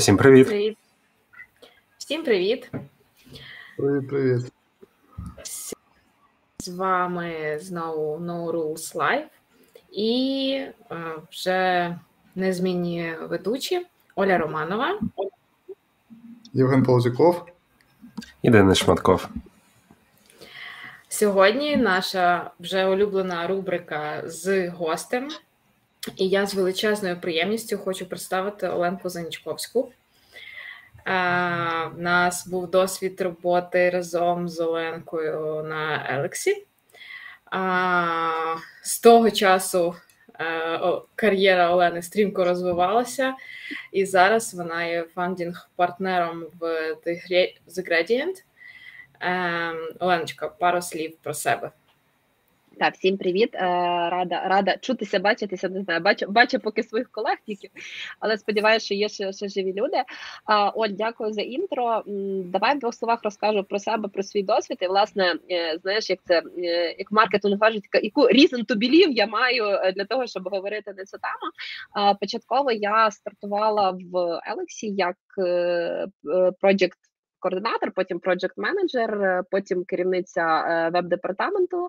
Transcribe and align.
Усім 0.00 0.16
привіт. 0.16 0.46
Привіт. 0.46 0.78
Всім 1.98 2.24
привіт. 2.24 2.70
Привіт, 3.76 4.08
привіт. 4.08 4.52
З 6.58 6.68
вами 6.68 7.58
знову 7.60 8.18
No 8.18 8.52
Rules 8.52 8.96
Live 8.96 9.24
і 9.92 10.52
е, 10.90 10.96
вже 11.30 11.98
незмінні 12.34 13.14
ведучі 13.20 13.86
Оля 14.14 14.38
Романова, 14.38 15.00
Євген 16.52 16.82
Ползюков. 16.82 17.46
І 18.42 18.50
Денис 18.50 18.78
Шматков. 18.78 19.28
Сьогодні 21.08 21.76
наша 21.76 22.50
вже 22.60 22.86
улюблена 22.86 23.46
рубрика 23.46 24.22
з 24.24 24.68
гостем. 24.68 25.28
І 26.16 26.28
я 26.28 26.46
з 26.46 26.54
величезною 26.54 27.20
приємністю 27.20 27.78
хочу 27.78 28.06
представити 28.06 28.68
Оленку 28.68 29.08
Занічковську. 29.08 29.92
У 31.96 32.00
нас 32.00 32.46
був 32.46 32.70
досвід 32.70 33.20
роботи 33.20 33.90
разом 33.90 34.48
з 34.48 34.60
Оленкою 34.60 35.62
на 35.62 36.06
Елексі. 36.10 36.66
З 38.82 39.00
того 39.00 39.30
часу 39.30 39.94
кар'єра 41.14 41.72
Олени 41.72 42.02
стрімко 42.02 42.44
розвивалася, 42.44 43.34
і 43.92 44.06
зараз 44.06 44.54
вона 44.54 44.84
є 44.84 45.06
founding-партнером 45.16 46.44
в 46.60 46.64
The 47.06 47.88
Gradient. 47.88 48.44
Оленочка, 49.98 50.48
пару 50.48 50.82
слів 50.82 51.16
про 51.22 51.34
себе. 51.34 51.70
Так, 52.80 52.94
всім 52.94 53.16
привіт. 53.16 53.54
Е, 53.54 53.58
рада 54.10 54.48
рада 54.48 54.76
чутися, 54.76 55.18
бачитися. 55.18 55.68
Не 55.68 55.82
знаю, 55.82 56.00
бачу 56.00 56.26
бачу 56.28 56.58
поки 56.58 56.82
своїх 56.82 57.10
колег 57.10 57.36
тільки, 57.46 57.70
але 58.20 58.38
сподіваюся, 58.38 58.86
що 58.86 58.94
є 58.94 59.08
ще, 59.08 59.32
ще 59.32 59.48
живі 59.48 59.72
люди. 59.72 59.96
Оль, 60.74 60.88
дякую 60.88 61.32
за 61.32 61.40
intro. 61.40 62.02
Давай 62.44 62.76
в 62.76 62.78
двох 62.78 62.94
словах 62.94 63.20
розкажу 63.22 63.64
про 63.64 63.78
себе, 63.78 64.08
про 64.08 64.22
свій 64.22 64.42
досвід. 64.42 64.78
І 64.80 64.86
власне, 64.86 65.34
е, 65.50 65.78
знаєш, 65.82 66.10
як 66.10 66.18
це 66.24 66.42
е, 66.58 66.94
як 66.98 67.12
маркетинг 67.12 67.58
кажуть, 67.58 67.84
яку 68.02 68.20
reason 68.20 68.66
to 68.66 68.76
believe 68.76 69.10
я 69.10 69.26
маю 69.26 69.92
для 69.96 70.04
того, 70.04 70.26
щоб 70.26 70.48
говорити 70.48 70.94
на 70.96 71.04
цю 71.04 71.18
тему. 71.18 72.16
Початково 72.20 72.72
я 72.72 73.10
стартувала 73.10 73.90
в 73.90 74.40
Елексі 74.46 74.86
як 74.86 75.16
project 76.62 77.09
координатор, 77.40 77.92
потім 77.92 78.18
project 78.18 78.54
менеджер, 78.56 79.42
потім 79.50 79.84
керівниця 79.84 80.64
е, 80.68 80.90
веб-департаменту. 80.90 81.88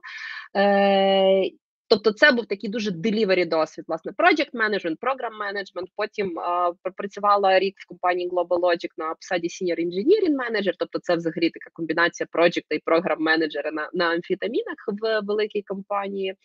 Е, 0.57 1.51
тобто, 1.91 2.11
це 2.11 2.31
був 2.31 2.45
такий 2.45 2.69
дуже 2.69 2.91
delivery 2.91 3.49
досвід. 3.49 3.85
Власне, 3.87 4.11
project 4.11 4.51
management, 4.53 4.97
program 4.97 5.35
management, 5.45 5.87
Потім 5.95 6.39
uh, 6.39 6.73
пропрацювала 6.83 7.59
рік 7.59 7.75
в 7.77 7.87
компанії 7.87 8.29
Global 8.29 8.59
Logic 8.59 8.89
на 8.97 9.13
посаді 9.13 9.47
senior 9.47 9.79
engineering 9.79 10.35
manager, 10.35 10.73
Тобто, 10.79 10.99
це 10.99 11.15
взагалі 11.15 11.49
така 11.49 11.69
комбінація 11.73 12.27
project 12.33 12.65
і 12.69 12.79
програм 12.79 13.19
менеджера 13.19 13.71
на 13.71 13.89
на 13.93 14.05
амфітамінах 14.05 14.77
в 14.87 15.21
великій 15.21 15.61
компанії. 15.61 16.35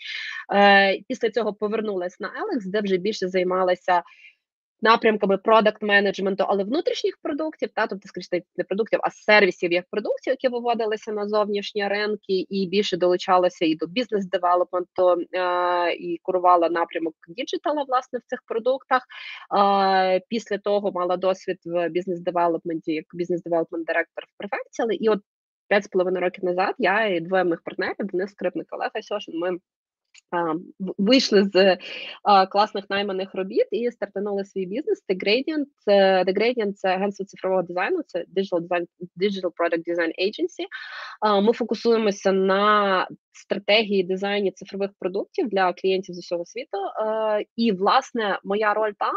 Uh, 0.55 1.05
після 1.09 1.31
цього 1.31 1.55
повернулася 1.55 2.17
на 2.21 2.29
Alex, 2.29 2.71
де 2.71 2.81
вже 2.81 2.97
більше 2.97 3.29
займалася 3.29 4.03
напрямками 4.83 5.39
продакт 5.39 5.83
менеджменту, 5.83 6.45
але 6.49 6.65
внутрішніх 6.65 7.19
продуктів, 7.23 7.69
та 7.75 7.87
тобто, 7.87 8.09
скажімо, 8.09 8.45
не 8.57 8.65
продуктів, 8.65 9.01
а 9.03 9.11
сервісів 9.11 9.73
як 9.73 9.85
продуктів, 9.91 10.31
які 10.31 10.49
виводилися 10.49 11.13
на 11.13 11.29
зовнішні 11.29 11.89
ринки, 11.89 12.47
і 12.49 12.67
більше 12.67 12.97
долучалася 12.97 13.65
і 13.65 13.75
до 13.75 13.87
бізнес-девелопменту, 13.87 15.17
е, 15.33 15.93
і 15.93 16.19
курувала 16.23 16.69
напрямок 16.69 17.15
діджитала 17.29 17.85
власне 17.89 18.19
в 18.19 18.23
цих 18.27 18.43
продуктах. 18.47 19.03
Е, 19.59 20.21
після 20.29 20.59
того 20.59 20.93
мала 20.93 21.17
досвід 21.17 21.59
в 21.65 21.89
бізнес-девелопменті 21.89 22.93
як 22.93 23.05
бізнес-девелопмент 23.13 23.87
директор 23.87 24.25
в 24.25 24.39
Префекції, 24.39 25.05
і 25.05 25.09
от 25.09 25.21
п'ять 25.69 25.85
з 25.85 25.89
половиною 25.89 26.25
років 26.25 26.45
назад 26.45 26.75
я 26.79 27.07
і 27.07 27.21
двоє 27.21 27.45
моїх 27.45 27.63
партнерів, 27.63 27.97
Денис 27.99 28.31
Скрипник, 28.31 28.67
Олег 28.71 28.91
Сьошин, 29.03 29.39
ми 29.39 29.59
Вийшли 30.99 31.45
з 31.45 31.79
класних 32.51 32.91
найманих 32.91 33.35
робіт 33.35 33.67
і 33.71 33.91
стартанули 33.91 34.45
свій 34.45 34.67
бізнес. 34.67 35.05
The 35.09 35.17
Gradient. 35.25 35.67
The 36.27 36.39
Gradient– 36.39 36.73
це 36.75 36.89
агентство 36.89 37.27
цифрового 37.27 37.63
дизайну, 37.63 38.03
це 38.07 38.25
Digital 38.37 38.61
Design, 38.61 38.87
Digital 39.17 39.51
Product 39.51 39.85
Design 39.89 40.13
Agency. 40.27 40.67
Ми 41.43 41.53
фокусуємося 41.53 42.33
на 42.33 43.09
стратегії 43.33 44.03
дизайні 44.03 44.51
цифрових 44.51 44.91
продуктів 44.99 45.49
для 45.49 45.73
клієнтів 45.73 46.15
з 46.15 46.19
усього 46.19 46.45
світу. 46.45 46.79
І, 47.57 47.73
власне, 47.73 48.39
моя 48.45 48.75
роль 48.75 48.93
там. 48.99 49.15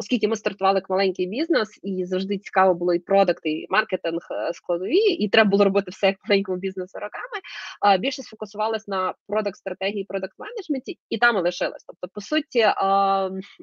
Оскільки 0.00 0.28
ми 0.28 0.36
стартували 0.36 0.78
як 0.78 0.90
маленький 0.90 1.26
бізнес, 1.26 1.80
і 1.82 2.04
завжди 2.04 2.38
цікаво 2.38 2.74
було 2.74 2.94
і 2.94 2.98
продакт, 2.98 3.46
і 3.46 3.66
маркетинг 3.70 4.20
е, 4.30 4.52
складові, 4.52 4.96
і 4.96 5.28
треба 5.28 5.50
було 5.50 5.64
робити 5.64 5.90
все 5.90 6.06
як 6.06 6.16
маленькому 6.28 6.58
бізнесу 6.58 6.98
роками. 6.98 7.98
Більше 7.98 8.22
сфокусувалась 8.22 8.88
на 8.88 9.14
продакт 9.28 9.56
стратегії, 9.56 10.04
продакт 10.04 10.34
менеджменті, 10.38 10.98
і 11.10 11.18
там 11.18 11.36
і 11.36 11.40
лишилась. 11.40 11.84
Тобто, 11.86 12.08
по 12.14 12.20
суті, 12.20 12.58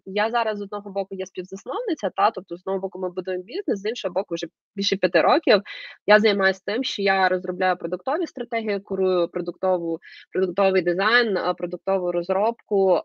я 0.06 0.29
зараз 0.31 0.57
з 0.57 0.62
одного 0.62 0.91
боку 0.91 1.16
є 1.16 1.25
співзасновниця, 1.25 2.09
та 2.16 2.31
тобто 2.31 2.57
з 2.57 2.62
одного 2.62 2.79
боку 2.79 3.00
ми 3.00 3.09
будуємо 3.09 3.44
бізнес, 3.44 3.79
з 3.79 3.90
іншого 3.90 4.13
боку, 4.13 4.35
вже 4.35 4.47
більше 4.75 4.96
п'яти 4.96 5.22
років. 5.22 5.62
Я 6.07 6.19
займаюся 6.19 6.62
тим, 6.66 6.84
що 6.84 7.02
я 7.02 7.29
розробляю 7.29 7.78
продуктові 7.78 8.28
стратегії, 8.28 8.79
курую 8.79 9.28
продуктову 9.28 10.00
продуктовий 10.31 10.81
дизайн, 10.81 11.38
продуктову 11.57 12.12
розробку 12.12 13.02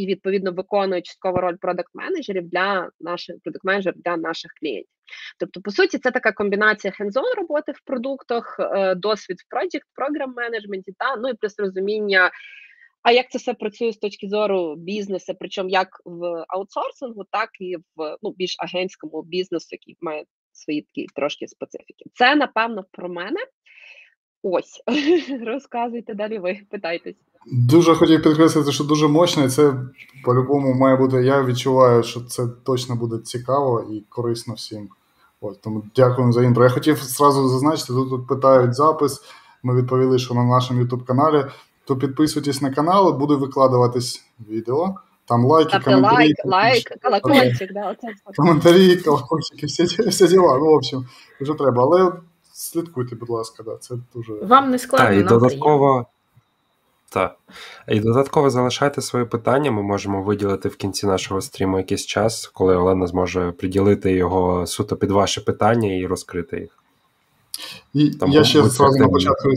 і 0.00 0.06
відповідно 0.06 0.52
виконує 0.52 1.02
частково 1.02 1.40
роль 1.40 1.56
продакт-менеджерів 1.56 2.48
для 2.48 2.90
наших 3.00 3.36
продакт-менеджерів 3.44 4.02
для 4.04 4.16
наших 4.16 4.50
клієнтів. 4.60 4.92
Тобто, 5.38 5.60
по 5.60 5.70
суті, 5.70 5.98
це 5.98 6.10
така 6.10 6.32
комбінація 6.32 6.92
хендзон 6.92 7.34
роботи 7.36 7.72
в 7.72 7.80
продуктах, 7.84 8.56
е, 8.60 8.94
досвід 8.94 9.36
в 9.40 9.54
project, 9.54 9.84
програм 9.94 10.34
менеджменті 10.36 10.92
та 10.98 11.16
ну 11.16 11.28
і 11.28 11.34
плюс 11.34 11.58
розуміння. 11.58 12.30
А 13.02 13.12
як 13.12 13.30
це 13.30 13.38
все 13.38 13.54
працює 13.54 13.92
з 13.92 13.96
точки 13.96 14.28
зору 14.28 14.76
бізнесу, 14.76 15.34
причому 15.40 15.68
як 15.68 15.88
в 16.04 16.44
аутсорсингу, 16.48 17.24
так 17.30 17.50
і 17.60 17.76
в 17.76 18.16
ну 18.22 18.34
більш 18.36 18.56
агентському 18.58 19.22
бізнесу, 19.22 19.68
який 19.70 19.96
має 20.00 20.24
свої 20.52 20.82
такі 20.82 21.06
трошки 21.14 21.48
специфіки. 21.48 22.04
Це 22.14 22.36
напевно 22.36 22.84
про 22.92 23.08
мене. 23.08 23.40
Ось 24.42 24.82
розказуйте 25.46 26.14
далі. 26.14 26.38
Ви 26.38 26.60
питайтесь. 26.70 27.29
Дуже 27.46 27.94
хотів 27.94 28.22
підкреслити, 28.22 28.72
що 28.72 28.84
дуже 28.84 29.08
мощно, 29.08 29.44
і 29.44 29.48
це 29.48 29.74
по-любому 30.24 30.74
має 30.74 30.96
бути. 30.96 31.16
Я 31.16 31.42
відчуваю, 31.42 32.02
що 32.02 32.20
це 32.20 32.46
точно 32.64 32.94
буде 32.96 33.18
цікаво 33.18 33.84
і 33.90 34.04
корисно 34.08 34.54
всім. 34.54 34.88
Ось, 35.40 35.56
Тому 35.58 35.82
дякую 35.96 36.32
за 36.32 36.42
інтро. 36.42 36.64
Я 36.64 36.70
хотів 36.70 36.96
зразу 36.96 37.48
зазначити, 37.48 37.92
тут, 37.92 38.10
тут 38.10 38.26
питають 38.26 38.74
запис. 38.74 39.22
Ми 39.62 39.76
відповіли, 39.76 40.18
що 40.18 40.34
на 40.34 40.44
нашому 40.44 40.82
youtube 40.82 41.04
каналі. 41.04 41.44
То 41.84 41.96
підписуйтесь 41.96 42.62
на 42.62 42.70
канал, 42.70 43.18
буде 43.18 43.34
викладуватись 43.34 44.24
відео. 44.48 44.94
Там 45.24 45.44
лайки, 45.44 45.68
Ставте 45.68 45.84
коментарі. 45.90 46.14
лайк, 46.14 46.36
лайк, 46.44 46.84
колокольчик, 47.02 47.72
да, 47.72 47.90
оце. 47.90 48.14
Коментарі, 48.36 48.96
колокольчики, 48.96 49.66
всі, 49.66 49.84
всі 49.84 50.26
діла. 50.26 50.58
Ну, 50.58 50.64
в 50.64 50.72
общем, 50.74 51.06
вже 51.40 51.54
треба. 51.54 51.82
Але 51.82 52.12
слідкуйте, 52.52 53.16
будь 53.16 53.30
ласка, 53.30 53.62
да, 53.62 53.76
це 53.76 53.94
дуже. 54.14 54.32
Вам 54.32 54.70
не 54.70 54.78
складно. 54.78 55.06
Так, 55.06 55.18
і 55.18 55.22
додатково. 55.22 56.06
Так. 57.12 57.36
І 57.88 58.00
додатково 58.00 58.50
залишайте 58.50 59.02
свої 59.02 59.24
питання. 59.24 59.70
Ми 59.70 59.82
можемо 59.82 60.22
виділити 60.22 60.68
в 60.68 60.76
кінці 60.76 61.06
нашого 61.06 61.40
стріму 61.40 61.78
якийсь 61.78 62.06
час, 62.06 62.46
коли 62.46 62.76
Олена 62.76 63.06
зможе 63.06 63.52
приділити 63.52 64.12
його 64.12 64.66
суто 64.66 64.96
під 64.96 65.10
ваші 65.10 65.40
питання 65.40 65.94
і 65.94 66.06
розкрити 66.06 66.60
їх. 66.60 66.78
І 67.94 68.10
Тому 68.10 68.34
Я 68.34 68.44
ще 68.44 68.62
зразу 68.62 68.98
на 68.98 69.08
початку 69.08 69.48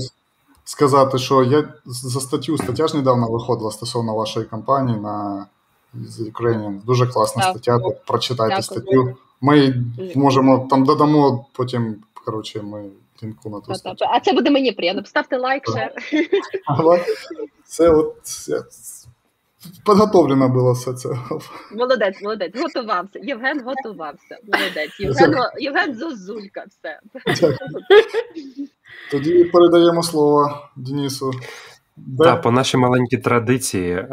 сказати, 0.63 1.17
що 1.17 1.43
я 1.43 1.73
за 1.85 2.19
статтю, 2.19 2.57
стаття 2.57 2.87
ж 2.87 2.97
недавно 2.97 3.27
виходила 3.27 3.71
стосовно 3.71 4.15
вашої 4.15 4.45
кампанії 4.45 4.99
на 4.99 5.45
Ukrainian. 6.19 6.85
Дуже 6.85 7.07
класна 7.07 7.43
так. 7.43 7.51
стаття. 7.51 7.79
Прочитайте 8.07 8.61
Дякую. 8.61 8.63
статтю. 8.63 9.17
Ми 9.41 9.83
можемо 10.15 10.67
там 10.69 10.85
додамо 10.85 11.45
потім. 11.53 11.95
Коротше, 12.25 12.61
ми 12.61 12.83
лінку 13.23 13.49
натиснути. 13.49 14.05
А 14.09 14.19
це 14.19 14.33
буде 14.33 14.49
мені 14.49 14.71
приємно. 14.71 15.05
Ставте 15.05 15.37
лайк, 15.37 15.63
шер. 15.65 15.93
Це 17.65 17.89
от 17.89 18.15
підготовлено 19.85 20.49
було 20.49 20.73
все 20.73 20.93
це. 20.93 21.09
Молодець, 21.71 22.21
молодець, 22.21 22.55
готувався. 22.55 23.19
Євген 23.23 23.63
готувався. 23.63 24.37
Молодець. 24.53 24.99
Євген, 24.99 25.35
Євген 25.59 25.95
Зозулька, 25.95 26.65
все. 26.69 26.99
Тоді 29.11 29.43
передаємо 29.43 30.03
слово 30.03 30.69
Денису. 30.75 31.31
Так, 32.19 32.41
по 32.41 32.51
нашій 32.51 32.77
маленькій 32.77 33.17
традиції 33.17 33.91
е, 33.93 34.07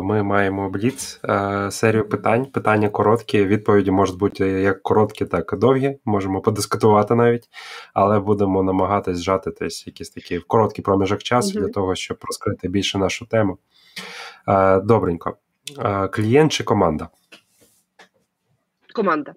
ми 0.00 0.22
маємо 0.22 0.70
бліц 0.70 1.20
е, 1.24 1.70
серію 1.70 2.08
питань. 2.08 2.46
Питання 2.46 2.88
короткі, 2.88 3.44
відповіді 3.44 3.90
можуть 3.90 4.18
бути 4.18 4.48
як 4.48 4.82
короткі, 4.82 5.24
так 5.24 5.50
і 5.52 5.56
довгі. 5.56 5.98
Можемо 6.04 6.40
подискутувати 6.40 7.14
навіть, 7.14 7.48
але 7.94 8.20
будемо 8.20 8.62
намагатись 8.62 9.18
зжати 9.18 9.50
десь 9.60 9.86
якийсь 9.86 10.10
такий 10.10 10.38
короткий 10.38 10.84
проміжок 10.84 11.22
часу 11.22 11.58
mm-hmm. 11.58 11.62
для 11.62 11.68
того, 11.68 11.94
щоб 11.94 12.18
розкрити 12.22 12.68
більше 12.68 12.98
нашу 12.98 13.26
тему. 13.26 13.58
Е, 14.48 14.80
добренько. 14.80 15.36
Клієнт 16.10 16.52
чи 16.52 16.64
команда? 16.64 17.08
Команда. 18.94 19.34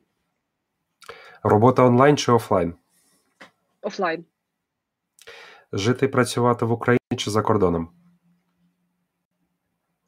Робота 1.44 1.84
онлайн 1.84 2.18
чи 2.18 2.32
офлайн? 2.32 2.74
Офлайн. 3.82 4.26
Жити 5.74 6.06
і 6.06 6.10
працювати 6.10 6.66
в 6.66 6.72
Україні 6.72 7.01
чи 7.22 7.32
за 7.32 7.42
кордоном? 7.42 7.90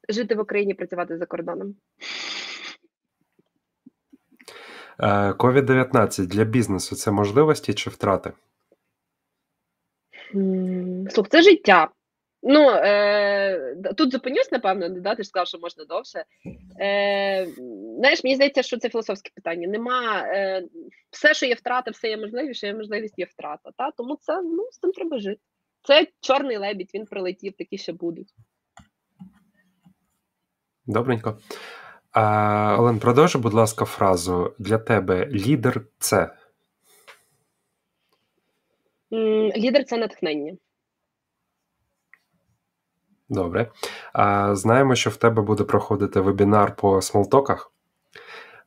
Жити 0.09 0.35
в 0.35 0.39
Україні, 0.39 0.73
працювати 0.73 1.17
за 1.17 1.25
кордоном. 1.25 1.75
COVID-19 5.37 6.25
для 6.25 6.43
бізнесу 6.43 6.95
це 6.95 7.11
можливості 7.11 7.73
чи 7.73 7.89
втрати? 7.89 8.33
Слух, 11.09 11.29
це 11.29 11.41
життя. 11.41 11.89
Ну, 12.45 12.69
е, 12.69 13.75
тут 13.97 14.11
зупинюсь, 14.11 14.51
напевно, 14.51 14.89
да, 14.89 15.15
ти 15.15 15.23
ж 15.23 15.29
сказав, 15.29 15.47
що 15.47 15.59
можна 15.59 15.85
довше. 15.85 16.25
Е, 16.79 17.47
Знаєш, 17.97 18.23
мені 18.23 18.35
здається, 18.35 18.63
що 18.63 18.77
це 18.77 18.89
філософське 18.89 19.31
питання. 19.35 19.67
Нема 19.67 20.23
е, 20.27 20.63
все, 21.09 21.33
що 21.33 21.45
є 21.45 21.53
втрата, 21.53 21.91
все 21.91 22.09
є 22.09 22.17
можливість, 22.17 22.57
що 22.57 22.67
є 22.67 22.73
можливість, 22.73 23.19
є 23.19 23.25
втрата. 23.25 23.71
Та? 23.77 23.91
Тому 23.91 24.17
це 24.21 24.41
ну, 24.41 24.67
з 24.71 24.79
цим 24.79 24.91
треба 24.91 25.19
жити. 25.19 25.41
Це 25.83 26.07
чорний 26.21 26.57
лебідь, 26.57 26.91
він 26.93 27.05
прилетів, 27.05 27.53
такі 27.57 27.77
ще 27.77 27.93
будуть. 27.93 28.33
Добренько. 30.85 31.37
А, 32.11 32.75
Олен, 32.79 32.99
продовжуй, 32.99 33.41
будь 33.41 33.53
ласка, 33.53 33.85
фразу 33.85 34.53
для 34.59 34.77
тебе 34.77 35.27
лідер 35.27 35.85
це. 35.99 36.35
Лідер 39.57 39.85
це 39.85 39.97
натхнення. 39.97 40.57
Добре. 43.29 43.71
А, 44.13 44.55
Знаємо, 44.55 44.95
що 44.95 45.09
в 45.09 45.15
тебе 45.17 45.41
буде 45.41 45.63
проходити 45.63 46.19
вебінар 46.19 46.75
по 46.75 47.01
смолтоках. 47.01 47.71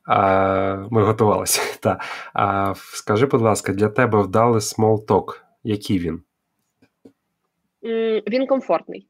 А, 0.05 0.87
Ми 0.91 1.03
готувалися. 1.05 1.63
Та. 1.81 2.01
А, 2.35 2.75
Скажи, 2.77 3.27
будь 3.27 3.41
ласка, 3.43 3.73
для 3.73 3.89
тебе 3.89 4.23
вдалий 4.23 4.61
small 4.61 5.03
talk. 5.03 5.45
Який 5.65 5.99
він? 5.99 6.23
Він 8.27 8.47
комфортний. 8.47 9.09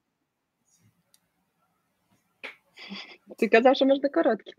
Ти 3.39 3.49
казав, 3.49 3.77
що 3.77 3.87
можна 3.87 4.09
короткі. 4.09 4.53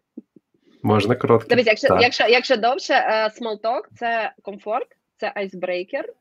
Можна 0.83 1.15
короткі. 1.15 1.49
Дивись, 1.49 1.65
якщо 1.65 1.97
якщо, 2.01 2.27
якщо 2.27 2.57
довше, 2.57 2.93
small 3.41 3.61
talk– 3.61 3.81
це 3.95 4.33
комфорт, 4.41 4.87
це 5.17 5.31
icebreaker, 5.35 6.13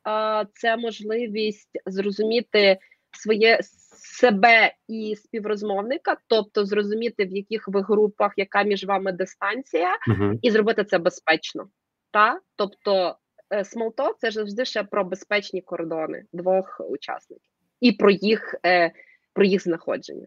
це 0.52 0.76
можливість 0.76 1.78
зрозуміти 1.87 2.78
своє 3.12 3.60
себе 4.19 4.75
і 4.88 5.16
співрозмовника, 5.16 6.16
тобто 6.26 6.64
зрозуміти, 6.64 7.25
в 7.25 7.37
яких 7.37 7.69
ви 7.69 7.82
групах, 7.82 8.32
яка 8.37 8.62
між 8.62 8.84
вами 8.84 9.12
дистанція, 9.12 9.98
uh 10.08 10.38
і 10.43 10.50
зробити 10.50 10.84
це 10.84 10.98
безпечно. 10.98 11.69
Та? 12.10 12.40
Тобто 12.56 13.16
е, 13.50 13.58
small 13.58 13.94
talk– 13.94 14.12
це 14.19 14.31
завжди 14.31 14.64
ще 14.64 14.82
про 14.82 15.04
безпечні 15.04 15.62
кордони 15.62 16.25
двох 16.32 16.81
учасників 16.88 17.56
і 17.81 17.93
про 17.93 18.11
їх, 18.11 18.55
е, 18.67 18.93
про 19.32 19.44
їх 19.44 19.62
знаходження. 19.62 20.26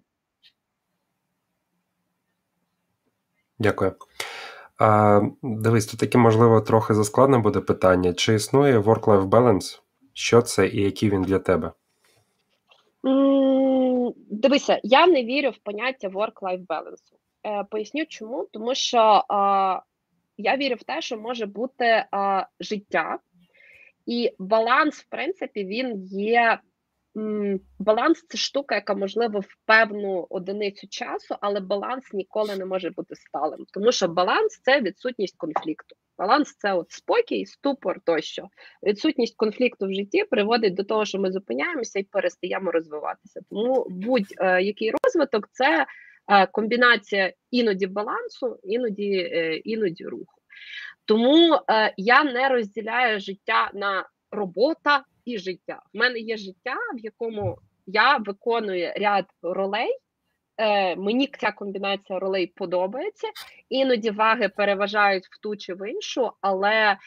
Дякую. 3.59 3.95
А, 4.77 5.21
Дивись, 5.41 5.85
тут 5.85 5.99
таке, 5.99 6.17
можливо, 6.17 6.61
трохи 6.61 6.93
заскладне 6.93 7.37
буде 7.37 7.59
питання. 7.59 8.13
Чи 8.13 8.33
існує 8.33 8.79
work-life 8.79 9.29
balance? 9.29 9.81
Що 10.13 10.41
це 10.41 10.67
і 10.67 10.81
який 10.81 11.09
він 11.09 11.21
для 11.21 11.39
тебе? 11.39 11.71
Дивися, 14.29 14.79
я 14.83 15.07
не 15.07 15.23
вірю 15.23 15.49
в 15.49 15.57
поняття 15.57 16.07
work-life 16.07 16.65
balance. 16.65 17.13
Е, 17.45 17.63
Поясню 17.63 18.05
чому, 18.05 18.47
тому 18.51 18.75
що 18.75 18.97
е, 18.99 19.35
я 20.37 20.57
вірю 20.57 20.75
в 20.75 20.83
те, 20.83 21.01
що 21.01 21.17
може 21.17 21.45
бути 21.45 21.85
е, 21.85 22.07
життя, 22.59 23.19
і 24.05 24.31
баланс, 24.39 24.95
в 24.95 25.05
принципі, 25.09 25.65
він 25.65 26.05
є 26.11 26.59
Баланс 27.79 28.25
це 28.29 28.37
штука, 28.37 28.75
яка 28.75 28.95
можливо 28.95 29.39
в 29.39 29.55
певну 29.65 30.27
одиницю 30.29 30.87
часу, 30.87 31.35
але 31.41 31.59
баланс 31.59 32.13
ніколи 32.13 32.55
не 32.55 32.65
може 32.65 32.89
бути 32.89 33.15
сталим, 33.15 33.65
тому 33.73 33.91
що 33.91 34.07
баланс 34.07 34.59
це 34.63 34.81
відсутність 34.81 35.37
конфлікту. 35.37 35.95
Баланс 36.17 36.55
це 36.57 36.73
от 36.73 36.91
спокій, 36.91 37.45
ступор 37.45 37.99
тощо. 38.05 38.47
Відсутність 38.83 39.35
конфлікту 39.35 39.87
в 39.87 39.93
житті 39.93 40.23
приводить 40.23 40.73
до 40.73 40.83
того, 40.83 41.05
що 41.05 41.19
ми 41.19 41.31
зупиняємося 41.31 41.99
і 41.99 42.03
перестаємо 42.03 42.71
розвиватися. 42.71 43.41
Тому 43.49 43.87
будь-який 43.89 44.91
розвиток 45.03 45.49
це 45.51 45.85
е, 46.27 46.47
комбінація 46.47 47.33
іноді 47.51 47.87
балансу, 47.87 48.59
іноді 48.63 49.11
е, 49.11 49.55
іноді 49.55 50.05
руху. 50.05 50.41
Тому 51.05 51.53
е, 51.53 51.93
я 51.97 52.23
не 52.23 52.49
розділяю 52.49 53.19
життя 53.19 53.71
на 53.73 54.05
робота 54.31 55.03
і 55.25 55.37
життя. 55.37 55.81
В 55.93 55.97
мене 55.97 56.19
є 56.19 56.37
життя, 56.37 56.75
в 56.95 56.99
якому 56.99 57.57
я 57.85 58.17
виконую 58.17 58.93
ряд 58.95 59.25
ролей. 59.41 59.99
Е, 60.57 60.95
Мені 60.95 61.29
ця 61.39 61.51
комбінація 61.51 62.19
ролей 62.19 62.47
подобається. 62.47 63.27
Іноді 63.69 64.09
ваги 64.11 64.49
переважають 64.49 65.25
в 65.25 65.39
ту 65.41 65.55
чи 65.55 65.73
в 65.73 65.89
іншу, 65.91 66.31
але 66.41 66.71
е, 66.71 66.97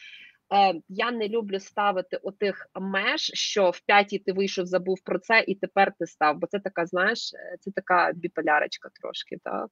я 0.89 1.11
не 1.11 1.29
люблю 1.29 1.59
ставити 1.59 2.17
отих 2.17 2.67
меж, 2.79 3.31
що 3.33 3.69
в 3.69 3.79
п'ятій 3.79 4.19
ти 4.19 4.33
вийшов, 4.33 4.65
забув 4.65 4.99
про 5.03 5.19
це, 5.19 5.43
і 5.47 5.55
тепер 5.55 5.93
ти 5.99 6.07
став. 6.07 6.37
Бо 6.37 6.47
це 6.47 6.59
така, 6.59 6.85
знаєш, 6.85 7.33
е, 7.33 7.57
це 7.59 7.71
така 7.71 8.11
біполярочка 8.15 8.89
трошки. 9.01 9.37
так? 9.43 9.67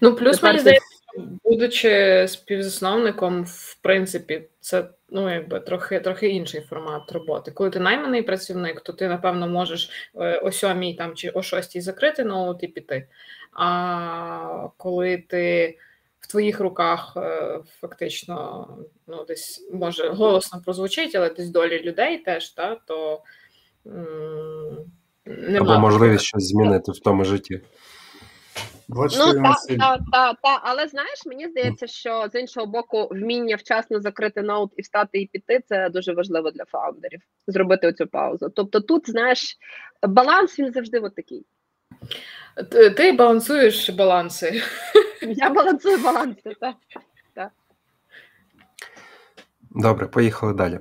Ну, 0.00 0.16
плюс 0.16 0.42
мені 0.42 0.58
здається, 0.58 0.86
будучи 1.44 2.24
співзасновником, 2.28 3.44
в 3.44 3.74
принципі, 3.74 4.42
це 4.60 4.88
ну 5.10 5.34
якби 5.34 5.60
трохи 5.60 6.00
трохи 6.00 6.28
інший 6.28 6.60
формат 6.60 7.12
роботи. 7.12 7.50
Коли 7.50 7.70
ти 7.70 7.80
найманий 7.80 8.22
працівник, 8.22 8.80
то 8.80 8.92
ти 8.92 9.08
напевно 9.08 9.48
можеш 9.48 10.10
е, 10.14 10.38
о 10.38 10.52
сьомій 10.52 10.94
там 10.94 11.14
чи 11.14 11.30
о 11.30 11.42
шостій 11.42 11.80
закрити 11.80 12.24
ноут 12.24 12.62
і 12.62 12.68
піти. 12.68 13.08
А 13.52 14.68
коли 14.76 15.16
ти 15.28 15.78
в 16.20 16.26
твоїх 16.26 16.60
руках 16.60 17.12
е, 17.16 17.58
фактично 17.80 18.68
ну 19.06 19.24
десь 19.24 19.68
може 19.72 20.08
голосно 20.08 20.62
прозвучить, 20.64 21.14
але 21.14 21.30
десь 21.30 21.50
долі 21.50 21.82
людей 21.82 22.18
теж, 22.18 22.50
та, 22.50 22.74
то 22.86 23.22
м- 23.86 25.56
Або 25.56 25.78
можливість 25.78 26.24
щось 26.24 26.48
змінити 26.48 26.92
в 26.92 26.98
тому 26.98 27.24
житті. 27.24 27.60
24 28.88 29.36
ну, 29.36 29.42
та, 29.42 29.76
та, 29.76 30.04
та, 30.12 30.32
та, 30.32 30.60
але 30.62 30.88
знаєш, 30.88 31.26
мені 31.26 31.48
здається, 31.48 31.86
що 31.86 32.28
з 32.32 32.40
іншого 32.40 32.66
боку, 32.66 33.08
вміння 33.10 33.56
вчасно 33.56 34.00
закрити 34.00 34.42
ноут 34.42 34.72
і 34.76 34.82
встати 34.82 35.18
і 35.18 35.26
піти 35.26 35.60
це 35.68 35.88
дуже 35.88 36.12
важливо 36.12 36.50
для 36.50 36.64
фаундерів. 36.64 37.20
Зробити 37.46 37.86
оцю 37.86 38.06
паузу. 38.06 38.50
Тобто, 38.50 38.80
тут 38.80 39.10
знаєш, 39.10 39.58
баланс 40.02 40.58
він 40.58 40.72
завжди 40.72 40.98
от 40.98 41.14
такий. 41.14 41.46
Ти, 42.70 42.90
ти 42.90 43.12
балансуєш 43.12 43.90
баланси. 43.90 44.62
Я 45.22 45.50
балансую 45.50 45.98
баланси, 45.98 46.54
так. 46.60 46.76
так. 47.34 47.50
Добре, 49.70 50.06
поїхали 50.06 50.54
далі. 50.54 50.80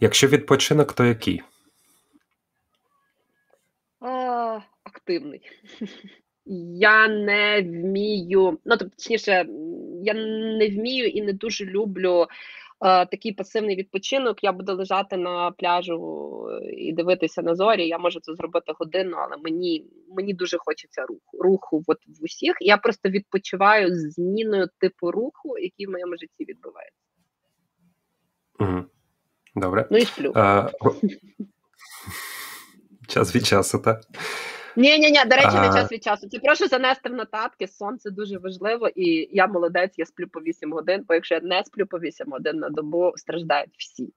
Якщо 0.00 0.26
відпочинок, 0.26 0.92
то 0.92 1.04
який? 1.04 1.42
А, 4.00 4.60
Активний. 4.84 5.50
Я 6.74 7.08
не 7.08 7.62
вмію, 7.62 8.58
ну 8.64 8.76
тобто, 8.76 8.96
точніше, 8.96 9.46
я 10.02 10.14
не 10.58 10.68
вмію 10.68 11.06
і 11.06 11.22
не 11.22 11.32
дуже 11.32 11.64
люблю 11.64 12.22
е, 12.22 12.26
такий 13.06 13.32
пасивний 13.32 13.76
відпочинок. 13.76 14.44
Я 14.44 14.52
буду 14.52 14.74
лежати 14.74 15.16
на 15.16 15.50
пляжу 15.50 16.46
і 16.76 16.92
дивитися 16.92 17.42
на 17.42 17.54
зорі. 17.54 17.88
Я 17.88 17.98
можу 17.98 18.20
це 18.20 18.34
зробити 18.34 18.72
годину, 18.78 19.16
але 19.16 19.36
мені 19.36 19.86
мені 20.16 20.34
дуже 20.34 20.56
хочеться 20.60 21.06
руху. 21.06 21.38
Руху 21.38 21.84
от 21.86 21.98
в 22.06 22.24
усіх. 22.24 22.56
Я 22.60 22.76
просто 22.76 23.08
відпочиваю 23.08 23.94
з 23.94 24.12
зміною 24.12 24.68
типу 24.78 25.10
руху, 25.10 25.58
який 25.58 25.86
в 25.86 25.90
моєму 25.90 26.16
житті 26.16 26.44
відбувається. 26.44 27.00
Угу. 28.60 28.84
Добре. 29.54 29.88
Ну 29.90 29.98
і 29.98 30.04
сплю. 30.04 30.32
А, 30.34 30.70
Час 33.08 33.36
від 33.36 33.46
часу, 33.46 33.78
так? 33.78 34.00
Ні, 34.76 34.98
ні, 34.98 35.10
ні, 35.10 35.24
до 35.26 35.36
речі, 35.36 35.54
не 35.54 35.68
час 35.68 35.92
від 35.92 36.04
часу. 36.04 36.28
Ті 36.28 36.38
прошу 36.38 36.66
занести 36.66 37.08
в 37.08 37.12
нотатки. 37.12 37.66
Сон 37.68 37.98
це 37.98 38.10
дуже 38.10 38.38
важливо, 38.38 38.88
і 38.88 39.28
я 39.32 39.46
молодець, 39.46 39.94
я 39.96 40.06
сплю 40.06 40.28
по 40.28 40.40
8 40.40 40.72
годин, 40.72 41.04
бо 41.08 41.14
якщо 41.14 41.34
я 41.34 41.40
не 41.40 41.64
сплю 41.64 41.86
по 41.86 41.98
8 41.98 42.30
годин 42.30 42.56
на 42.56 42.68
добу, 42.68 43.12
страждають 43.16 43.74
всі. 43.78 44.12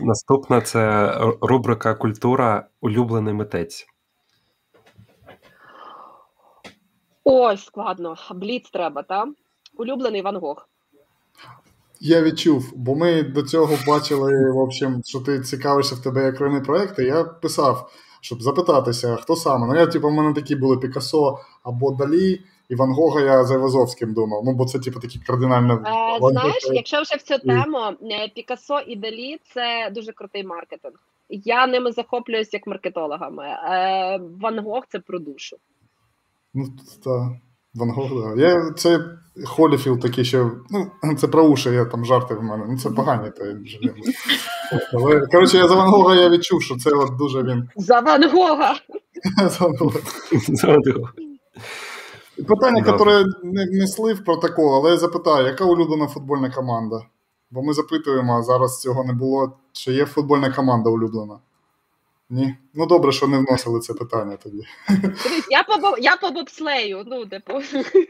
Наступна 0.00 0.60
це 0.60 1.12
рубрика 1.40 1.94
Культура 1.94 2.68
улюблений 2.80 3.34
митець. 3.34 3.86
Ой, 7.24 7.56
складно. 7.56 8.16
Бліц 8.30 8.70
треба, 8.70 9.02
так? 9.02 9.28
Улюблений 9.74 10.22
Ван 10.22 10.36
Гог. 10.36 10.68
Я 12.00 12.22
відчув, 12.22 12.72
бо 12.76 12.94
ми 12.94 13.22
до 13.22 13.42
цього 13.42 13.78
бачили, 13.86 14.50
в 14.50 14.58
общем, 14.58 15.02
що 15.04 15.20
ти 15.20 15.40
цікавишся 15.40 15.94
в 15.94 15.98
тебе 16.02 16.24
як 16.24 16.34
окремі 16.34 16.60
проекти. 16.60 17.04
Я 17.04 17.24
писав, 17.24 17.90
щоб 18.20 18.42
запитатися, 18.42 19.16
хто 19.16 19.36
саме. 19.36 19.66
Ну, 19.66 19.74
я, 19.74 19.86
типу, 19.86 20.08
в 20.08 20.12
мене 20.12 20.34
такі 20.34 20.56
були 20.56 20.76
Пікасо 20.76 21.38
або 21.62 21.90
Далі. 21.90 22.40
І 22.68 22.74
Ван 22.74 22.92
Гога 22.92 23.20
я 23.20 23.44
за 23.44 23.54
Івазовським 23.54 24.14
думав. 24.14 24.42
Ну, 24.44 24.52
бо 24.52 24.64
це, 24.64 24.78
типу, 24.78 25.00
такі 25.00 25.18
кардинально. 25.18 25.82
А, 25.84 26.30
знаєш, 26.30 26.68
якщо 26.72 27.02
вже 27.02 27.16
в 27.16 27.22
цю 27.22 27.38
тему, 27.38 27.78
е, 28.02 28.28
Пікассо 28.34 28.80
і 28.80 28.96
Далі 28.96 29.40
це 29.54 29.90
дуже 29.94 30.12
крутий 30.12 30.44
маркетинг. 30.44 30.94
Я 31.28 31.66
ними 31.66 31.92
захоплююсь 31.92 32.54
як 32.54 32.66
маркетологами. 32.66 33.44
Е, 33.44 34.20
Ван 34.40 34.58
Гог 34.58 34.84
це 34.88 34.98
про 34.98 35.18
душу. 35.18 35.56
Ну, 36.54 36.66
так. 37.04 37.45
Ван 37.76 37.90
Гог, 37.90 38.10
да. 38.10 38.42
Я, 38.42 38.70
Це 38.76 39.00
Холіфілд 39.44 40.00
такий 40.00 40.24
що. 40.24 40.50
Ну, 40.70 40.90
це 41.16 41.28
про 41.28 41.42
уші, 41.42 41.70
я 41.70 41.84
там 41.84 42.04
жарти 42.04 42.34
в 42.34 42.42
мене. 42.42 42.64
Ну, 42.68 42.78
це 42.78 42.90
погані, 42.90 43.30
вже. 43.64 43.78
Але, 44.94 45.26
коротше, 45.26 45.56
я 45.56 45.68
за 45.68 45.74
Ван 45.74 45.88
Гога 45.88 46.14
я 46.14 46.28
відчув, 46.28 46.62
що 46.62 46.76
це 46.76 46.90
от 46.90 47.16
дуже 47.16 47.42
він. 47.42 47.68
За 47.76 48.00
Ван 48.00 48.30
Гога! 48.30 48.74
за 49.48 49.64
Ван 49.64 49.76
Гога. 49.78 51.12
Питання, 52.48 52.78
яке 52.86 53.24
не 53.42 53.66
внесли 53.66 54.14
в 54.14 54.24
протокол, 54.24 54.74
але 54.74 54.90
я 54.90 54.96
запитаю, 54.96 55.46
яка 55.46 55.64
улюблена 55.64 56.06
футбольна 56.06 56.50
команда? 56.50 57.00
Бо 57.50 57.62
ми 57.62 57.72
запитуємо, 57.72 58.38
а 58.38 58.42
зараз 58.42 58.80
цього 58.80 59.04
не 59.04 59.12
було. 59.12 59.52
Чи 59.72 59.92
є 59.92 60.06
футбольна 60.06 60.52
команда 60.52 60.90
улюблена? 60.90 61.38
Ні. 62.30 62.54
Ну 62.74 62.86
добре, 62.86 63.12
що 63.12 63.26
не 63.26 63.38
вносили 63.38 63.80
це 63.80 63.94
питання 63.94 64.36
тоді. 64.42 64.62
Я 65.50 65.62
по 65.62 65.98
я 65.98 66.16
по 66.16 66.30
бобслею, 66.30 67.02
ну, 67.06 67.26
типу. 67.26 67.52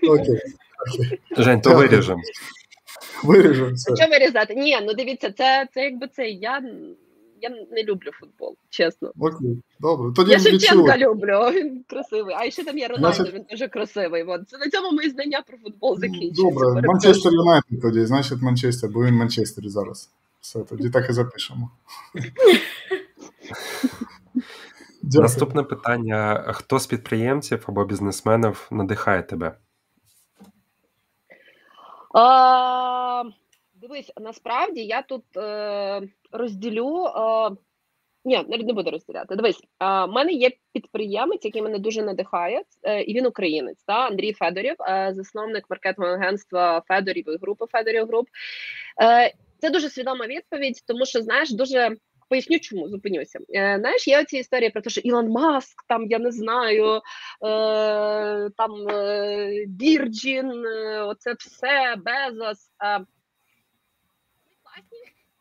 Окей. 0.09 0.41
Жень, 1.37 1.61
то 1.61 1.75
виріжемо. 1.75 2.23
Виріжемо 3.25 3.77
це. 3.77 3.97
Що 3.97 4.11
вирізати? 4.11 4.55
Ні, 4.55 4.79
ну 4.83 4.95
дивіться, 4.95 5.33
це 5.33 5.69
це 5.75 5.85
якби 5.85 6.09
це. 6.09 6.29
Я 6.29 6.63
я 7.41 7.51
не 7.71 7.83
люблю 7.83 8.11
футбол, 8.21 8.57
чесно. 8.71 9.13
Окей, 9.19 9.63
добре. 9.81 10.13
Тоді 10.17 10.31
Я 10.31 10.39
Шевченка 10.39 10.99
люблю, 10.99 11.41
він 11.55 11.85
красивий. 11.89 12.35
А 12.39 12.51
ще 12.51 12.65
там 12.65 12.79
є 12.79 12.89
Рональдо, 12.89 13.15
значить... 13.15 13.35
він 13.35 13.45
дуже 13.51 13.69
красивий. 13.69 14.23
От. 14.23 14.49
Це 14.49 14.59
на 14.59 14.71
цьому 14.71 14.93
мої 14.93 15.11
знання 15.11 15.43
про 15.47 15.59
футбол 15.59 15.99
закінчуються. 15.99 16.43
Добре, 16.43 16.83
Манчестер 16.83 17.33
Юнайтед 17.33 17.81
тоді, 17.83 18.07
значить 18.07 18.43
Манчестер, 18.43 18.91
бо 18.91 19.05
він 19.05 19.15
в 19.15 19.19
Манчестері 19.19 19.69
зараз. 19.69 20.11
Все, 20.41 20.59
тоді 20.61 20.91
так 20.91 21.11
і 21.11 21.13
запишемо. 21.13 21.71
Наступне 25.15 25.63
питання: 25.63 26.45
хто 26.53 26.79
з 26.79 26.87
підприємців 26.87 27.65
або 27.69 27.85
бізнесменів 27.85 28.69
надихає 28.71 29.23
тебе? 29.23 29.59
А, 32.15 33.23
Дивись, 33.75 34.13
насправді 34.21 34.85
я 34.85 35.03
тут 35.03 35.37
е, 35.37 36.03
розділю. 36.33 37.07
Е, 37.07 37.51
ні, 38.27 38.45
не 38.49 38.73
буду 38.73 38.91
розділяти. 38.91 39.37
Дивись, 39.37 39.61
у 39.81 40.13
мене 40.13 40.33
є 40.33 40.51
підприємець, 40.73 41.45
який 41.45 41.63
мене 41.63 41.79
дуже 41.79 42.03
надихає, 42.03 42.63
е, 42.83 43.03
і 43.03 43.15
він 43.15 43.27
українець. 43.27 43.83
Та 43.87 44.07
Андрій 44.07 44.33
Федорів, 44.33 44.75
е, 44.81 45.13
засновник 45.15 45.71
маркетингового 45.71 46.23
агентства 46.23 46.83
Федорів 46.89 47.29
і 47.29 47.37
групи 47.37 47.65
Федорів 47.73 48.07
Груп. 48.07 48.29
Е, 49.03 49.35
це 49.59 49.71
дуже 49.71 49.91
свідома 49.91 50.27
відповідь, 50.27 50.83
тому 50.87 51.07
що 51.07 51.23
знаєш, 51.23 51.53
дуже 51.53 51.97
Поясню, 52.29 52.59
чому 52.59 52.89
зупинюся. 52.89 53.39
Е, 53.55 53.77
Знаєш, 53.81 54.09
є 54.09 54.21
оці 54.21 54.39
історії 54.39 54.71
про 54.71 54.83
те, 54.83 54.91
що 54.91 55.01
Ілон 55.01 55.29
Маск, 55.29 55.85
там 55.89 56.07
я 56.07 56.19
не 56.19 56.31
знаю, 56.33 56.95
е, 56.97 57.01
там 58.57 58.89
е, 58.89 59.65
Бірджін, 59.67 60.67
е, 60.67 61.03
оце 61.03 61.35
все, 61.39 61.97
Безос. 61.97 62.71
Е, 62.85 63.01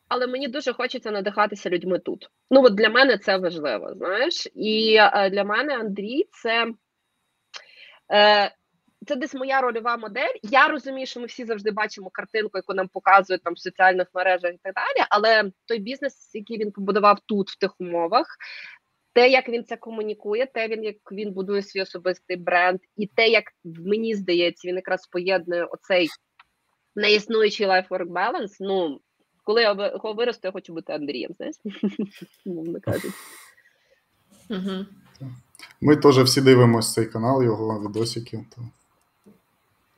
але 0.07 0.27
мені 0.27 0.47
дуже 0.47 0.73
хочеться 0.73 1.11
надихатися 1.11 1.69
людьми 1.69 1.99
тут. 1.99 2.29
Ну 2.51 2.63
от 2.63 2.75
для 2.75 2.89
мене 2.89 3.17
це 3.17 3.37
важливо, 3.37 3.93
знаєш, 3.93 4.47
і 4.55 4.95
е, 4.99 5.29
для 5.29 5.43
мене 5.43 5.77
Андрій 5.77 6.27
це. 6.31 6.67
Е, 8.13 8.51
це 9.07 9.15
десь 9.15 9.33
моя 9.33 9.61
рольова 9.61 9.97
модель. 9.97 10.33
Я 10.43 10.67
розумію, 10.67 11.07
що 11.07 11.19
ми 11.19 11.25
всі 11.25 11.45
завжди 11.45 11.71
бачимо 11.71 12.09
картинку, 12.09 12.57
яку 12.57 12.73
нам 12.73 12.87
показують 12.87 13.43
там 13.43 13.53
в 13.53 13.59
соціальних 13.59 14.07
мережах 14.13 14.53
і 14.53 14.59
так 14.63 14.73
далі. 14.73 15.07
Але 15.09 15.51
той 15.65 15.79
бізнес, 15.79 16.31
який 16.33 16.57
він 16.57 16.71
побудував 16.71 17.19
тут, 17.25 17.49
в 17.49 17.59
тих 17.59 17.75
умовах, 17.79 18.27
те, 19.13 19.29
як 19.29 19.49
він 19.49 19.63
це 19.63 19.77
комунікує, 19.77 20.45
те, 20.45 20.67
він 20.67 20.83
як 20.83 20.95
він 21.11 21.33
будує 21.33 21.61
свій 21.61 21.81
особистий 21.81 22.37
бренд, 22.37 22.79
і 22.97 23.07
те, 23.07 23.27
як 23.27 23.43
мені 23.63 24.15
здається, 24.15 24.67
він 24.67 24.75
якраз 24.75 25.07
поєднує 25.07 25.65
оцей 25.65 26.09
неіснуючий 26.95 27.67
life-work 27.67 28.07
balance, 28.07 28.55
Ну 28.59 28.99
коли 29.43 29.61
я 29.61 29.73
виросту, 30.03 30.47
я 30.47 30.51
хочу 30.51 30.73
бути 30.73 30.93
Андрієм, 30.93 31.31
знаєш, 31.37 31.55
мовно 32.45 32.79
кажуть. 32.81 33.13
Ми 35.81 35.95
теж 35.95 36.19
всі 36.19 36.41
дивимося 36.41 36.93
цей 36.93 37.05
канал, 37.05 37.43
його 37.43 37.89
відосики. 37.89 38.45
То... 38.55 38.61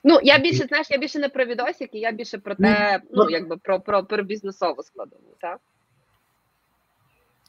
Ну, 0.07 0.19
я 0.23 0.39
більше, 0.39 0.63
знаєш, 0.63 0.87
я 0.89 0.97
більше 0.97 1.19
не 1.19 1.29
про 1.29 1.45
відосики, 1.45 1.97
я 1.97 2.11
більше 2.11 2.37
про 2.37 2.55
те, 2.55 3.01
ну, 3.11 3.23
ну 3.23 3.29
якби 3.29 3.57
про 3.57 3.79
про, 3.79 4.03
про 4.03 4.23
бізнесову 4.23 4.83
складову, 4.83 5.35
так? 5.41 5.59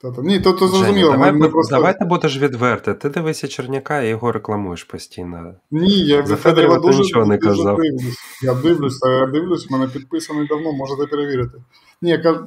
Та-та. 0.02 0.22
Ні, 0.22 0.40
то, 0.40 0.52
то 0.52 0.68
зрозуміло. 0.68 1.12
Давай, 1.12 1.32
ми, 1.32 1.38
ми 1.38 1.48
просто... 1.48 1.76
Давай 1.76 1.98
ти 1.98 2.04
будеш 2.04 2.38
відверти. 2.38 2.94
Ти 2.94 3.08
дивися 3.08 3.48
Черняка 3.48 4.02
і 4.02 4.08
його 4.08 4.32
рекламуєш 4.32 4.84
постійно. 4.84 5.54
Ні, 5.70 6.00
я 6.06 6.26
За 6.26 6.36
Федорова 6.36 6.78
дуже, 6.78 6.98
нічого 6.98 7.26
не 7.26 7.36
дуже 7.36 7.56
казав. 7.56 7.76
Дивлюсь. 7.76 8.18
Я 8.42 8.54
дивлюсь, 8.54 9.00
я 9.20 9.26
дивлюсь, 9.26 9.70
мене 9.70 9.88
підписаний 9.88 10.46
давно, 10.46 10.72
можете 10.72 11.06
перевірити. 11.06 11.58
Ні, 12.02 12.10
я 12.10 12.18
кажу, 12.18 12.46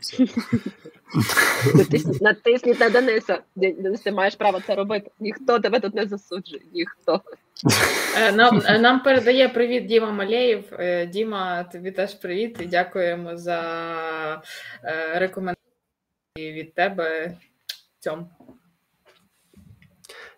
все. 0.00 0.26
Натисніть 2.20 2.80
на 2.80 2.90
Дениса. 2.90 3.40
Денис, 3.56 4.00
ти 4.00 4.12
маєш 4.12 4.34
право 4.34 4.60
це 4.66 4.74
робити. 4.74 5.10
Ніхто 5.20 5.58
тебе 5.58 5.80
тут 5.80 5.94
не 5.94 6.06
засуджує. 6.06 6.62
Ніхто. 6.74 7.20
Е, 8.18 8.32
нам 8.32 8.62
е, 8.66 8.78
нам 8.78 9.00
передає 9.00 9.48
привіт 9.48 9.86
Діма 9.86 10.10
Малеєв. 10.10 10.64
Е, 10.72 11.06
Діма, 11.06 11.64
тобі 11.64 11.90
теж 11.90 12.14
привіт 12.14 12.56
і 12.60 12.66
дякуємо 12.66 13.36
за 13.36 13.62
рекомендації 16.36 16.52
від 16.52 16.74
тебе 16.74 17.36
цьому. 17.98 18.28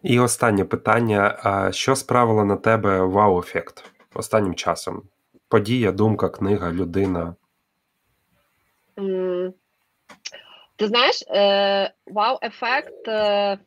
І 0.03 0.21
останнє 0.21 0.65
питання: 0.65 1.39
а 1.43 1.73
що 1.73 1.97
справило 1.97 2.45
на 2.45 2.57
тебе 2.57 3.01
вау-ефект 3.01 3.85
останнім 4.15 4.55
часом? 4.55 5.03
Подія, 5.49 5.93
думка, 5.93 6.29
книга, 6.29 6.73
людина. 6.73 7.35
Mm. 8.97 9.53
Ти 10.77 10.87
знаєш, 10.87 11.25
е, 11.29 11.93
вау-ефект. 12.07 13.09
Е, 13.09 13.59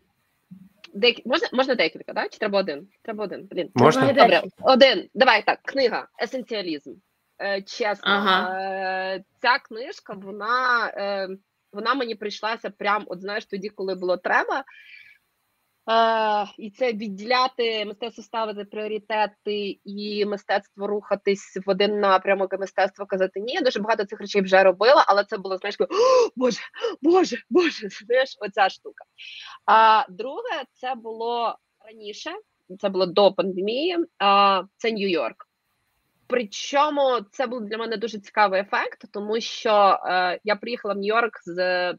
Дек... 0.94 1.26
Можна 1.26 1.48
можна 1.54 1.76
декілька, 1.76 2.14
да? 2.14 2.28
Чи 2.28 2.40
треба 2.40 2.60
один? 2.60 2.88
Треба 3.02 3.24
один. 3.24 3.48
Блін. 3.52 3.70
Можна? 3.76 4.14
Добре, 4.14 4.44
один. 4.62 5.10
Давай 5.14 5.46
так. 5.46 5.60
Книга 5.64 6.08
Есенціалізм. 6.24 6.94
Е, 7.42 7.62
Чесно, 7.62 8.12
ага. 8.12 8.60
е, 8.62 9.24
ця 9.42 9.60
книжка, 9.60 10.14
вона 10.14 10.88
е, 10.88 11.28
вона 11.74 11.94
мені 11.94 12.16
прийшлася 12.16 12.70
прямо, 12.70 13.06
от 13.08 13.22
знаєш, 13.22 13.46
тоді, 13.46 13.70
коли 13.70 13.96
було 13.96 14.18
треба. 14.18 14.64
Е, 15.92 16.48
І 16.58 16.72
це 16.72 16.94
відділяти 16.94 17.86
мистецтво 17.86 18.24
ставити 18.24 18.66
пріоритети 18.66 19.80
і 19.86 20.26
мистецтво 20.26 20.88
рухатись 20.88 21.58
в 21.66 21.70
один 21.70 22.00
напрямок, 22.00 22.54
і 22.54 22.58
мистецтво 22.58 23.06
казати 23.06 23.40
ні. 23.40 23.54
Я 23.54 23.62
дуже 23.62 23.80
багато 23.80 24.06
цих 24.06 24.20
речей 24.22 24.42
вже 24.42 24.64
робила, 24.64 25.06
але 25.08 25.24
це 25.26 25.38
було 25.38 25.58
знаєш, 25.58 25.78
Боже, 26.36 26.60
Боже, 27.02 27.38
Боже, 27.50 27.90
знаєш, 28.06 28.38
оця 28.40 28.70
штука. 28.70 29.04
А 29.66 30.06
друге, 30.10 30.64
це 30.74 30.96
було 30.96 31.58
раніше, 31.86 32.32
це 32.80 32.90
було 32.90 33.06
до 33.06 33.34
пандемії. 33.34 33.98
а, 34.20 34.64
Це 34.78 34.92
Нью-Йорк. 34.92 35.51
Причому 36.32 37.20
це 37.32 37.48
був 37.48 37.62
для 37.62 37.78
мене 37.78 37.98
дуже 37.98 38.20
цікавий 38.20 38.62
ефект, 38.62 39.06
тому 39.14 39.42
що 39.42 40.00
е, 40.06 40.40
я 40.44 40.56
приїхала 40.56 40.94
в 40.94 40.98
Нью-Йорк 40.98 41.32
з 41.46 41.94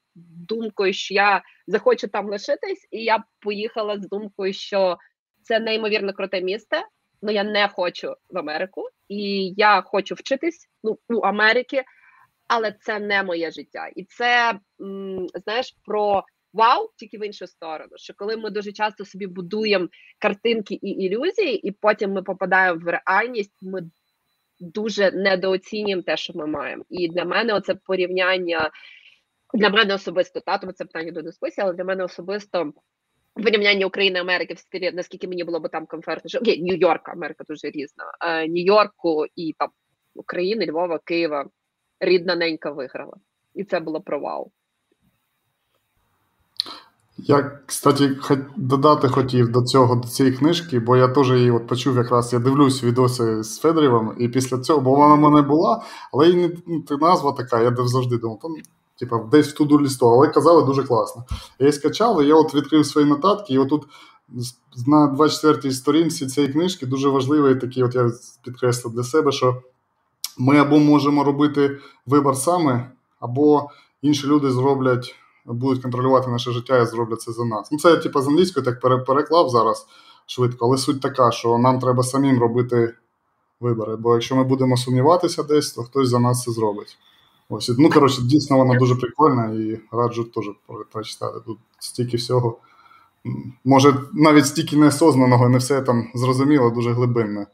думкою, 0.49 0.93
що 0.93 1.15
я 1.15 1.43
захочу 1.67 2.09
там 2.09 2.29
лишитись, 2.29 2.89
і 2.91 3.05
я 3.05 3.25
поїхала 3.41 3.99
з 3.99 4.09
думкою, 4.09 4.53
що 4.53 4.99
це 5.43 5.61
неймовірно 5.61 6.13
круте 6.13 6.41
місце. 6.41 6.83
але 7.23 7.35
я 7.35 7.45
не 7.45 7.69
хочу 7.69 8.15
в 8.31 8.39
Америку, 8.39 8.89
і 9.09 9.53
я 9.57 9.83
хочу 9.83 10.15
вчитись 10.15 10.69
ну, 10.85 10.99
у 11.09 11.21
Америки, 11.21 11.83
але 12.49 12.73
це 12.81 12.99
не 12.99 13.23
моє 13.23 13.51
життя. 13.51 13.91
І 13.97 14.05
це 14.05 14.59
м, 14.81 15.27
знаєш 15.35 15.77
про 15.85 16.25
вау, 16.53 16.91
тільки 16.97 17.19
в 17.19 17.27
іншу 17.27 17.47
сторону. 17.47 17.93
Що 17.97 18.15
коли 18.17 18.37
ми 18.37 18.51
дуже 18.51 18.73
часто 18.73 19.05
собі 19.05 19.27
будуємо 19.27 19.89
картинки 20.19 20.75
і 20.75 20.89
ілюзії, 20.89 21.69
і 21.69 21.73
потім 21.73 22.13
ми 22.13 22.23
попадаємо 22.23 22.81
в 22.81 22.89
реальність, 22.89 23.59
ми 23.63 23.83
дуже 24.61 25.11
недооцінюємо 25.11 26.03
те, 26.03 26.17
що 26.17 26.33
ми 26.37 26.47
маємо. 26.47 26.85
І 26.89 27.09
для 27.09 27.25
мене 27.25 27.55
оце 27.55 27.75
порівняння 27.75 28.71
для 29.55 29.71
мене 29.71 29.95
особисто 29.95 30.41
та 30.41 30.59
тому 30.59 30.73
це 30.73 30.85
питання 30.85 31.13
до 31.13 31.23
дискусії, 31.23 31.65
але 31.65 31.75
для 31.75 31.85
мене 31.85 32.05
особисто. 32.05 32.73
Порівняння 33.35 33.87
України 33.87 34.21
Америки 34.21 34.55
в 34.55 34.59
стилі, 34.59 34.93
наскільки 34.93 35.29
мені 35.29 35.45
було 35.45 35.61
б 35.61 35.69
там 35.69 35.87
комфортно, 35.87 36.29
що 36.29 36.39
окей, 36.39 36.63
Нью-Йорк, 36.63 37.11
Америка 37.11 37.45
дуже 37.49 37.71
різна. 37.71 38.05
Е, 38.21 38.49
Нью-Йорку 38.49 39.27
і 39.37 39.55
там 39.59 39.69
України, 40.15 40.67
Львова, 40.67 40.99
Києва 41.05 41.47
рідна 42.01 42.37
ненька 42.37 42.71
виграла. 42.71 43.17
І 43.55 43.65
це 43.65 43.81
було 43.81 44.01
провал. 44.01 44.51
Я, 47.25 47.59
кстати, 47.67 48.19
додати 48.57 49.09
хотів 49.09 49.53
до 49.53 49.63
цього, 49.63 49.95
до 49.95 50.09
цієї 50.09 50.37
книжки, 50.37 50.81
бо 50.81 50.97
я 50.97 51.09
теж 51.09 51.31
її 51.31 51.51
от 51.51 51.67
почув 51.67 51.97
якраз, 51.97 52.33
я 52.33 52.39
дивлюсь 52.39 52.85
відоси 52.85 53.43
з 53.43 53.59
Федорєвим, 53.59 54.15
і 54.19 54.29
після 54.29 54.59
цього, 54.59 54.81
бо 54.81 54.95
вона 54.95 55.15
в 55.15 55.19
мене 55.19 55.43
була, 55.43 55.83
але 56.13 56.29
її 56.29 56.49
не 56.49 56.57
ну, 56.67 56.99
назва 57.01 57.33
така, 57.33 57.61
я 57.61 57.77
завжди 57.77 58.19
думав, 58.19 58.39
там, 58.43 58.55
типа, 58.99 59.19
десь 59.19 59.49
в 59.49 59.55
туду 59.55 59.81
лісту, 59.81 60.07
але 60.07 60.29
казали 60.29 60.63
дуже 60.63 60.83
класно. 60.83 61.25
Я 61.59 61.67
її 61.67 61.73
скачав, 61.73 62.23
і 62.23 62.27
я 62.27 62.35
от 62.35 62.55
відкрив 62.55 62.87
свої 62.87 63.07
нотатки, 63.07 63.55
і 63.55 63.59
отут 63.59 63.83
на 64.87 65.17
24-й 65.19 65.73
сторінці 65.73 66.27
цієї 66.27 66.53
книжки 66.53 66.87
дуже 66.87 67.09
важливий 67.09 67.55
такий, 67.55 67.83
от 67.83 67.95
я 67.95 68.11
підкреслив 68.45 68.95
для 68.95 69.05
себе, 69.05 69.33
що 69.33 69.63
ми 70.39 70.59
або 70.59 70.79
можемо 70.79 71.25
робити 71.25 71.79
вибір 72.07 72.37
саме, 72.37 72.91
або 73.21 73.71
інші 74.03 74.27
люди 74.27 74.51
зроблять 74.51 75.15
будуть 75.47 75.83
контролювати 75.83 76.31
наше 76.31 76.53
життя 76.53 76.79
і 76.79 76.87
зроблять 76.87 77.21
це 77.21 77.33
за 77.33 77.45
нас. 77.45 77.69
Ну, 77.73 77.79
це 77.79 77.97
типу, 77.97 78.21
з 78.21 78.29
англійської 78.29 78.65
так 78.65 79.05
переклав 79.07 79.49
зараз 79.49 79.87
швидко, 80.27 80.67
але 80.67 80.79
суть 80.79 81.01
така, 81.01 81.31
що 81.31 81.59
нам 81.59 81.79
треба 81.79 82.03
самим 82.03 82.41
робити 82.41 82.95
вибори. 83.61 83.97
Бо 83.97 84.15
якщо 84.15 84.37
ми 84.37 84.45
будемо 84.45 84.77
сумніватися 84.77 85.43
десь, 85.43 85.73
то 85.73 85.83
хтось 85.83 86.09
за 86.09 86.19
нас 86.19 86.43
це 86.43 86.53
зробить. 86.53 86.99
Ось, 87.49 87.71
ну, 87.79 87.91
коротше, 87.91 88.23
дійсно, 88.23 88.57
вона 88.57 88.79
дуже 88.79 88.95
прикольна 88.95 89.47
і 89.47 89.81
раджу 89.93 90.25
теж 90.25 90.45
прочитати. 90.93 91.41
Тут 91.47 91.59
стільки 91.79 92.17
всього. 92.17 92.59
Може, 93.65 93.95
навіть 94.13 94.47
стільки 94.47 94.77
неосознаного, 94.77 95.49
не 95.49 95.59
все 95.59 95.83
там 95.83 96.11
зрозуміло, 96.15 96.71
дуже 96.71 96.93
глибинне. 96.93 97.47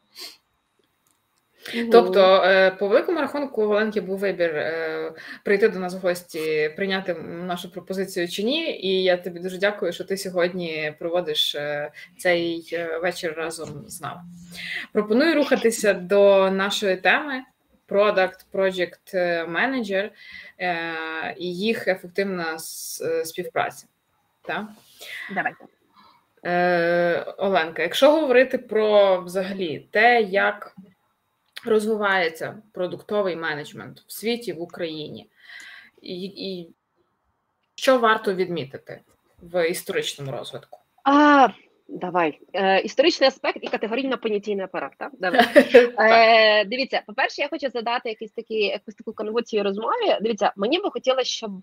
Тобто, 1.93 2.43
е, 2.45 2.71
по 2.71 2.89
великому 2.89 3.21
рахунку, 3.21 3.63
у 3.63 3.65
Оленки 3.65 4.01
був 4.01 4.19
вибір 4.19 4.57
е, 4.57 5.13
прийти 5.45 5.69
до 5.69 5.79
нас 5.79 5.95
в 5.95 5.99
гості, 5.99 6.73
прийняти 6.77 7.15
нашу 7.15 7.73
пропозицію 7.73 8.29
чи 8.29 8.43
ні. 8.43 8.81
І 8.81 9.03
я 9.03 9.17
тобі 9.17 9.41
дуже 9.41 9.59
дякую, 9.59 9.93
що 9.93 10.05
ти 10.05 10.17
сьогодні 10.17 10.95
проводиш 10.99 11.55
е, 11.55 11.91
цей 12.19 12.79
вечір 13.03 13.35
разом 13.37 13.85
з 13.87 14.01
нами. 14.01 14.21
Пропоную 14.93 15.35
рухатися 15.35 15.93
до 15.93 16.51
нашої 16.51 16.97
теми 16.97 17.43
Product 17.89 18.45
Project 18.53 19.15
Manager 19.51 20.11
і 21.37 21.57
їх 21.57 21.89
ефективна 21.89 22.59
співпраця. 23.25 23.87
Так? 24.43 24.67
Давайте. 25.35 25.65
Оленка, 27.37 27.83
якщо 27.83 28.13
говорити 28.13 28.59
про 28.59 29.21
взагалі 29.21 29.89
те, 29.91 30.23
як 30.23 30.75
розвивається 31.69 32.63
продуктовий 32.73 33.37
менеджмент 33.37 34.01
в 34.07 34.13
світі 34.13 34.53
в 34.53 34.63
Україні, 34.63 35.31
і, 36.03 36.25
і 36.25 36.71
що 37.75 37.99
варто 37.99 38.35
відмітити 38.35 39.01
в 39.43 39.69
історичному 39.69 40.33
розвитку? 40.33 40.79
А, 41.05 41.49
Давай 41.89 42.41
Е, 42.53 42.81
історичний 42.81 43.29
аспект 43.29 43.59
і 43.63 43.69
категорійно 43.69 44.19
понятійний 44.19 44.65
апарат. 44.65 44.93
Так? 44.99 45.13
Давай. 45.19 45.47
Е, 45.99 46.65
Дивіться, 46.65 47.03
по-перше, 47.07 47.43
я 47.43 47.49
хочу 47.49 47.69
задати 47.69 48.09
якісь 48.09 48.33
такі 48.33 48.55
якусь 48.55 48.95
таку 48.95 49.13
конвоцію 49.13 49.63
розмові. 49.63 50.19
Дивіться, 50.21 50.53
мені 50.57 50.79
би 50.79 50.91
хотілося, 50.91 51.31
щоб 51.31 51.61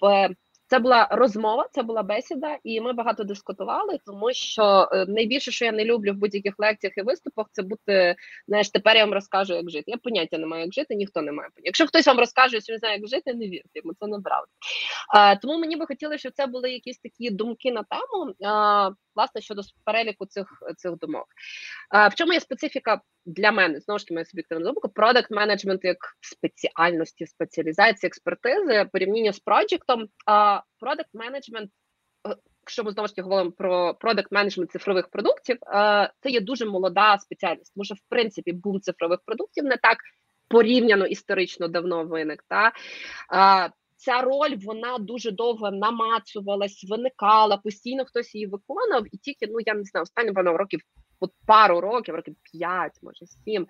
це 0.68 0.80
була 0.80 1.08
розмова, 1.12 1.68
це 1.72 1.84
була 1.84 2.04
бесіда, 2.04 2.58
і 2.64 2.82
ми 2.82 2.94
багато 2.94 3.24
дискутували, 3.24 4.00
тому 4.06 4.34
що 4.34 4.90
е, 4.92 5.06
найбільше, 5.08 5.52
що 5.52 5.66
я 5.66 5.72
не 5.72 5.86
люблю 5.86 6.14
в 6.14 6.16
будь-яких 6.16 6.54
лекціях 6.58 6.98
і 6.98 7.02
виступах, 7.02 7.48
це 7.52 7.62
бути 7.62 8.16
знаєш, 8.48 8.70
тепер 8.70 8.98
я 8.98 9.06
вам 9.06 9.14
розкажу, 9.14 9.54
як 9.54 9.70
жити. 9.70 9.84
Я 9.88 9.98
поняття 9.98 10.38
не 10.38 10.48
маю, 10.48 10.64
як 10.64 10.74
жити, 10.74 10.96
ніхто 10.96 11.22
не 11.22 11.32
має. 11.32 11.50
Якщо 11.64 11.88
хтось 11.88 12.08
вам 12.08 12.20
розкаже, 12.20 12.62
що 12.62 12.74
він 12.74 12.80
знає, 12.80 12.98
як 12.98 13.08
жити, 13.08 13.34
не 13.34 13.48
вірте 13.48 13.70
йому, 13.74 13.94
це 14.00 14.08
не 14.08 14.18
неправда. 14.18 14.52
Тому 15.42 15.60
мені 15.60 15.76
би 15.76 15.86
хотілося, 15.86 16.18
щоб 16.18 16.34
це 16.34 16.48
були 16.48 16.72
якісь 16.72 17.00
такі 17.00 17.30
думки 17.30 17.72
на 17.72 17.84
тему 17.84 18.34
власне 19.16 19.42
щодо 19.42 19.62
переліку 19.84 20.26
цих 20.26 20.64
цих 20.78 20.92
думок. 20.98 21.26
А, 21.90 22.08
В 22.08 22.16
чому 22.16 22.34
є 22.34 22.40
специфіка 22.40 23.02
для 23.26 23.52
мене? 23.52 23.80
Знову 23.80 24.00
ж 24.00 24.06
таки, 24.06 24.14
моя 24.14 24.26
суб'єктивна 24.26 24.66
думка, 24.66 24.88
продакт 24.88 25.32
менеджмент 25.32 25.84
як 25.84 25.98
спеціальності, 26.22 27.28
спеціалізації, 27.28 28.08
експертизи 28.08 28.86
порівняння 28.94 29.34
з 29.34 29.40
проджектом. 29.40 30.08
Продакт 30.80 31.10
менеджмент. 31.14 31.72
Якщо 32.62 32.84
ми 32.84 32.92
знову 32.92 33.08
ж 33.08 33.16
таки 33.16 33.22
говоримо 33.22 33.52
про 33.52 33.94
продакт 33.94 34.32
менеджмент 34.32 34.72
цифрових 34.72 35.08
продуктів, 35.08 35.58
це 36.20 36.30
є 36.30 36.42
дуже 36.42 36.66
молода 36.66 37.18
спеціальність. 37.18 37.74
Тому 37.76 37.86
що, 37.86 37.96
в 37.96 38.02
принципі, 38.10 38.54
бум 38.54 38.82
цифрових 38.82 39.20
продуктів 39.26 39.64
не 39.64 39.78
так 39.78 39.98
порівняно 40.48 41.06
історично 41.06 41.68
давно 41.68 42.04
виник. 42.04 42.44
Та 42.48 42.72
ця 44.06 44.22
роль 44.22 44.56
вона 44.66 44.98
дуже 44.98 45.32
довго 45.32 45.72
намацувалась, 45.72 46.86
виникала, 46.90 47.58
постійно 47.58 48.06
хтось 48.06 48.36
її 48.36 48.48
виконував, 48.48 49.04
і 49.12 49.18
тільки 49.18 49.48
ну 49.48 49.58
я 49.66 49.74
не 49.74 49.84
знаю, 49.84 50.04
останні 50.04 50.32
певно, 50.32 50.58
років 50.58 50.80
от 51.20 51.32
пару 51.48 51.82
років, 51.82 52.16
років 52.16 52.36
п'ять, 52.52 53.00
може 53.02 53.26
сім. 53.26 53.64
Е, 53.64 53.68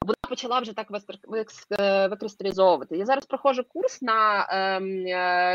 вона 0.00 0.24
почала 0.28 0.60
вже 0.60 0.72
так 0.72 0.90
е, 1.80 2.08
викристалізовувати. 2.08 2.96
Я 2.96 3.06
зараз 3.06 3.26
проходжу 3.26 3.62
курс 3.68 4.02
на 4.02 4.46
ем, 4.50 5.06
е, 5.06 5.54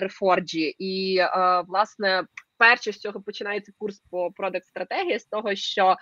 і 0.79 1.19
власне 1.67 2.23
перше 2.57 2.91
з 2.91 2.97
цього 2.97 3.21
починається 3.21 3.71
курс 3.77 3.99
по 4.11 4.31
продакт 4.31 4.65
стратегії 4.65 5.19
з 5.19 5.25
того, 5.25 5.55
що 5.55 5.95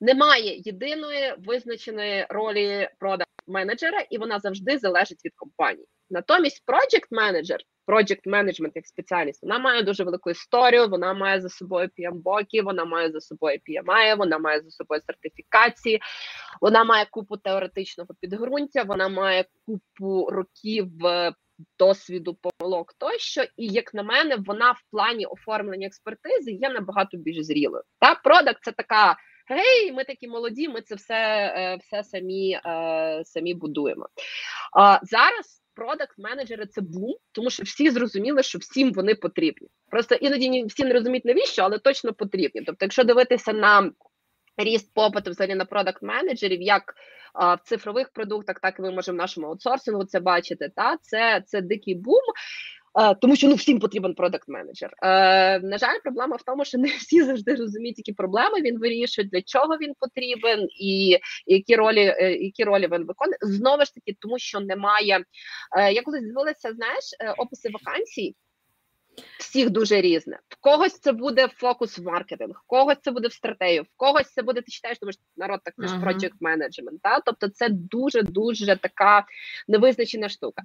немає 0.00 0.62
єдиної 0.64 1.34
визначеної 1.38 2.26
ролі 2.28 2.88
продакт 2.98 3.30
менеджера, 3.46 4.00
і 4.10 4.18
вона 4.18 4.38
завжди 4.38 4.78
залежить 4.78 5.24
від 5.24 5.32
компанії. 5.36 5.86
Натомість, 6.10 6.64
project 6.66 7.08
manager, 7.10 7.58
project 7.86 8.26
management 8.26 8.72
як 8.74 8.86
спеціальність, 8.86 9.42
вона 9.42 9.58
має 9.58 9.82
дуже 9.82 10.04
велику 10.04 10.30
історію, 10.30 10.88
вона 10.88 11.14
має 11.14 11.40
за 11.40 11.48
собою 11.48 11.88
PMBOK, 11.98 12.62
вона 12.64 12.84
має 12.84 13.10
за 13.10 13.20
собою 13.20 13.58
PMI, 13.68 14.16
вона 14.16 14.38
має 14.38 14.60
за 14.60 14.70
собою 14.70 15.00
сертифікації, 15.06 16.00
вона 16.60 16.84
має 16.84 17.06
купу 17.10 17.36
теоретичного 17.36 18.10
підґрунтя, 18.20 18.82
вона 18.82 19.08
має 19.08 19.44
купу 19.66 20.30
років 20.30 21.06
е, 21.06 21.32
досвіду 21.78 22.34
помилок 22.34 22.94
тощо, 22.98 23.42
і 23.56 23.66
як 23.66 23.94
на 23.94 24.02
мене, 24.02 24.36
вона 24.36 24.72
в 24.72 24.82
плані 24.90 25.26
оформлення 25.26 25.86
експертизи 25.86 26.52
є 26.52 26.70
набагато 26.70 27.16
більш 27.16 27.46
зрілою. 27.46 27.82
Та 28.00 28.14
продакт 28.14 28.64
це 28.64 28.72
така. 28.72 29.16
Гей, 29.50 29.92
ми 29.92 30.04
такі 30.04 30.28
молоді, 30.28 30.68
ми 30.68 30.80
це 30.80 30.94
все 30.94 31.14
е, 31.14 31.76
все 31.76 32.04
самі 32.04 32.60
е, 32.66 33.22
самі 33.24 33.54
будуємо. 33.54 34.08
А 34.72 34.98
зараз 35.02 35.62
продакт 35.78 36.18
менеджери 36.18 36.66
це 36.66 36.80
бум, 36.80 37.14
тому 37.32 37.50
що 37.50 37.62
всі 37.62 37.90
зрозуміли, 37.90 38.42
що 38.42 38.58
всім 38.58 38.92
вони 38.92 39.14
потрібні. 39.14 39.68
Просто 39.90 40.14
іноді 40.14 40.64
всі 40.64 40.84
не 40.84 40.92
розуміють 40.92 41.24
навіщо, 41.24 41.62
але 41.62 41.78
точно 41.78 42.12
потрібні. 42.12 42.62
Тобто, 42.66 42.84
якщо 42.84 43.04
дивитися 43.04 43.52
на 43.52 43.92
ріст 44.56 44.94
попиту 44.94 45.30
взагалі 45.30 45.54
на 45.54 45.64
продакт 45.64 46.02
менеджерів, 46.02 46.62
як 46.62 46.94
а, 47.34 47.54
в 47.54 47.60
цифрових 47.60 48.10
продуктах, 48.10 48.60
так 48.60 48.78
і 48.78 48.82
ми 48.82 48.90
можемо 48.90 49.16
в 49.16 49.18
нашому 49.18 49.46
аутсорсингу 49.46 50.04
це 50.04 50.20
бачити. 50.20 50.70
Та 50.76 50.96
це 51.02 51.42
це 51.46 51.60
дикий 51.60 51.94
бум. 51.94 52.22
Е, 52.98 53.14
тому 53.14 53.36
що 53.36 53.48
ну 53.48 53.54
всім 53.54 53.80
потрібен 53.80 54.14
продакт 54.14 54.48
менеджер. 54.48 54.90
Е, 55.02 55.60
на 55.60 55.78
жаль, 55.78 55.98
проблема 56.02 56.36
в 56.36 56.42
тому, 56.42 56.64
що 56.64 56.78
не 56.78 56.88
всі 56.88 57.22
завжди 57.22 57.54
розуміють, 57.54 57.98
які 57.98 58.12
проблеми 58.12 58.60
він 58.62 58.78
вирішує, 58.78 59.28
для 59.28 59.42
чого 59.42 59.76
він 59.76 59.94
потрібен, 59.98 60.68
і 60.80 61.18
які 61.46 61.76
ролі 61.76 62.00
е, 62.00 62.36
які 62.36 62.64
ролі 62.64 62.88
він 62.92 63.04
виконує. 63.04 63.38
Знову 63.40 63.84
ж 63.84 63.94
таки, 63.94 64.16
тому 64.20 64.38
що 64.38 64.60
немає. 64.60 65.24
Я 65.92 66.02
колись 66.02 66.22
дивилася, 66.22 66.72
знаєш, 66.72 67.04
описи 67.38 67.68
вакансій. 67.68 68.34
Всіх 69.38 69.70
дуже 69.70 70.00
різне. 70.00 70.38
В 70.48 70.56
когось 70.60 70.98
це 70.98 71.12
буде 71.12 71.48
фокус 71.48 71.98
в 71.98 72.02
маркетинг, 72.02 72.62
в 72.64 72.66
когось 72.66 72.96
це 73.02 73.10
буде 73.10 73.28
в 73.28 73.32
стратегію, 73.32 73.82
в 73.82 73.96
когось 73.96 74.32
це 74.32 74.42
буде, 74.42 74.60
ти 74.60 74.70
читаєш, 74.70 74.98
тому 74.98 75.12
що 75.12 75.20
народ 75.36 75.60
так 75.64 75.74
uh-huh. 75.78 76.04
project 76.04 76.38
management, 76.40 76.98
та? 77.02 77.20
Тобто 77.20 77.48
це 77.48 77.68
дуже-дуже 77.68 78.76
така 78.76 79.24
невизначена 79.68 80.28
штука. 80.28 80.62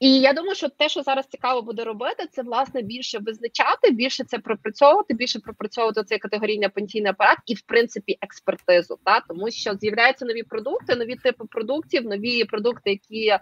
І 0.00 0.20
я 0.20 0.32
думаю, 0.32 0.54
що 0.54 0.68
те, 0.68 0.88
що 0.88 1.02
зараз 1.02 1.26
цікаво 1.26 1.62
буде 1.62 1.84
робити, 1.84 2.26
це 2.32 2.42
власне 2.42 2.82
більше 2.82 3.18
визначати, 3.18 3.90
більше 3.90 4.24
це 4.24 4.38
пропрацьовувати, 4.38 5.14
більше 5.14 5.38
пропрацьовувати 5.38 6.02
цей 6.04 6.18
категорійний 6.18 6.68
пенсійний 6.68 7.10
апарат 7.10 7.38
і, 7.46 7.54
в 7.54 7.60
принципі, 7.60 8.18
експертизу. 8.20 8.98
Та 9.04 9.20
тому 9.20 9.50
що 9.50 9.74
з'являються 9.74 10.24
нові 10.24 10.42
продукти, 10.42 10.96
нові 10.96 11.14
типи 11.14 11.44
продуктів, 11.50 12.04
нові 12.04 12.44
продукти, 12.44 12.90
які 12.90 13.26
е, 13.26 13.40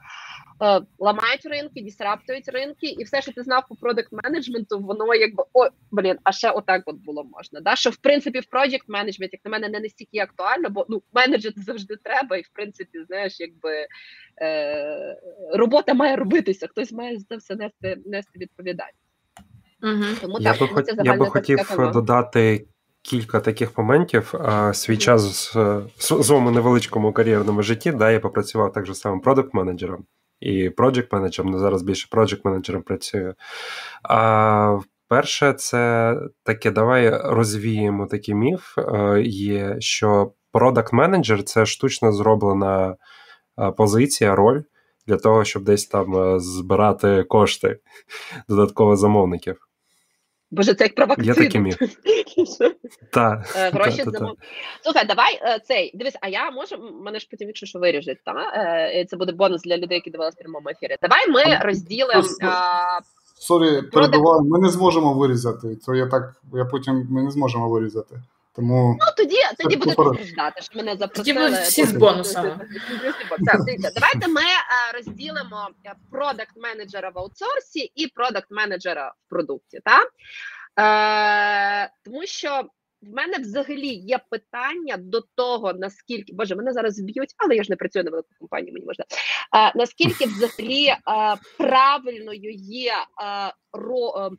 ламають 0.98 1.46
ринки, 1.46 1.80
дісраптують 1.80 2.48
ринки, 2.48 2.86
і 2.86 3.04
все, 3.04 3.22
що 3.22 3.32
ти 3.32 3.42
знав 3.42 3.64
по 3.68 3.74
продакт 3.74 4.08
менеджменту, 4.12 4.78
воно 4.78 5.14
якби 5.14 5.44
о 5.52 5.68
блін, 5.90 6.18
а 6.22 6.32
ще 6.32 6.50
отак 6.50 6.82
от 6.86 6.96
було 6.96 7.24
можна. 7.24 7.60
Да? 7.60 7.76
Що 7.76 7.90
в 7.90 7.96
принципі 7.96 8.40
в 8.40 8.56
project 8.56 8.84
менеджмент, 8.88 9.32
як 9.32 9.44
на 9.44 9.50
мене, 9.50 9.68
не 9.68 9.80
настільки 9.80 10.18
актуально, 10.18 10.70
бо 10.70 10.86
ну 10.88 11.02
менеджер 11.12 11.52
завжди 11.56 11.96
треба, 11.96 12.36
і 12.36 12.42
в 12.42 12.48
принципі, 12.52 13.04
знаєш, 13.06 13.40
якби 13.40 13.86
е, 14.40 15.16
робота 15.52 15.94
має 15.94 16.16
робитися, 16.44 16.66
хтось 16.66 16.92
має 16.92 17.18
за 17.18 17.36
все 17.36 17.56
нести 17.56 17.96
нести 18.06 18.38
відповідальність. 18.38 18.98
Угу. 19.82 20.04
Тому 20.20 20.36
я 20.40 20.52
так, 20.52 20.60
би 20.60 20.74
хот... 20.74 20.90
я 21.04 21.16
би 21.16 21.26
хотів 21.26 21.58
додати 21.92 22.66
кілька 23.02 23.40
таких 23.40 23.78
моментів. 23.78 24.34
Свій 24.72 24.96
час 24.96 25.54
в 25.54 26.22
своєму 26.22 26.50
невеличкому 26.50 27.12
кар'єрному 27.12 27.62
житті 27.62 27.92
да, 27.92 28.10
я 28.10 28.20
попрацював 28.20 28.72
так 28.72 28.86
же 28.86 28.94
самим 28.94 29.20
продакт-менеджером 29.20 30.04
і 30.40 30.68
project 30.68 31.06
менеджером 31.12 31.52
але 31.52 31.60
зараз 31.60 31.82
більше 31.82 32.08
project 32.10 32.40
менеджером 32.44 32.82
працюю. 32.82 33.34
А 34.02 34.78
Перше, 35.08 35.52
це 35.52 36.14
таке, 36.42 36.70
давай 36.70 37.10
розвіємо 37.24 38.06
такий 38.06 38.34
міф, 38.34 38.78
е, 38.78 39.22
є, 39.22 39.76
що 39.78 40.32
продакт 40.52 40.92
менеджер 40.92 41.42
це 41.42 41.66
штучно 41.66 42.12
зроблена 42.12 42.96
е, 43.58 43.70
позиція, 43.70 44.34
роль 44.34 44.62
для 45.06 45.16
того, 45.16 45.44
щоб 45.44 45.64
десь 45.64 45.86
там 45.86 46.16
е, 46.16 46.40
збирати 46.40 47.22
кошти 47.22 47.78
додатково 48.48 48.96
замовників. 48.96 49.68
Боже, 50.50 50.74
це 50.74 50.84
як 50.84 50.94
про 50.94 51.06
вакцину. 51.06 51.28
Є 51.28 51.34
такий 51.34 51.60
міф. 51.60 51.76
Так. 53.12 53.46
Гроші 53.54 54.02
замов... 54.06 54.36
Слухай, 54.82 55.06
давай 55.06 55.60
цей. 55.64 55.90
Дивись, 55.94 56.16
а 56.20 56.28
я 56.28 56.50
можу, 56.50 56.76
мене 57.04 57.18
ж 57.18 57.28
потім 57.30 57.48
якщо 57.48 57.66
що 57.66 57.78
виріжуть, 57.78 58.18
та? 58.24 59.04
це 59.08 59.16
буде 59.16 59.32
бонус 59.32 59.62
для 59.62 59.76
людей, 59.76 59.96
які 59.96 60.10
дивилися 60.10 60.36
в 60.40 60.42
прямому 60.42 60.68
ефірі. 60.68 60.96
Давай 61.02 61.30
ми 61.30 61.58
розділимо. 61.64 62.22
Sorry, 63.38 63.82
перебуваю, 63.82 64.40
ми 64.40 64.58
не 64.58 64.68
зможемо 64.68 65.14
вирізати. 65.14 65.76
То 65.86 65.94
я 65.94 66.06
так, 66.06 66.34
я 66.54 66.64
потім 66.64 67.06
ми 67.10 67.22
не 67.22 67.30
зможемо 67.30 67.68
вирізати. 67.68 68.22
Тому 68.54 68.96
ну 69.00 69.06
тоді 69.16 69.36
тоді 69.58 69.76
буде 69.76 69.92
страждати, 69.92 70.62
що 70.62 70.78
мене 70.78 70.96
запросили. 70.96 71.50
Тоді 71.50 71.62
всі 71.62 71.84
з 71.84 71.92
бонусами. 71.92 72.68
Давайте 73.94 74.28
ми 74.28 74.42
розділимо 74.94 75.68
продакт 76.10 76.56
менеджера 76.56 77.10
в 77.10 77.18
аутсорсі 77.18 77.92
і 77.94 78.06
продакт 78.06 78.50
менеджера 78.50 79.08
в 79.08 79.30
продукті. 79.30 79.80
Так? 79.84 80.08
Е, 80.78 81.90
Тому 82.04 82.26
що 82.26 82.62
в 83.02 83.14
мене 83.14 83.38
взагалі 83.38 83.88
є 83.88 84.18
питання 84.30 84.96
до 84.96 85.20
того, 85.34 85.72
наскільки 85.72 86.32
Боже, 86.32 86.56
мене 86.56 86.72
зараз 86.72 86.94
зб'ють, 86.94 87.34
але 87.36 87.56
я 87.56 87.62
ж 87.62 87.70
не 87.70 87.76
працюю 87.76 88.04
на 88.04 88.10
велику 88.10 88.28
компанію, 88.38 88.72
мені 88.72 88.86
можна. 88.86 89.04
А, 89.50 89.78
Наскільки 89.78 90.26
взагалі 90.26 90.94
а, 91.04 91.36
правильною 91.58 92.50
є 92.54 92.92
а, 93.22 93.50
ро, 93.72 94.30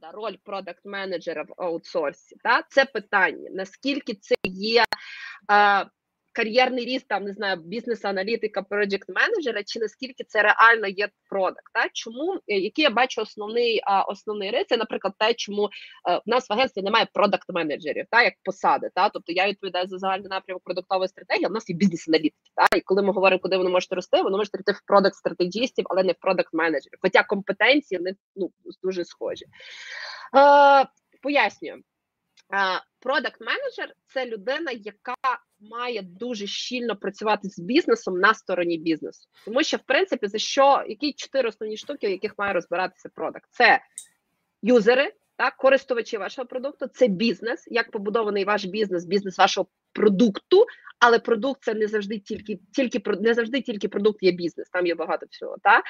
а, 0.00 0.12
роль 0.12 0.36
продакт 0.44 0.84
менеджера 0.84 1.42
в 1.42 1.62
аутсорсі? 1.62 2.36
Та? 2.42 2.62
Це 2.70 2.84
питання. 2.84 3.50
Наскільки 3.52 4.14
це 4.14 4.34
є 4.44 4.84
а, 5.48 5.84
кар'єрний 6.32 6.84
ріст, 6.84 7.08
там 7.08 7.24
не 7.24 7.32
знаю, 7.32 7.56
бізнес-аналітика, 7.56 8.62
проджект 8.62 9.08
менеджера, 9.08 9.62
чи 9.62 9.80
наскільки 9.80 10.24
це 10.24 10.42
реально 10.42 10.86
є 10.86 11.08
продакт? 11.28 11.72
Чому 11.92 12.34
е, 12.34 12.58
який 12.58 12.82
я 12.82 12.90
бачу 12.90 13.22
основний 13.22 13.80
а, 13.84 14.02
основний 14.02 14.50
рис, 14.50 14.66
це, 14.68 14.76
наприклад, 14.76 15.14
те, 15.18 15.34
чому 15.34 15.70
а, 16.04 16.14
е, 16.14 16.20
в 16.26 16.30
нас 16.30 16.50
в 16.50 16.52
агентстві 16.52 16.82
немає 16.82 17.06
продакт 17.12 17.48
менеджерів, 17.48 18.06
та 18.10 18.22
як 18.22 18.34
посади, 18.44 18.90
та 18.94 19.08
тобто 19.08 19.32
я 19.32 19.48
відповідаю 19.48 19.86
за 19.88 19.98
загальний 19.98 20.28
напрямок 20.28 20.62
продуктової 20.64 21.08
стратегії. 21.08 21.46
в 21.46 21.52
нас 21.52 21.70
є 21.70 21.76
бізнес-аналітики. 21.76 22.50
Та 22.54 22.76
і 22.76 22.80
коли 22.80 23.02
ми 23.02 23.12
говоримо, 23.12 23.40
куди 23.40 23.56
вони 23.56 23.70
можуть 23.70 23.92
рости, 23.92 24.22
вони 24.22 24.36
можуть 24.36 24.54
рости 24.54 24.72
в 24.72 24.86
продакт 24.86 25.16
стратегістів, 25.16 25.84
але 25.88 26.02
не 26.02 26.12
в 26.12 26.16
продакт 26.20 26.54
менеджерів. 26.54 26.98
Хоча 27.00 27.22
компетенції 27.22 28.00
не 28.00 28.14
ну 28.36 28.50
дуже 28.82 29.04
схожі. 29.04 29.44
Е, 30.36 30.86
Пояснюю. 31.22 31.82
Продакт 33.00 33.40
менеджер 33.40 33.94
це 34.06 34.26
людина, 34.26 34.70
яка 34.70 35.16
має 35.60 36.02
дуже 36.02 36.46
щільно 36.46 36.96
працювати 36.96 37.48
з 37.48 37.58
бізнесом 37.58 38.18
на 38.18 38.34
стороні 38.34 38.78
бізнесу, 38.78 39.28
тому 39.44 39.62
що 39.62 39.76
в 39.76 39.82
принципі 39.86 40.26
за 40.26 40.38
що 40.38 40.84
які 40.88 41.12
чотири 41.12 41.48
основні 41.48 41.76
штуки, 41.76 42.06
в 42.06 42.10
яких 42.10 42.38
має 42.38 42.52
розбиратися 42.52 43.08
продакт? 43.14 43.46
Це 43.50 43.80
юзери, 44.62 45.12
так, 45.36 45.56
користувачі 45.56 46.16
вашого 46.16 46.48
продукту, 46.48 46.86
це 46.86 47.08
бізнес, 47.08 47.64
як 47.66 47.90
побудований 47.90 48.44
ваш 48.44 48.64
бізнес, 48.64 49.04
бізнес 49.04 49.38
вашого 49.38 49.66
продукту, 49.92 50.66
але 50.98 51.18
продукт 51.18 51.62
це 51.62 51.74
не 51.74 51.86
завжди 51.86 52.18
тільки 52.18 52.58
тільки 52.72 53.02
не 53.20 53.34
завжди 53.34 53.60
тільки 53.60 53.88
продукт 53.88 54.22
є 54.22 54.32
бізнес, 54.32 54.68
там 54.70 54.86
є 54.86 54.94
багато 54.94 55.26
всього. 55.30 55.56
Та? 55.62 55.82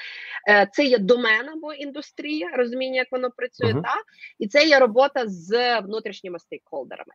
Е, 0.49 0.69
це 0.73 0.85
є 0.85 0.99
домена 0.99 1.53
або 1.53 1.73
індустрія, 1.73 2.51
розуміння, 2.57 2.97
як 2.97 3.13
воно 3.13 3.31
працює, 3.31 3.73
uh-huh. 3.73 3.83
та? 3.83 3.95
і 4.39 4.49
це 4.49 4.67
є 4.67 4.79
робота 4.79 5.25
з 5.27 5.81
внутрішніми 5.81 6.39
стейкхолдерами. 6.39 7.13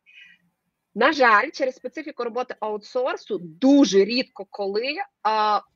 На 0.97 1.13
жаль, 1.13 1.49
через 1.53 1.75
специфіку 1.75 2.23
роботи 2.23 2.55
аутсорсу 2.59 3.37
дуже 3.41 4.05
рідко 4.05 4.45
коли 4.49 4.95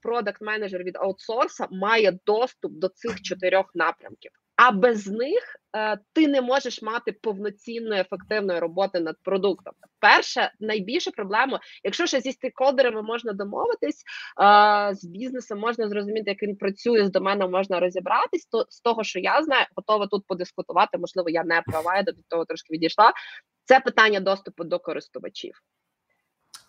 продакт 0.01 0.41
менеджер 0.41 0.83
від 0.83 0.95
аутсорса 0.95 1.67
має 1.71 2.19
доступ 2.25 2.71
до 2.71 2.89
цих 2.89 3.21
чотирьох 3.21 3.71
напрямків. 3.75 4.31
А 4.63 4.71
без 4.71 5.07
них 5.07 5.55
е, 5.75 5.97
ти 6.13 6.27
не 6.27 6.41
можеш 6.41 6.81
мати 6.81 7.11
повноцінної 7.11 8.01
ефективної 8.01 8.59
роботи 8.59 8.99
над 8.99 9.15
продуктом. 9.23 9.73
Перша 9.99 10.51
найбільша 10.59 11.11
проблема, 11.11 11.59
якщо 11.83 12.05
ще 12.05 12.21
зі 12.21 12.31
стейкхолдерами 12.31 13.01
можна 13.01 13.33
домовитись, 13.33 14.03
е, 14.41 14.95
з 14.95 15.05
бізнесом 15.05 15.59
можна 15.59 15.89
зрозуміти, 15.89 16.29
як 16.29 16.43
він 16.43 16.55
працює 16.55 17.05
з 17.05 17.11
доменом, 17.11 17.51
можна 17.51 17.79
розібратись. 17.79 18.45
То 18.45 18.65
з 18.69 18.81
того, 18.81 19.03
що 19.03 19.19
я 19.19 19.43
знаю, 19.43 19.65
готова 19.75 20.07
тут 20.07 20.27
подискутувати. 20.27 20.97
Можливо, 20.97 21.29
я 21.29 21.43
не 21.43 21.61
права, 21.61 21.95
я 21.95 22.03
до 22.03 22.11
того 22.27 22.45
трошки 22.45 22.73
відійшла. 22.73 23.13
Це 23.63 23.79
питання 23.79 24.19
доступу 24.19 24.63
до 24.63 24.79
користувачів. 24.79 25.61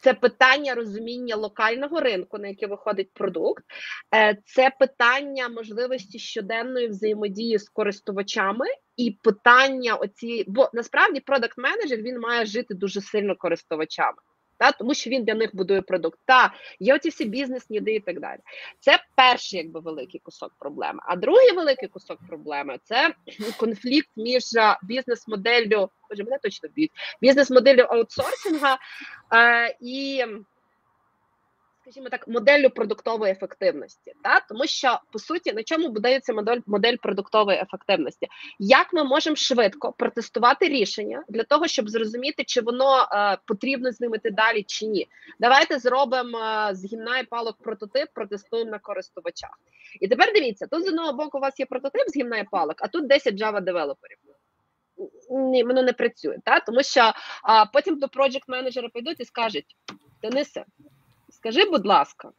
Це 0.03 0.15
питання 0.15 0.75
розуміння 0.75 1.37
локального 1.37 2.01
ринку, 2.01 2.38
на 2.38 2.49
який 2.49 2.69
виходить 2.69 3.11
продукт, 3.15 3.65
е, 4.15 4.38
це 4.45 4.71
питання 4.79 5.49
можливості 5.49 6.19
щоденної 6.19 6.88
взаємодії 6.88 7.59
з 7.59 7.69
користувачами 7.69 8.67
і 8.97 9.19
питання 9.23 9.95
оці, 9.95 10.45
бо 10.49 10.71
насправді 10.73 11.21
продакт 11.21 11.59
менеджер 11.59 11.99
він 11.99 12.21
має 12.21 12.47
жити 12.47 12.75
дуже 12.75 13.01
сильно 13.01 13.37
користувачами 13.37 14.19
та 14.62 14.72
тому 14.72 14.94
що 14.94 15.11
він 15.11 15.25
для 15.25 15.35
них 15.35 15.51
будує 15.57 15.83
продукт. 15.83 16.18
Та 16.25 16.55
є 16.81 16.94
оці 16.94 17.09
всі 17.09 17.25
бізнес-ніди 17.25 17.94
і 17.94 18.01
так 18.01 18.20
далі. 18.20 18.38
Це 18.81 18.98
перший 19.16 19.59
якби 19.59 19.81
великий 19.81 20.20
кусок 20.20 20.53
проблеми. 20.59 21.01
А 21.07 21.16
другий 21.16 21.53
великий 21.53 21.88
кусок 21.88 22.18
проблеми 22.29 22.79
це 22.85 23.14
конфлікт 23.57 24.09
між 24.16 24.42
бізнес-моделлю, 24.83 25.90
боже, 26.11 26.25
мене 26.25 26.38
точно 26.42 26.68
б'ють, 26.68 26.90
бізнес-моделлю 27.20 27.81
аутсорсинга 27.81 28.79
е, 29.35 29.77
і 29.81 30.25
скажімо 31.83 32.09
так, 32.09 32.29
моделлю 32.29 32.71
продуктової 32.71 33.33
ефективності, 33.33 34.12
та 34.23 34.40
тому 34.40 34.66
що 34.66 35.01
по 35.12 35.18
суті 35.18 35.53
на 35.53 35.62
чому 35.62 35.88
будується 35.88 36.33
модель 36.33 36.61
модель 36.66 36.97
продуктової 36.97 37.59
ефективності? 37.59 38.29
Як 38.59 38.92
ми 38.92 39.05
можемо 39.05 39.37
швидко 39.37 39.92
протестувати 39.92 40.68
рішення 40.68 41.25
для 41.29 41.42
того, 41.42 41.66
щоб 41.66 41.90
зрозуміти, 41.90 42.45
чи 42.45 42.61
воно 42.61 43.09
е, 43.12 43.38
потрібно 43.47 43.92
з 43.92 44.01
ними 44.01 44.16
йти 44.16 44.31
далі 44.31 44.62
чи 44.62 44.87
ні? 44.87 45.09
Давайте 45.40 45.79
зробимо 45.79 46.38
е, 46.38 46.75
з 46.75 46.99
палок 47.31 47.57
прототип, 47.62 48.09
протестуємо 48.14 48.71
на 48.71 48.79
користувачах. 48.79 49.59
І 50.01 50.09
тепер 50.09 50.33
дивіться: 50.35 50.66
тут 50.66 50.85
з 50.85 50.88
одного 50.88 51.12
боку 51.12 51.38
у 51.38 51.40
вас 51.40 51.61
є 51.61 51.66
прототип 51.66 52.09
з 52.09 52.45
палок, 52.51 52.77
а 52.79 52.88
тут 52.88 53.07
10 53.07 53.35
Java 53.35 53.61
девелоперів. 53.61 54.18
Ні, 55.31 55.64
воно 55.64 55.83
не 55.83 55.92
працює, 55.92 56.38
та 56.45 56.61
тому 56.61 56.83
що 56.83 57.12
а, 57.42 57.66
потім 57.66 57.99
до 57.99 58.09
проджект 58.09 58.49
менеджера 58.49 58.88
прийдуть 58.88 59.21
і 59.21 59.25
скажуть: 59.25 59.77
Денисе, 60.23 60.64
Скажи, 61.43 61.65
будь 61.65 61.87
ласка, 61.87 62.29
е, 62.29 62.33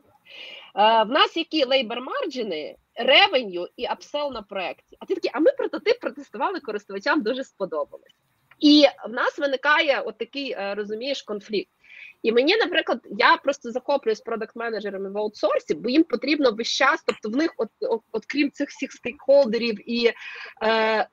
в 1.03 1.09
нас 1.09 1.37
які 1.37 1.65
лейбер 1.65 2.01
марджини, 2.01 2.75
ревеню 2.95 3.67
і 3.77 3.85
апсел 3.85 4.31
на 4.33 4.41
проєкті? 4.41 4.97
А 4.99 5.05
ти 5.05 5.15
такі, 5.15 5.29
а 5.33 5.39
ми 5.39 5.51
прототип 5.51 5.99
протестували 5.99 6.59
користувачам, 6.59 7.21
дуже 7.21 7.43
сподобалось. 7.43 8.15
І 8.59 8.85
в 9.09 9.13
нас 9.13 9.39
виникає 9.39 10.01
от 10.01 10.17
такий, 10.17 10.51
е, 10.51 10.75
розумієш, 10.75 11.21
конфлікт. 11.21 11.71
І 12.21 12.31
мені, 12.31 12.57
наприклад, 12.57 12.99
я 13.19 13.37
просто 13.37 13.71
захоплююсь 13.71 14.21
продакт-менеджерами 14.21 15.11
в 15.11 15.17
аутсорсі, 15.17 15.73
бо 15.73 15.89
їм 15.89 16.03
потрібно 16.03 16.51
весь 16.51 16.67
час, 16.67 17.03
тобто 17.05 17.29
в 17.29 17.35
них, 17.35 17.53
от, 17.57 17.69
от, 17.81 18.01
от 18.11 18.25
крім 18.25 18.51
цих 18.51 18.69
всіх 18.69 18.91
стейкхолдерів 18.91 19.89
і 19.89 20.11
е, 20.63 21.07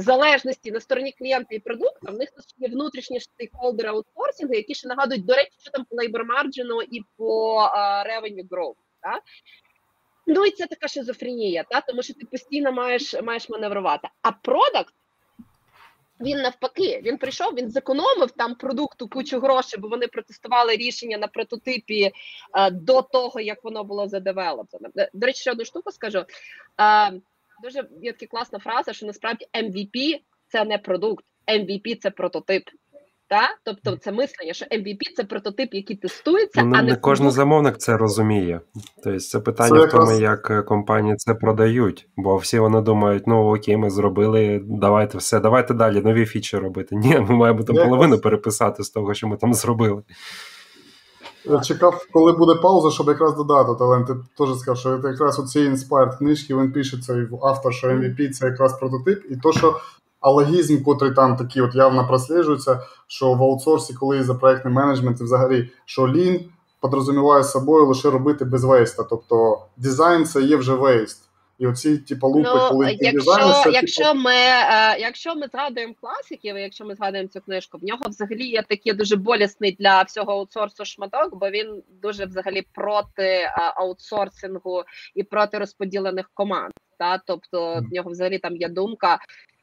залежності 0.00 0.70
на 0.70 0.80
стороні 0.80 1.12
клієнта 1.12 1.54
і 1.54 1.58
продукта, 1.58 2.10
в 2.12 2.14
них 2.14 2.28
є 2.58 2.68
внутрішні 2.68 3.20
стейкхолдери 3.20 3.88
аутсорсингу, 3.88 4.54
які 4.54 4.74
ще 4.74 4.88
нагадують, 4.88 5.24
до 5.24 5.34
речі, 5.34 5.52
що 5.58 5.70
там 5.70 5.84
по 5.84 5.96
labor 5.96 6.48
і 6.90 7.02
по 7.16 7.58
uh, 7.60 8.06
revenue 8.06 8.48
growth. 8.48 8.76
Так? 9.00 9.22
Ну 10.26 10.46
і 10.46 10.50
це 10.50 10.66
така 10.66 10.88
шизофренія, 10.88 11.64
та? 11.70 11.80
тому 11.80 12.02
що 12.02 12.14
ти 12.14 12.26
постійно 12.26 12.72
маєш 12.72 13.22
маєш 13.22 13.48
маневрувати. 13.48 14.08
А 14.22 14.32
продакт, 14.32 14.94
він 16.20 16.38
навпаки, 16.38 17.00
він 17.04 17.18
прийшов, 17.18 17.54
він 17.54 17.70
зекономив 17.70 18.30
там 18.30 18.54
продукту 18.54 19.08
кучу 19.08 19.40
грошей, 19.40 19.80
бо 19.80 19.88
вони 19.88 20.06
протестували 20.06 20.76
рішення 20.76 21.18
на 21.18 21.26
прототипі 21.26 22.12
е, 22.54 22.70
до 22.70 23.02
того, 23.02 23.40
як 23.40 23.64
воно 23.64 23.84
було 23.84 24.08
задевелоптено. 24.08 24.88
До 25.12 25.26
речі, 25.26 25.40
ще 25.40 25.50
одну 25.50 25.64
штуку 25.64 25.90
скажу. 25.90 26.24
Е, 26.80 27.12
дуже 27.62 27.88
є 28.02 28.12
така 28.12 28.30
класна 28.30 28.58
фраза, 28.58 28.92
що 28.92 29.06
насправді 29.06 29.46
MVP 29.54 30.20
це 30.48 30.64
не 30.64 30.78
продукт, 30.78 31.24
MVP 31.48 31.98
це 32.00 32.10
прототип. 32.10 32.62
Та? 33.28 33.48
Тобто 33.64 33.96
це 33.96 34.12
мислення, 34.12 34.52
що 34.52 34.64
MVP 34.64 34.98
це 35.16 35.24
прототип, 35.24 35.74
який 35.74 35.96
тестується, 35.96 36.62
ну, 36.62 36.72
а 36.76 36.82
не, 36.82 36.90
не 36.90 36.96
кожен 36.96 37.30
замовник 37.30 37.78
це 37.78 37.96
розуміє. 37.96 38.60
Тобто 39.04 39.20
це 39.20 39.40
питання 39.40 39.80
це 39.80 39.86
в 39.86 39.90
тому, 39.90 40.20
як 40.20 40.50
е, 40.50 40.62
компанії 40.62 41.16
це 41.16 41.34
продають, 41.34 42.08
бо 42.16 42.36
всі 42.36 42.58
вони 42.58 42.80
думають, 42.80 43.26
ну 43.26 43.54
окей, 43.54 43.76
ми 43.76 43.90
зробили, 43.90 44.60
давайте 44.64 45.18
все, 45.18 45.40
давайте 45.40 45.74
далі 45.74 46.00
нові 46.00 46.26
фічі 46.26 46.56
робити. 46.56 46.96
Ні, 46.96 47.18
ми 47.18 47.34
маємо 47.34 47.62
там 47.62 47.76
половину 47.76 48.18
переписати 48.18 48.84
з 48.84 48.90
того, 48.90 49.14
що 49.14 49.28
ми 49.28 49.36
там 49.36 49.54
зробили. 49.54 50.02
Чекав, 51.64 52.06
коли 52.12 52.32
буде 52.32 52.54
пауза, 52.54 52.90
щоб 52.90 53.08
якраз 53.08 53.36
додати 53.36 53.72
Але 53.80 54.04
Ти 54.04 54.14
теж 54.38 54.58
сказав, 54.58 54.76
що 54.76 54.98
це 54.98 55.08
якраз 55.08 55.38
оці 55.38 55.58
Inspired 55.58 56.18
книжки, 56.18 56.56
він 56.56 56.72
пишеться 56.72 57.14
і 57.14 57.28
автор, 57.42 57.74
що 57.74 57.88
MVP 57.88 58.30
це 58.30 58.46
якраз 58.46 58.78
прототип, 58.78 59.24
і 59.30 59.36
то, 59.36 59.52
що 59.52 59.76
алогізм, 60.20 60.82
котрий 60.82 61.14
там 61.14 61.36
такий 61.36 61.62
от 61.62 61.74
явно 61.74 62.08
просліджується, 62.08 62.80
що 63.06 63.34
в 63.34 63.42
аутсорсі, 63.42 63.94
коли 63.94 64.22
за 64.22 64.34
проектний 64.34 64.74
менеджмент, 64.74 65.20
і 65.20 65.24
взагалі, 65.24 65.70
що 65.84 66.08
лін 66.08 66.40
подрозуміває 66.80 67.44
собою 67.44 67.86
лише 67.86 68.10
робити 68.10 68.44
без 68.44 68.64
вейста. 68.64 69.02
Тобто 69.10 69.58
дизайн 69.76 70.24
це 70.24 70.42
є 70.42 70.56
вже 70.56 70.74
вейст. 70.74 71.31
І 71.58 71.66
оці 71.66 71.98
типу, 71.98 72.28
лупи, 72.28 72.48
ну, 72.54 72.68
коли 72.68 72.96
якщо, 73.00 73.62
це, 73.64 73.70
якщо 73.70 74.04
типу... 74.04 74.18
ми 74.18 74.34
е, 74.34 74.96
якщо 74.98 75.34
ми 75.34 75.46
згадуємо 75.46 75.94
класиків, 76.00 76.58
якщо 76.58 76.84
ми 76.84 76.94
згадуємо 76.94 77.28
цю 77.28 77.40
книжку, 77.40 77.78
в 77.78 77.84
нього 77.84 78.02
взагалі 78.08 78.46
є 78.46 78.62
такий 78.62 78.92
дуже 78.92 79.16
болісний 79.16 79.76
для 79.80 80.02
всього 80.02 80.32
аутсорсу 80.32 80.84
шматок, 80.84 81.34
бо 81.34 81.50
він 81.50 81.82
дуже 82.02 82.26
взагалі 82.26 82.62
проти 82.72 83.22
е, 83.22 83.50
аутсорсингу 83.56 84.82
і 85.14 85.22
проти 85.22 85.58
розподілених 85.58 86.30
команд. 86.34 86.72
Та 86.98 87.18
тобто 87.18 87.84
в 87.90 87.92
нього 87.92 88.10
взагалі 88.10 88.38
там 88.38 88.56
є 88.56 88.68
думка, 88.68 89.18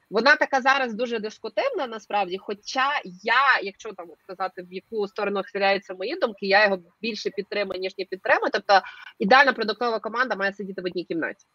вона 0.09 0.35
така 0.35 0.61
зараз 0.61 0.93
дуже 0.93 1.19
дискутивна, 1.19 1.87
насправді. 1.87 2.37
Хоча 2.37 2.89
я, 3.23 3.59
якщо 3.63 3.93
там 3.93 4.07
сказати, 4.23 4.61
в 4.61 4.73
яку 4.73 5.07
сторону 5.07 5.43
схиляються 5.43 5.93
мої 5.93 6.15
думки, 6.15 6.45
я 6.45 6.63
його 6.63 6.79
більше 7.01 7.29
підтримую, 7.29 7.79
ніж 7.79 7.97
не 7.97 8.05
підтримую. 8.05 8.49
Тобто 8.53 8.81
ідеальна 9.19 9.53
продуктова 9.53 9.99
команда 9.99 10.35
має 10.35 10.53
сидіти 10.53 10.81
в 10.81 10.85
одній 10.85 11.03
кімнаті. 11.03 11.45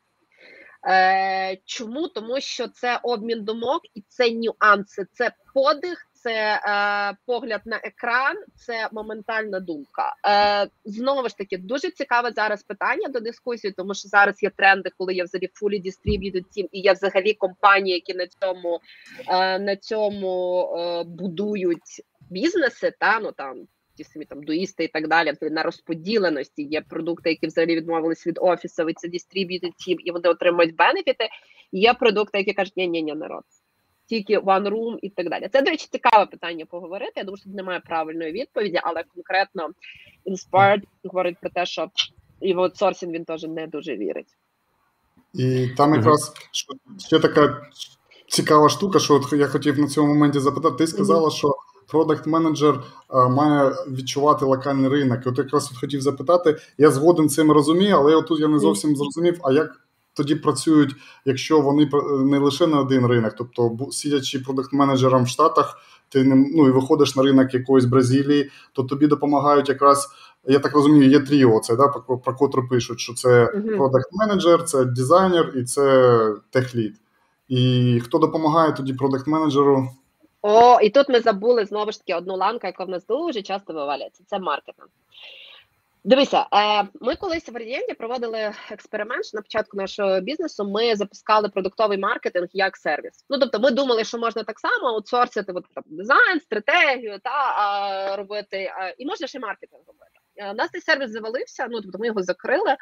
Е, 0.87 1.57
Чому? 1.65 2.09
Тому 2.09 2.41
що 2.41 2.69
це 2.69 3.01
обмін 3.03 3.45
думок 3.45 3.83
і 3.95 4.03
це 4.09 4.31
нюанси, 4.31 5.07
це 5.13 5.33
подих, 5.55 6.07
це 6.13 6.61
е, 6.67 7.17
погляд 7.27 7.61
на 7.65 7.81
екран, 7.85 8.37
це 8.55 8.89
моментальна 8.93 9.61
думка. 9.61 10.15
Е, 10.27 10.69
Знову 10.85 11.29
ж 11.29 11.37
таки, 11.37 11.59
дуже 11.59 11.91
цікаве 11.91 12.31
зараз 12.31 12.63
питання 12.63 13.09
до 13.09 13.21
дискусії, 13.21 13.73
тому 13.73 13.95
що 13.95 14.09
зараз 14.09 14.43
є 14.43 14.51
тренди, 14.51 14.91
коли 14.99 15.15
є 15.15 15.25
взагалі 15.25 15.49
fully 15.63 15.87
distributed 15.87 16.45
team, 16.57 16.69
і 16.73 16.81
є 16.81 16.93
взагалі 16.93 17.35
компанії, 17.35 17.95
які 17.95 18.15
на 18.15 18.27
цьому 18.27 18.81
е, 19.29 19.59
на 19.59 19.77
цьому 19.77 20.63
е, 20.79 21.05
будують 21.05 22.03
бізнеси. 22.31 22.93
Та 23.01 23.21
ну 23.21 23.33
там 23.33 23.67
ті 23.97 24.05
самі 24.05 24.25
там 24.25 24.43
дуїсти 24.43 24.85
і 24.85 24.89
так 24.89 25.09
далі, 25.09 25.33
на 25.43 25.63
розподіленості 25.63 26.63
є 26.63 26.81
продукти, 26.81 27.31
які 27.31 27.47
взагалі 27.47 27.77
відмовились 27.77 28.27
від 28.27 28.39
офісу, 28.41 28.89
і 28.89 28.95
це 28.95 29.09
team, 29.09 29.97
і 29.99 30.11
вони 30.11 30.29
отримують 30.29 30.77
бенефіти. 30.77 31.29
Є 31.73 31.95
продукти, 31.95 32.39
які 32.39 32.53
кажуть, 32.53 32.77
ні 32.77 32.89
ні 32.89 33.03
ні 33.03 33.15
народ, 33.15 33.43
тільки 34.07 34.39
one 34.39 34.69
room 34.69 34.99
і 35.03 35.11
так 35.11 35.31
далі. 35.31 35.49
Це, 35.53 35.63
до 35.63 35.71
речі, 35.71 35.89
цікаве 35.91 36.27
питання 36.27 36.67
поговорити. 36.67 37.13
Я 37.17 37.25
думаю, 37.25 37.37
що 37.37 37.45
тут 37.45 37.55
немає 37.55 37.81
правильної 37.81 38.33
відповіді, 38.33 38.81
але 38.83 39.03
конкретно 39.15 39.71
Inspired 40.27 40.83
говорить 41.05 41.37
про 41.41 41.51
те, 41.51 41.67
що 41.67 41.91
і 42.41 42.55
в 42.55 42.61
аутсорсинг 42.61 43.13
він 43.13 43.25
теж 43.25 43.43
не 43.43 43.67
дуже 43.67 43.97
вірить. 43.97 44.37
І 45.35 45.69
там 45.77 45.95
якраз 45.95 46.33
ще 46.99 47.19
така 47.21 47.71
цікава 48.29 48.69
штука, 48.69 48.99
що 48.99 49.15
от 49.15 49.33
я 49.33 49.47
хотів 49.47 49.79
на 49.79 49.89
цьому 49.89 50.15
моменті 50.15 50.41
запитати. 50.41 50.77
Ти 50.79 50.87
сказала, 50.87 51.29
mm-hmm. 51.29 51.37
що 51.37 51.55
продакт 51.87 52.27
менеджер 52.27 52.81
має 53.31 53.73
відчувати 53.89 54.45
локальний 54.45 54.91
ринок. 54.91 55.19
І 55.27 55.29
От 55.29 55.39
якраз 55.39 55.71
от 55.73 55.79
хотів 55.79 56.01
запитати, 56.01 56.57
я 56.79 56.91
згоден 56.91 57.29
цим 57.29 57.53
розумію, 57.53 57.97
але 57.97 58.23
тут 58.23 58.41
я 58.41 58.49
не 58.49 58.59
зовсім 58.59 58.97
зрозумів, 58.97 59.41
а 59.43 59.53
як 59.53 59.81
тоді 60.15 60.35
працюють, 60.35 60.97
якщо 61.25 61.61
вони 61.61 61.91
не 62.25 62.39
лише 62.39 62.67
на 62.67 62.81
один 62.81 63.07
ринок, 63.07 63.35
тобто 63.39 63.77
сидячи 63.91 64.39
продакт-менеджером 64.39 65.25
в 65.25 65.29
Штатах, 65.29 65.79
ти 66.09 66.25
не 66.25 66.35
ну 66.35 66.69
і 66.69 66.71
виходиш 66.71 67.17
на 67.17 67.23
ринок 67.23 67.55
якоїсь 67.55 67.85
Бразилії, 67.85 68.51
то 68.73 68.83
тобі 68.83 69.07
допомагають 69.07 69.69
якраз. 69.69 70.09
Я 70.47 70.59
так 70.59 70.75
розумію, 70.75 71.11
є 71.11 71.21
тріо, 71.21 71.61
це 71.61 71.77
да, 71.77 71.89
про, 71.89 72.19
про 72.19 72.35
котру 72.35 72.69
пишуть, 72.69 73.01
що 73.01 73.15
це 73.15 73.47
продакт-менеджер, 73.77 74.65
це 74.65 74.85
дизайнер 74.85 75.53
і 75.57 75.65
це 75.65 76.35
техлід. 76.51 76.95
І 77.49 78.01
хто 78.05 78.19
допомагає 78.19 78.73
тоді 78.73 78.95
продакт-менеджеру 78.95 79.89
о, 80.47 80.81
і 80.81 80.91
тут 80.91 81.09
ми 81.09 81.21
забули 81.21 81.65
знову 81.65 81.93
ж 81.93 81.99
таки 81.99 82.15
одну 82.15 82.37
ланку, 82.37 82.67
яка 82.67 82.85
в 82.85 82.89
нас 82.89 83.07
дуже 83.07 83.43
часто 83.43 83.73
вивалюється. 83.73 84.25
Це 84.27 84.39
маркетинг. 84.39 84.89
Дивися, 86.05 86.47
е, 86.53 86.89
ми 87.01 87.17
колись 87.17 87.49
в 87.49 87.57
Радієнті 87.57 87.95
проводили 87.95 88.53
експеримент 88.71 89.35
на 89.35 89.43
початку 89.43 89.77
нашого 89.77 90.21
бізнесу. 90.21 90.65
Ми 90.65 90.97
запускали 90.97 91.49
продуктовий 91.49 91.99
маркетинг 91.99 92.49
як 92.53 92.77
сервіс. 92.77 93.25
Ну 93.31 93.39
тобто, 93.39 93.61
ми 93.61 93.71
думали, 93.71 94.05
що 94.05 94.19
можна 94.19 94.43
так 94.43 94.61
само 94.61 94.89
аутсорсити 94.89 95.53
от, 95.53 95.65
там, 95.75 95.85
дизайн, 95.87 96.41
стратегію 96.41 97.19
та 97.23 98.17
робити, 98.17 98.73
і 98.99 99.07
можна 99.07 99.27
ще 99.27 99.39
маркетинг 99.39 99.83
робити. 99.87 100.19
Е, 100.37 100.51
у 100.51 100.55
нас 100.55 100.71
цей 100.71 100.81
сервіс 100.81 101.11
завалився. 101.11 101.67
Ну 101.71 101.81
тобто, 101.81 101.99
ми 101.99 102.07
його 102.07 102.23
закрили 102.23 102.77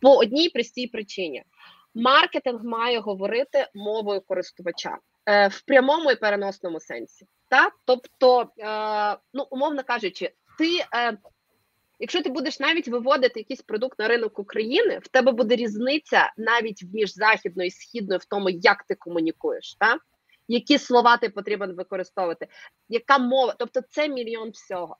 по 0.00 0.16
одній 0.16 0.48
простій 0.48 0.86
причині. 0.86 1.42
Маркетинг 1.94 2.64
має 2.64 2.98
говорити 2.98 3.66
мовою 3.74 4.20
користувача. 4.20 4.98
Е, 5.26 5.48
в 5.48 5.60
прямому 5.60 6.10
і 6.10 6.16
переносному 6.16 6.80
сенсі. 6.80 7.26
Так? 7.48 7.72
Тобто, 7.84 8.50
е, 8.58 9.16
ну, 9.34 9.46
умовно 9.50 9.84
кажучи, 9.84 10.32
ти. 10.58 10.84
Е, 10.94 11.18
якщо 11.98 12.22
ти 12.22 12.30
будеш 12.30 12.60
навіть 12.60 12.88
виводити 12.88 13.40
якийсь 13.40 13.62
продукт 13.62 13.98
на 13.98 14.08
ринок 14.08 14.38
України, 14.38 14.98
в 14.98 15.08
тебе 15.08 15.32
буде 15.32 15.56
різниця 15.56 16.32
навіть 16.36 16.84
між 16.94 17.14
західною 17.14 17.66
і 17.66 17.70
східною 17.70 18.18
в 18.18 18.24
тому, 18.24 18.50
як 18.50 18.82
ти 18.82 18.94
комунікуєш, 18.94 19.74
так? 19.74 20.00
які 20.48 20.78
слова 20.78 21.16
ти 21.16 21.28
потрібен 21.28 21.72
використовувати, 21.72 22.48
яка 22.88 23.18
мова, 23.18 23.54
тобто 23.58 23.80
це 23.90 24.08
мільйон 24.08 24.50
всього. 24.50 24.96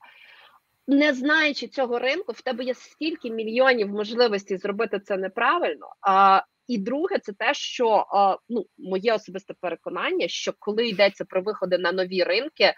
Не 0.87 1.13
знаючи 1.13 1.67
цього 1.67 1.99
ринку, 1.99 2.31
в 2.31 2.41
тебе 2.41 2.63
є 2.63 2.73
стільки 2.73 3.31
мільйонів 3.31 3.87
можливостей 3.87 4.57
зробити 4.57 4.99
це 4.99 5.17
неправильно. 5.17 5.87
А 6.01 6.41
і 6.67 6.77
друге, 6.77 7.19
це 7.19 7.33
те, 7.33 7.53
що 7.53 8.05
ну 8.49 8.65
моє 8.77 9.13
особисте 9.13 9.53
переконання, 9.61 10.27
що 10.27 10.53
коли 10.59 10.87
йдеться 10.87 11.25
про 11.25 11.41
виходи 11.41 11.77
на 11.77 11.91
нові 11.91 12.23
ринки, 12.23 12.73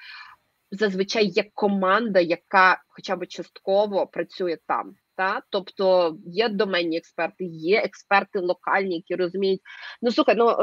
зазвичай 0.71 1.25
є 1.25 1.43
команда, 1.54 2.19
яка 2.19 2.82
хоча 2.88 3.15
б 3.15 3.28
частково 3.28 4.08
працює 4.08 4.58
там. 4.67 4.95
Та? 5.19 5.41
Тобто 5.49 6.15
є 6.25 6.49
доменні 6.49 6.97
експерти, 6.97 7.43
є 7.45 7.77
експерти 7.77 8.39
локальні, 8.39 8.95
які 8.95 9.15
розуміють. 9.15 9.62
Ну 10.01 10.12
слухай, 10.12 10.36
ну 10.38 10.49
е, 10.49 10.53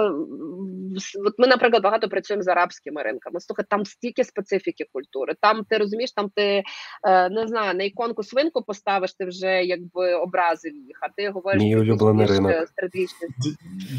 от 1.26 1.34
ми, 1.38 1.46
наприклад, 1.46 1.82
багато 1.82 2.08
працюємо 2.08 2.42
з 2.42 2.48
арабськими 2.48 3.02
ринками. 3.02 3.40
Слухай, 3.40 3.64
там 3.70 3.84
стільки 3.84 4.24
специфіки 4.24 4.84
культури. 4.92 5.34
Там 5.40 5.64
ти 5.68 5.76
розумієш, 5.76 6.12
там 6.12 6.30
ти 6.34 6.62
е, 7.04 7.28
не 7.28 7.46
знаю, 7.46 7.74
на 7.74 7.84
іконку 7.84 8.22
свинку 8.22 8.62
поставиш, 8.62 9.14
ти 9.14 9.24
вже 9.24 9.64
якби 9.64 10.14
образив 10.14 10.76
їх, 10.76 10.98
а 11.02 11.08
ти 11.16 11.30
говориш 11.30 11.62
Мій 11.62 11.76
улюблений 11.76 12.26
ринок. 12.26 12.68
стратегічний. 12.68 13.30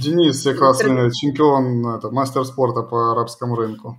Денис 0.03 0.45
якраз 0.45 0.83
чемпіон 1.21 1.83
мастер 2.11 2.45
спорту 2.45 2.87
по 2.89 2.97
арабському 2.97 3.55
ринку. 3.55 3.95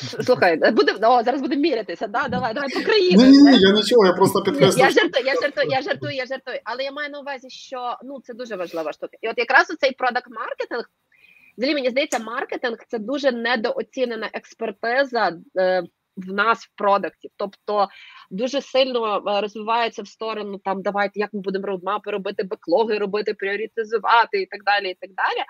Слухай, 0.00 0.56
буде 0.72 0.92
о, 1.02 1.22
зараз 1.22 1.40
будемо 1.40 1.62
мірятися. 1.62 2.06
Да, 2.06 2.28
давай, 2.28 2.54
давай 2.54 2.68
по 2.74 2.80
країні. 2.80 3.24
Ні, 3.24 3.30
ні, 3.30 3.50
ні, 3.50 3.58
я 3.58 3.72
нічого, 3.72 4.06
я 4.06 4.12
просто 4.12 4.42
підкреслю. 4.42 4.80
Я 4.80 4.90
жартую, 4.90 5.26
я 5.26 5.34
жартую, 5.34 5.66
я 5.70 5.82
жартую, 5.82 6.14
я 6.14 6.26
жартую. 6.26 6.58
Але 6.64 6.84
я 6.84 6.92
маю 6.92 7.10
на 7.10 7.20
увазі, 7.20 7.50
що 7.50 7.96
ну 8.04 8.20
це 8.24 8.34
дуже 8.34 8.56
важлива 8.56 8.92
штука. 8.92 9.16
І 9.20 9.28
от 9.28 9.38
якраз 9.38 9.70
у 9.70 9.76
цей 9.76 9.92
продакт 9.92 10.30
маркетинг, 10.30 10.84
взагалі 11.58 11.74
мені 11.74 11.90
здається, 11.90 12.18
маркетинг 12.18 12.76
це 12.88 12.98
дуже 12.98 13.32
недооцінена 13.32 14.30
експертиза. 14.32 15.32
Е, 15.58 15.82
в 16.16 16.32
нас 16.32 16.58
в 16.64 16.70
продакті, 16.76 17.30
тобто 17.36 17.88
дуже 18.30 18.60
сильно 18.60 19.16
е, 19.16 19.40
розвивається 19.40 20.02
в 20.02 20.08
сторону 20.08 20.58
там, 20.58 20.82
давайте 20.82 21.20
як 21.20 21.32
ми 21.32 21.40
будемо 21.40 21.66
роудмапи 21.66 22.10
робити, 22.10 22.42
беклоги 22.42 22.98
робити, 22.98 23.34
пріоритизувати 23.34 24.42
і 24.42 24.46
так 24.46 24.64
далі. 24.64 24.90
і 24.90 24.96
так 25.00 25.10
далі. 25.10 25.44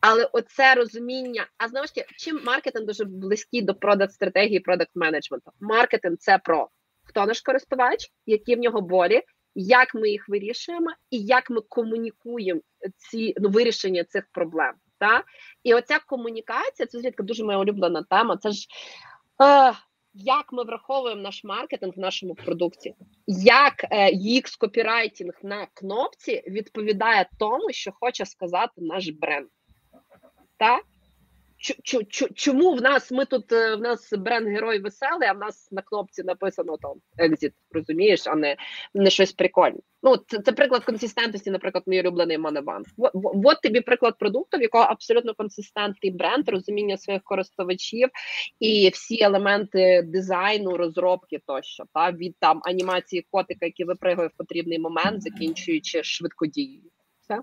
Але 0.00 0.28
оце 0.32 0.74
розуміння, 0.74 1.46
а 1.58 1.68
знову 1.68 1.86
ж 1.86 1.94
таки, 1.94 2.06
чим 2.16 2.40
маркетинг 2.44 2.86
дуже 2.86 3.04
близький 3.04 3.62
до 3.62 3.74
продакт 3.74 4.12
стратегії, 4.12 4.60
продакт 4.60 4.90
менеджменту. 4.94 5.50
Маркетинг 5.60 6.16
це 6.18 6.38
про 6.38 6.68
хто 7.04 7.26
наш 7.26 7.40
користувач, 7.40 8.12
які 8.26 8.56
в 8.56 8.58
нього 8.58 8.80
болі, 8.80 9.22
як 9.54 9.94
ми 9.94 10.10
їх 10.10 10.28
вирішуємо, 10.28 10.90
і 11.10 11.18
як 11.18 11.50
ми 11.50 11.60
комунікуємо 11.60 12.60
ці 12.96 13.34
ну, 13.40 13.48
вирішення 13.48 14.04
цих 14.04 14.24
проблем. 14.32 14.72
Та? 14.98 15.24
І 15.62 15.74
оця 15.74 15.98
комунікація 15.98 16.86
це 16.86 16.98
звідки 16.98 17.22
дуже 17.22 17.44
моя 17.44 17.58
улюблена 17.58 18.02
тема. 18.10 18.36
Це 18.36 18.50
ж 18.50 18.66
е, 19.42 19.72
як 20.14 20.52
ми 20.52 20.64
враховуємо 20.64 21.22
наш 21.22 21.44
маркетинг 21.44 21.92
в 21.96 22.00
нашому 22.00 22.34
продукті, 22.34 22.94
як 23.26 23.84
е, 23.90 24.12
UX 24.12 24.58
копірайтінг 24.58 25.34
на 25.42 25.66
кнопці 25.74 26.42
відповідає 26.46 27.28
тому, 27.38 27.72
що 27.72 27.92
хоче 27.92 28.26
сказати 28.26 28.72
наш 28.76 29.08
бренд. 29.08 29.48
Так? 30.56 30.82
чому 32.34 32.74
в 32.74 32.82
нас 32.82 33.10
ми 33.10 33.24
тут 33.24 33.52
в 33.52 33.76
нас 33.76 34.12
бренд 34.12 34.48
герой 34.48 34.78
веселий, 34.78 35.28
а 35.28 35.32
в 35.32 35.38
нас 35.38 35.68
на 35.72 35.82
кнопці 35.82 36.22
написано 36.22 36.76
там 36.76 36.92
екзит, 37.18 37.52
розумієш, 37.70 38.26
а 38.26 38.34
не 38.34 38.56
не 38.94 39.10
щось 39.10 39.32
прикольне. 39.32 39.78
Ну 40.02 40.16
це 40.16 40.38
це 40.38 40.52
приклад 40.52 40.84
консистентності, 40.84 41.50
наприклад, 41.50 41.84
мій 41.86 42.00
улюблений 42.00 42.38
Moneybank. 42.38 42.84
От 43.44 43.60
тобі 43.62 43.80
приклад 43.80 44.18
продукту, 44.18 44.58
в 44.58 44.62
якого 44.62 44.84
абсолютно 44.84 45.34
консистентний 45.34 46.12
бренд, 46.12 46.48
розуміння 46.48 46.96
своїх 46.96 47.22
користувачів 47.22 48.08
і 48.60 48.88
всі 48.88 49.22
елементи 49.22 50.02
дизайну, 50.06 50.76
розробки 50.76 51.40
тощо, 51.46 51.84
та 51.94 52.10
від 52.10 52.36
там 52.38 52.60
анімації 52.64 53.26
котика, 53.30 53.66
який 53.66 53.86
випригує 53.86 54.28
в 54.28 54.36
потрібний 54.36 54.78
момент, 54.78 55.22
закінчуючи 55.22 56.02
швидкодією. 56.02 56.90
Все. 57.20 57.40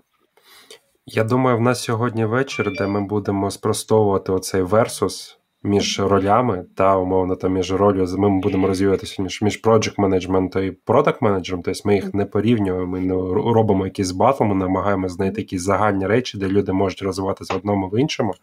Я 1.06 1.24
думаю, 1.24 1.56
в 1.56 1.60
нас 1.60 1.82
сьогодні 1.82 2.24
вечір, 2.24 2.72
де 2.78 2.86
ми 2.86 3.00
будемо 3.00 3.50
спростовувати 3.50 4.32
оцей 4.32 4.62
версус 4.62 5.38
між 5.62 6.00
ролями 6.00 6.66
та 6.74 6.96
умовно 6.96 7.36
там 7.36 7.52
між 7.52 7.72
ролью 7.72 8.06
ми 8.18 8.40
будемо 8.40 8.66
розвиватися 8.66 9.22
між 9.22 9.42
між 9.42 9.62
project 9.62 9.94
менеджментом 9.96 10.64
і 10.64 10.70
продакт 10.70 11.22
менеджером. 11.22 11.62
Тобто 11.62 11.80
ми 11.84 11.94
їх 11.94 12.14
не 12.14 12.24
порівнюємо, 12.24 12.86
ми 12.86 13.00
не 13.00 13.14
робимо 13.52 13.84
якісь 13.84 14.10
батл, 14.10 14.44
ми 14.44 14.54
намагаємося 14.54 15.14
знайти 15.14 15.40
якісь 15.40 15.62
загальні 15.62 16.06
речі, 16.06 16.38
де 16.38 16.48
люди 16.48 16.72
можуть 16.72 17.02
розвиватися 17.02 17.54
в 17.54 17.56
одному 17.56 17.88
в 17.88 18.00
іншому. 18.00 18.34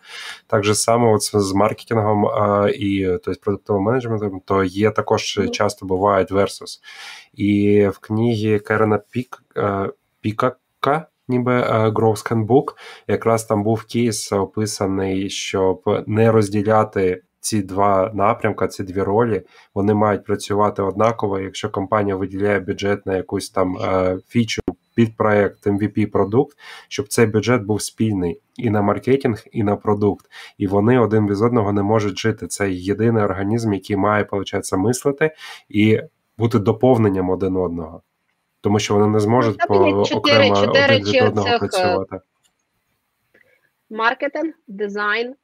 Так 0.48 0.64
же 0.64 0.76
само 0.76 1.14
от 1.14 1.22
з 1.22 1.54
маркетингом 1.54 2.26
а, 2.26 2.70
і 2.76 3.06
тобто, 3.06 3.42
продуктовим 3.42 3.84
менеджментом, 3.84 4.42
то 4.46 4.64
є 4.64 4.92
також 4.92 5.40
часто 5.52 5.86
бувають 5.86 6.32
versus. 6.32 6.82
І 7.34 7.88
в 7.88 7.98
книгі 8.00 8.60
Керена 8.60 9.00
Пік 9.12 9.44
Пікока 10.22 11.08
ніби 11.32 11.54
е, 11.54 11.90
Growth 11.90 12.32
Handbook, 12.32 12.64
якраз 13.08 13.46
там 13.46 13.64
був 13.64 13.84
кейс 13.84 14.32
описаний, 14.32 15.30
щоб 15.30 16.04
не 16.08 16.32
розділяти. 16.32 17.24
Ці 17.44 17.62
два 17.62 18.12
напрямки, 18.14 18.68
ці 18.68 18.84
дві 18.84 19.02
ролі, 19.02 19.42
вони 19.76 19.94
мають 19.94 20.26
працювати 20.26 20.82
однаково. 20.82 21.40
Якщо 21.40 21.70
компанія 21.70 22.16
виділяє 22.16 22.60
бюджет 22.60 23.06
на 23.06 23.16
якусь 23.16 23.50
там 23.50 23.78
е, 23.78 24.20
фічу 24.28 24.62
під 24.96 25.18
проект 25.18 25.68
MVP 25.68 26.06
продукт, 26.06 26.58
щоб 26.88 27.08
цей 27.08 27.26
бюджет 27.26 27.64
був 27.64 27.82
спільний 27.82 28.42
і 28.58 28.70
на 28.70 28.82
маркетинг, 28.82 29.44
і 29.52 29.64
на 29.64 29.76
продукт. 29.76 30.26
І 30.58 30.68
вони 30.68 31.00
один 31.00 31.26
без 31.26 31.42
одного 31.42 31.74
не 31.74 31.84
можуть 31.84 32.20
жити. 32.20 32.48
Це 32.48 32.72
єдиний 32.72 33.24
організм, 33.24 33.74
який 33.74 33.96
має, 33.96 34.24
виходить, 34.32 34.74
мислити 34.74 35.32
і 35.70 36.00
бути 36.38 36.60
доповненням 36.60 37.30
один 37.30 37.56
одного 37.56 38.02
тому 38.62 38.80
що 38.80 38.94
вони 38.94 39.08
не 39.08 39.20
зможуть 39.20 39.68
по 39.68 39.76
окремо 40.16 40.60
один 40.60 41.02
від 41.02 41.24
одного 41.24 41.48
цих... 41.48 41.56
Е, 41.56 41.60
працювати. 41.60 42.20
Маркетинг, 43.90 44.54
дизайн, 44.68 45.36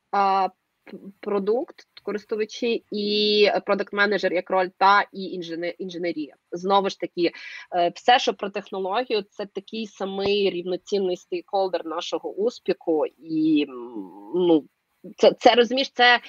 продукт, 1.20 1.76
користувачі 2.04 2.84
і 2.92 3.50
продакт 3.66 3.94
менеджер 3.94 4.34
як 4.34 4.50
роль 4.50 4.68
та 4.78 5.06
і 5.14 5.42
інженерія. 5.78 6.36
Знову 6.52 6.90
ж 6.90 7.00
таки, 7.00 7.32
е, 7.76 7.92
все, 7.96 8.20
що 8.20 8.34
про 8.34 8.50
технологію, 8.50 9.24
це 9.30 9.46
такий 9.46 9.88
самий 9.88 10.50
рівноцінний 10.50 11.18
стейкхолдер 11.18 11.86
нашого 11.86 12.32
успіху, 12.32 13.06
і 13.18 13.66
ну 14.36 14.64
це 15.18 15.32
це 15.40 15.56
розумієш, 15.56 15.92
це 15.94 16.20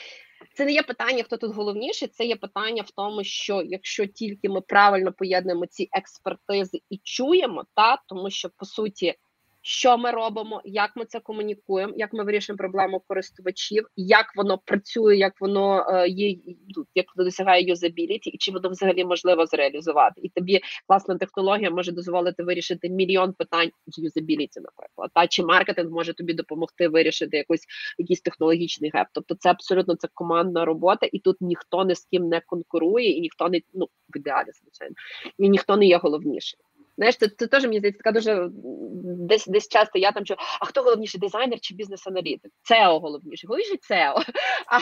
це 0.55 0.65
не 0.65 0.73
є 0.73 0.83
питання, 0.83 1.23
хто 1.23 1.37
тут 1.37 1.55
головніший, 1.55 2.09
це 2.09 2.25
є 2.25 2.37
питання 2.37 2.83
в 2.83 2.91
тому, 2.91 3.25
що 3.25 3.63
якщо 3.63 4.07
тільки 4.07 4.49
ми 4.49 4.61
правильно 4.61 5.13
поєднуємо 5.13 5.67
ці 5.67 5.89
експертизи 5.93 6.81
і 6.91 7.01
чуємо, 7.03 7.65
та 7.75 8.03
тому 8.09 8.31
що 8.31 8.51
по 8.57 8.67
суті 8.67 9.15
що 9.69 9.99
ми 9.99 10.11
робимо, 10.11 10.63
як 10.65 10.97
ми 10.97 11.05
це 11.05 11.21
комунікуємо, 11.21 11.93
як 11.97 12.13
ми 12.13 12.25
вирішуємо 12.25 12.59
проблему 12.59 13.03
користувачів, 13.09 13.87
як 13.97 14.27
воно 14.37 14.59
працює, 14.59 15.17
як 15.17 15.41
воно 15.41 15.87
е, 15.89 16.09
є 16.09 16.37
ну, 16.77 16.85
як 16.95 17.07
воно 17.17 17.25
досягає 17.25 17.69
юзабіліті, 17.69 18.31
і 18.31 18.39
чи 18.39 18.53
воно 18.53 18.69
взагалі 18.69 19.05
можливо 19.05 19.47
зреалізувати. 19.47 20.21
І 20.21 20.29
тобі 20.29 20.61
класна 20.87 21.17
технологія 21.17 21.71
може 21.71 21.93
дозволити 21.93 22.43
вирішити 22.43 22.89
мільйон 22.91 23.33
питань 23.33 23.71
з 23.87 23.99
юзабіліті, 23.99 24.61
наприклад, 24.61 25.11
та 25.15 25.27
чи 25.27 25.43
маркетинг 25.43 25.91
може 25.91 26.13
тобі 26.13 26.35
допомогти 26.35 26.89
вирішити 26.89 27.37
якусь 27.37 27.67
якийсь 27.99 28.21
технологічний 28.21 28.91
геп. 28.95 29.07
Тобто, 29.13 29.35
це 29.35 29.51
абсолютно 29.51 29.95
це 29.97 30.09
командна 30.15 30.65
робота, 30.65 31.09
і 31.13 31.19
тут 31.19 31.37
ніхто 31.41 31.85
ні 31.85 31.95
з 31.95 32.05
ким 32.05 32.29
не 32.29 32.41
конкурує, 32.47 33.11
і 33.11 33.21
ніхто 33.21 33.49
не 33.49 33.61
ну 33.75 33.89
в 34.15 34.17
ідеалі 34.17 34.49
звичайно, 34.63 34.95
і 35.39 35.49
ніхто 35.49 35.77
не 35.77 35.87
є 35.87 35.97
головнішим. 35.97 36.61
Знаєш, 36.99 37.17
це, 37.17 37.29
це 37.29 37.47
теж 37.47 37.63
мені 37.63 37.79
здається, 37.79 37.99
така 37.99 38.13
дуже 38.13 38.49
десь 39.03 39.47
десь 39.47 39.69
часто 39.69 39.99
я 39.99 40.13
там 40.13 40.25
чую, 40.25 40.37
а 40.61 40.65
хто 40.65 40.83
головніший 40.83 41.21
дизайнер 41.21 41.61
чи 41.61 41.75
бізнес-аналітик? 41.75 42.53
ЦЕО 42.63 42.99
головніше, 42.99 43.47
головніше 43.47 43.77
ЦЕО. 43.81 44.23
А 44.71 44.79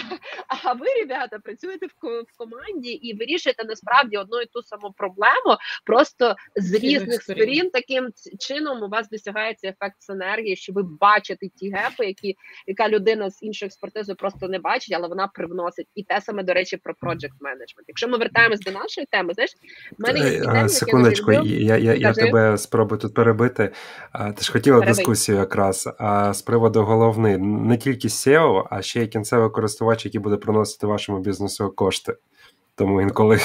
а 0.48 0.72
ви, 0.72 0.86
ребята, 1.00 1.38
працюєте 1.38 1.86
в 1.86 1.90
в 2.06 2.36
команді 2.36 2.90
і 2.90 3.16
вирішуєте 3.16 3.64
насправді 3.64 4.16
одну 4.16 4.40
і 4.40 4.46
ту 4.46 4.62
саму 4.62 4.94
проблему, 4.96 5.56
просто 5.84 6.36
з 6.56 6.74
різних 6.74 7.22
сторін. 7.22 7.70
Таким 7.70 8.08
чином 8.38 8.82
у 8.82 8.88
вас 8.88 9.08
досягається 9.08 9.68
ефект 9.68 9.96
синергії, 9.98 10.56
що 10.56 10.72
ви 10.72 10.82
бачите 10.82 11.48
ті 11.48 11.70
гепи, 11.70 12.06
які 12.06 12.36
яка 12.66 12.88
людина 12.88 13.30
з 13.30 13.42
іншої 13.42 13.66
експертизи 13.66 14.14
просто 14.14 14.48
не 14.48 14.58
бачить, 14.58 14.94
але 14.94 15.08
вона 15.08 15.28
привносить. 15.28 15.86
І 15.94 16.02
те 16.02 16.20
саме, 16.20 16.42
до 16.42 16.52
речі, 16.52 16.76
про 16.76 16.94
project 16.94 17.38
management. 17.40 17.84
Якщо 17.88 18.08
ми 18.08 18.18
вертаємось 18.18 18.60
до 18.60 18.70
нашої 18.70 19.06
теми, 19.10 19.34
знаєш, 19.34 19.50
в 19.98 20.02
мене 20.02 20.18
є 20.18 20.68
Секундочку, 20.68 21.32
я, 21.32 21.76
я, 21.76 21.94
я 21.94 22.05
тебе 22.12 22.58
спробую 22.58 23.00
тут 23.00 23.14
перебити. 23.14 23.72
Ти 24.36 24.42
ж 24.42 24.52
хотіла 24.52 24.78
Перебий. 24.78 24.94
дискусію 24.94 25.38
якраз 25.38 25.88
а 25.98 26.34
з 26.34 26.42
приводу 26.42 26.82
головний 26.82 27.38
не 27.38 27.76
тільки 27.76 28.08
SEO, 28.08 28.64
а 28.70 28.82
ще 28.82 29.02
й 29.02 29.06
кінцевий 29.06 29.50
користувач, 29.50 30.04
який 30.04 30.20
буде 30.20 30.36
приносити 30.36 30.86
вашому 30.86 31.18
бізнесу 31.18 31.72
кошти. 31.76 32.14
Тому 32.76 33.02
інколи 33.02 33.38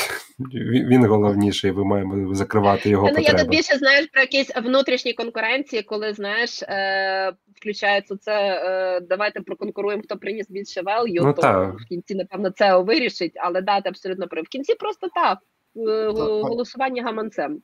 він 0.90 1.06
головніший, 1.06 1.72
ви 1.72 1.86
маємо 1.86 2.36
закривати 2.36 2.90
його. 2.90 3.08
Ну, 3.08 3.16
потреби. 3.16 3.38
Я 3.38 3.44
тут 3.44 3.50
більше 3.50 3.78
знаєш 3.78 4.08
про 4.08 4.22
якісь 4.22 4.56
внутрішні 4.56 5.14
конкуренції, 5.14 5.84
коли 5.84 6.14
знаєш, 6.14 6.64
е, 6.64 7.34
включається 7.56 8.18
це. 8.18 8.32
Е, 8.34 9.00
давайте 9.10 9.42
проконкуруємо, 9.42 10.04
хто 10.04 10.18
приніс 10.18 10.50
більше 10.50 10.82
value, 10.82 11.22
ну, 11.24 11.34
то 11.34 11.42
так. 11.42 11.80
в 11.80 11.86
кінці, 11.86 12.16
напевно, 12.16 12.50
це 12.50 12.78
вирішить, 12.78 13.34
але 13.36 13.62
дати 13.62 13.90
абсолютно 13.90 14.28
прав. 14.28 14.44
В 14.44 14.48
кінці 14.48 14.76
просто 14.76 15.08
так. 15.16 15.38
Е, 15.76 16.08
голосування 16.44 17.04
гаманцем. 17.04 17.62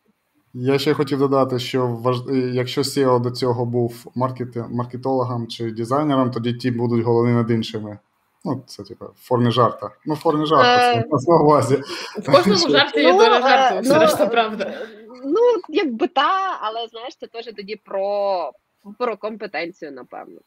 Я 0.60 0.80
ще 0.80 0.94
хотів 0.94 1.20
додати, 1.20 1.60
що 1.60 1.88
важ... 1.88 2.18
якщо 2.54 2.82
SEO 2.82 3.20
до 3.20 3.32
цього 3.32 3.66
був 3.66 4.12
маркет... 4.16 4.56
маркетологом 4.70 5.48
чи 5.48 5.72
дизайнером, 5.72 6.32
тоді 6.32 6.54
ті 6.54 6.72
будуть 6.72 7.06
головні 7.06 7.34
над 7.34 7.52
іншими. 7.52 8.00
Ну, 8.46 8.64
це 8.68 8.84
типу, 8.84 9.06
в 9.06 9.28
формі 9.28 9.52
жарта. 9.52 9.90
Ну, 10.06 10.14
в 10.14 10.18
формі 10.18 10.46
жарта, 10.46 11.04
це 11.18 11.32
на 11.32 11.40
увазі. 11.40 11.82
В 12.18 12.32
кожному 12.32 12.70
жарті 12.70 13.00
є 13.00 13.14
доля 13.14 13.42
жарту, 13.42 13.82
все 13.82 14.00
решта 14.00 14.28
правда. 14.28 14.88
Ну, 15.26 15.42
якби 15.70 16.08
та, 16.08 16.58
але 16.62 16.88
знаєш, 16.88 17.16
це 17.18 17.28
теж 17.28 17.46
тоді 17.46 17.76
про 17.76 18.52
про 18.98 19.18
компетенцію, 19.18 19.92
напевно. 19.92 20.40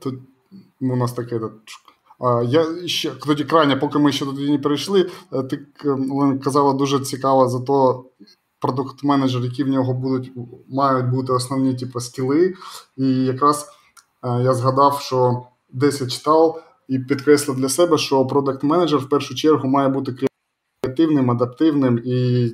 Тут 0.00 0.14
у 0.80 0.96
нас 0.96 1.12
таке 1.12 1.40
я 2.46 2.88
ще 2.88 3.10
тоді 3.10 3.44
крайня, 3.44 3.76
поки 3.76 3.98
ми 3.98 4.12
ще 4.12 4.24
туди 4.24 4.50
не 4.50 4.58
перейшли, 4.58 5.10
е, 5.32 5.42
ти 5.42 5.66
Олен, 5.84 6.38
казала 6.38 6.72
дуже 6.72 7.00
цікаво 7.00 7.48
за 7.48 7.60
то 7.60 8.04
продукт-менеджер, 8.60 9.42
які 9.42 9.64
в 9.64 9.68
нього 9.68 9.94
будуть 9.94 10.32
мають 10.68 11.10
бути 11.10 11.32
основні 11.32 11.74
типу, 11.74 12.00
скіли. 12.00 12.54
І 12.96 13.08
якраз 13.08 13.68
е, 14.24 14.42
я 14.42 14.54
згадав, 14.54 15.00
що 15.00 15.42
десь 15.72 16.00
я 16.00 16.06
читав 16.06 16.62
і 16.88 16.98
підкреслив 16.98 17.56
для 17.56 17.68
себе, 17.68 17.98
що 17.98 18.26
продакт-менеджер 18.26 18.98
в 18.98 19.08
першу 19.08 19.34
чергу 19.34 19.68
має 19.68 19.88
бути 19.88 20.14
креативним, 20.82 21.30
адаптивним 21.30 22.00
і 22.04 22.48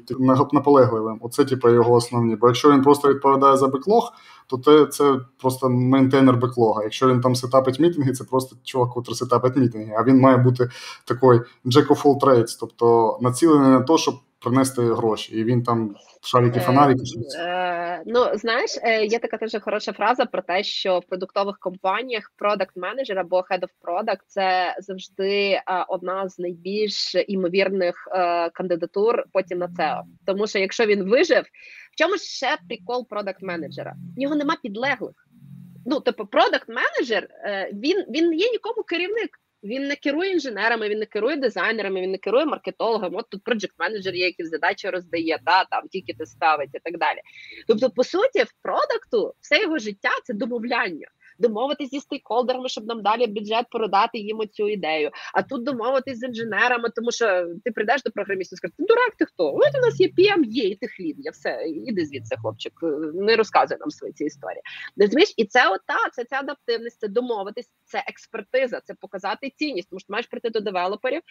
наполегливим. 0.53 1.19
Оце 1.23 1.45
типу, 1.45 1.69
його 1.69 1.93
основні. 1.93 2.37
Бо 2.37 2.47
якщо 2.47 2.73
він 2.73 2.83
просто 2.83 3.09
відповідає 3.09 3.57
за 3.57 3.69
беклог, 3.69 4.13
то 4.51 4.59
це, 4.59 4.87
це 4.87 5.21
просто 5.41 5.69
мейнтейнер 5.69 6.37
беклога. 6.37 6.83
Якщо 6.83 7.09
він 7.09 7.21
там 7.21 7.35
сетапить 7.35 7.81
мітинги, 7.81 8.13
це 8.13 8.25
просто 8.25 8.57
чувак, 8.65 8.91
який 8.97 9.15
сетапить 9.15 9.57
мітинги. 9.57 9.95
А 9.99 10.03
він 10.03 10.21
має 10.21 10.37
бути 10.37 10.69
такий 11.05 11.29
jack 11.65 11.87
of 11.87 12.03
all 12.03 12.21
trades, 12.21 12.57
тобто 12.61 13.19
націлений 13.21 13.71
на 13.71 13.81
те, 13.81 13.99
щоб 13.99 14.15
принести 14.41 14.83
гроші, 14.83 15.35
і 15.35 15.45
він 15.45 15.63
там 15.63 15.95
шарики 16.23 16.61
фонарики. 16.61 17.03
Е, 17.39 17.43
е, 17.43 18.03
ну 18.07 18.27
знаєш, 18.35 18.79
е, 18.83 19.05
є 19.05 19.19
така 19.19 19.37
дуже 19.37 19.61
хороша 19.61 19.93
фраза 19.93 20.25
про 20.25 20.43
те, 20.43 20.63
що 20.63 20.99
в 20.99 21.05
продуктових 21.05 21.59
компаніях 21.59 22.33
продакт 22.37 22.77
менеджер 22.77 23.19
або 23.19 23.37
head 23.37 23.61
of 23.61 23.69
product– 23.83 24.19
це 24.27 24.77
завжди 24.79 25.31
е, 25.31 25.63
одна 25.89 26.29
з 26.29 26.39
найбільш 26.39 27.15
імовірних 27.29 28.09
е, 28.13 28.51
кандидатур 28.51 29.25
потім 29.33 29.59
на 29.59 29.69
це. 29.69 30.01
Тому 30.27 30.47
що 30.47 30.59
якщо 30.59 30.87
він 30.87 31.11
вижив, 31.11 31.45
в 31.99 32.01
чому 32.01 32.19
ще 32.19 32.59
прикол 32.69 33.09
продакт 33.09 33.43
менеджера? 33.43 33.97
В 34.17 34.21
нього 34.21 34.37
нема 34.37 34.57
підлеглих. 34.63 35.29
Ну, 35.87 36.01
типу, 36.01 36.27
продакт 36.27 36.69
менеджер 36.69 37.29
він 37.73 38.05
він 38.09 38.33
є 38.33 38.51
нікому 38.51 38.83
керівник. 38.83 39.31
Він 39.63 39.87
не 39.87 39.97
керує 39.97 40.33
інженерами, 40.33 40.89
він 40.89 40.99
не 40.99 41.07
керує 41.07 41.37
дизайнерами, 41.37 42.01
він 42.01 42.11
не 42.11 42.19
керує 42.19 42.47
маркетологами. 42.47 43.19
От 43.19 43.29
тут 43.29 43.45
проджект 43.45 43.75
менеджер 43.79 44.15
є, 44.15 44.27
який 44.27 44.47
задачі 44.47 44.91
роздає, 44.91 45.39
та 45.45 45.65
там 45.65 45.89
тільки 45.89 46.15
ти 46.15 46.27
ставить 46.27 46.71
і 46.75 46.79
так 46.85 46.99
далі. 46.99 47.19
Тобто, 47.69 47.91
по 47.91 48.05
суті, 48.05 48.43
в 48.43 48.53
продакту 48.63 49.35
все 49.41 49.63
його 49.63 49.79
життя 49.79 50.11
це 50.25 50.35
домовляння. 50.35 51.09
Домовитись 51.39 51.91
зі 51.91 52.01
стейкхолдерами, 52.01 52.69
щоб 52.69 52.87
нам 52.87 53.03
далі 53.03 53.27
бюджет 53.27 53.67
продати 53.71 54.19
їм 54.19 54.49
цю 54.53 54.69
ідею. 54.69 55.11
А 55.35 55.43
тут 55.43 55.65
домовитись 55.65 56.19
з 56.19 56.23
інженерами, 56.23 56.89
тому 56.97 57.13
що 57.13 57.47
ти 57.65 57.71
прийдеш 57.71 58.03
до 58.03 58.11
програміста 58.11 58.55
і 58.55 58.57
скажеш, 58.57 58.75
дурак, 58.79 59.15
ти 59.19 59.25
хто? 59.25 59.55
Ось 59.55 59.79
у 59.79 59.87
нас 59.87 60.01
є 60.01 60.09
PM, 60.09 60.45
є, 60.45 60.65
і 60.65 60.75
ти 60.75 60.89
хліб, 60.89 61.17
я 61.19 61.31
все, 61.31 61.63
іди 61.87 62.07
звідси, 62.07 62.37
хлопчик, 62.37 62.73
не 63.15 63.37
розказуй 63.37 63.79
нам 63.81 63.91
свої 63.91 64.13
ці 64.13 64.25
історії. 64.25 64.63
Розумієш? 64.97 65.35
І 65.37 65.45
це 65.45 65.69
ота, 65.69 66.11
це 66.13 66.25
ця 66.25 66.37
адаптивність, 66.37 67.01
це 67.01 67.09
домовитись, 67.09 67.71
це 67.85 68.05
експертиза, 68.07 68.81
це 68.85 68.95
показати 68.95 69.53
цінність. 69.57 69.91
Тому 69.91 70.01
що 70.01 70.07
ти 70.07 70.13
маєш 70.13 70.27
прийти 70.27 70.51
до 70.51 70.61
девелоперів 70.61 71.23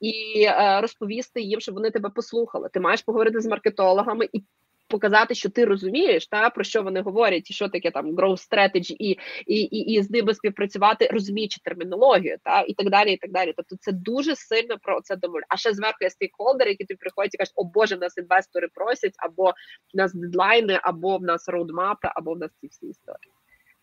і 0.00 0.42
е, 0.42 0.80
розповісти 0.80 1.40
їм, 1.40 1.60
щоб 1.60 1.74
вони 1.74 1.90
тебе 1.90 2.10
послухали. 2.10 2.68
Ти 2.72 2.80
маєш 2.80 3.02
поговорити 3.02 3.40
з 3.40 3.46
маркетологами 3.46 4.28
і 4.32 4.44
показати, 4.88 5.34
що 5.34 5.50
ти 5.50 5.64
розумієш, 5.64 6.26
та 6.26 6.50
про 6.50 6.64
що 6.64 6.82
вони 6.82 7.00
говорять, 7.00 7.50
і 7.50 7.54
що 7.54 7.68
таке 7.68 7.90
там 7.90 8.14
growth 8.16 8.50
strategy, 8.50 8.96
і 8.98 9.18
і, 9.46 9.60
і, 9.60 9.78
і 9.78 10.02
з 10.02 10.10
ними 10.10 10.34
співпрацювати, 10.34 11.08
розуміючи 11.12 11.60
термінологію, 11.64 12.36
та 12.44 12.60
і 12.60 12.74
так 12.74 12.90
далі. 12.90 13.12
і 13.12 13.16
так 13.16 13.32
далі. 13.32 13.52
Тобто 13.56 13.76
це 13.80 13.92
дуже 13.92 14.36
сильно 14.36 14.78
про 14.82 15.00
це 15.00 15.16
домовляє. 15.16 15.46
А 15.48 15.56
ще 15.56 15.72
зверху 15.72 15.98
є 16.00 16.10
стейкхолдери, 16.10 16.70
які 16.70 16.84
тобі 16.84 16.98
приходять 16.98 17.34
і 17.34 17.38
кажуть, 17.38 17.54
о 17.56 17.64
Боже, 17.64 17.96
в 17.96 18.00
нас 18.00 18.18
інвестори 18.18 18.68
просять, 18.74 19.14
або 19.18 19.50
в 19.94 19.96
нас 19.96 20.14
дедлайни, 20.14 20.80
або 20.82 21.18
в 21.18 21.22
нас 21.22 21.48
роудмапи, 21.48 22.08
або 22.14 22.34
в 22.34 22.38
нас 22.38 22.50
ці 22.60 22.66
всі 22.66 22.86
історії. 22.86 23.32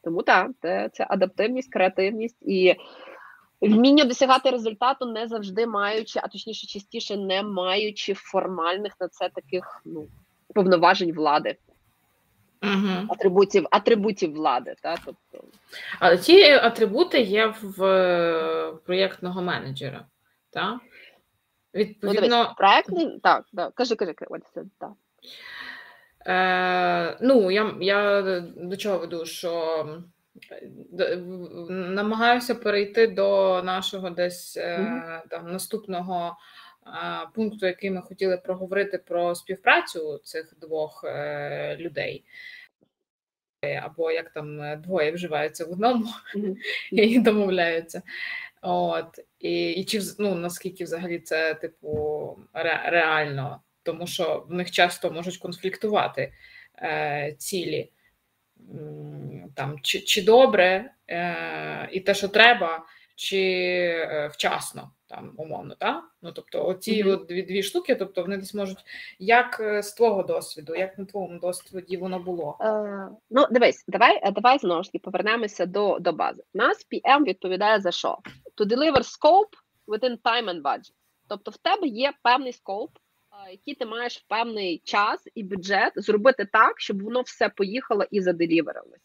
Тому 0.04 0.24
так, 0.24 0.52
це, 0.62 0.90
це 0.94 1.06
адаптивність, 1.10 1.74
креативність 1.74 2.38
і. 2.42 2.76
Вміння 3.62 4.06
досягати 4.06 4.50
результату 4.50 5.06
не 5.06 5.28
завжди 5.28 5.68
маючи, 5.68 6.20
а 6.24 6.28
точніше, 6.28 6.68
частіше 6.68 7.18
не 7.18 7.44
маючи 7.44 8.14
формальних 8.14 8.94
на 9.00 9.08
це 9.08 9.30
таких 9.30 9.82
ну 9.86 10.08
повноважень 10.54 11.14
влади, 11.14 11.58
угу. 12.64 13.08
атрибутів 13.10 13.68
атрибутів 13.72 14.34
влади. 14.34 14.76
Та, 14.82 14.98
тобто. 15.06 15.48
Але 16.00 16.18
ці 16.18 16.44
атрибути 16.44 17.22
є 17.22 17.54
в 17.62 17.84
е, 17.84 18.74
проєктного 18.86 19.42
менеджера. 19.42 20.06
так? 20.50 20.80
Відповідно, 21.76 22.22
ну, 22.22 22.44
дивись, 22.44 22.58
проєктний, 22.58 23.20
так, 23.24 23.46
так, 23.56 23.74
кажи, 23.76 23.96
кажи, 23.96 24.14
Ольця, 24.30 24.64
так. 24.80 24.92
Е, 26.28 27.18
Ну, 27.22 27.52
я 27.52 27.76
я 27.80 28.22
до 28.58 28.78
чого 28.78 28.98
веду, 28.98 29.26
що 29.26 29.86
намагаюся 31.70 32.56
перейти 32.56 33.08
до 33.08 33.62
нашого 33.64 34.10
десь 34.10 34.58
mm 34.58 35.22
там 35.30 35.52
наступного 35.52 36.38
пункту, 37.36 37.66
який 37.66 37.92
ми 37.92 38.02
хотіли 38.02 38.38
проговорити 38.38 38.98
про 38.98 39.36
співпрацю 39.36 40.18
цих 40.24 40.54
двох 40.62 41.04
е, 41.04 41.78
людей. 41.80 42.24
Або 43.82 44.12
як 44.12 44.30
там 44.34 44.62
е, 44.62 44.76
двоє 44.76 45.12
вживаються 45.12 45.66
в 45.66 45.72
одному 45.72 46.06
mm-hmm. 46.36 46.56
і 46.92 47.20
домовляються. 47.20 48.02
От, 48.62 49.20
І 49.40 49.72
і 49.72 49.86
чи 49.86 50.02
ну, 50.20 50.36
наскільки 50.36 50.84
взагалі 50.84 51.20
це 51.20 51.54
типу 51.54 52.40
ре, 52.54 52.82
реально, 52.86 53.62
тому 53.84 54.08
що 54.08 54.46
в 54.50 54.54
них 54.54 54.72
часто 54.72 55.12
можуть 55.12 55.38
конфліктувати 55.38 56.34
е, 56.78 57.36
цілі 57.38 57.90
там, 59.56 59.80
чи 59.82 60.00
чи 60.00 60.22
добре 60.22 60.92
е, 61.10 61.90
і 61.92 62.00
те, 62.00 62.14
що 62.14 62.28
треба, 62.28 62.86
чи 63.16 63.42
е, 64.12 64.30
вчасно 64.34 64.92
там 65.16 65.34
умовно, 65.38 65.76
так? 65.76 66.04
Ну 66.22 66.32
тобто, 66.32 66.66
оці 66.66 67.04
mm-hmm. 67.04 67.26
дві 67.26 67.42
дві 67.42 67.64
штуки, 67.64 67.96
тобто 67.96 68.22
вони 68.22 68.38
десь 68.38 68.54
можуть 68.54 68.78
як 69.20 69.60
е, 69.60 69.84
з 69.84 69.94
твого 69.94 70.24
досвіду, 70.24 70.76
як 70.76 70.98
на 70.98 71.06
твоєму 71.06 71.40
досвіді 71.40 71.98
воно 71.98 72.20
було? 72.20 72.58
Uh, 72.60 73.10
ну, 73.30 73.48
дивись, 73.52 73.86
давай 73.88 74.20
е, 74.24 74.32
давай 74.32 74.60
знову 74.60 74.84
ж 74.84 74.92
таки 74.92 75.00
повернемося 75.00 75.66
до 75.66 76.00
до 76.00 76.14
бази. 76.14 76.44
У 76.54 76.58
нас 76.58 76.88
PM 76.92 77.24
відповідає 77.24 77.80
за 77.80 77.92
що? 77.92 78.18
To 78.58 78.66
deliver 78.66 78.98
scope 78.98 79.54
within 79.88 80.18
time 80.22 80.50
and 80.50 80.62
budget. 80.62 80.94
Тобто, 81.28 81.52
в 81.52 81.58
тебе 81.58 81.88
є 81.88 82.14
певний 82.24 82.54
скоп, 82.54 82.90
який 83.52 83.76
ти 83.76 83.86
маєш 83.86 84.18
в 84.18 84.28
певний 84.28 84.82
час 84.86 85.28
і 85.36 85.44
бюджет 85.44 85.94
зробити 85.96 86.48
так, 86.54 86.82
щоб 86.82 87.04
воно 87.04 87.22
все 87.22 87.50
поїхало 87.50 88.06
і 88.12 88.22
заделіверилось. 88.22 89.02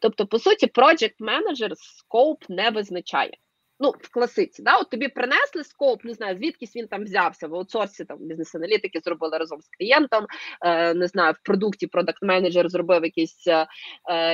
Тобто, 0.00 0.26
по 0.26 0.38
суті, 0.38 0.66
project 0.66 1.14
manager 1.20 1.72
скоп 1.76 2.44
не 2.48 2.70
визначає 2.70 3.36
ну, 3.80 3.94
в 4.00 4.10
класиці, 4.10 4.62
да, 4.62 4.78
от 4.78 4.90
тобі 4.90 5.08
принесли 5.08 5.64
скоп, 5.64 6.04
не 6.04 6.14
знаю, 6.14 6.36
звідкись 6.36 6.76
він 6.76 6.88
там 6.88 7.04
взявся 7.04 7.48
в 7.48 7.54
аутсорсі, 7.54 8.04
там 8.04 8.18
бізнес-аналітики 8.20 9.00
зробили 9.00 9.38
разом 9.38 9.60
з 9.60 9.68
клієнтом, 9.78 10.26
е, 10.60 10.94
не 10.94 11.06
знаю, 11.06 11.32
в 11.32 11.42
продукті 11.44 11.86
продакт-менеджер 11.86 12.68
зробив 12.68 13.04
якісь 13.04 13.44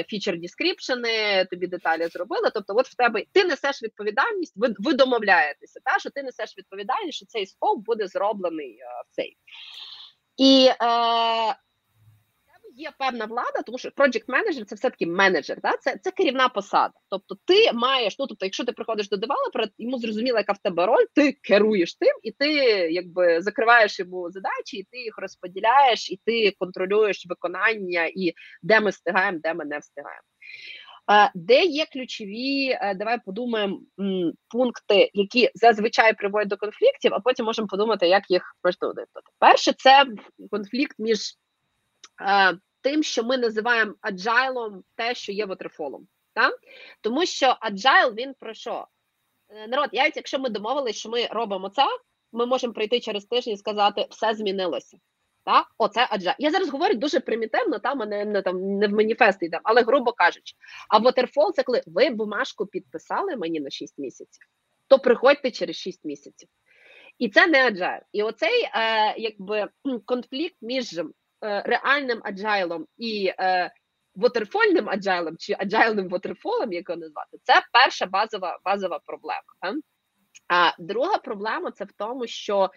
фічер 0.09 0.41
дескріпшени, 0.41 1.45
тобі 1.51 1.66
деталі 1.66 2.07
зробили. 2.07 2.51
Тобто, 2.55 2.74
от 2.76 2.88
в 2.88 2.95
тебе 2.95 3.24
ти 3.32 3.45
несеш 3.45 3.82
відповідальність, 3.82 4.53
ви 4.57 4.74
ви 4.78 4.93
домовляєтеся, 4.93 5.80
та, 5.84 5.99
що 5.99 6.11
ти 6.11 6.22
несеш 6.22 6.59
відповідальність, 6.59 7.16
що 7.16 7.26
цей 7.26 7.47
скоп 7.47 7.84
буде 7.84 8.07
зроблений 8.07 8.78
е, 8.80 8.84
в 9.11 9.14
цей. 9.14 9.36
І 10.36 10.68
е, 10.68 10.76
є 12.81 12.91
певна 12.99 13.24
влада, 13.24 13.62
тому 13.66 13.78
що 13.78 13.89
project 13.89 14.24
менеджер 14.28 14.64
це 14.64 14.74
все 14.74 14.91
таки 14.91 15.07
менеджер, 15.07 15.61
да? 15.62 15.76
це 15.81 15.97
це 16.03 16.11
керівна 16.11 16.49
посада. 16.49 16.95
Тобто, 17.09 17.37
ти 17.45 17.72
маєш, 17.72 18.18
ну 18.18 18.26
тобто, 18.26 18.47
якщо 18.47 18.64
ти 18.64 18.72
приходиш 18.72 19.09
до 19.09 19.16
девелопера, 19.16 19.68
йому 19.78 19.99
зрозуміло, 19.99 20.39
яка 20.39 20.53
в 20.53 20.59
тебе 20.59 20.87
роль, 20.87 21.05
ти 21.14 21.33
керуєш 21.33 21.95
тим, 21.95 22.14
і 22.22 22.33
ти 22.33 22.49
якби 22.91 23.41
закриваєш 23.41 23.99
йому 23.99 24.31
задачі, 24.31 24.76
і 24.76 24.87
ти 24.91 24.99
їх 24.99 25.18
розподіляєш, 25.18 26.11
і 26.11 26.20
ти 26.24 26.55
контролюєш 26.59 27.26
виконання, 27.28 28.11
і 28.14 28.33
де 28.62 28.81
ми 28.81 28.91
встигаємо, 28.91 29.39
де 29.43 29.55
ми 29.55 29.64
не 29.64 29.78
встигаємо. 29.78 30.22
Де 31.35 31.64
є 31.64 31.87
ключові, 31.93 32.68
е, 32.70 32.95
давай 32.95 33.18
подумаємо 33.24 33.81
пункти, 34.49 35.11
які 35.14 35.51
зазвичай 35.55 36.14
приводять 36.14 36.49
до 36.49 36.57
конфліктів, 36.57 37.14
а 37.14 37.20
потім 37.20 37.47
можемо 37.47 37.68
подумати, 37.68 38.09
як 38.09 38.31
їх 38.31 38.43
просто 38.62 38.95
Перше, 39.39 39.72
це 39.72 40.05
конфлікт 40.51 40.95
між 40.99 41.37
Е, 42.20 42.59
тим, 42.83 43.03
що 43.03 43.24
ми 43.24 43.39
називаємо 43.39 43.95
аджайлом, 44.01 44.85
те, 44.95 45.14
що 45.14 45.33
є 45.33 45.47
вотерфолом. 45.47 46.09
Так? 46.35 46.55
Тому 47.01 47.26
що 47.26 47.57
аджайл 47.61 48.14
він 48.14 48.35
про 48.41 48.55
що? 48.55 48.87
Е, 49.49 49.68
народ, 49.68 49.89
навіть 49.93 50.16
якщо 50.16 50.39
ми 50.39 50.49
домовилися, 50.49 50.99
що 50.99 51.09
ми 51.09 51.26
робимо 51.26 51.68
це, 51.68 51.83
ми 52.33 52.47
можемо 52.47 52.72
прийти 52.72 53.01
через 53.01 53.24
тиждень 53.24 53.55
і 53.55 53.57
сказати, 53.57 54.07
все 54.11 54.35
змінилося. 54.35 54.99
Так? 55.45 55.66
Оце 55.78 56.07
аджайл. 56.11 56.37
Я 56.39 56.51
зараз 56.51 56.68
говорю 56.68 56.95
дуже 56.95 57.20
примітивно, 57.20 57.78
там, 57.78 58.03
а 58.03 58.07
не, 58.07 58.24
не, 58.24 58.43
там, 58.43 58.78
не 58.78 58.87
в 58.87 58.93
маніфест 58.93 59.43
йдемо, 59.43 59.61
але 59.64 59.83
грубо 59.83 60.12
кажучи, 60.12 60.57
а 60.89 60.99
waterfall 60.99 61.53
це 61.53 61.62
коли 61.62 61.83
ви 61.87 62.11
бумажку 62.11 62.66
підписали 62.66 63.37
мені 63.37 63.61
на 63.61 63.70
6 63.70 63.99
місяців, 63.99 64.47
то 64.87 64.99
приходьте 64.99 65.51
через 65.51 65.76
6 65.76 66.05
місяців. 66.05 66.49
І 67.18 67.28
це 67.28 67.47
не 67.47 67.66
аджайл. 67.66 68.01
І 68.12 68.22
оцей 68.22 68.62
е, 68.62 69.14
якби 69.18 69.68
конфлікт 70.05 70.57
між 70.61 71.01
реальним 71.41 72.20
аджайлом 72.24 72.86
і 72.99 73.32
е, 73.38 73.70
waterfall 74.14 74.66
'ним 74.66 74.89
Agile 74.89 75.18
'ом 75.18 75.37
чи 75.38 75.57
Agile 75.59 75.86
'ним 75.86 76.09
waterfall 76.09 76.53
'ом, 76.53 76.72
як 76.72 76.88
його 76.88 77.01
назвати, 77.01 77.38
це 77.43 77.62
перша 77.72 78.07
базова 78.07 78.59
базова 78.64 79.01
проблема. 79.07 79.80
А 80.49 80.72
друга 80.78 81.18
проблема 81.18 81.70
це 81.70 81.84
в 81.84 81.93
тому, 81.93 82.26
що 82.26 82.70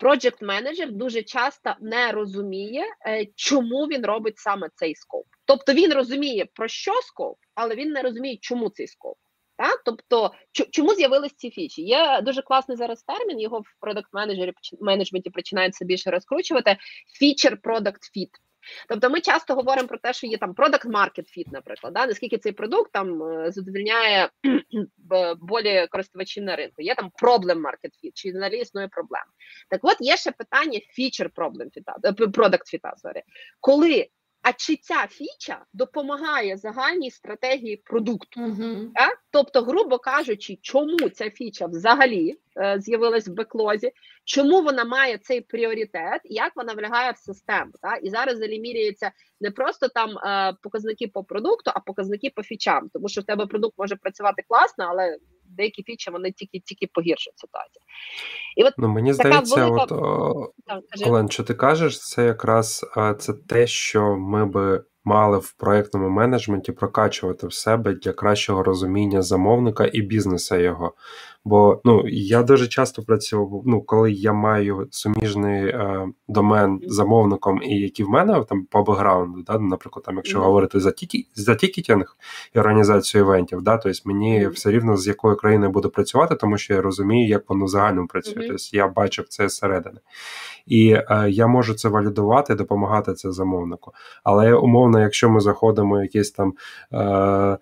project 0.00 0.44
менеджер 0.44 0.92
дуже 0.92 1.22
часто 1.22 1.74
не 1.80 2.12
розуміє, 2.12 2.84
е, 3.06 3.26
чому 3.36 3.86
він 3.86 4.06
робить 4.06 4.38
саме 4.38 4.68
цей 4.74 4.94
скоп. 4.94 5.26
Тобто 5.44 5.72
він 5.72 5.92
розуміє, 5.92 6.46
про 6.54 6.68
що 6.68 6.92
скоп, 6.92 7.38
але 7.54 7.74
він 7.74 7.92
не 7.92 8.02
розуміє, 8.02 8.38
чому 8.40 8.70
цей 8.70 8.86
скоп. 8.86 9.16
Так? 9.56 9.82
Тобто, 9.84 10.32
чому 10.70 10.94
з'явились 10.94 11.34
ці 11.36 11.50
фічі? 11.50 11.82
Є 11.82 12.20
дуже 12.22 12.42
класний 12.42 12.76
зараз 12.76 13.02
термін, 13.02 13.40
його 13.40 13.58
в 13.58 13.66
продакт 13.80 14.08
менеджері 14.12 14.52
менеджменті 14.80 15.30
починається 15.30 15.84
більше 15.84 16.10
розкручувати. 16.10 16.76
Feature 17.22 17.60
product 17.60 18.00
fit. 18.16 18.30
Тобто 18.88 19.10
ми 19.10 19.20
часто 19.20 19.54
говоримо 19.54 19.88
про 19.88 19.98
те, 19.98 20.12
що 20.12 20.26
є 20.26 20.38
там 20.38 20.52
product 20.52 20.86
market 20.86 21.38
fit, 21.38 21.46
наприклад, 21.52 21.92
да? 21.92 22.06
наскільки 22.06 22.38
цей 22.38 22.52
продукт 22.52 22.92
там 22.92 23.22
е, 23.22 23.52
задовільняє 23.52 24.30
болі 25.40 25.86
користувачів 25.90 26.44
на 26.44 26.56
ринку. 26.56 26.82
Є 26.82 26.94
там 26.94 27.10
problem 27.22 27.56
market 27.56 28.04
fit, 28.04 28.10
чи 28.14 28.30
взагалі 28.30 28.58
існує 28.58 28.88
проблема. 28.88 29.26
Так 29.68 29.80
от 29.82 29.96
є 30.00 30.16
ще 30.16 30.30
питання 30.30 30.80
feature 30.98 31.30
problem 31.32 31.66
fit, 31.66 31.82
е, 32.04 32.12
fit, 32.12 32.80
sorry. 32.80 33.22
коли 33.60 34.08
а 34.42 34.52
чи 34.52 34.76
ця 34.76 35.06
фіча 35.06 35.64
допомагає 35.72 36.56
загальній 36.56 37.10
стратегії 37.10 37.76
продукту? 37.76 38.40
Uh-huh. 38.40 38.88
Так? 38.94 39.18
Тобто, 39.30 39.62
грубо 39.62 39.98
кажучи, 39.98 40.58
чому 40.62 41.08
ця 41.08 41.30
фіча 41.30 41.66
взагалі 41.66 42.38
е, 42.56 42.76
з'явилась 42.80 43.28
в 43.28 43.32
беклозі, 43.32 43.92
чому 44.24 44.62
вона 44.62 44.84
має 44.84 45.18
цей 45.18 45.40
пріоритет, 45.40 46.20
як 46.24 46.52
вона 46.56 46.72
влягає 46.72 47.10
в 47.10 47.18
систему? 47.18 47.72
Так? 47.82 47.98
І 48.02 48.10
зараз 48.10 48.38
залімірюється 48.38 49.12
не 49.40 49.50
просто 49.50 49.88
там 49.88 50.18
е, 50.18 50.56
показники 50.62 51.08
по 51.08 51.24
продукту, 51.24 51.70
а 51.74 51.80
показники 51.80 52.30
по 52.36 52.42
фічам, 52.42 52.88
тому 52.92 53.08
що 53.08 53.20
в 53.20 53.24
тебе 53.24 53.46
продукт 53.46 53.78
може 53.78 53.96
працювати 53.96 54.42
класно, 54.48 54.86
але 54.90 55.18
деякі 55.52 55.82
фічі 55.82 56.10
вони 56.10 56.32
тільки 56.32 56.58
тільки 56.58 56.86
погіршують 56.94 57.38
ситуацію. 57.38 57.82
І 58.56 58.64
от 58.64 58.74
ну, 58.78 58.88
Мені 58.88 59.12
здається, 59.12 59.66
велика... 59.66 59.94
от, 59.94 60.50
так, 60.66 60.82
Олен, 61.06 61.30
що 61.30 61.42
ти 61.42 61.54
кажеш, 61.54 62.00
це 62.00 62.24
якраз 62.24 62.86
це 63.18 63.32
те, 63.48 63.66
що 63.66 64.16
ми 64.16 64.46
би 64.46 64.84
мали 65.04 65.38
в 65.38 65.52
проєктному 65.52 66.08
менеджменті 66.08 66.72
прокачувати 66.72 67.46
в 67.46 67.52
себе 67.52 67.92
для 67.92 68.12
кращого 68.12 68.62
розуміння 68.62 69.22
замовника 69.22 69.90
і 69.92 70.02
бізнеса 70.02 70.56
його. 70.56 70.94
Бо 71.44 71.80
ну, 71.84 72.02
я 72.08 72.42
дуже 72.42 72.68
часто 72.68 73.02
працював, 73.02 73.62
ну, 73.66 73.82
коли 73.82 74.12
я 74.12 74.32
маю 74.32 74.88
суміжний 74.90 75.66
е, 75.66 76.08
домен 76.28 76.80
замовником, 76.86 77.62
і 77.62 77.78
які 77.78 78.04
в 78.04 78.08
мене 78.08 78.44
там 78.48 78.64
по 78.64 78.82
бекграунду, 78.82 79.42
да, 79.42 79.58
наприклад, 79.58 80.04
там, 80.04 80.16
якщо 80.16 80.38
mm-hmm. 80.38 80.44
говорити 80.44 80.80
за 80.80 80.90
ті, 80.90 81.28
за 81.34 81.54
тікетінг 81.54 82.16
і 82.54 82.58
організацію 82.58 83.24
івентів, 83.24 83.62
да, 83.62 83.76
тобто 83.76 83.98
мені 84.04 84.46
все 84.46 84.70
рівно 84.70 84.96
з 84.96 85.06
якою 85.06 85.36
країною 85.36 85.72
буду 85.72 85.90
працювати, 85.90 86.34
тому 86.34 86.58
що 86.58 86.74
я 86.74 86.82
розумію, 86.82 87.28
як 87.28 87.50
воно 87.50 87.64
в 87.64 87.68
загальному 87.68 88.08
працює. 88.08 88.42
Mm-hmm. 88.42 88.48
Тобто 88.48 88.76
я 88.76 88.88
бачив 88.88 89.28
це 89.28 89.48
зсередини. 89.48 89.98
І 90.66 90.90
е, 90.92 91.26
я 91.30 91.46
можу 91.46 91.74
це 91.74 91.88
валідувати, 91.88 92.54
допомагати 92.54 93.14
це 93.14 93.32
замовнику. 93.32 93.92
Але 94.24 94.54
умовно, 94.54 95.00
якщо 95.00 95.30
ми 95.30 95.40
заходимо 95.40 95.98
в 95.98 96.02
якийсь 96.02 96.30
там. 96.30 96.54
Е, 96.92 97.58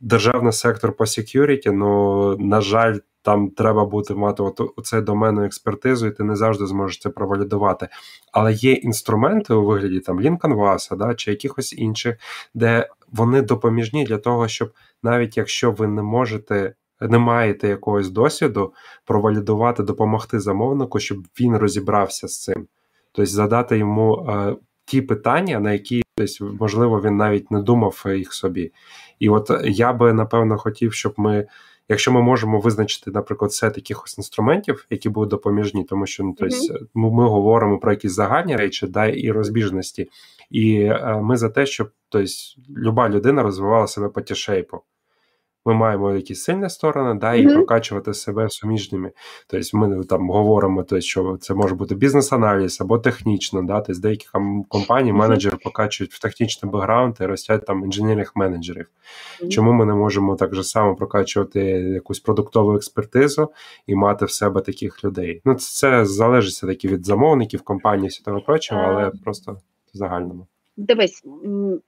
Державний 0.00 0.52
сектор 0.52 0.92
по 0.92 1.04
security, 1.04 1.72
ну 1.72 2.36
на 2.36 2.60
жаль, 2.60 2.98
там 3.22 3.50
треба 3.50 3.84
бути 3.84 4.14
мати 4.14 4.42
от 4.42 4.60
оце 4.76 5.00
доменну 5.00 5.44
експертизу, 5.44 6.06
і 6.06 6.10
ти 6.10 6.24
не 6.24 6.36
завжди 6.36 6.66
зможеш 6.66 6.98
це 6.98 7.10
провалідувати. 7.10 7.88
Але 8.32 8.52
є 8.52 8.72
інструменти 8.72 9.54
у 9.54 9.64
вигляді 9.64 10.00
там 10.00 10.20
Лінканваса, 10.20 10.96
да, 10.96 11.14
чи 11.14 11.30
якихось 11.30 11.72
інших, 11.72 12.16
де 12.54 12.88
вони 13.12 13.42
допоміжні 13.42 14.04
для 14.04 14.18
того, 14.18 14.48
щоб 14.48 14.72
навіть 15.02 15.36
якщо 15.36 15.72
ви 15.72 15.86
не 15.86 16.02
можете. 16.02 16.74
Не 17.02 17.18
маєте 17.18 17.68
якогось 17.68 18.10
досвіду 18.10 18.74
провалідувати, 19.04 19.82
допомогти 19.82 20.40
замовнику, 20.40 21.00
щоб 21.00 21.18
він 21.40 21.56
розібрався 21.56 22.28
з 22.28 22.42
цим, 22.42 22.66
тобто 23.12 23.30
задати 23.30 23.78
йому 23.78 24.26
е, 24.28 24.56
ті 24.84 25.02
питання, 25.02 25.60
на 25.60 25.72
які 25.72 26.02
тобто, 26.26 26.56
можливо 26.60 27.00
він 27.00 27.16
навіть 27.16 27.50
не 27.50 27.62
думав 27.62 28.04
їх 28.06 28.32
собі. 28.32 28.72
І 29.18 29.28
от 29.28 29.50
я 29.64 29.92
би 29.92 30.12
напевно 30.12 30.58
хотів, 30.58 30.92
щоб 30.92 31.14
ми 31.16 31.46
Якщо 31.90 32.12
ми 32.12 32.22
можемо 32.22 32.60
визначити, 32.60 33.10
наприклад, 33.10 33.52
сет 33.52 33.76
якихось 33.76 34.18
інструментів, 34.18 34.86
які 34.90 35.08
будуть 35.08 35.30
допоміжні, 35.30 35.84
тому 35.84 36.06
що 36.06 36.24
ну, 36.24 36.34
тобто, 36.38 36.56
mm-hmm. 36.56 36.86
ми, 36.94 37.10
ми 37.10 37.28
говоримо 37.28 37.78
про 37.78 37.92
якісь 37.92 38.12
загальні 38.12 38.56
речі, 38.56 38.86
да, 38.86 39.06
і 39.06 39.30
розбіжності, 39.30 40.08
і 40.50 40.74
е, 40.74 41.20
ми 41.22 41.36
за 41.36 41.48
те, 41.48 41.66
щоб 41.66 41.90
тобто, 42.08 42.28
люба 42.76 43.08
людина 43.08 43.42
розвивала 43.42 43.86
себе 43.86 44.08
по 44.08 44.20
ті-шейпу 44.20 44.80
ми 45.66 45.74
маємо 45.74 46.12
якісь 46.12 46.42
сильні 46.42 46.70
сторони, 46.70 47.20
да, 47.20 47.34
і 47.34 47.46
mm-hmm. 47.46 47.54
прокачувати 47.54 48.14
себе 48.14 48.50
суміжними. 48.50 49.12
Тобто 49.46 49.78
ми 49.78 50.04
там 50.04 50.30
говоримо, 50.30 50.82
тобто, 50.82 51.00
що 51.00 51.36
це 51.40 51.54
може 51.54 51.74
бути 51.74 51.94
бізнес-аналіз 51.94 52.80
або 52.80 52.98
технічно, 52.98 53.62
да, 53.62 53.80
тобто 53.80 54.02
деякі 54.02 54.26
компанії 54.68 55.12
менеджери 55.12 55.58
покачують 55.64 56.12
в 56.12 56.20
технічний 56.20 56.72
бекграунд 56.72 57.16
і 57.20 57.24
ростять 57.24 57.66
там 57.66 57.84
інженерних 57.84 58.36
менеджерів. 58.36 58.86
Mm-hmm. 58.86 59.48
Чому 59.48 59.72
ми 59.72 59.84
не 59.84 59.94
можемо 59.94 60.36
так 60.36 60.54
же 60.54 60.64
само 60.64 60.94
прокачувати 60.94 61.60
якусь 61.70 62.20
продуктову 62.20 62.74
експертизу 62.74 63.50
і 63.86 63.94
мати 63.94 64.24
в 64.24 64.30
себе 64.30 64.60
таких 64.60 65.04
людей? 65.04 65.42
Ну, 65.44 65.54
це 65.54 66.04
залежить 66.04 66.52
все 66.52 66.66
таки 66.66 66.88
від 66.88 67.06
замовників, 67.06 67.62
компанії, 67.62 68.18
і 68.20 68.24
того 68.24 68.40
прочого, 68.40 68.80
але 68.80 69.12
просто 69.24 69.52
в 69.94 69.96
загальному. 69.98 70.46
Дивись, 70.80 71.22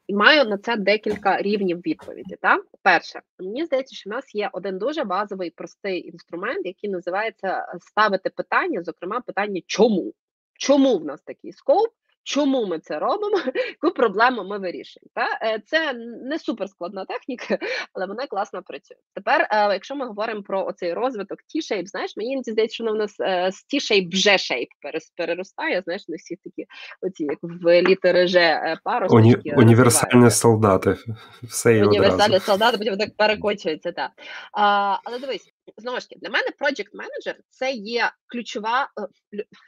маю 0.08 0.44
на 0.44 0.58
це 0.58 0.76
декілька 0.76 1.42
рівнів 1.42 1.78
відповіді. 1.78 2.36
Так? 2.40 2.66
Перше, 2.82 3.20
мені 3.38 3.64
здається, 3.64 3.96
що 3.96 4.10
в 4.10 4.12
нас 4.12 4.34
є 4.34 4.50
один 4.52 4.78
дуже 4.78 5.04
базовий 5.04 5.50
простий 5.50 6.08
інструмент, 6.08 6.66
який 6.66 6.90
називається 6.90 7.66
ставити 7.80 8.30
питання, 8.30 8.82
зокрема, 8.82 9.20
питання 9.20 9.60
чому? 9.66 10.12
Чому 10.52 10.98
в 10.98 11.04
нас 11.04 11.22
такий 11.22 11.52
скоп? 11.52 11.90
Чому 12.24 12.66
ми 12.66 12.78
це 12.78 12.98
робимо? 12.98 13.36
Яку 13.82 13.94
проблему 13.94 14.44
ми 14.44 14.58
вирішуємо? 14.58 15.10
Та 15.14 15.38
е, 15.42 15.62
це 15.66 15.92
не 16.24 16.38
суперскладна 16.38 17.04
техніка, 17.04 17.58
але 17.92 18.06
вона 18.06 18.26
класно 18.26 18.62
працює. 18.62 18.96
Тепер, 19.14 19.48
е, 19.50 19.72
якщо 19.72 19.96
ми 19.96 20.06
говоримо 20.06 20.42
про 20.42 20.66
оцей 20.66 20.92
розвиток 20.92 21.38
T-shape, 21.38 21.86
знаєш, 21.86 22.16
мені 22.16 22.32
іноді 22.32 22.52
здається, 22.52 22.74
що 22.74 22.84
в 22.84 22.96
нас 22.96 23.20
е, 23.20 23.50
з 23.52 23.74
T-shape 23.74 24.12
вже 24.12 24.30
shape 24.30 24.68
переростає. 25.16 25.82
Знаєш, 25.84 26.08
не 26.08 26.16
всі 26.16 26.36
такі 26.36 26.66
оці 27.00 27.24
як 27.24 27.38
в 27.42 27.82
літери 27.82 28.26
Ж 28.26 28.76
паросточки. 28.84 29.40
Уні, 29.44 29.54
універсальні 29.56 30.30
солдати. 30.30 30.96
Все 31.42 31.74
є 31.74 31.84
Універсальні 31.84 32.40
солдати, 32.40 32.78
потім 32.78 32.96
так 32.96 33.16
перекочується. 33.16 33.92
Так. 33.92 34.10
А, 34.52 34.96
Але 35.04 35.18
дивись, 35.18 35.52
знову 35.76 36.00
ж 36.00 36.08
таки, 36.08 36.20
для 36.20 36.30
мене 36.30 36.46
project 36.60 36.90
manager 36.92 37.36
це 37.48 37.72
є 37.72 38.12
ключова 38.26 38.88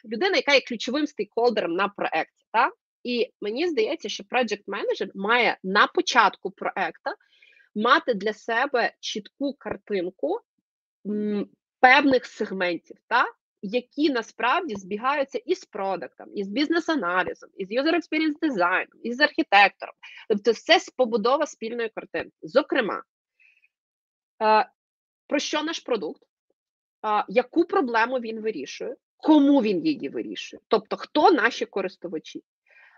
людина, 0.05 0.37
яка 0.37 0.55
є 0.55 0.61
ключовим 0.61 1.07
стейкхолдером 1.07 1.73
на 1.73 1.89
проекті. 1.89 2.45
Та? 2.53 2.71
І 3.03 3.33
мені 3.41 3.69
здається, 3.69 4.09
що 4.09 4.25
project 4.25 4.65
manager 4.67 5.11
має 5.15 5.59
на 5.63 5.87
початку 5.87 6.51
проекта 6.51 7.15
мати 7.75 8.15
для 8.15 8.33
себе 8.33 8.93
чітку 9.01 9.55
картинку 9.55 10.41
певних 11.81 12.27
сегментів, 12.27 12.97
та? 13.07 13.27
які 13.67 14.11
насправді 14.11 14.75
збігаються 14.75 15.39
із 15.39 15.65
продуктом, 15.65 16.27
із 16.35 16.49
бізнес-аналізом, 16.49 17.51
із 17.57 17.71
user 17.71 17.95
experience 17.95 18.39
дизайном, 18.41 19.01
із 19.03 19.21
архітектором. 19.21 19.95
Тобто, 20.29 20.53
це 20.53 20.79
побудова 20.97 21.47
спільної 21.47 21.89
картинки. 21.89 22.37
Зокрема, 22.43 23.03
е, 24.43 24.69
про 25.35 25.39
що 25.39 25.63
наш 25.63 25.81
продукт, 25.81 26.23
яку 27.29 27.65
проблему 27.65 28.19
він 28.19 28.41
вирішує, 28.41 28.97
кому 29.17 29.63
він 29.63 29.87
її 29.87 30.09
вирішує, 30.09 30.61
тобто 30.69 30.97
хто 30.97 31.33
наші 31.33 31.67
користувачі. 31.67 32.43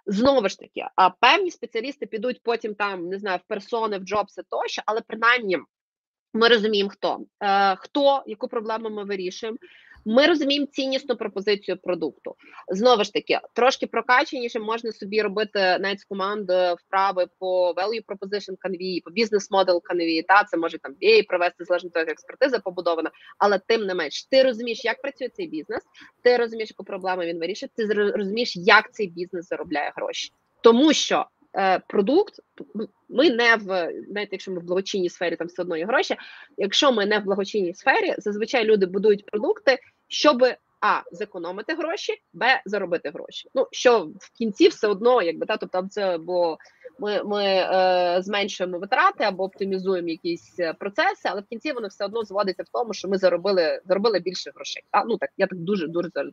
Знову 0.07 0.49
ж 0.49 0.59
таки, 0.59 0.87
а 0.97 1.11
певні 1.11 1.51
спеціалісти 1.51 2.07
підуть 2.07 2.41
потім 2.43 2.75
там, 2.75 3.09
не 3.09 3.19
знаю, 3.19 3.39
в 3.45 3.49
персони, 3.49 3.99
в 3.99 4.03
джобси 4.03 4.43
тощо, 4.51 4.83
але 4.87 5.01
принаймні 5.01 5.59
ми 6.35 6.49
розуміємо, 6.49 6.91
хто, 6.91 7.21
е, 7.41 7.77
хто, 7.77 8.23
яку 8.27 8.49
проблему 8.49 8.91
ми 8.91 9.05
вирішуємо, 9.05 9.59
ми 10.07 10.27
розуміємо 10.27 10.67
ціннісну 10.67 11.17
пропозицію 11.17 11.77
продукту. 11.77 12.35
Знову 12.69 13.05
ж 13.05 13.13
таки, 13.13 13.41
трошки 13.53 13.87
прокаченіше 13.87 14.61
можна 14.61 14.93
собі 14.93 15.23
робити 15.23 15.79
навіть 15.81 16.01
з 16.01 16.05
команди 16.05 16.75
вправи 16.79 17.27
по 17.39 17.73
value 17.73 18.05
proposition 18.05 18.57
канві, 18.59 19.01
по 19.01 19.11
бізнес 19.11 19.51
модел 19.51 19.83
канві. 19.83 20.23
Та 20.23 20.45
це 20.45 20.57
може 20.57 20.79
там 20.79 20.95
BA 21.03 21.27
провести 21.27 21.65
залежно 21.65 21.91
того, 21.91 22.01
як 22.01 22.11
експертиза 22.11 22.59
побудована, 22.59 23.11
але 23.39 23.59
тим 23.59 23.87
не 23.87 23.95
менш, 23.95 24.25
ти 24.25 24.43
розумієш, 24.43 24.85
як 24.85 25.03
працює 25.03 25.29
цей 25.29 25.47
бізнес, 25.47 25.83
ти 26.23 26.37
розумієш, 26.37 26.71
яку 26.71 26.85
проблему 26.85 27.23
він 27.23 27.39
вирішить, 27.39 27.71
ти 27.77 27.87
розумієш, 27.93 28.57
як 28.57 28.93
цей 28.93 29.07
бізнес 29.07 29.49
заробляє 29.49 29.93
гроші, 29.97 30.31
тому 30.63 30.93
що. 30.93 31.27
Е, 31.59 31.79
продукт 31.89 32.35
ми 33.09 33.31
не 33.31 33.57
в 33.57 33.93
навіть 34.09 34.33
якщо 34.33 34.53
ми 34.53 34.59
в 34.59 34.63
благочинній 34.63 35.09
сфері 35.09 35.37
там 35.37 35.47
все 35.47 35.63
одно 35.63 35.77
є 35.77 35.87
гроші. 35.87 36.17
Якщо 36.57 36.93
ми 36.93 37.07
не 37.07 37.19
в 37.19 37.25
благочинній 37.25 37.75
сфері, 37.75 38.15
зазвичай 38.19 38.65
люди 38.65 38.87
будують 38.87 39.27
продукти, 39.27 39.79
щоб 40.09 40.43
а 40.81 41.03
зекономити 41.13 41.75
гроші, 41.75 42.13
б 42.33 42.61
заробити 42.65 43.11
гроші. 43.11 43.49
Ну 43.55 43.67
що 43.73 44.01
в 44.19 44.31
кінці 44.39 44.69
все 44.69 44.89
одно, 44.89 45.23
якби 45.23 45.47
та 45.47 45.57
тобто 45.57 45.87
це 45.91 46.19
бо 46.19 46.59
ми 46.99 47.23
ми 47.25 47.45
е, 47.45 48.17
зменшуємо 48.23 48.79
витрати 48.79 49.25
або 49.25 49.45
оптимізуємо 49.45 50.09
якісь 50.09 50.55
е, 50.59 50.73
процеси, 50.73 51.29
але 51.29 51.41
в 51.41 51.45
кінці 51.45 51.73
воно 51.73 51.89
все 51.89 52.05
одно 52.05 52.23
зводиться 52.23 52.63
в 52.63 52.69
тому, 52.73 52.95
що 52.95 53.09
ми 53.09 53.19
заробили 53.19 53.81
заробили 53.85 54.21
більше 54.21 54.51
грошей. 54.55 54.83
Та 54.91 55.05
ну 55.05 55.19
так 55.19 55.31
я 55.37 55.47
так 55.47 55.59
дуже 55.59 55.87
дуже 55.87 56.11
зараз 56.15 56.33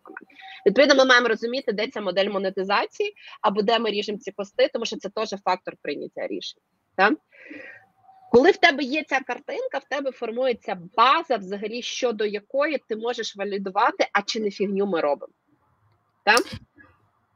Відповідно, 0.65 0.95
ми 0.95 1.05
маємо 1.05 1.28
розуміти, 1.28 1.71
де 1.71 1.88
ця 1.88 2.01
модель 2.01 2.30
монетизації 2.30 3.13
або 3.41 3.61
де 3.61 3.80
ми 3.80 3.89
ріжемо 3.89 4.17
ці 4.17 4.32
кости, 4.31 4.69
тому 4.74 4.86
що 4.86 4.97
це 4.97 5.09
теж 5.09 5.30
фактор 5.30 5.74
прийняття 5.82 6.28
рішень. 6.28 6.61
Так? 6.95 7.13
Коли 8.34 8.51
в 8.51 8.57
тебе 8.57 8.84
є 8.84 9.03
ця 9.09 9.19
картинка, 9.19 9.77
в 9.77 9.89
тебе 9.89 10.11
формується 10.11 10.77
база, 10.97 11.38
взагалі, 11.38 11.81
щодо 11.81 12.25
якої 12.25 12.81
ти 12.88 12.95
можеш 12.95 13.36
валідувати, 13.36 14.07
а 14.13 14.21
чи 14.21 14.39
не 14.39 14.51
фігню 14.51 14.86
ми 14.86 15.01
робимо. 15.01 15.34
Так? 16.23 16.43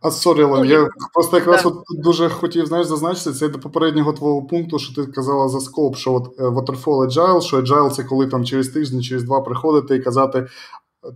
А 0.01 0.11
sorry, 0.11 0.43
Лен, 0.43 0.59
ну, 0.59 0.65
я 0.65 0.89
просто 1.13 1.37
якраз 1.37 1.63
да. 1.63 1.69
от 1.69 1.83
дуже 1.89 2.29
хотів 2.29 2.65
знаєш, 2.65 2.87
зазначити 2.87 3.31
це 3.31 3.49
до 3.49 3.59
попереднього 3.59 4.13
твого 4.13 4.41
пункту, 4.43 4.79
що 4.79 4.95
ти 4.95 5.11
казала 5.11 5.49
за 5.49 5.59
scope, 5.59 5.95
що 5.95 6.13
от 6.13 6.39
е, 6.39 6.43
Waterfall 6.43 7.07
Agile, 7.07 7.41
що 7.41 7.61
Agile 7.61 7.89
це 7.89 8.03
коли 8.03 8.27
там 8.27 8.45
через 8.45 8.69
тиждень, 8.69 9.03
через 9.03 9.23
два 9.23 9.41
приходити 9.41 9.95
і 9.95 9.99
казати, 9.99 10.47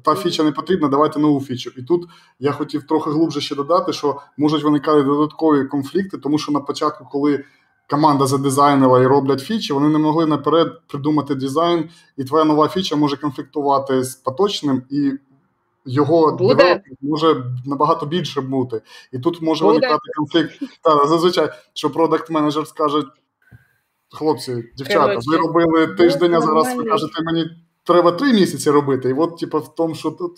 та 0.04 0.16
фіча 0.16 0.44
не 0.44 0.52
потрібна, 0.52 0.88
давайте 0.88 1.20
нову 1.20 1.42
фічу. 1.42 1.72
І 1.78 1.84
тут 1.84 2.10
я 2.40 2.52
хотів 2.52 2.84
трохи 2.84 3.10
глубже 3.10 3.42
ще 3.42 3.56
додати, 3.56 3.94
що 3.94 4.22
можуть 4.38 4.64
виникати 4.64 5.04
додаткові 5.04 5.66
конфлікти, 5.66 6.18
тому 6.18 6.38
що 6.38 6.52
на 6.52 6.60
початку, 6.60 7.08
коли 7.12 7.44
команда 7.92 8.26
задизайнила 8.26 9.02
і 9.02 9.08
роблять 9.08 9.40
фічі, 9.40 9.74
вони 9.74 9.90
не 9.90 9.98
могли 9.98 10.26
наперед 10.26 10.82
придумати 10.88 11.36
дизайн, 11.36 11.90
і 12.18 12.24
твоя 12.24 12.46
нова 12.46 12.68
фіча 12.68 12.96
може 12.96 13.18
конфліктувати 13.18 14.04
з 14.04 14.16
поточним, 14.16 14.84
і 14.90 15.12
його 15.86 16.32
девелопмент 16.32 16.84
може 17.02 17.44
набагато 17.66 18.06
більше 18.06 18.42
бути. 18.42 18.82
І 19.12 19.20
тут 19.20 19.42
може 19.42 19.66
Буде. 19.66 19.74
виникати 19.74 20.10
конфлікт. 20.18 20.60
Та, 20.82 21.08
зазвичай, 21.08 21.50
що 21.74 21.90
продакт 21.90 22.30
менеджер 22.30 22.68
скаже: 22.68 23.04
хлопці, 24.12 24.64
дівчата, 24.78 25.20
ви 25.26 25.38
робили 25.38 25.88
тиждень, 25.88 26.34
а 26.34 26.42
зараз 26.42 26.78
ви 26.78 26.84
кажете, 26.84 27.24
мені 27.24 27.46
треба 27.84 28.12
три 28.12 28.34
місяці 28.34 28.72
робити. 28.72 29.10
І 29.10 29.14
от, 29.14 29.38
типу, 29.38 29.60
в 29.60 29.76
тому, 29.76 29.96
що 29.96 30.12
тут 30.12 30.38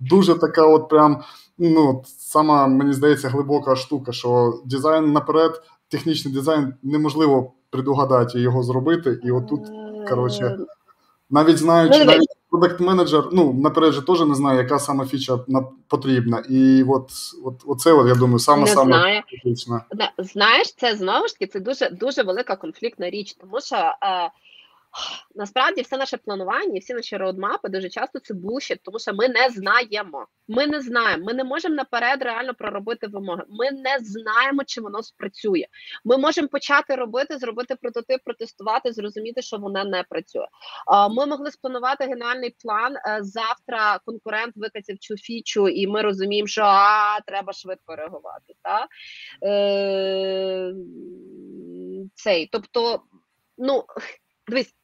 дуже 0.00 0.34
така, 0.34 0.66
от 0.66 0.88
прям, 0.88 1.22
ну, 1.58 2.02
сама, 2.06 2.66
мені 2.66 2.92
здається, 2.92 3.28
глибока 3.28 3.76
штука, 3.76 4.12
що 4.12 4.60
дизайн 4.64 5.12
наперед 5.12 5.62
технічний 5.94 6.34
дизайн 6.34 6.74
неможливо 6.82 7.52
предугадати 7.70 8.40
його 8.40 8.62
зробити, 8.62 9.20
і 9.24 9.30
отут, 9.30 9.60
коротше, 10.08 10.58
навіть 11.30 11.58
знаючи, 11.58 11.98
ну, 11.98 12.04
навіть 12.04 12.28
продакт 12.50 12.80
менеджер 12.80 13.24
ну, 13.32 13.52
наперед 13.52 13.92
же 13.92 14.02
теж 14.02 14.20
не 14.20 14.34
знає, 14.34 14.58
яка 14.58 14.78
саме 14.78 15.06
фіча 15.06 15.38
потрібна. 15.88 16.42
І 16.48 16.84
от, 16.88 17.10
от 17.44 17.54
оце, 17.66 17.92
от, 17.92 18.08
я 18.08 18.14
думаю, 18.14 18.38
саме 18.38 18.66
саме 18.66 19.22
критична. 19.28 19.84
Знаєш, 20.18 20.74
це 20.74 20.96
знову 20.96 21.28
ж 21.28 21.38
таки 21.38 21.46
це 21.52 21.60
дуже 21.60 21.90
дуже 21.90 22.22
велика 22.22 22.56
конфліктна 22.56 23.10
річ, 23.10 23.34
тому 23.34 23.60
що. 23.60 23.76
Е, 23.76 24.30
Насправді, 25.34 25.82
все 25.82 25.96
наше 25.96 26.16
планування, 26.16 26.80
всі 26.80 26.94
наші 26.94 27.16
роудмапи 27.16 27.68
дуже 27.68 27.88
часто 27.88 28.18
це 28.18 28.34
бушить, 28.34 28.80
тому 28.82 28.98
що 28.98 29.14
ми 29.14 29.28
не 29.28 29.50
знаємо. 29.50 30.26
Ми 30.48 30.66
не 30.66 30.80
знаємо. 30.80 31.24
Ми 31.24 31.34
не 31.34 31.44
можемо 31.44 31.74
наперед 31.74 32.22
реально 32.22 32.54
проробити 32.54 33.06
вимоги. 33.06 33.42
Ми 33.48 33.70
не 33.70 33.98
знаємо, 34.00 34.64
чи 34.66 34.80
воно 34.80 35.02
спрацює. 35.02 35.66
Ми 36.04 36.16
можемо 36.16 36.48
почати 36.48 36.94
робити, 36.94 37.38
зробити 37.38 37.76
прототип, 37.76 38.24
протестувати, 38.24 38.92
зрозуміти, 38.92 39.42
що 39.42 39.56
вона 39.58 39.84
не 39.84 40.02
працює. 40.02 40.46
Ми 41.10 41.26
могли 41.26 41.50
спланувати 41.50 42.04
генеральний 42.04 42.56
план. 42.62 42.96
Е, 42.96 43.18
завтра 43.22 43.98
конкурент 44.06 44.56
викатив 44.56 44.98
цю 44.98 45.16
фічу, 45.16 45.68
і 45.68 45.86
ми 45.86 46.02
розуміємо, 46.02 46.46
що 46.46 46.62
а, 46.64 47.20
треба 47.20 47.52
швидко 47.52 47.96
реагувати. 47.96 48.54
Та? 48.62 48.86
Е, 49.46 50.74
Цей, 52.14 52.48
тобто, 52.52 53.02
ну 53.58 53.84
дивись. 54.48 54.74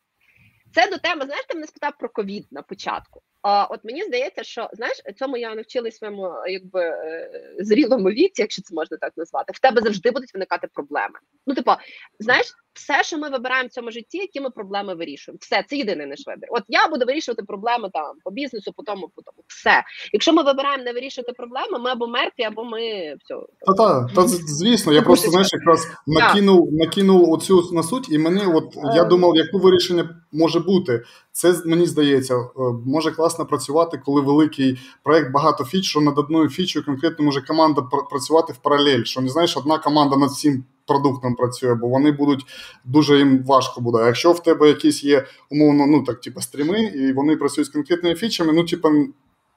Це 0.74 0.90
до 0.90 0.98
теми, 0.98 1.24
знаєш, 1.24 1.46
ти 1.46 1.54
мене 1.54 1.66
спитав 1.66 1.92
про 1.98 2.08
ковід 2.08 2.46
на 2.50 2.62
початку. 2.62 3.22
А 3.42 3.64
от 3.64 3.80
мені 3.84 4.02
здається, 4.02 4.44
що 4.44 4.68
знаєш, 4.72 5.02
цьому 5.18 5.36
я 5.36 5.54
навчилась 5.54 5.96
своєму 5.96 6.32
якби 6.48 6.80
е, 6.80 7.30
зрілому 7.58 8.10
віці, 8.10 8.42
якщо 8.42 8.62
це 8.62 8.74
можна 8.74 8.96
так 8.96 9.12
назвати. 9.16 9.52
В 9.52 9.58
тебе 9.58 9.82
завжди 9.82 10.10
будуть 10.10 10.34
виникати 10.34 10.68
проблеми. 10.74 11.14
Ну, 11.46 11.54
типу, 11.54 11.72
знаєш, 12.18 12.46
все, 12.72 13.02
що 13.02 13.18
ми 13.18 13.28
вибираємо 13.28 13.68
в 13.68 13.70
цьому 13.70 13.90
житті, 13.90 14.18
які 14.18 14.40
ми 14.40 14.50
проблеми 14.50 14.94
вирішуємо. 14.94 15.38
Все, 15.40 15.64
це 15.68 15.76
єдиний 15.76 16.06
наш 16.06 16.26
вибір. 16.26 16.48
От 16.50 16.62
я 16.68 16.88
буду 16.88 17.06
вирішувати 17.06 17.42
проблеми 17.42 17.90
там 17.92 18.16
по 18.24 18.30
бізнесу, 18.30 18.72
по 18.76 18.82
тому, 18.82 19.08
по 19.16 19.22
тому. 19.22 19.44
Все. 19.46 19.82
Якщо 20.12 20.32
ми 20.32 20.42
вибираємо 20.42 20.84
не 20.84 20.92
вирішувати 20.92 21.32
проблеми, 21.32 21.78
ми 21.78 21.90
або 21.90 22.06
мертві, 22.06 22.42
або 22.42 22.64
ми 22.64 22.80
все. 23.24 23.34
Та 23.66 23.72
та 23.74 24.14
та 24.14 24.28
звісно, 24.28 24.92
я 24.92 25.02
просто 25.02 25.30
знаєш, 25.30 25.52
якраз 25.52 25.88
накинув 26.06 26.72
накинув 26.72 27.30
оцю 27.30 27.70
на 27.72 27.82
суть, 27.82 28.10
і 28.10 28.18
мені, 28.18 28.46
от 28.46 28.76
я 28.94 29.02
ем. 29.02 29.08
думав, 29.08 29.36
яке 29.36 29.58
вирішення 29.58 30.20
може 30.32 30.60
бути. 30.60 31.02
Це 31.32 31.62
мені 31.66 31.86
здається, 31.86 32.36
е, 32.36 32.48
може 32.86 33.10
класно 33.10 33.46
працювати, 33.46 34.00
коли 34.04 34.20
великий 34.20 34.78
проект 35.02 35.32
багато 35.32 35.64
фіч, 35.64 35.84
що 35.84 36.00
над 36.00 36.18
одною 36.18 36.48
фічою 36.48 36.84
конкретно 36.84 37.24
може 37.24 37.40
команда 37.40 37.82
працювати 38.10 38.52
в 38.52 38.56
паралель. 38.56 39.04
Що 39.04 39.20
не 39.20 39.28
знаєш, 39.28 39.56
одна 39.56 39.78
команда 39.78 40.16
над 40.16 40.30
всім 40.30 40.64
продуктом 40.86 41.34
працює, 41.34 41.74
бо 41.74 41.88
вони 41.88 42.12
будуть 42.12 42.46
дуже 42.84 43.18
їм 43.18 43.44
важко 43.44 43.80
буде. 43.80 43.98
Якщо 44.06 44.32
в 44.32 44.42
тебе 44.42 44.68
якісь 44.68 45.04
є 45.04 45.26
умовно, 45.50 45.86
ну 45.86 46.02
так, 46.02 46.20
типу, 46.20 46.40
стріми, 46.40 46.82
і 46.82 47.12
вони 47.12 47.36
працюють 47.36 47.68
з 47.68 47.72
конкретними 47.72 48.14
фічами, 48.14 48.52
ну 48.52 48.64
типу, 48.64 48.88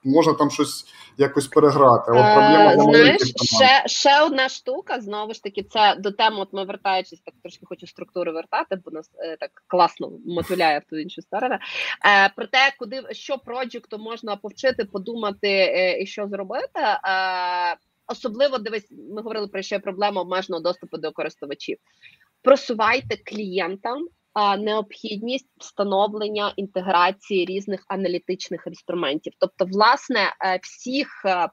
можна 0.03 0.33
там 0.33 0.51
щось 0.51 0.85
якось 1.17 1.47
переграти. 1.47 2.11
От 2.11 2.17
е, 2.17 2.33
проблема 2.33 2.83
Знаєш, 2.83 3.21
ще 3.35 3.83
ще 3.85 4.21
одна 4.21 4.49
штука, 4.49 5.01
знову 5.01 5.33
ж 5.33 5.43
таки, 5.43 5.63
це 5.63 5.95
до 5.99 6.11
теми, 6.11 6.37
от 6.39 6.53
ми 6.53 6.65
вертаючись, 6.65 7.19
так 7.19 7.33
трошки 7.43 7.65
хочу 7.65 7.87
структури 7.87 8.31
вертати, 8.31 8.79
бо 8.85 8.91
нас 8.91 9.09
е, 9.19 9.37
так 9.39 9.51
класно 9.67 10.11
мотиляє 10.25 10.79
в 10.79 10.89
ту 10.89 10.97
іншу 10.97 11.21
сторону. 11.21 11.55
Е, 12.05 12.29
Про 12.35 12.47
те, 12.47 12.73
куди 12.79 13.03
що 13.11 13.37
проджекту 13.37 13.97
можна 13.97 14.35
повчити, 14.35 14.85
подумати 14.85 15.49
е, 15.49 16.01
і 16.01 16.05
що 16.05 16.27
зробити. 16.27 16.79
Е, 16.79 17.77
Особливо 18.07 18.57
дивись, 18.57 18.91
ми 18.91 19.21
говорили 19.21 19.47
про 19.47 19.61
ще 19.61 19.79
проблему 19.79 20.19
обмеженого 20.19 20.63
доступу 20.63 20.97
до 20.97 21.11
користувачів. 21.11 21.77
Просувайте 22.41 23.17
клієнтам 23.17 24.07
необхідність 24.57 25.47
встановлення 25.57 26.53
інтеграції 26.55 27.45
різних 27.45 27.85
аналітичних 27.87 28.63
інструментів. 28.67 29.33
Тобто, 29.39 29.65
власне, 29.65 30.35
е, 30.45 30.59
всіх 30.61 31.25
е, 31.25 31.49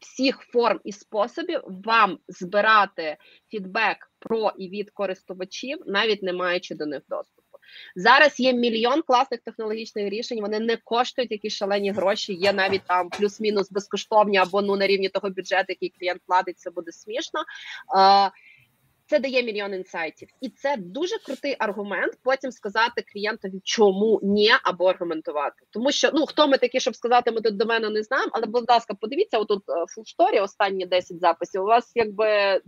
всіх 0.00 0.40
форм 0.40 0.80
і 0.84 0.92
способів 0.92 1.60
вам 1.66 2.18
збирати 2.28 3.16
фідбек 3.50 4.10
про 4.18 4.52
і 4.58 4.68
від 4.68 4.90
користувачів, 4.90 5.78
навіть 5.86 6.22
не 6.22 6.32
маючи 6.32 6.74
до 6.74 6.86
них 6.86 7.02
доступу. 7.08 7.42
Зараз 7.96 8.40
є 8.40 8.52
мільйон 8.52 9.02
класних 9.02 9.40
технологічних 9.40 10.10
рішень. 10.10 10.40
Вони 10.40 10.60
не 10.60 10.76
коштують 10.76 11.30
якісь 11.30 11.52
шалені 11.52 11.90
гроші. 11.90 12.34
Є 12.34 12.52
навіть 12.52 12.82
там 12.86 13.10
плюс-мінус 13.10 13.70
безкоштовні 13.70 14.38
або 14.38 14.62
ну 14.62 14.76
на 14.76 14.86
рівні 14.86 15.08
того 15.08 15.30
бюджету, 15.30 15.64
який 15.68 15.92
клієнт 15.98 16.20
платить, 16.26 16.58
це 16.58 16.70
буде 16.70 16.92
смішно. 16.92 17.40
Це 19.10 19.18
дає 19.18 19.42
мільйон 19.42 19.74
інсайтів, 19.74 20.28
і 20.40 20.48
це 20.48 20.76
дуже 20.78 21.18
крутий 21.18 21.56
аргумент. 21.58 22.12
Потім 22.22 22.52
сказати 22.52 23.04
клієнтові, 23.12 23.60
чому 23.64 24.20
ні, 24.22 24.50
або 24.62 24.84
аргументувати. 24.84 25.56
Тому 25.70 25.92
що 25.92 26.10
ну 26.14 26.26
хто 26.26 26.48
ми 26.48 26.58
такі, 26.58 26.80
щоб 26.80 26.96
сказати, 26.96 27.32
ми 27.32 27.40
тут 27.40 27.56
до 27.56 27.66
мене 27.66 27.90
не 27.90 28.02
знаємо. 28.02 28.30
Але, 28.34 28.46
будь 28.46 28.70
ласка, 28.70 28.94
подивіться, 29.00 29.38
отут 29.38 29.62
е, 29.68 29.72
full 29.72 30.42
останні 30.42 30.86
10 30.86 31.20
записів. 31.20 31.62
У 31.62 31.64
вас 31.64 31.92
якби 31.94 32.24
92% 32.24 32.60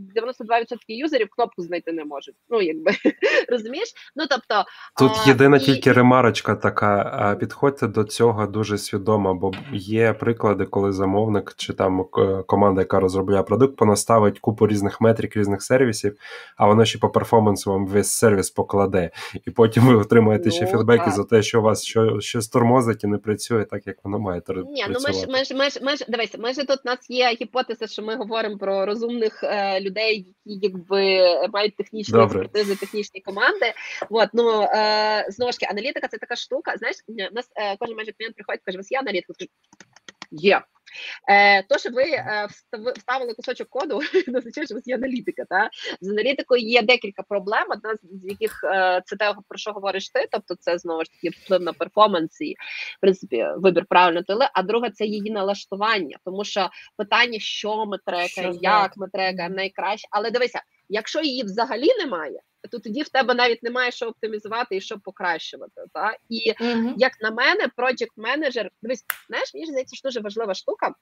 юзерів 0.88 1.28
кнопку 1.30 1.62
знайти 1.62 1.93
не 1.93 2.05
можуть. 2.05 2.34
Ну 2.49 2.62
якби 2.62 2.93
розумієш? 3.49 3.88
Ну 4.16 4.24
тобто 4.30 4.64
тут 4.99 5.12
а, 5.24 5.28
єдина 5.28 5.57
і... 5.57 5.61
тільки 5.61 5.93
ремарочка 5.93 6.55
така. 6.55 7.36
Підходьте 7.41 7.86
до 7.86 8.05
цього 8.05 8.47
дуже 8.47 8.78
свідомо, 8.78 9.34
бо 9.34 9.53
є 9.72 10.12
приклади, 10.12 10.64
коли 10.64 10.93
замовник 10.93 11.55
чи 11.57 11.72
там 11.72 12.05
команда, 12.47 12.80
яка 12.80 13.01
розробляє 13.01 13.43
продукт, 13.43 13.76
понаставить 13.76 14.38
купу 14.38 14.66
різних 14.66 15.01
метрик, 15.01 15.36
різних 15.36 15.62
сервісів 15.62 16.16
а 16.57 16.66
воно 16.66 16.85
ще 16.85 16.99
по 16.99 17.09
перформансу 17.09 17.70
вам 17.70 17.87
весь 17.87 18.11
сервіс 18.11 18.51
покладе. 18.51 19.11
І 19.47 19.51
потім 19.51 19.87
ви 19.87 19.95
отримаєте 19.95 20.45
ну, 20.49 20.53
ще 20.53 20.66
фідбеки 20.66 21.05
так. 21.05 21.14
за 21.14 21.24
те, 21.24 21.43
що 21.43 21.61
у 21.61 21.62
вас 21.62 21.85
що, 21.85 22.20
щось 22.20 22.49
тормозить 22.49 23.05
і 23.05 23.07
не 23.07 23.18
працює 23.18 23.64
так, 23.64 23.87
як 23.87 23.97
воно 24.05 24.18
має 24.18 24.41
працювати. 24.41 24.72
Ні, 24.72 24.87
ну 24.89 24.99
ми 25.07 25.12
ж 25.12 25.26
ми 25.28 25.45
ж 25.45 25.55
ми 25.55 25.70
ж 25.70 25.81
ми 25.83 25.97
ж 25.97 26.05
дивися, 26.09 26.39
ми 26.39 26.53
ж 26.53 26.64
тут 26.64 26.78
у 26.85 26.89
нас 26.89 27.11
є 27.11 27.37
гіпотеза, 27.41 27.87
що 27.87 28.03
ми 28.03 28.16
говоримо 28.16 28.59
про 28.59 28.87
розумних 28.87 29.45
е, 29.45 29.81
людей, 29.81 30.35
які 30.45 30.70
якби 30.70 31.20
мають 31.53 31.76
технічні 31.76 32.12
Добре. 32.12 32.41
експертизи, 32.41 32.76
технічні 32.76 33.20
команди. 33.20 33.72
От, 34.11 34.28
ну 34.33 34.62
е, 34.62 35.26
знову 35.28 35.53
ж 35.53 35.59
таки, 35.59 35.72
аналітика 35.72 36.09
це 36.09 36.18
така 36.18 36.37
штука. 36.37 36.74
Знаєш, 36.76 36.97
у 37.09 37.35
нас 37.35 37.51
е, 37.57 37.76
кожен 37.78 37.97
майже 37.97 38.12
клієнт 38.12 38.35
приходить, 38.35 38.61
каже, 38.64 38.78
у 38.78 38.81
вас 38.81 38.93
є 38.93 38.99
аналітика? 38.99 39.35
Є. 40.31 40.62
Е, 41.28 41.62
То, 41.62 41.78
що 41.78 41.91
ви 41.91 42.03
е, 42.03 42.49
вставили 42.97 43.35
кусочок 43.35 43.68
коду, 43.68 44.01
не 44.26 44.39
означає, 44.39 44.66
що 44.66 44.74
у 44.74 44.78
вас 44.78 44.87
є 44.87 44.95
аналітика. 44.95 45.45
Та? 45.45 45.70
З 46.01 46.09
аналітикою 46.09 46.62
є 46.62 46.83
декілька 46.83 47.22
проблем, 47.22 47.66
одна 47.70 47.95
з 48.03 48.24
яких 48.24 48.64
е, 48.64 49.03
це 49.07 49.16
те, 49.16 49.35
про 49.49 49.59
що 49.59 49.72
говориш 49.72 50.11
ти, 50.11 50.28
тобто 50.31 50.55
це 50.55 50.78
знову 50.78 51.05
ж 51.05 51.11
таки 51.11 51.37
вплив 51.37 51.61
на 51.61 51.72
перформанс 51.72 52.41
і 52.41 52.53
в 52.97 53.01
принципі 53.01 53.47
вибір 53.57 53.87
правильно 53.89 54.22
тили, 54.22 54.49
а 54.55 54.62
друга 54.62 54.91
це 54.91 55.05
її 55.05 55.31
налаштування, 55.31 56.18
тому 56.24 56.45
що 56.45 56.70
питання, 56.97 57.39
що 57.39 57.87
ми 57.87 57.99
трекаємо, 58.07 58.59
як 58.62 58.97
ми 58.97 59.09
трекаємо, 59.09 59.55
найкраще. 59.55 60.09
Але 60.11 60.31
дивися, 60.31 60.62
якщо 60.89 61.20
її 61.20 61.43
взагалі 61.43 61.89
немає 61.99 62.41
то 62.71 62.79
тоді 62.79 63.03
в 63.03 63.09
тебе 63.09 63.35
навіть 63.35 63.63
немає 63.63 63.91
що 63.91 64.07
оптимізувати 64.07 64.77
і 64.77 64.81
що 64.81 64.99
покращувати. 64.99 65.83
Та? 65.93 66.17
І 66.29 66.53
mm-hmm. 66.61 66.95
як 66.97 67.13
на 67.21 67.31
мене, 67.31 67.67
project 67.77 68.13
менеджер 68.17 68.71
дивись, 68.83 69.05
знаєш, 69.29 69.55
мені 69.55 69.67
здається, 69.67 69.97
що 69.97 70.09
дуже 70.09 70.21
важлива 70.21 70.55
штука. 70.55 70.95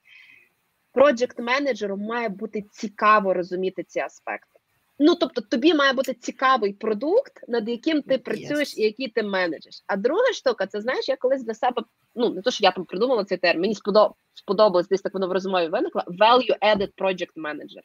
Project 0.94 1.42
менеджеру 1.42 1.96
має 1.96 2.28
бути 2.28 2.62
цікаво 2.70 3.34
розуміти 3.34 3.82
ці 3.82 4.00
аспекти. 4.00 4.57
Ну, 4.98 5.14
тобто, 5.14 5.40
тобі 5.40 5.74
має 5.74 5.92
бути 5.92 6.14
цікавий 6.14 6.72
продукт, 6.72 7.32
над 7.48 7.68
яким 7.68 8.02
ти 8.02 8.18
працюєш 8.18 8.68
yes. 8.68 8.74
і 8.76 8.82
який 8.82 9.08
ти 9.08 9.22
менеджеш. 9.22 9.84
А 9.86 9.96
друга 9.96 10.32
штука, 10.32 10.66
це 10.66 10.80
знаєш, 10.80 11.08
я 11.08 11.16
колись 11.16 11.44
для 11.44 11.54
себе, 11.54 11.82
ну 12.14 12.30
не 12.30 12.42
то, 12.42 12.50
що 12.50 12.64
я 12.64 12.70
там 12.70 12.84
придумала 12.84 13.24
цей 13.24 13.38
термін, 13.38 13.60
мені 13.60 13.74
сподобалось, 14.34 14.88
десь 14.88 15.02
так 15.02 15.14
воно 15.14 15.28
в 15.28 15.32
розмові 15.32 15.68
виникло. 15.68 16.02
Value 16.06 16.58
Added 16.62 16.90
Project 16.98 17.32
Manager. 17.36 17.82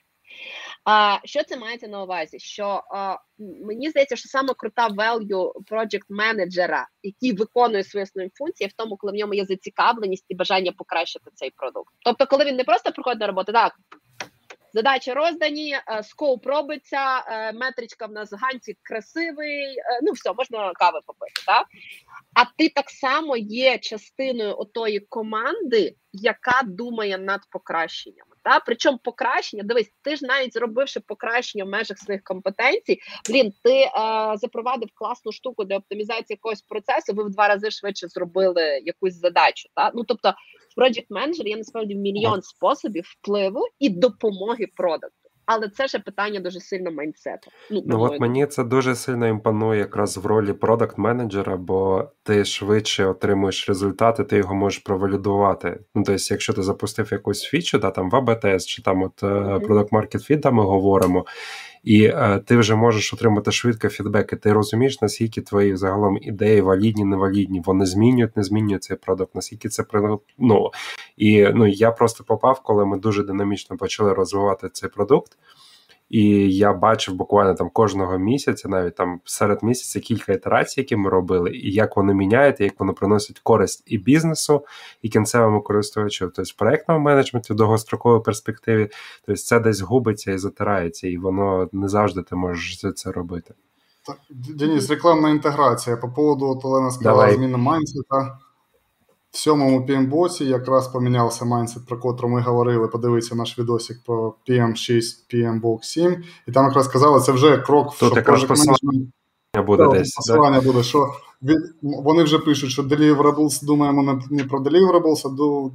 А 0.85 1.17
що 1.23 1.43
це 1.43 1.57
мається 1.57 1.87
на 1.87 2.03
увазі? 2.03 2.39
Що 2.39 2.83
а, 2.91 3.17
мені 3.67 3.89
здається, 3.89 4.15
що 4.15 4.29
саме 4.29 4.53
крута 4.57 4.87
value 4.87 5.51
project 5.71 6.05
менеджера, 6.09 6.87
який 7.03 7.33
виконує 7.33 7.83
свої 7.83 8.03
основні 8.03 8.31
функції, 8.35 8.67
в 8.67 8.73
тому, 8.73 8.97
коли 8.97 9.13
в 9.13 9.15
ньому 9.15 9.33
є 9.33 9.45
зацікавленість 9.45 10.25
і 10.29 10.35
бажання 10.35 10.71
покращити 10.71 11.31
цей 11.33 11.51
продукт. 11.51 11.93
Тобто, 12.05 12.27
коли 12.27 12.45
він 12.45 12.55
не 12.55 12.63
просто 12.63 12.91
приходить 12.91 13.19
на 13.19 13.27
роботу, 13.27 13.51
так. 13.51 13.73
Задачі 14.73 15.13
роздані, 15.13 15.73
е, 15.73 16.03
скоуп 16.03 16.45
робиться, 16.45 17.23
е, 17.27 17.53
метричка 17.53 18.05
в 18.05 18.11
нас 18.11 18.33
ганці 18.33 18.77
красивий. 18.83 19.77
Е, 19.77 19.99
ну 20.01 20.11
все, 20.11 20.33
можна 20.33 20.71
кави 20.73 20.99
попити. 21.05 21.41
так? 21.45 21.67
А 22.33 22.45
ти 22.57 22.69
так 22.69 22.89
само 22.89 23.37
є 23.37 23.77
частиною 23.77 24.59
отої 24.59 24.99
команди, 24.99 25.95
яка 26.13 26.61
думає 26.65 27.17
над 27.17 27.41
покращеннями. 27.49 28.35
Та 28.43 28.59
причому 28.59 28.97
покращення, 28.97 29.63
дивись, 29.63 29.91
ти 30.01 30.15
ж 30.15 30.25
навіть 30.25 30.53
зробивши 30.53 30.99
покращення 30.99 31.63
в 31.63 31.67
межах 31.67 31.97
своїх 31.97 32.23
компетенцій, 32.23 32.99
блін, 33.29 33.53
ти 33.63 33.73
е, 33.73 33.89
запровадив 34.35 34.89
класну 34.93 35.31
штуку 35.31 35.63
для 35.63 35.77
оптимізації 35.77 36.25
якогось 36.29 36.61
процесу. 36.61 37.13
Ви 37.13 37.23
в 37.23 37.29
два 37.29 37.47
рази 37.47 37.71
швидше 37.71 38.07
зробили 38.07 38.81
якусь 38.85 39.13
задачу. 39.13 39.69
Та 39.75 39.91
ну 39.95 40.03
тобто, 40.03 40.33
Project 40.77 41.07
Manager 41.09 41.47
є 41.47 41.57
насправді 41.57 41.95
мільйон 41.95 42.41
способів 42.41 43.03
впливу 43.05 43.67
і 43.79 43.89
допомоги 43.89 44.67
продукту. 44.75 45.29
але 45.45 45.69
це 45.69 45.87
ж 45.87 45.99
питання 45.99 46.39
дуже 46.39 46.59
сильно 46.59 46.91
майндсету. 46.91 47.51
Ну, 47.71 47.83
ну 47.85 48.01
от 48.01 48.19
мені 48.19 48.45
це 48.45 48.63
дуже 48.63 48.95
сильно 48.95 49.27
імпонує 49.27 49.79
якраз 49.79 50.17
в 50.17 50.25
ролі 50.25 50.53
продакт 50.53 50.97
менеджера, 50.97 51.57
бо 51.57 52.11
ти 52.23 52.45
швидше 52.45 53.05
отримуєш 53.05 53.69
результати, 53.69 54.23
ти 54.23 54.37
його 54.37 54.55
можеш 54.55 54.79
провалідувати. 54.79 55.79
Ну 55.95 56.03
тобто, 56.05 56.33
якщо 56.33 56.53
ти 56.53 56.63
запустив 56.63 57.09
якусь 57.11 57.41
фічу, 57.41 57.79
да, 57.79 57.91
там 57.91 58.09
в 58.09 58.15
АБТС 58.15 58.65
чи 58.65 58.81
там 58.81 59.03
от 59.03 59.15
продакт 59.63 59.91
Market 59.91 60.31
Fit, 60.31 60.51
ми 60.51 60.63
говоримо. 60.63 61.25
І 61.83 62.03
е, 62.03 62.41
ти 62.45 62.57
вже 62.57 62.75
можеш 62.75 63.13
отримати 63.13 63.51
швидко 63.51 63.89
фідбеки. 63.89 64.35
Ти 64.35 64.53
розумієш, 64.53 65.01
наскільки 65.01 65.41
твої 65.41 65.77
загалом 65.77 66.17
ідеї 66.21 66.61
валідні, 66.61 67.05
невалідні, 67.05 67.61
вони 67.65 67.85
змінюють, 67.85 68.37
не 68.37 68.43
змінюють 68.43 68.83
цей 68.83 68.97
продукт, 68.97 69.35
наскільки 69.35 69.69
це 69.69 69.85
ну, 70.37 70.71
І 71.17 71.47
ну, 71.53 71.67
я 71.67 71.91
просто 71.91 72.23
попав, 72.23 72.61
коли 72.63 72.85
ми 72.85 72.97
дуже 72.97 73.23
динамічно 73.23 73.77
почали 73.77 74.13
розвивати 74.13 74.69
цей 74.73 74.89
продукт. 74.89 75.37
І 76.09 76.55
я 76.57 76.73
бачив 76.73 77.15
буквально 77.15 77.53
там 77.53 77.69
кожного 77.69 78.17
місяця, 78.17 78.69
навіть 78.69 78.95
там 78.95 79.21
серед 79.23 79.63
місяця 79.63 79.99
кілька 79.99 80.33
ітерацій, 80.33 80.79
які 80.79 80.95
ми 80.95 81.09
робили, 81.09 81.51
і 81.51 81.71
як 81.71 81.97
вони 81.97 82.13
міняють, 82.13 82.59
і 82.59 82.63
як 82.63 82.79
вони 82.79 82.93
приносять 82.93 83.39
користь 83.39 83.83
і 83.85 83.97
бізнесу, 83.97 84.65
і 85.01 85.09
кінцевому 85.09 85.61
користувачу. 85.61 86.25
Тобто 86.35 86.43
в 86.43 86.57
проектному 86.57 86.99
менеджменті 86.99 87.53
в 87.53 87.55
довгостроковій 87.55 88.23
перспективі, 88.23 88.89
тобто 89.25 89.41
це 89.41 89.59
десь 89.59 89.81
губиться 89.81 90.31
і 90.31 90.37
затирається, 90.37 91.07
і 91.07 91.17
воно 91.17 91.69
не 91.71 91.87
завжди 91.87 92.21
ти 92.21 92.35
можеш 92.35 92.93
це 92.95 93.11
робити. 93.11 93.53
Так, 94.05 94.17
Денис, 94.29 94.89
рекламна 94.89 95.29
інтеграція. 95.29 95.97
По 95.97 96.09
поводу 96.09 96.49
от 96.49 96.65
Олена 96.65 96.91
сказала 96.91 97.33
зміна 97.33 97.57
майнсета. 97.57 98.39
В 99.33 99.37
сьомому 99.37 99.85
PM-боці 99.85 100.43
якраз 100.43 100.87
помінявся 100.87 101.45
майнсет, 101.45 101.85
про 101.85 101.97
котру 101.97 102.29
ми 102.29 102.41
говорили. 102.41 102.87
Подивіться 102.87 103.35
наш 103.35 103.59
відосик 103.59 103.97
про 104.05 104.35
PM6, 104.49 105.01
PM-Box 105.33 105.83
7. 105.83 106.23
І 106.47 106.51
там 106.51 106.65
якраз 106.65 106.85
сказали, 106.85 107.19
це 107.19 107.31
вже 107.31 107.57
крок 107.57 107.97
Тут 107.97 108.13
в. 108.13 109.07
Буде 109.65 109.87
десь, 109.87 110.15
посилання 110.15 110.61
буде, 110.61 110.83
що 110.83 111.13
вони 111.81 112.23
вже 112.23 112.39
пишуть, 112.39 112.69
що 112.69 112.83
deliverables, 112.83 113.65
думаємо 113.65 114.21
не 114.29 114.43
про 114.43 114.59
deliverables, 114.59 115.27
а 115.27 115.69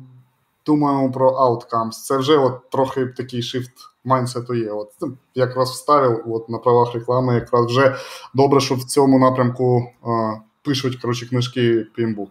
думаємо 0.66 1.12
про 1.12 1.30
outcomes. 1.30 1.90
Це 1.90 2.16
вже 2.16 2.36
от 2.36 2.70
трохи 2.70 3.06
такий 3.06 3.40
shift 3.40 3.70
майнсету 4.04 4.54
є. 4.54 4.70
От 4.70 4.90
якраз 5.34 5.70
вставив 5.70 6.22
от 6.26 6.48
на 6.48 6.58
правах 6.58 6.94
реклами, 6.94 7.34
якраз 7.34 7.66
вже 7.66 7.96
добре, 8.34 8.60
що 8.60 8.74
в 8.74 8.84
цьому 8.84 9.18
напрямку 9.18 9.90
а, 10.02 10.34
пишуть 10.62 10.96
коротше, 10.96 11.28
книжки 11.28 11.86
PMBook. 11.98 12.28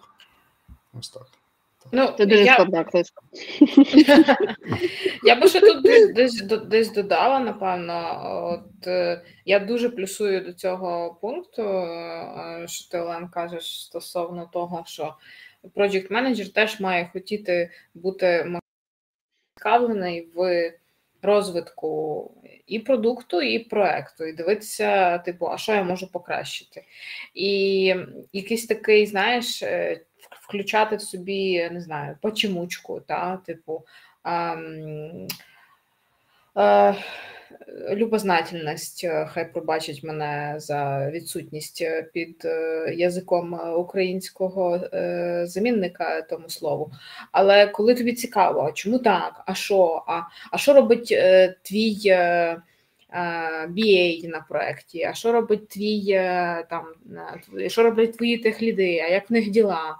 Ось 0.93 1.09
так. 1.09 1.27
Ну, 1.91 2.13
Це 2.17 2.25
дуже 2.25 2.43
я... 2.43 2.53
складна 2.53 2.83
книжка. 2.83 3.21
Я 5.23 5.35
би 5.35 5.47
ще 5.47 5.61
тут 5.61 5.83
десь, 5.83 6.13
десь 6.13 6.41
десь, 6.41 6.91
додала, 6.91 7.39
напевно. 7.39 8.21
От 8.53 8.87
е, 8.87 9.21
Я 9.45 9.59
дуже 9.59 9.89
плюсую 9.89 10.41
до 10.41 10.53
цього 10.53 11.17
пункту, 11.21 11.63
е, 11.63 12.65
що 12.67 12.89
ти 12.89 12.99
Олен 12.99 13.27
кажеш 13.27 13.83
стосовно 13.83 14.49
того, 14.53 14.83
що 14.87 15.15
project 15.75 16.11
менеджер 16.11 16.49
теж 16.49 16.79
має 16.79 17.09
хотіти 17.13 17.71
бути 17.93 18.53
цікавлений 19.57 20.29
в 20.35 20.71
розвитку 21.21 22.31
і 22.67 22.79
продукту, 22.79 23.41
і 23.41 23.59
проекту, 23.59 24.25
і 24.25 24.33
дивитися, 24.33 25.17
типу, 25.17 25.47
а 25.47 25.57
що 25.57 25.73
я 25.73 25.83
можу 25.83 26.11
покращити. 26.11 26.83
І 27.33 27.95
якийсь 28.33 28.65
такий, 28.65 29.05
знаєш, 29.05 29.63
е, 29.63 30.01
включати 30.47 30.95
в 30.95 31.01
собі, 31.01 31.69
не 31.71 31.81
знаю, 31.81 32.17
почемучку, 32.21 32.99
та, 32.99 33.37
типу. 33.37 33.83
А, 34.23 34.55
а, 36.55 36.93
Любознательність, 37.89 39.03
е, 39.03 39.29
хай 39.33 39.53
пробачить 39.53 40.03
мене 40.03 40.55
за 40.57 41.09
відсутність 41.11 41.81
е, 41.81 42.03
під 42.13 42.41
е, 42.45 42.93
язиком 42.97 43.59
українського 43.77 44.79
замінника 45.43 46.21
тому 46.21 46.49
слову. 46.49 46.91
Але 47.31 47.67
коли 47.67 47.95
тобі 47.95 48.13
цікаво, 48.13 48.71
чому 48.73 48.99
так? 48.99 49.43
А 49.45 49.53
що? 49.53 50.03
А 50.07 50.21
а 50.51 50.57
що 50.57 50.73
робить 50.73 51.17
твій 51.61 52.15
BA 53.69 54.27
на 54.27 54.45
проєкті? 54.49 55.03
А 55.03 55.13
що 55.13 55.31
робить 55.31 55.67
твій 55.67 56.13
там, 56.69 56.85
що 57.67 57.83
роблять 57.83 58.17
твої 58.17 58.37
техліди? 58.37 58.99
А 58.99 59.07
як 59.07 59.29
в 59.29 59.33
них 59.33 59.49
діла? 59.49 59.97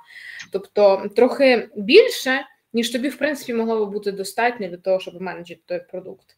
Тобто 0.52 1.10
трохи 1.16 1.70
більше, 1.76 2.46
ніж 2.74 2.90
тобі, 2.90 3.10
в 3.10 3.18
принципі, 3.18 3.54
могло 3.54 3.86
би 3.86 3.92
бути 3.92 4.12
достатньо 4.12 4.68
для 4.68 4.78
того, 4.78 5.00
щоб 5.00 5.22
менеджити 5.22 5.62
той 5.66 5.82
продукт. 5.92 6.36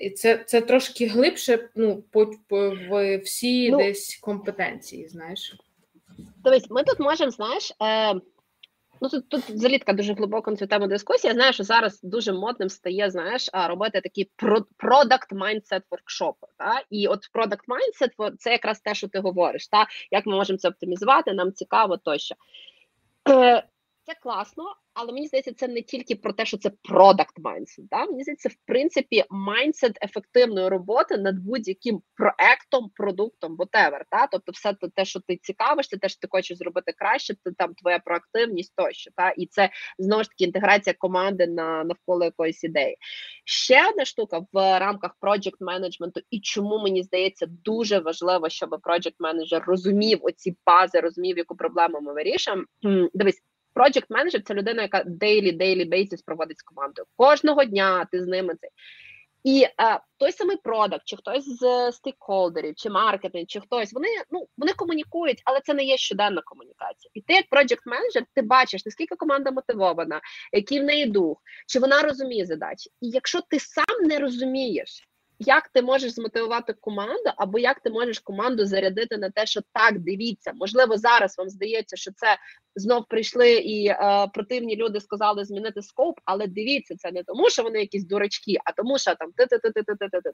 І 0.00 0.10
це 0.10 0.44
це 0.46 0.60
трошки 0.60 1.06
глибше 1.06 1.68
ну, 1.74 2.02
по, 2.10 2.30
по 2.48 2.70
в 2.70 3.18
всі 3.18 3.70
ну, 3.70 3.78
десь 3.78 4.16
компетенції, 4.16 5.08
знаєш. 5.08 5.56
Дивись, 6.44 6.70
ми 6.70 6.84
тут 6.84 7.00
можемо, 7.00 7.30
знаєш, 7.30 7.72
е, 7.82 8.14
ну 9.00 9.08
тут 9.08 9.28
тут 9.28 9.42
взагалі 9.42 9.78
така 9.78 9.92
дуже 9.92 10.14
глибока 10.14 10.50
на 10.50 10.56
цю 10.56 10.66
тему 10.66 10.86
дискусія. 10.86 11.34
Знаю, 11.34 11.52
що 11.52 11.64
зараз 11.64 12.00
дуже 12.02 12.32
модним 12.32 12.68
стає, 12.68 13.10
знаєш, 13.10 13.50
робити 13.52 14.00
такі 14.00 14.30
продакт 14.76 15.32
майндсет 15.32 15.82
воркшопи. 15.90 16.46
І 16.90 17.08
от 17.08 17.28
продакт 17.32 17.68
майндсет 17.68 18.10
це 18.38 18.50
якраз 18.50 18.80
те, 18.80 18.94
що 18.94 19.08
ти 19.08 19.18
говориш, 19.18 19.68
та? 19.68 19.86
як 20.10 20.26
ми 20.26 20.36
можемо 20.36 20.58
це 20.58 20.68
оптимізувати, 20.68 21.32
нам 21.32 21.52
цікаво 21.52 21.96
тощо. 21.96 22.34
Е, 23.28 23.62
це 24.06 24.14
класно, 24.22 24.64
але 24.94 25.12
мені 25.12 25.26
здається, 25.26 25.52
це 25.52 25.68
не 25.68 25.82
тільки 25.82 26.16
про 26.16 26.32
те, 26.32 26.46
що 26.46 26.56
це 26.58 26.70
продакт 26.82 27.38
mindset, 27.38 27.88
Да? 27.90 28.06
Мені 28.06 28.22
здається, 28.22 28.48
в 28.48 28.56
принципі, 28.66 29.24
майндсет 29.30 29.98
ефективної 30.02 30.68
роботи 30.68 31.18
над 31.18 31.38
будь-яким 31.38 32.02
проектом, 32.14 32.90
продуктом, 32.94 33.56
whatever, 33.56 34.00
та? 34.10 34.26
Тобто, 34.26 34.52
все 34.52 34.74
те, 34.94 35.04
що 35.04 35.20
ти 35.20 35.36
цікавишся, 35.36 35.96
те, 35.96 36.08
що 36.08 36.20
ти 36.20 36.28
хочеш 36.30 36.58
зробити 36.58 36.92
краще, 36.98 37.34
це 37.44 37.52
там 37.52 37.74
твоя 37.74 37.98
проактивність 37.98 38.72
тощо. 38.76 39.10
Та? 39.16 39.30
І 39.30 39.46
це 39.46 39.70
знову 39.98 40.22
ж 40.22 40.28
таки 40.28 40.44
інтеграція 40.44 40.94
команди 40.98 41.46
на 41.46 41.84
навколо 41.84 42.24
якоїсь 42.24 42.64
ідеї. 42.64 42.96
Ще 43.44 43.88
одна 43.88 44.04
штука 44.04 44.38
в 44.52 44.78
рамках 44.78 45.16
project 45.20 45.56
менеджменту, 45.60 46.20
і 46.30 46.40
чому 46.40 46.78
мені 46.78 47.02
здається 47.02 47.46
дуже 47.46 47.98
важливо, 47.98 48.48
щоб 48.48 48.70
project 48.70 49.14
менеджер 49.18 49.64
розумів 49.66 50.18
оці 50.22 50.56
бази, 50.66 51.00
розумів, 51.00 51.38
яку 51.38 51.56
проблему 51.56 52.00
ми 52.00 52.12
вирішуємо. 52.12 52.64
Дивись. 53.14 53.42
Project 53.76 54.06
менеджер 54.08 54.42
це 54.42 54.54
людина, 54.54 54.82
яка 54.82 55.02
daily, 55.02 55.56
daily 55.60 55.88
basis 55.88 56.24
проводить 56.26 56.58
з 56.58 56.62
командою. 56.62 57.06
Кожного 57.16 57.64
дня 57.64 58.06
ти 58.12 58.22
з 58.22 58.26
ними 58.26 58.54
цей. 58.60 58.70
І 59.44 59.62
е, 59.62 60.00
той 60.16 60.32
самий 60.32 60.56
продакт, 60.56 61.02
чи 61.04 61.16
хтось 61.16 61.44
з 61.58 61.92
стейкхолдерів, 61.92 62.74
чи 62.74 62.90
маркетинг, 62.90 63.46
чи 63.46 63.60
хтось, 63.60 63.92
вони 63.92 64.08
ну 64.30 64.48
вони 64.58 64.72
комунікують, 64.72 65.42
але 65.44 65.60
це 65.60 65.74
не 65.74 65.84
є 65.84 65.96
щоденна 65.96 66.42
комунікація. 66.44 67.10
І 67.14 67.20
ти, 67.20 67.34
як 67.34 67.44
project 67.50 67.80
менеджер, 67.86 68.24
ти 68.34 68.42
бачиш, 68.42 68.86
наскільки 68.86 69.16
команда 69.16 69.50
мотивована, 69.50 70.20
який 70.52 70.80
в 70.80 70.84
неї 70.84 71.06
дух, 71.06 71.42
чи 71.66 71.78
вона 71.78 72.02
розуміє 72.02 72.46
задачі. 72.46 72.90
І 73.00 73.08
якщо 73.08 73.40
ти 73.40 73.58
сам 73.60 74.08
не 74.08 74.18
розумієш, 74.18 75.08
як 75.38 75.68
ти 75.68 75.82
можеш 75.82 76.12
змотивувати 76.12 76.72
команду, 76.72 77.30
або 77.36 77.58
як 77.58 77.80
ти 77.80 77.90
можеш 77.90 78.18
команду 78.18 78.64
зарядити 78.64 79.16
на 79.16 79.30
те, 79.30 79.46
що 79.46 79.60
так 79.72 79.98
дивіться, 79.98 80.52
можливо, 80.54 80.96
зараз 80.96 81.38
вам 81.38 81.48
здається, 81.48 81.96
що 81.96 82.12
це 82.12 82.36
знов 82.76 83.04
прийшли 83.08 83.52
і 83.52 83.86
е, 83.86 84.28
противні 84.34 84.76
люди 84.76 85.00
сказали 85.00 85.44
змінити 85.44 85.82
скоп, 85.82 86.18
але 86.24 86.46
дивіться, 86.46 86.96
це 86.96 87.12
не 87.12 87.22
тому, 87.22 87.50
що 87.50 87.62
вони 87.62 87.80
якісь 87.80 88.04
дурачки, 88.04 88.56
а 88.64 88.72
тому, 88.72 88.98
що 88.98 89.14
там 89.14 89.32
ти 89.36 89.46
ти 89.46 89.58
ти 89.58 89.70
ти 89.70 89.82
ти 89.82 89.94
ти 89.96 90.20
ти 90.20 90.30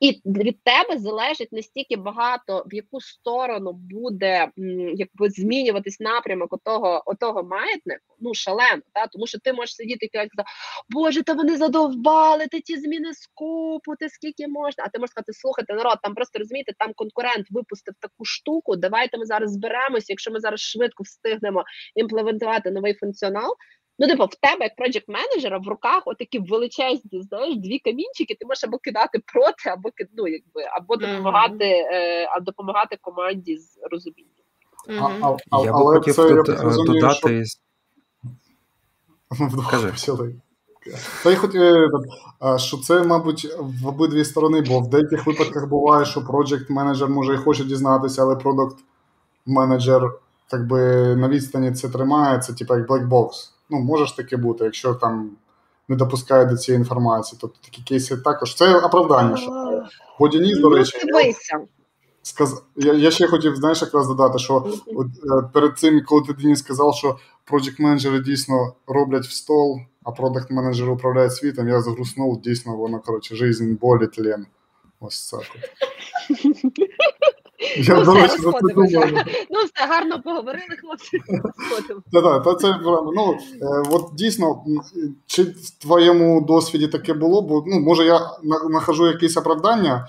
І 0.00 0.20
від 0.26 0.62
тебе 0.62 0.98
залежить 0.98 1.52
настільки 1.52 1.96
багато, 1.96 2.64
в 2.66 2.74
яку 2.74 3.00
сторону 3.00 3.72
буде 3.72 4.48
якби 4.94 5.30
змінюватись 5.30 6.00
напрямок 6.00 6.52
отого, 6.52 7.02
отого 7.06 7.42
маятнику, 7.42 8.14
ну 8.20 8.34
шалено, 8.34 8.82
та 8.92 9.06
тому 9.06 9.26
що 9.26 9.38
ти 9.38 9.52
можеш 9.52 9.74
сидіти 9.74 10.06
і 10.06 10.08
казати, 10.08 10.30
Боже, 10.88 11.22
та 11.22 11.32
вони 11.32 11.56
задовбали 11.56 12.46
ти 12.46 12.60
ті 12.60 12.76
зміни 12.76 13.14
скопу, 13.14 13.96
ти 13.96 14.08
скільки 14.08 14.48
можна. 14.48 14.84
А 14.86 14.88
ти 14.88 14.98
можеш 14.98 15.10
сказати, 15.10 15.32
слухайте, 15.32 15.74
народ, 15.74 15.98
там 16.02 16.14
просто 16.14 16.38
розумієте, 16.38 16.72
там 16.78 16.92
конкурент 16.94 17.46
випустив 17.50 17.94
таку 18.00 18.24
штуку. 18.24 18.76
Давайте 18.76 19.18
ми 19.18 19.24
зараз 19.26 19.52
зберемося. 19.52 20.06
Якщо 20.08 20.30
ми 20.30 20.40
зараз 20.40 20.60
швидко 20.60 21.02
встигнемо 21.02 21.59
хочемо 21.60 21.64
імплементувати 21.94 22.70
новий 22.70 22.94
функціонал. 22.94 23.56
Ну, 23.98 24.08
типу, 24.08 24.24
в 24.24 24.34
тебе, 24.34 24.64
як 24.64 24.76
проджект 24.76 25.08
менеджера, 25.08 25.58
в 25.58 25.68
руках 25.68 26.02
отакі 26.06 26.38
величезні, 26.38 27.22
знаєш, 27.22 27.56
дві 27.56 27.78
камінчики, 27.78 28.36
ти 28.40 28.46
можеш 28.46 28.64
або 28.64 28.78
кидати 28.78 29.18
проти, 29.32 29.70
або 29.70 29.88
ну, 30.16 30.28
якби, 30.28 30.62
або 30.76 30.96
допомагати 30.96 31.64
mm-hmm. 31.64 32.26
а 32.30 32.40
допомагати 32.40 32.98
команді 33.00 33.56
з 33.56 33.78
розумінням. 33.90 34.30
Mm-hmm. 34.88 35.36
А, 35.50 35.56
а, 35.56 35.64
я 35.64 35.72
би 35.72 35.78
хотів 35.78 36.16
тут 36.16 36.48
я 36.48 36.54
е, 36.54 36.84
додати. 36.86 37.44
Що... 39.96 40.16
Та 41.22 41.30
я 41.30 41.36
хотів, 41.36 41.62
е, 41.62 42.58
що 42.58 42.76
це, 42.76 43.02
мабуть, 43.02 43.56
в 43.58 43.88
обидві 43.88 44.24
сторони, 44.24 44.64
бо 44.68 44.80
в 44.80 44.88
деяких 44.88 45.26
випадках 45.26 45.68
буває, 45.68 46.04
що 46.04 46.24
проджект 46.24 46.70
менеджер 46.70 47.08
може 47.08 47.34
і 47.34 47.36
хоче 47.36 47.64
дізнатися, 47.64 48.22
але 48.22 48.36
продукт 48.36 48.76
менеджер 49.46 50.12
так 50.50 50.66
би 50.66 50.78
на 51.16 51.28
відстані 51.28 51.72
це 51.72 51.88
тримає, 51.88 52.38
це 52.38 52.52
типу 52.52 52.74
як 52.76 52.86
блекбокс. 52.88 53.52
Ну, 53.70 53.80
може 53.80 54.06
ж 54.06 54.16
таке 54.16 54.36
бути, 54.36 54.64
якщо 54.64 54.94
там 54.94 55.30
не 55.88 55.96
допускає 55.96 56.44
до 56.44 56.56
цієї 56.56 56.78
інформації. 56.78 57.38
Тобто 57.40 57.58
такі 57.64 57.82
кейси 57.82 58.16
також 58.16 58.54
це 58.54 58.78
оправдання. 58.78 59.36
що 59.36 59.82
Водяніс, 60.18 60.58
до 60.58 60.70
Ну, 60.70 60.76
речі, 60.76 60.98
сказ... 62.22 62.62
я, 62.76 62.92
я 62.92 63.10
ще 63.10 63.26
хотів 63.26 63.56
знаєш, 63.56 63.82
якраз 63.82 64.08
додати, 64.08 64.38
що 64.38 64.54
от, 64.96 65.06
е, 65.06 65.48
перед 65.52 65.78
цим, 65.78 66.02
коли 66.06 66.22
ти 66.26 66.32
Денис 66.32 66.58
сказав, 66.58 66.94
що 66.94 67.18
project 67.52 67.80
менеджери 67.82 68.20
дійсно 68.20 68.74
роблять 68.86 69.26
в 69.26 69.32
стол, 69.32 69.80
а 70.04 70.10
продакт 70.10 70.50
менеджери 70.50 70.90
управляють 70.90 71.34
світом, 71.34 71.68
я 71.68 71.80
загруснув, 71.80 72.40
дійсно, 72.40 72.76
воно, 72.76 73.00
коротше, 73.00 73.36
жизнь, 73.36 73.74
болі, 73.74 74.06
тлен. 74.06 74.46
Ось 75.00 75.30
так. 75.30 75.42
Я, 77.76 77.94
Ну, 77.94 78.04
до 78.04 78.12
все, 78.12 78.28
за 78.28 78.52
це. 78.52 79.24
Ну, 79.50 79.58
все 79.74 79.86
гарно 79.88 80.22
поговорили, 80.22 80.76
хлопці. 80.80 81.20
Та-та, 82.12 82.38
та 82.38 82.54
це 82.54 82.72
правда. 82.72 83.10
Ну, 83.14 83.38
е, 83.62 83.82
от 83.90 84.10
дійсно, 84.14 84.64
чи 85.26 85.42
в 85.42 85.70
твоєму 85.82 86.40
досвіді 86.40 86.88
таке 86.88 87.14
було? 87.14 87.42
Бо 87.42 87.64
ну, 87.66 87.80
може 87.80 88.04
я 88.04 88.20
нахожу 88.70 89.06
якесь 89.06 89.36
оправдання, 89.36 90.08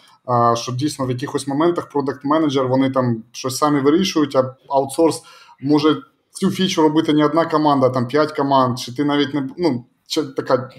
що 0.56 0.72
дійсно 0.72 1.06
в 1.06 1.12
якихось 1.12 1.48
моментах 1.48 1.90
продакт 1.90 2.26
менеджер 2.26 2.68
вони 2.68 2.90
там 2.90 3.24
щось 3.32 3.58
самі 3.58 3.80
вирішують, 3.80 4.36
а 4.36 4.56
аутсорс 4.70 5.22
може 5.62 5.98
цю 6.32 6.52
фічу 6.52 6.82
робити 6.82 7.14
не 7.14 7.26
одна 7.26 7.46
команда, 7.46 7.90
там 7.90 8.08
п'ять 8.08 8.32
команд, 8.32 8.80
чи 8.80 8.96
ти 8.96 9.04
навіть 9.04 9.34
не 9.34 9.50
ну, 9.58 9.86
така 10.18 10.70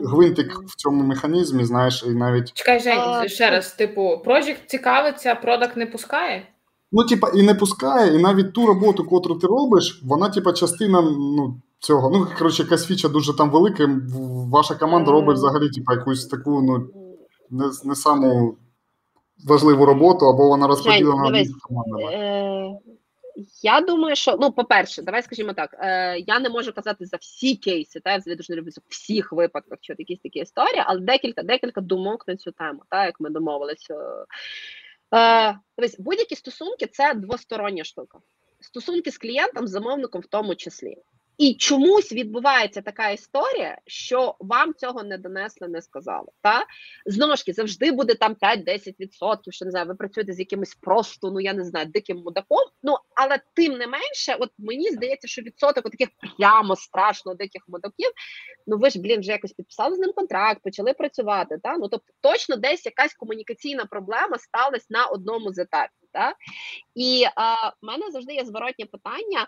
гвинтик 0.00 0.62
в 0.66 0.76
цьому 0.76 1.02
механізмі, 1.02 1.64
знаєш, 1.64 2.04
і 2.06 2.10
навіть 2.10 2.52
Чекай, 2.52 2.80
Жень, 2.80 2.98
А, 2.98 3.28
ще 3.28 3.50
раз, 3.50 3.72
типу, 3.72 4.22
Project 4.26 4.66
цікавиться, 4.66 5.34
продакт 5.34 5.76
не 5.76 5.86
пускає? 5.86 6.42
Ну, 6.92 7.04
типа, 7.04 7.30
і 7.34 7.42
не 7.42 7.54
пускає, 7.54 8.14
і 8.14 8.22
навіть 8.22 8.52
ту 8.52 8.66
роботу, 8.66 9.04
котру 9.04 9.34
ти 9.34 9.46
робиш, 9.46 10.02
вона, 10.04 10.28
типа, 10.28 10.52
частина 10.52 11.00
ну, 11.00 11.60
цього. 11.78 12.10
Ну, 12.10 12.26
коротше, 12.38 12.62
якась 12.62 12.86
фіча 12.86 13.08
дуже 13.08 13.36
там 13.36 13.50
велика. 13.50 14.00
Ваша 14.52 14.74
команда 14.74 15.10
робить 15.10 15.36
взагалі, 15.36 15.70
типа, 15.70 15.94
якусь 15.94 16.26
таку, 16.26 16.62
ну, 16.62 16.86
не, 17.50 17.70
не 17.84 17.94
саму 17.94 18.56
важливу 19.48 19.86
роботу, 19.86 20.26
або 20.26 20.48
вона 20.48 20.66
розподілена 20.66 21.30
між 21.30 21.48
командами. 21.60 22.78
Е, 23.36 23.42
Я 23.62 23.80
думаю, 23.80 24.16
що 24.16 24.36
ну, 24.40 24.52
по-перше, 24.52 25.02
давай 25.02 25.22
скажімо 25.22 25.52
так. 25.52 25.76
Е, 25.78 26.18
я 26.18 26.40
не 26.40 26.48
можу 26.48 26.72
казати 26.72 27.06
за 27.06 27.16
всі 27.16 27.56
кейси, 27.56 28.00
та 28.00 28.10
я 28.12 28.16
взагалі 28.16 28.36
дуже 28.36 28.52
не 28.52 28.58
люблю 28.58 28.70
за 28.70 28.80
всіх 28.88 29.32
випадках, 29.32 29.78
що 29.82 29.94
якісь 29.98 30.20
такі 30.20 30.38
історії, 30.38 30.82
але 30.86 31.00
декілька 31.00 31.42
декілька 31.42 31.80
думок 31.80 32.28
на 32.28 32.36
цю 32.36 32.50
тему, 32.52 32.82
та 32.90 33.04
як 33.04 33.20
ми 33.20 33.30
домовилися. 33.30 33.94
Е, 35.14 35.58
дивись, 35.78 36.00
будь-які 36.00 36.36
стосунки 36.36 36.86
це 36.86 37.14
двостороння 37.14 37.84
штука. 37.84 38.18
Стосунки 38.60 39.10
з 39.10 39.18
клієнтом, 39.18 39.66
замовником 39.66 40.20
в 40.20 40.26
тому 40.26 40.54
числі. 40.54 40.96
І 41.38 41.54
чомусь 41.54 42.12
відбувається 42.12 42.82
така 42.82 43.10
історія, 43.10 43.78
що 43.86 44.36
вам 44.40 44.74
цього 44.74 45.02
не 45.02 45.18
донесли, 45.18 45.68
не 45.68 45.82
сказали. 45.82 46.28
Та 46.42 46.66
знову 47.06 47.36
ж 47.36 47.42
таки, 47.42 47.52
завжди 47.52 47.92
буде 47.92 48.14
там 48.14 48.34
5-10%, 48.34 49.50
що 49.50 49.64
не 49.64 49.70
знаю, 49.70 49.86
ви 49.86 49.94
працюєте 49.94 50.32
з 50.32 50.38
якимось 50.38 50.74
просто, 50.74 51.30
ну 51.30 51.40
я 51.40 51.52
не 51.52 51.64
знаю, 51.64 51.86
диким 51.86 52.16
мудаком. 52.16 52.64
Ну 52.82 52.96
але 53.14 53.38
тим 53.54 53.72
не 53.72 53.86
менше, 53.86 54.36
от 54.40 54.50
мені 54.58 54.90
здається, 54.90 55.28
що 55.28 55.42
відсоток 55.42 55.90
таких 55.90 56.08
прямо 56.38 56.76
страшно 56.76 57.34
диких 57.34 57.62
мудаків. 57.68 58.10
Ну 58.66 58.78
ви 58.78 58.90
ж 58.90 59.00
блін 59.00 59.20
вже 59.20 59.32
якось 59.32 59.52
підписали 59.52 59.96
з 59.96 59.98
ним 59.98 60.12
контракт, 60.12 60.62
почали 60.62 60.92
працювати. 60.92 61.58
Та 61.62 61.76
ну 61.76 61.88
тобто 61.88 62.12
точно 62.20 62.56
десь 62.56 62.86
якась 62.86 63.14
комунікаційна 63.14 63.84
проблема 63.84 64.38
сталася 64.38 64.86
на 64.90 65.06
одному 65.06 65.52
з 65.52 65.58
етапів. 65.58 66.08
Та? 66.12 66.34
І 66.94 67.24
в 67.82 67.86
мене 67.86 68.10
завжди 68.10 68.34
є 68.34 68.44
зворотнє 68.44 68.86
питання. 68.86 69.46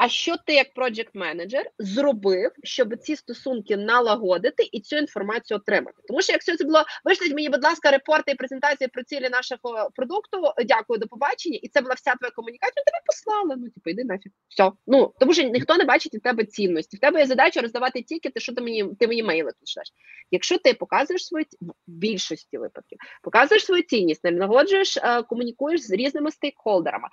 А 0.00 0.08
що 0.08 0.36
ти 0.46 0.54
як 0.54 0.74
проджект 0.74 1.14
менеджер 1.14 1.70
зробив, 1.78 2.50
щоб 2.62 2.96
ці 2.96 3.16
стосунки 3.16 3.76
налагодити 3.76 4.68
і 4.72 4.80
цю 4.80 4.96
інформацію 4.96 5.58
отримати? 5.58 6.02
Тому 6.08 6.22
що 6.22 6.32
якщо 6.32 6.56
це 6.56 6.64
було 6.64 6.84
вишліть 7.04 7.34
мені, 7.34 7.48
будь 7.48 7.64
ласка, 7.64 7.90
репорти 7.90 8.32
і 8.32 8.34
презентації 8.34 8.88
про 8.88 9.02
цілі 9.02 9.28
нашого 9.28 9.90
продукту. 9.94 10.42
Дякую, 10.66 10.98
до 10.98 11.06
побачення, 11.06 11.58
і 11.62 11.68
це 11.68 11.80
була 11.80 11.94
вся 11.94 12.14
твоя 12.14 12.30
комунікація. 12.30 12.84
Тебе 12.84 12.98
послали. 13.06 13.54
Ну 13.58 13.70
типу, 13.70 13.90
йди 13.90 14.04
нафіг. 14.04 14.32
Все. 14.48 14.72
Ну 14.86 15.12
тому 15.20 15.34
що 15.34 15.42
ніхто 15.42 15.76
не 15.76 15.84
бачить 15.84 16.14
в 16.14 16.20
тебе 16.20 16.44
цінності. 16.44 16.96
В 16.96 17.00
тебе 17.00 17.20
є 17.20 17.26
задача 17.26 17.60
роздавати 17.60 18.02
тільки 18.02 18.32
що 18.36 18.54
ти 18.54 18.60
мені 18.60 18.84
ти 18.98 19.08
мені 19.08 19.22
мейли 19.22 19.52
пишеш. 19.60 19.92
Якщо 20.30 20.58
ти 20.58 20.74
показуєш 20.74 21.26
свою 21.26 21.44
в 21.60 21.72
більшості 21.86 22.58
випадків, 22.58 22.98
показуєш 23.22 23.64
свою 23.64 23.82
цінність, 23.82 24.24
налагоджуєш, 24.24 24.96
е, 24.96 25.22
комунікуєш 25.22 25.80
з 25.80 25.90
різними 25.90 26.30
стейкхолдерами. 26.30 27.08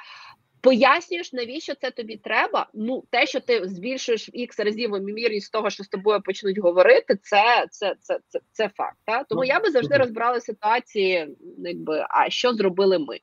Пояснюєш, 0.61 1.33
навіщо 1.33 1.73
це 1.81 1.91
тобі 1.91 2.17
треба. 2.17 2.67
Ну, 2.73 3.03
те, 3.09 3.25
що 3.25 3.39
ти 3.39 3.67
збільшуєш 3.67 4.29
в 4.29 4.37
ікс 4.37 4.59
разів 4.59 4.97
ймовірність 4.97 5.51
того, 5.51 5.69
що 5.69 5.83
з 5.83 5.87
тобою 5.87 6.21
почнуть 6.21 6.57
говорити, 6.57 7.17
це 7.21 7.67
це, 7.71 7.95
це, 8.01 8.19
це, 8.27 8.39
це 8.51 8.69
факт. 8.77 8.97
Та? 9.05 9.23
Тому 9.23 9.41
Ну, 9.41 9.47
я 9.47 9.59
би 9.59 9.71
завжди 9.71 9.97
розбирала 9.97 10.39
ситуації, 10.39 11.37
якби 11.57 12.05
а 12.09 12.29
що 12.29 12.53
зробили 12.53 12.99
ми. 12.99 13.19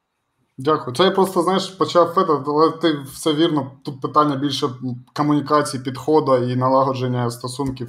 Дякую. 0.59 0.97
Це 0.97 1.05
я 1.05 1.11
просто 1.11 1.43
знаєш, 1.43 1.68
почав 1.68 2.09
фета, 2.09 2.45
але 2.47 2.70
ти 2.70 2.99
все 3.12 3.32
вірно. 3.32 3.72
Тут 3.85 4.01
питання 4.01 4.37
більше 4.37 4.68
комунікації, 5.14 5.82
підходу 5.82 6.37
і 6.37 6.57
налагодження 6.57 7.30
стосунків. 7.30 7.89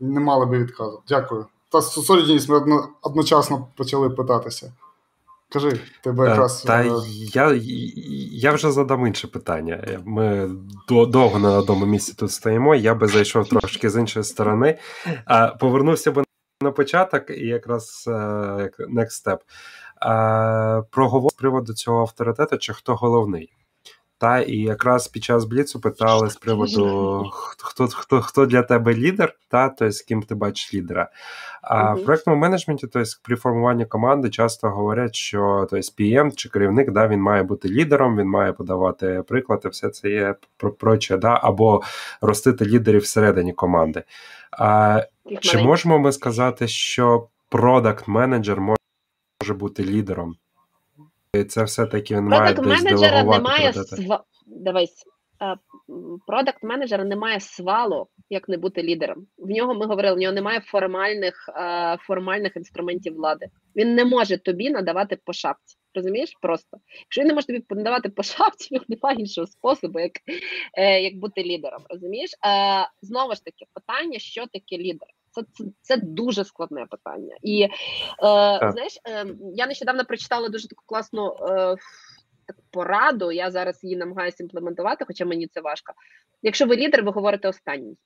Не 0.00 0.20
мали 0.20 0.46
би 0.46 0.58
відказу. 0.58 1.02
Дякую. 1.08 1.46
Та 1.68 1.82
sorry, 1.82 2.40
ми 2.48 2.84
одночасно 3.02 3.68
почали 3.76 4.10
питатися. 4.10 4.72
Кажи, 5.52 5.80
тебе 6.02 6.26
Е, 6.26 6.28
якраз. 6.28 6.62
Та 6.62 6.82
е, 6.84 6.90
я, 7.34 7.60
я 8.32 8.52
вже 8.52 8.72
задам 8.72 9.06
інше 9.06 9.28
питання. 9.28 10.02
Ми 10.04 10.50
довго 10.88 11.38
на 11.38 11.58
одному 11.58 11.86
місці 11.86 12.14
тут 12.18 12.30
стоїмо. 12.30 12.74
Я 12.74 12.94
би 12.94 13.08
зайшов 13.08 13.48
трошки 13.48 13.90
з 13.90 14.00
іншої 14.00 14.24
сторони. 14.24 14.78
А, 15.24 15.46
Повернувся 15.46 16.12
би 16.12 16.24
на 16.60 16.70
початок, 16.70 17.30
і 17.30 17.46
якраз 17.46 18.04
е, 18.08 18.10
next 18.96 19.26
step. 19.26 19.38
Проговор 20.90 21.30
з 21.30 21.34
приводу 21.34 21.74
цього 21.74 22.00
авторитету, 22.00 22.58
чи 22.58 22.72
хто 22.72 22.94
головний. 22.94 23.52
Та 24.24 24.40
і 24.40 24.56
якраз 24.56 25.08
під 25.08 25.24
час 25.24 25.44
бліцу 25.44 25.80
питали 25.80 26.30
з 26.30 26.36
приводу 26.36 27.30
хто 27.58 27.88
хто, 27.88 28.20
хто 28.20 28.46
для 28.46 28.62
тебе 28.62 28.94
лідер, 28.94 29.36
та 29.48 29.68
тобто 29.68 29.90
з 29.90 30.02
ким 30.02 30.22
ти 30.22 30.34
бачиш 30.34 30.74
лідера. 30.74 31.10
А 31.62 31.94
в 31.94 32.04
проектному 32.04 32.40
менеджменті, 32.40 32.86
тобто 32.86 33.10
при 33.22 33.36
формуванні 33.36 33.86
команди, 33.86 34.30
часто 34.30 34.68
говорять, 34.68 35.14
що 35.14 35.66
тобто, 35.70 35.76
PM 35.76 36.34
чи 36.34 36.48
керівник, 36.48 36.90
да, 36.90 37.08
він 37.08 37.20
має 37.20 37.42
бути 37.42 37.68
лідером, 37.68 38.16
він 38.16 38.28
має 38.28 38.52
подавати 38.52 39.22
приклад, 39.28 39.62
і 39.64 39.68
все 39.68 39.88
це 39.88 40.10
є 40.10 40.34
про 40.56 40.72
проче, 40.72 41.16
да, 41.16 41.40
або 41.42 41.82
ростити 42.20 42.64
лідерів 42.64 43.00
всередині 43.00 43.52
команди. 43.52 44.02
А, 44.50 45.02
чи 45.40 45.58
можемо 45.58 45.98
ми 45.98 46.12
сказати, 46.12 46.68
що 46.68 47.28
продакт 47.48 48.08
менеджер 48.08 48.60
може 48.60 49.54
бути 49.54 49.84
лідером? 49.84 50.36
Це 51.48 51.64
все-таки 51.64 52.16
він 52.16 52.24
має 52.24 52.54
десь 52.54 52.66
менеджера 52.66 53.24
немає 53.24 53.72
сва... 53.72 54.24
Дивись, 54.46 55.04
продакт 56.26 56.62
менеджера 56.62 57.04
немає 57.04 57.40
свалу, 57.40 58.06
як 58.30 58.48
не 58.48 58.56
бути 58.56 58.82
лідером. 58.82 59.26
В 59.38 59.50
нього 59.50 59.74
ми 59.74 59.86
говорили, 59.86 60.14
в 60.14 60.18
нього 60.18 60.32
немає 60.32 60.60
формальних 60.60 61.50
формальних 62.00 62.56
інструментів 62.56 63.14
влади. 63.14 63.46
Він 63.76 63.94
не 63.94 64.04
може 64.04 64.38
тобі 64.38 64.70
надавати 64.70 65.18
по 65.24 65.32
шапці. 65.32 65.76
Розумієш? 65.94 66.32
Просто 66.40 66.78
якщо 67.00 67.20
він 67.20 67.28
не 67.28 67.34
може 67.34 67.46
тобі 67.46 67.64
надавати 67.70 68.08
по 68.08 68.22
шапці, 68.22 68.80
немає 68.88 69.18
іншого 69.18 69.46
способу, 69.46 70.00
як, 70.00 70.12
е, 70.74 71.02
як 71.02 71.16
бути 71.16 71.44
лідером. 71.44 71.82
Розумієш? 71.88 72.30
Знову 73.02 73.34
ж 73.34 73.44
таки, 73.44 73.64
питання, 73.74 74.18
що 74.18 74.46
таке 74.46 74.82
лідер. 74.82 75.08
Це, 75.34 75.42
це, 75.52 75.64
це 75.80 75.96
дуже 75.96 76.44
складне 76.44 76.86
питання. 76.90 77.36
І 77.42 77.62
е, 77.62 77.70
знаєш, 78.72 78.98
е, 79.08 79.26
я 79.54 79.66
нещодавно 79.66 80.04
прочитала 80.04 80.48
дуже 80.48 80.68
таку 80.68 80.84
класну 80.86 81.36
е, 81.40 81.76
пораду. 82.70 83.32
Я 83.32 83.50
зараз 83.50 83.84
її 83.84 83.96
намагаюся 83.96 84.42
імплементувати, 84.42 85.04
хоча 85.04 85.24
мені 85.24 85.46
це 85.46 85.60
важко. 85.60 85.92
Якщо 86.42 86.66
ви 86.66 86.76
лідер, 86.76 87.04
ви 87.04 87.10
говорите 87.10 87.48
останній. 87.48 87.96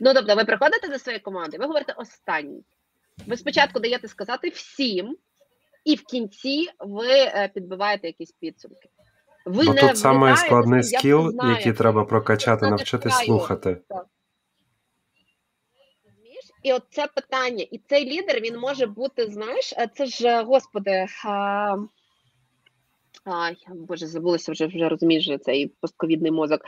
Ну, 0.00 0.14
тобто, 0.14 0.34
ви 0.34 0.44
приходите 0.44 0.88
до 0.88 0.98
своєї 0.98 1.20
команди, 1.20 1.58
ви 1.58 1.66
говорите 1.66 1.92
останній. 1.96 2.64
Ви 3.26 3.36
спочатку 3.36 3.80
даєте 3.80 4.08
сказати 4.08 4.48
всім, 4.48 5.16
і 5.84 5.94
в 5.94 6.02
кінці 6.02 6.68
ви 6.78 7.08
е, 7.08 7.50
підбиваєте 7.54 8.06
якісь 8.06 8.32
підсумки. 8.32 8.88
Ви 9.46 9.64
Бо 9.64 9.74
не 9.74 9.80
тут 9.80 9.98
саме 9.98 10.36
складний 10.36 10.82
скіл, 10.82 11.32
який 11.48 11.72
треба 11.72 12.04
прокачати, 12.04 12.70
навчитись 12.70 13.14
слухати. 13.14 13.68
Розумієш? 13.68 14.17
І 16.62 16.72
от 16.72 16.82
це 16.90 17.06
питання, 17.06 17.66
і 17.70 17.78
цей 17.78 18.04
лідер 18.10 18.40
він 18.40 18.58
може 18.58 18.86
бути, 18.86 19.26
знаєш, 19.26 19.74
е, 19.76 19.88
це 19.94 20.06
ж, 20.06 20.28
е, 20.28 20.42
господи, 20.42 21.06
а, 21.24 21.76
Ай, 23.30 23.56
боже, 23.68 24.06
забулася 24.06 24.52
вже 24.52 24.66
вже 24.66 24.88
розумієш 24.88 25.30
цей 25.40 25.66
постковідний 25.80 26.30
мозок. 26.30 26.60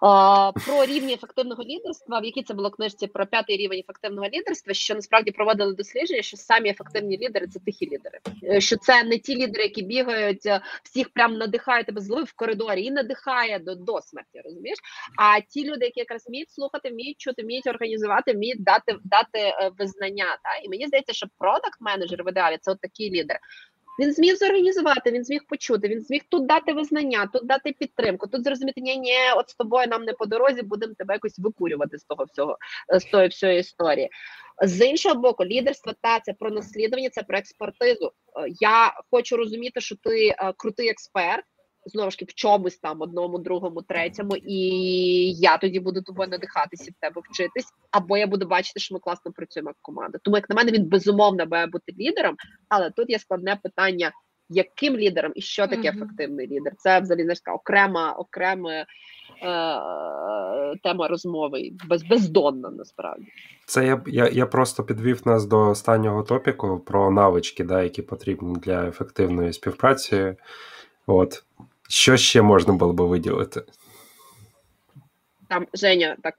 А, 0.00 0.52
Про 0.66 0.84
рівні 0.84 1.14
ефективного 1.14 1.62
лідерства, 1.62 2.20
в 2.20 2.24
якій 2.24 2.42
це 2.42 2.54
було 2.54 2.70
книжці 2.70 3.06
про 3.06 3.26
п'ятий 3.26 3.56
рівень 3.56 3.78
ефективного 3.78 4.28
лідерства, 4.28 4.74
що 4.74 4.94
насправді 4.94 5.30
проводили 5.30 5.74
дослідження, 5.74 6.22
що 6.22 6.36
самі 6.36 6.70
ефективні 6.70 7.18
лідери 7.18 7.46
це 7.46 7.58
тихі 7.58 7.86
лідери. 7.86 8.18
Е, 8.44 8.60
що 8.60 8.76
це 8.76 9.04
не 9.04 9.18
ті 9.18 9.36
лідери, 9.36 9.62
які 9.62 9.82
бігають, 9.82 10.46
е, 10.46 10.60
всіх 10.82 11.08
прям 11.10 11.34
надихають 11.34 11.86
тебе 11.86 12.00
злою 12.00 12.24
в 12.24 12.32
коридорі 12.32 12.84
і 12.84 12.90
надихає 12.90 13.58
до 13.58 13.74
до 13.74 14.00
смерті, 14.00 14.40
розумієш? 14.44 14.78
А 15.16 15.40
ті 15.40 15.70
люди, 15.70 15.84
які 15.84 16.00
якраз 16.00 16.26
вміють 16.26 16.50
слухати, 16.50 16.90
вміють 16.90 17.20
чути, 17.20 17.42
вміють 17.42 17.66
організувати, 17.66 18.32
вміють 18.32 18.62
дати 18.62 18.96
дати 19.04 19.38
е, 19.38 19.70
визнання. 19.78 20.38
Та 20.42 20.56
і 20.64 20.68
мені 20.68 20.86
здається, 20.86 21.12
що 21.12 21.26
продакт 21.38 21.80
менеджер 21.80 22.24
в 22.24 22.28
ідеалі 22.28 22.58
це 22.60 22.70
от 22.70 22.80
такий 22.80 23.10
лідер. 23.10 23.40
Він 24.00 24.12
зміг 24.12 24.36
зорганізувати, 24.36 25.10
він 25.10 25.24
зміг 25.24 25.40
почути, 25.48 25.88
він 25.88 26.00
зміг 26.00 26.22
тут 26.28 26.46
дати 26.46 26.72
визнання, 26.72 27.28
тут 27.32 27.46
дати 27.46 27.72
підтримку, 27.72 28.26
тут 28.26 28.44
зрозуміти, 28.44 28.80
ні, 28.80 28.96
ні, 28.96 29.16
от 29.36 29.50
з 29.50 29.54
тобою 29.54 29.86
нам 29.86 30.04
не 30.04 30.12
по 30.12 30.26
дорозі, 30.26 30.62
будемо 30.62 30.94
тебе 30.94 31.14
якось 31.14 31.38
викурювати 31.38 31.98
з 31.98 32.04
того 32.04 32.24
всього, 32.24 32.58
з 32.98 33.04
тої 33.04 33.28
всієї 33.28 33.60
історії. 33.60 34.10
З 34.62 34.86
іншого 34.86 35.14
боку, 35.14 35.44
лідерство 35.44 35.92
та 36.02 36.20
це 36.20 36.32
про 36.32 36.50
наслідування, 36.50 37.10
це 37.10 37.22
про 37.22 37.38
експертизу. 37.38 38.06
Е, 38.06 38.46
я 38.60 38.94
хочу 39.10 39.36
розуміти, 39.36 39.80
що 39.80 39.96
ти 39.96 40.28
е, 40.28 40.52
крутий 40.56 40.88
експерт 40.88 41.44
знову 41.90 42.10
ж 42.10 42.18
таки 42.18 42.30
в 42.30 42.34
чомусь 42.34 42.78
там 42.78 43.00
одному, 43.00 43.38
другому, 43.38 43.82
третьому, 43.82 44.36
і 44.36 44.58
я 45.32 45.58
тоді 45.58 45.80
буду 45.80 46.02
тобою 46.02 46.28
надихатися 46.28 46.90
в 46.90 47.00
тебе 47.00 47.22
вчитись, 47.30 47.66
або 47.90 48.16
я 48.16 48.26
буду 48.26 48.46
бачити, 48.46 48.80
що 48.80 48.94
ми 48.94 49.00
класно 49.00 49.32
працюємо 49.32 49.70
як 49.70 49.76
команда. 49.82 50.18
Тому 50.22 50.36
як 50.36 50.50
на 50.50 50.56
мене 50.56 50.72
він 50.72 50.88
безумовно 50.88 51.46
має 51.46 51.66
бути 51.66 51.94
лідером, 51.98 52.36
але 52.68 52.90
тут 52.90 53.10
є 53.10 53.18
складне 53.18 53.58
питання. 53.62 54.12
Яким 54.52 54.96
лідером 54.96 55.32
і 55.34 55.40
що 55.40 55.66
таке 55.66 55.90
mm-hmm. 55.90 55.96
ефективний 55.96 56.46
лідер? 56.46 56.72
Це 56.78 57.00
взагалі 57.00 57.22
знаєш, 57.22 57.38
окрема 57.46 58.12
окрема 58.12 58.72
е, 58.72 58.86
тема 60.82 61.08
розмови, 61.08 61.70
без, 61.88 62.02
бездонна 62.02 62.70
насправді. 62.70 63.26
Це 63.66 63.86
я 63.86 64.02
я, 64.06 64.28
я 64.28 64.46
просто 64.46 64.84
підвів 64.84 65.22
нас 65.24 65.46
до 65.46 65.68
останнього 65.68 66.22
топіку 66.22 66.78
про 66.78 67.10
навички, 67.10 67.64
да, 67.64 67.82
які 67.82 68.02
потрібні 68.02 68.54
для 68.54 68.88
ефективної 68.88 69.52
співпраці. 69.52 70.34
От 71.06 71.42
що 71.90 72.16
ще 72.16 72.42
можна 72.42 72.72
було 72.72 72.92
би 72.92 73.06
виділити? 73.06 73.62
Там 75.48 75.66
Женя 75.74 76.16
так. 76.22 76.34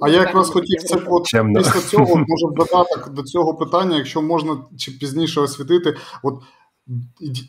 А 0.00 0.08
я 0.08 0.20
якраз 0.20 0.50
хотів 0.50 0.82
це 0.82 0.96
от 1.06 1.24
після 1.56 1.80
цього 1.80 2.16
може 2.28 2.46
додаток 2.56 3.08
до 3.08 3.22
цього 3.22 3.54
питання, 3.54 3.96
якщо 3.96 4.22
можна 4.22 4.58
чи 4.78 4.92
пізніше 4.92 5.40
освітити. 5.40 5.96
От 6.22 6.42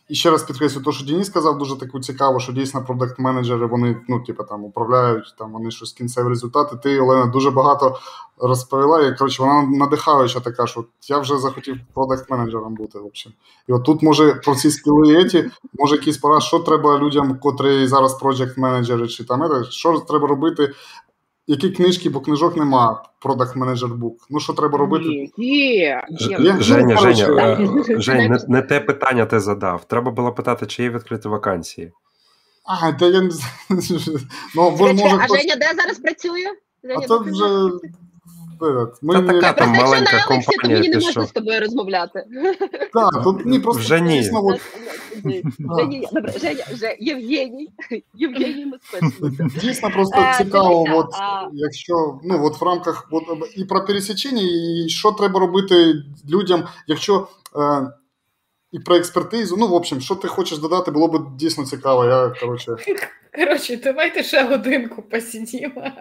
і 0.09 0.15
ще 0.15 0.31
раз 0.31 0.43
підкреслю, 0.43 0.81
те, 0.81 0.91
що 0.91 1.05
Денис 1.05 1.27
сказав, 1.27 1.57
дуже 1.57 1.79
таку 1.79 1.99
цікаво, 1.99 2.39
що 2.39 2.53
дійсно 2.53 2.85
продакт-менеджери 2.85 3.67
вони 3.67 4.01
ну, 4.07 4.19
типу, 4.19 4.43
там 4.43 4.63
управляють, 4.63 5.35
там 5.37 5.51
вони 5.51 5.71
щось 5.71 5.93
кінцеві 5.93 6.27
результати. 6.27 6.75
Ти, 6.75 6.99
Олена, 6.99 7.25
дуже 7.25 7.51
багато 7.51 7.99
розповіла. 8.37 9.01
І 9.01 9.17
коротше, 9.17 9.43
вона 9.43 9.61
надихаюча 9.63 10.39
така, 10.39 10.67
що 10.67 10.85
я 11.09 11.19
вже 11.19 11.37
захотів 11.37 11.77
продакт-менеджером 11.93 12.73
бути. 12.73 12.99
Взагалі. 12.99 13.37
І 13.67 13.73
от 13.73 13.83
тут 13.83 14.03
може 14.03 14.33
про 14.33 14.55
ці 14.55 14.71
скіли 14.71 15.51
може 15.73 15.95
якийсь 15.95 16.17
пора, 16.17 16.39
що 16.39 16.59
треба 16.59 16.99
людям, 16.99 17.39
котрі 17.39 17.87
зараз 17.87 18.21
проджект-менеджери, 18.21 19.07
чи 19.07 19.23
там 19.23 19.63
що 19.69 19.99
треба 19.99 20.27
робити 20.27 20.73
які 21.47 21.69
книжки, 21.69 22.09
бо 22.09 22.21
книжок 22.21 22.57
нема, 22.57 23.03
продакт 23.19 23.55
менеджер 23.55 23.89
бук. 23.89 24.27
Ну, 24.29 24.39
що 24.39 24.53
треба 24.53 24.77
робити? 24.77 25.31
Є, 25.37 26.03
є. 26.09 26.57
Женя, 26.59 26.97
Женя, 26.97 27.57
е, 27.89 28.01
Жень, 28.01 28.31
не, 28.31 28.39
не 28.47 28.61
те 28.61 28.79
питання 28.79 29.25
ти 29.25 29.39
задав. 29.39 29.85
Треба 29.87 30.11
було 30.11 30.31
питати, 30.31 30.65
чи 30.65 30.83
є 30.83 30.89
відкриті 30.89 31.21
вакансії. 31.25 31.91
А, 32.65 32.91
та 32.91 33.05
я 33.05 33.21
не 33.21 33.29
ну, 34.55 34.71
може, 34.71 35.17
А 35.19 35.27
Женя 35.27 35.55
де 35.55 35.71
зараз 35.75 35.99
працює? 35.99 36.45
Женя, 36.83 36.99
а 37.03 37.07
це 37.07 37.17
вже 37.17 37.69
ми 39.01 39.15
Це 39.15 39.21
така 39.21 39.53
там 39.53 39.71
маленька 39.71 40.25
компанія. 40.27 40.79
Мені 40.79 40.89
не 40.89 40.99
можна 40.99 41.25
з 41.25 41.31
тобою 41.31 41.59
розмовляти. 41.59 42.25
Так, 42.93 43.23
тут 43.23 43.45
ні, 43.45 43.59
просто 43.59 43.81
Вже 43.81 44.01
ні. 44.01 44.31
Женя, 45.23 46.07
добре, 46.11 46.33
Женя, 46.39 46.63
вже 46.71 46.95
Євгеній, 46.99 47.69
Євгеній 48.13 48.65
ми. 48.65 48.77
Дійсно, 49.61 49.89
просто 49.89 50.17
е, 50.17 50.35
цікаво, 50.37 50.85
от, 50.89 51.09
якщо, 51.53 52.19
ну, 52.23 52.45
от 52.45 52.61
в 52.61 52.63
рамках 52.63 53.07
от, 53.11 53.23
і 53.55 53.65
про 53.65 53.85
пересічення, 53.85 54.41
і 54.41 54.89
що 54.89 55.11
треба 55.11 55.39
робити 55.39 55.93
людям, 56.29 56.67
якщо 56.87 57.27
е, 57.55 57.91
і 58.71 58.79
про 58.79 58.95
експертизу, 58.95 59.57
ну, 59.57 59.67
в 59.67 59.73
общем, 59.73 60.01
що 60.01 60.15
ти 60.15 60.27
хочеш 60.27 60.57
додати, 60.57 60.91
було 60.91 61.07
б 61.07 61.37
дійсно 61.37 61.65
цікаво. 61.65 62.05
Я, 62.05 62.33
коротше... 62.39 62.75
Коротше, 63.35 63.77
давайте 63.83 64.23
ще 64.23 64.43
годинку 64.43 65.01
посидімо. 65.01 65.91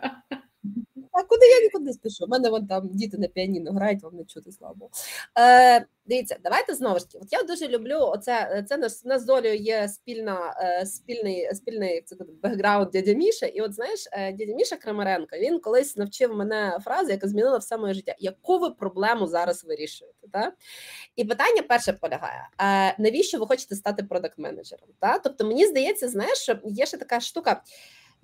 А 1.17 1.23
куди 1.23 1.47
я 1.47 1.61
нікуди 1.61 1.93
спішу? 1.93 2.25
У 2.25 2.29
мене 2.29 2.51
вон 2.51 2.67
там 2.67 2.89
діти 2.89 3.19
на 3.19 3.29
піаніно 3.29 3.73
грають, 3.73 4.03
вам 4.03 4.17
не 4.17 4.25
чути 4.25 4.53
слабо. 4.53 4.91
Е, 5.39 5.87
Дивіться, 6.09 6.37
давайте 6.45 6.75
знову 6.75 6.99
ж 6.99 7.11
таки. 7.11 7.19
От 7.23 7.33
я 7.33 7.43
дуже 7.43 7.69
люблю 7.69 7.99
оце. 8.01 8.65
Це 8.69 8.77
наш 8.77 9.05
нас 9.05 9.23
з 9.27 9.57
є 9.57 9.89
спільна 9.89 10.57
е, 10.61 10.87
спільний 10.87 11.55
спільний 11.55 12.03
це 12.03 12.17
бекграунд 12.43 12.91
дядя 12.91 13.13
Міша. 13.13 13.47
І 13.47 13.61
от 13.61 13.75
знаєш, 13.75 14.09
е, 14.13 14.33
дядя 14.33 14.53
Міша 14.55 14.77
Крамаренко 14.77 15.37
він 15.37 15.61
колись 15.61 15.97
навчив 15.97 16.37
мене 16.37 16.79
фрази, 16.85 17.13
яка 17.13 17.29
змінила 17.29 17.59
все 17.59 17.77
моє 17.77 17.95
життя. 17.95 18.15
Яку 18.19 18.59
ви 18.59 18.71
проблему 18.71 19.27
зараз 19.27 19.65
вирішуєте? 19.65 20.29
Та? 20.33 20.53
І 21.17 21.25
питання 21.25 21.63
перше 21.63 21.93
полягає: 21.93 22.49
е, 22.61 23.03
навіщо 23.03 23.39
ви 23.39 23.47
хочете 23.47 23.77
стати 23.77 24.03
продакт-менеджером? 24.03 24.89
Та? 25.01 25.19
Тобто, 25.19 25.47
мені 25.47 25.67
здається, 25.67 26.09
знаєш, 26.09 26.39
що 26.39 26.57
є 26.65 26.87
ще 26.87 26.97
така 26.97 27.21
штука 27.21 27.63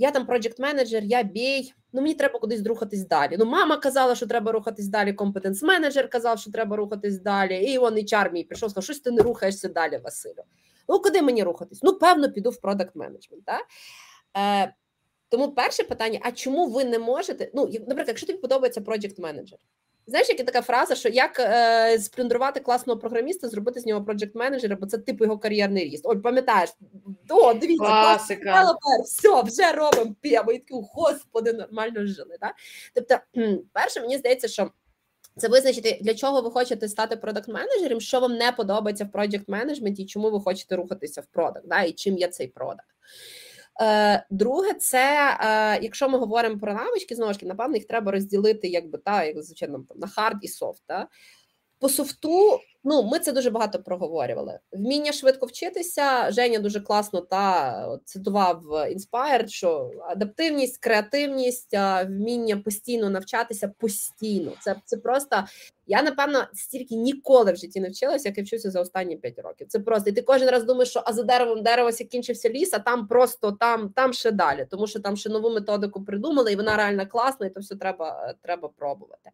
я 0.03 0.11
там 0.11 0.27
проджект 0.27 0.59
менеджер, 0.59 1.03
я 1.05 1.23
бій. 1.23 1.73
Ну 1.93 2.03
мені 2.03 2.15
треба 2.15 2.39
кудись 2.39 2.67
рухатись 2.67 3.07
далі. 3.07 3.37
Ну, 3.39 3.45
мама 3.45 3.77
казала, 3.77 4.15
що 4.15 4.27
треба 4.27 4.53
рухатись 4.53 4.87
далі. 4.87 5.13
Компетенс 5.13 5.63
менеджер 5.63 6.11
казав, 6.11 6.39
що 6.39 6.53
треба 6.53 6.77
рухатись 6.77 7.21
далі. 7.21 7.65
І 7.65 7.79
он 7.79 7.95
HR 7.95 8.33
мій 8.33 8.45
прийшов, 8.45 8.71
сказав, 8.71 8.85
щось 8.85 9.01
ти 9.01 9.11
не 9.11 9.23
рухаєшся 9.23 9.69
далі, 9.69 10.01
Василю. 10.05 10.43
Ну, 10.89 10.99
куди 10.99 11.23
мені 11.23 11.43
рухатись? 11.43 11.83
Ну, 11.83 11.93
певно, 11.93 12.33
піду 12.33 12.51
в 12.51 12.61
продакт 12.61 12.97
менеджмент. 12.97 13.49
Тому 15.29 15.53
перше 15.53 15.85
питання: 15.85 16.21
а 16.23 16.33
чому 16.33 16.67
ви 16.67 16.85
не 16.85 16.99
можете? 16.99 17.51
Ну, 17.55 17.65
наприклад, 17.65 18.09
якщо 18.09 18.27
тобі 18.27 18.39
подобається 18.39 18.81
проджект 18.81 19.19
менеджер, 19.19 19.59
Знаєш, 20.07 20.29
яка 20.29 20.43
така 20.43 20.63
фраза, 20.63 20.95
що 20.95 21.09
як 21.09 21.41
е, 21.41 21.99
сплюндрувати 21.99 22.61
класного 22.61 22.99
програміста, 23.01 23.49
зробити 23.49 23.81
з 23.81 23.87
нього 23.87 24.05
проджект 24.05 24.35
менеджера, 24.35 24.77
бо 24.77 24.87
це 24.87 24.99
типу 24.99 25.25
його 25.25 25.39
кар'єрний 25.39 25.85
ріст. 25.85 26.03
Ой, 26.07 26.19
пам'ятаєш, 26.19 26.71
о, 27.29 27.55
дивіться, 27.55 27.85
Класика. 27.85 28.53
все, 29.05 29.43
вже 29.43 29.73
робимо 29.73 30.15
п'ємо. 30.21 30.53
І 30.53 30.59
такі, 30.59 30.75
господи, 30.93 31.53
нормально 31.53 32.07
жили. 32.07 32.37
Так? 32.41 32.55
Тобто, 32.95 33.17
перше, 33.73 34.01
мені 34.01 34.19
здається, 34.19 34.49
що. 34.49 34.71
Це 35.37 35.49
визначити, 35.49 35.99
для 36.01 36.15
чого 36.15 36.43
ви 36.43 36.51
хочете 36.51 36.89
стати 36.89 37.17
product-менеджером, 37.17 38.01
що 38.01 38.21
вам 38.21 38.37
не 38.37 38.53
подобається 38.53 39.05
в 39.05 39.13
project 39.13 39.49
менеджменті, 39.49 40.03
і 40.03 40.07
чому 40.07 40.31
ви 40.31 40.41
хочете 40.41 40.77
рухатися 40.77 41.21
в 41.21 41.27
product, 41.27 41.67
да, 41.69 41.83
і 41.83 41.93
чим 41.93 42.19
є 42.19 42.29
цей 42.29 42.47
product. 42.47 42.87
Е, 43.81 44.27
друге, 44.31 44.75
це 44.75 45.37
е, 45.41 45.79
якщо 45.83 46.09
ми 46.09 46.19
говоримо 46.19 46.59
про 46.59 46.75
навички, 46.75 47.15
знову 47.15 47.33
ж 47.33 47.39
таки, 47.39 47.49
напевно, 47.49 47.77
їх 47.77 47.87
треба 47.87 48.13
розділити, 48.13 48.69
якби 48.69 48.99
та 48.99 49.25
як 49.25 49.43
звичайно 49.43 49.85
на 49.97 50.07
hard 50.07 50.39
і 50.43 50.49
soft. 50.49 50.83
Та? 50.87 51.09
По 51.83 51.89
soft 51.89 52.37
у, 52.37 52.61
ну 52.85 53.03
ми 53.03 53.19
це 53.19 53.33
дуже 53.33 53.51
багато 53.51 53.83
проговорювали. 53.83 54.59
Вміння 54.73 55.13
швидко 55.13 55.47
вчитися. 55.47 56.31
Женя 56.31 56.59
дуже 56.59 56.81
класно 56.81 57.21
та 57.21 57.99
цитував 58.05 58.63
Inspired, 58.73 59.49
що 59.49 59.91
адаптивність, 60.09 60.79
креативність, 60.79 61.77
вміння 62.07 62.57
постійно 62.57 63.11
навчатися 63.11 63.73
постійно. 63.79 64.53
Це 64.61 64.77
це 64.85 64.97
просто 64.97 65.45
я 65.87 66.03
напевно 66.03 66.47
стільки 66.55 66.95
ніколи 66.95 67.53
в 67.53 67.57
житті 67.57 67.81
не 67.81 67.89
вчилася, 67.89 68.29
як 68.29 68.39
я 68.39 68.45
вчуся 68.45 68.71
за 68.71 68.81
останні 68.81 69.17
5 69.17 69.39
років. 69.39 69.67
Це 69.69 69.79
просто 69.79 70.11
і 70.11 70.13
ти 70.13 70.23
кожен 70.23 70.49
раз 70.49 70.65
думаєш, 70.65 70.91
що 70.91 71.03
а 71.07 71.13
за 71.13 71.23
деревом 71.23 71.63
дерево 71.63 71.93
закінчився 71.93 72.49
ліс, 72.49 72.75
а 72.75 72.79
там 72.79 73.07
просто 73.07 73.53
там 73.53 73.89
там 73.89 74.13
ще 74.13 74.31
далі, 74.31 74.67
тому 74.71 74.87
що 74.87 75.01
там 75.01 75.17
ще 75.17 75.31
нову 75.31 75.51
методику 75.51 76.05
придумали, 76.05 76.53
і 76.53 76.57
вона 76.57 76.77
реально 76.77 77.07
класна, 77.07 77.47
і 77.47 77.51
то 77.51 77.61
все 77.61 77.77
треба, 77.77 78.35
треба 78.43 78.69
пробувати. 78.69 79.31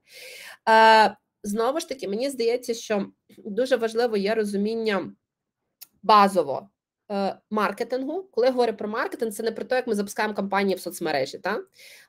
Е, 0.69 1.17
знову 1.49 1.81
ж 1.81 1.89
таки, 1.89 2.09
мені 2.09 2.31
здається, 2.31 2.75
що 2.75 3.07
дуже 3.39 3.77
важливо 3.77 4.17
є 4.17 4.35
розуміння 4.35 5.13
базово 6.03 6.71
е, 7.11 7.39
маркетингу. 7.51 8.23
Коли 8.23 8.47
я 8.47 8.53
говорю 8.53 8.73
про 8.73 8.89
маркетинг, 8.89 9.33
це 9.33 9.43
не 9.43 9.53
про 9.53 9.65
те, 9.65 9.77
як 9.77 9.87
ми 9.87 9.95
запускаємо 9.95 10.35
кампанії 10.35 10.77
в 10.77 10.81
соцмережі. 10.81 11.39
Та? 11.39 11.63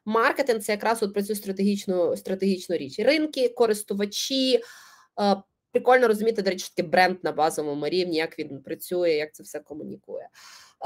Маркетинг 0.06 0.62
це 0.62 0.72
якраз 0.72 1.04
от 1.04 1.14
про 1.14 1.24
цю 1.24 1.36
стратегічну 1.36 2.18
стратегічну 2.18 2.78
річ. 2.78 3.00
Ринки, 3.00 3.50
користувачі. 3.50 4.62
Прикольно 5.72 6.08
розуміти, 6.08 6.42
до 6.42 6.50
речі, 6.50 6.72
таки 6.76 6.88
бренд 6.88 7.18
на 7.24 7.32
базовому 7.32 7.88
рівні, 7.88 8.18
як 8.18 8.40
він 8.40 8.62
працює, 8.62 9.10
як 9.10 9.36
це 9.36 9.44
все 9.44 9.60
комунікує. 9.60 10.30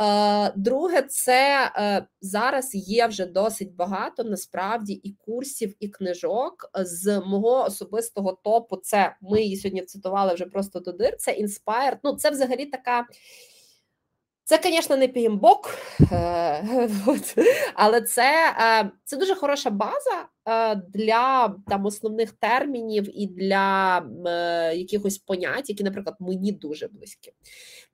Е, 0.01 0.53
друге, 0.55 1.01
це 1.01 1.71
е, 1.75 2.05
зараз 2.21 2.75
є 2.75 3.07
вже 3.07 3.25
досить 3.25 3.75
багато 3.75 4.23
насправді 4.23 4.93
і 4.93 5.15
курсів, 5.25 5.75
і 5.79 5.87
книжок 5.87 6.69
з 6.75 7.19
мого 7.19 7.63
особистого 7.63 8.39
топу. 8.43 8.77
Це 8.77 9.15
ми 9.21 9.41
її 9.41 9.57
сьогодні 9.57 9.81
цитували 9.81 10.33
вже 10.33 10.45
просто 10.45 10.79
до 10.79 10.91
дир. 10.91 11.15
Це 11.17 11.31
Inspired. 11.31 11.97
Ну, 12.03 12.15
це 12.15 12.29
взагалі 12.29 12.65
така. 12.65 13.05
Це, 14.45 14.59
звісно, 14.63 14.97
не 14.97 15.07
пімбок, 15.07 15.77
е, 16.11 16.89
але 17.73 18.01
це 18.01 18.55
е, 18.59 18.91
це 19.03 19.17
дуже 19.17 19.35
хороша 19.35 19.69
база 19.69 20.25
е, 20.49 20.75
для 20.75 21.55
там 21.67 21.85
основних 21.85 22.31
термінів 22.31 23.21
і 23.21 23.27
для 23.27 23.97
якихось 24.75 25.17
понять, 25.17 25.69
які, 25.69 25.83
наприклад, 25.83 26.15
мені 26.19 26.51
дуже 26.51 26.87
близькі. 26.87 27.31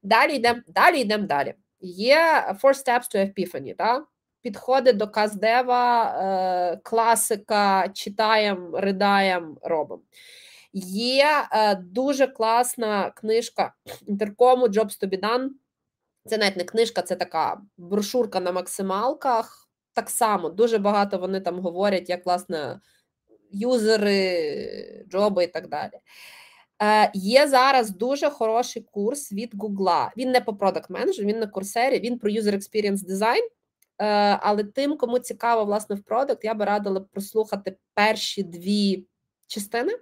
Далі 0.04 0.36
йдемо 0.36 0.60
далі. 0.68 1.00
йдемо 1.00 1.28
далі. 1.28 1.54
Є 1.82 2.56
Four 2.64 2.74
Steps 2.74 3.16
to 3.16 3.34
Epiphany, 3.34 3.76
так? 3.76 4.04
Підходи 4.42 4.94
до 4.94 5.08
каздева, 5.08 6.80
класика, 6.84 7.90
читаємо, 7.94 8.80
ридаємо, 8.80 9.58
робимо. 9.62 10.02
Є 10.74 11.28
дуже 11.80 12.28
класна 12.28 13.12
книжка 13.12 13.74
інтеркому 14.08 14.68
Jobs 14.68 15.04
to 15.04 15.10
be 15.10 15.20
done. 15.22 15.50
Це 16.30 16.38
навіть 16.38 16.58
не 16.58 16.64
книжка, 16.64 17.02
це 17.02 17.16
така 17.16 17.62
брошурка 17.78 18.40
на 18.40 18.52
максималках. 18.52 19.70
Так 19.94 20.10
само 20.10 20.50
дуже 20.50 20.78
багато 20.78 21.18
вони 21.18 21.42
там 21.42 21.60
говорять, 21.60 22.10
як 22.10 22.26
власне 22.26 22.80
юзери, 23.52 25.06
джоби 25.10 25.44
і 25.44 25.48
так 25.48 25.68
далі. 25.70 25.92
Е, 26.82 27.12
Є 27.14 27.48
зараз 27.48 27.90
дуже 27.90 28.30
хороший 28.30 28.82
курс 28.92 29.32
від 29.32 29.56
Гугла. 29.56 30.12
Він 30.18 30.32
не 30.32 30.42
по 30.42 30.54
продакт 30.54 30.90
менеджеру 30.90 31.28
він 31.28 31.40
на 31.40 31.48
курсері, 31.48 32.00
він 32.00 32.20
про 32.20 32.30
User 32.30 32.56
Experience 32.56 33.10
Design. 33.10 33.42
Е, 34.02 34.06
Але 34.42 34.64
тим, 34.64 34.98
кому 34.98 35.20
цікаво 35.20 35.66
власне 35.66 35.96
в 35.96 36.04
продакт, 36.04 36.44
я 36.44 36.54
би 36.54 36.66
радила 36.66 37.00
прослухати 37.00 37.78
перші 37.94 38.44
дві 38.44 39.06
частини. 39.48 39.94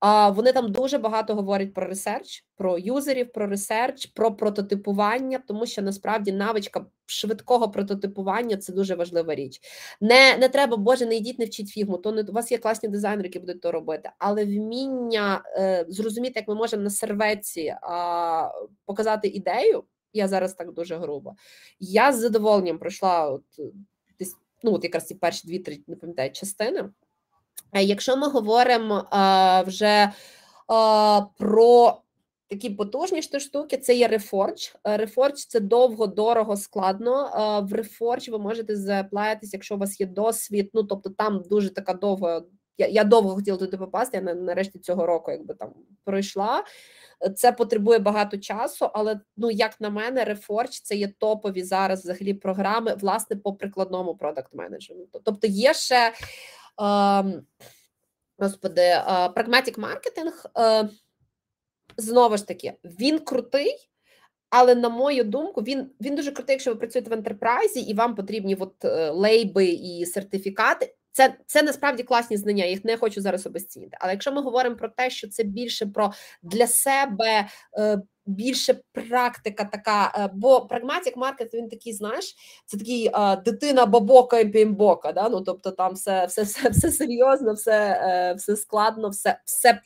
А 0.00 0.30
вони 0.30 0.52
там 0.52 0.72
дуже 0.72 0.98
багато 0.98 1.34
говорять 1.34 1.74
про 1.74 1.86
research, 1.86 2.44
про 2.56 2.78
юзерів, 2.78 3.32
про 3.32 3.46
research, 3.46 4.06
про 4.06 4.34
прототипування, 4.34 5.42
тому 5.48 5.66
що 5.66 5.82
насправді 5.82 6.32
навичка 6.32 6.86
швидкого 7.06 7.70
прототипування 7.70 8.56
це 8.56 8.72
дуже 8.72 8.94
важлива 8.94 9.34
річ. 9.34 9.60
Не 10.00 10.36
не 10.36 10.48
треба, 10.48 10.76
Боже, 10.76 11.06
не 11.06 11.16
йдіть, 11.16 11.38
не 11.38 11.44
вчіть 11.44 11.68
Figma 11.68 11.87
'у. 11.87 11.98
То 11.98 12.12
не 12.12 12.22
у 12.22 12.32
вас 12.32 12.52
є 12.52 12.58
класні 12.58 12.88
дизайнери, 12.88 13.28
які 13.28 13.38
будуть 13.38 13.60
то 13.60 13.72
робити, 13.72 14.10
але 14.18 14.44
вміння 14.44 15.42
е, 15.56 15.86
зрозуміти, 15.88 16.32
як 16.36 16.48
ми 16.48 16.54
можемо 16.54 16.82
на 16.82 16.90
серветці 16.90 17.60
е, 17.60 17.76
показати 18.86 19.28
ідею. 19.28 19.84
Я 20.12 20.28
зараз 20.28 20.54
так 20.54 20.72
дуже 20.72 20.96
грубо. 20.96 21.34
Я 21.80 22.12
з 22.12 22.18
задоволенням 22.18 22.78
пройшла 22.78 23.30
от 23.30 23.44
десь 24.18 24.36
ну 24.62 24.74
от 24.74 24.84
якраз 24.84 25.06
ці 25.06 25.14
перші 25.14 25.48
дві-три 25.48 25.80
не 25.86 25.96
пам'ятаю 25.96 26.32
частини. 26.32 26.90
Е, 27.72 27.82
якщо 27.82 28.16
ми 28.16 28.28
говоримо 28.28 29.04
вже 29.66 30.12
про 31.38 32.02
такі 32.48 32.70
потужніші 32.70 33.40
штуки, 33.40 33.76
це 33.76 33.94
є 33.94 34.08
Reforge. 34.08 34.74
Е, 34.84 34.96
Reforge– 34.96 35.32
це 35.48 35.60
довго, 35.60 36.06
дорого, 36.06 36.56
складно. 36.56 37.30
В 37.70 37.72
Reforge 37.72 38.30
ви 38.30 38.38
можете 38.38 38.76
заплатитись, 38.76 39.52
якщо 39.52 39.74
у 39.74 39.78
вас 39.78 40.00
є 40.00 40.06
досвід. 40.06 40.70
Ну 40.74 40.82
тобто 40.82 41.10
там 41.10 41.42
дуже 41.50 41.70
така 41.70 41.94
довга. 41.94 42.42
Я 42.78 42.86
я 42.86 43.04
довго 43.04 43.34
хотіла 43.34 43.58
туди 43.58 43.76
попасти. 43.76 44.16
Я 44.26 44.34
нарешті 44.34 44.78
цього 44.78 45.06
року, 45.06 45.30
якби 45.30 45.54
там 45.54 45.74
пройшла. 46.04 46.64
Це 47.36 47.52
потребує 47.52 47.98
багато 47.98 48.38
часу, 48.38 48.90
але 48.94 49.20
ну 49.36 49.50
як 49.50 49.80
на 49.80 49.90
мене, 49.90 50.24
Reforge– 50.24 50.80
це 50.82 50.96
є 50.96 51.08
топові 51.18 51.62
зараз 51.62 52.00
взагалі 52.00 52.34
програми, 52.34 52.94
власне, 53.00 53.36
по 53.36 53.52
прикладному 53.52 54.14
продакт 54.14 54.54
менеджменту. 54.54 55.20
Тобто 55.24 55.46
є 55.46 55.74
ще 55.74 56.12
Господи, 58.38 59.02
прагматик 59.34 59.78
маркетинг 59.78 60.46
знову 61.96 62.36
ж 62.36 62.46
таки, 62.46 62.72
він 62.84 63.18
крутий, 63.18 63.90
але 64.50 64.74
на 64.74 64.88
мою 64.88 65.24
думку, 65.24 65.60
він 65.60 65.90
він 66.00 66.14
дуже 66.14 66.32
крутий, 66.32 66.54
якщо 66.54 66.70
ви 66.70 66.76
працюєте 66.76 67.10
в 67.10 67.12
ентерпрайзі 67.12 67.80
і 67.80 67.94
вам 67.94 68.14
потрібні 68.14 68.56
от 68.60 68.84
е, 68.84 69.10
лейби 69.10 69.66
і 69.66 70.06
сертифікати. 70.06 70.94
Це 71.12 71.34
це 71.46 71.62
насправді 71.62 72.02
класні 72.02 72.36
знання, 72.36 72.64
їх 72.64 72.84
не 72.84 72.96
хочу 72.96 73.20
зараз 73.20 73.46
обесцінити. 73.46 73.96
Але 74.00 74.12
якщо 74.12 74.32
ми 74.32 74.42
говоримо 74.42 74.76
про 74.76 74.88
те, 74.88 75.10
що 75.10 75.28
це 75.28 75.42
більше 75.44 75.86
про 75.86 76.12
для 76.42 76.66
себе 76.66 77.48
е, 77.78 78.02
більше 78.28 78.80
практика 78.92 79.64
така, 79.64 80.12
е, 80.18 80.30
бо 80.34 80.66
прагматик 80.66 81.16
маркет 81.16 81.54
він 81.54 81.68
такий, 81.68 81.92
знаєш, 81.92 82.34
це 82.66 82.78
такий 82.78 83.10
а, 83.12 83.36
дитина 83.36 83.86
бабока 83.86 84.38
і 84.38 84.48
пімбока. 84.48 85.12
Да? 85.12 85.28
Ну 85.28 85.40
тобто 85.40 85.70
там 85.70 85.94
все 85.94 86.26
все, 86.26 86.42
все, 86.42 86.68
все 86.68 86.90
серйозно, 86.90 87.52
все 87.52 88.00
е, 88.02 88.34
все 88.34 88.56
складно, 88.56 89.08
все 89.08 89.38
все 89.44 89.80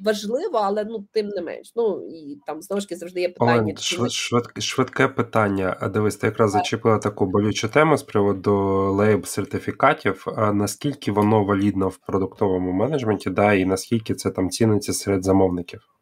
важливо, 0.00 0.58
але 0.58 0.84
ну 0.84 1.06
тим 1.12 1.28
не 1.28 1.42
менш. 1.42 1.72
Ну 1.76 2.08
і 2.10 2.38
там 2.46 2.62
знову 2.62 2.80
ж 2.80 2.88
таки 2.88 2.98
завжди 2.98 3.20
є 3.20 3.28
питання. 3.28 3.62
Олен, 3.62 3.76
швид, 3.76 4.12
швид, 4.12 4.44
швидке 4.58 5.08
питання. 5.08 5.76
А 5.80 5.88
Дивись, 5.88 6.16
ти 6.16 6.26
якраз 6.26 6.50
зачепила 6.50 6.98
таку 6.98 7.26
болючу 7.26 7.68
тему 7.68 7.96
з 7.96 8.02
приводу 8.02 8.54
лейб 8.92 9.26
сертифікатів. 9.26 10.24
А 10.36 10.52
наскільки 10.52 11.12
воно 11.12 11.44
валідно 11.44 11.88
в 11.88 11.96
продуктовому 11.96 12.72
менеджменті, 12.72 13.30
да, 13.30 13.52
і 13.52 13.64
наскільки 13.64 14.14
це 14.14 14.30
там 14.30 14.50
ціниться 14.50 14.92
серед 14.92 15.24
замовників? 15.24 15.97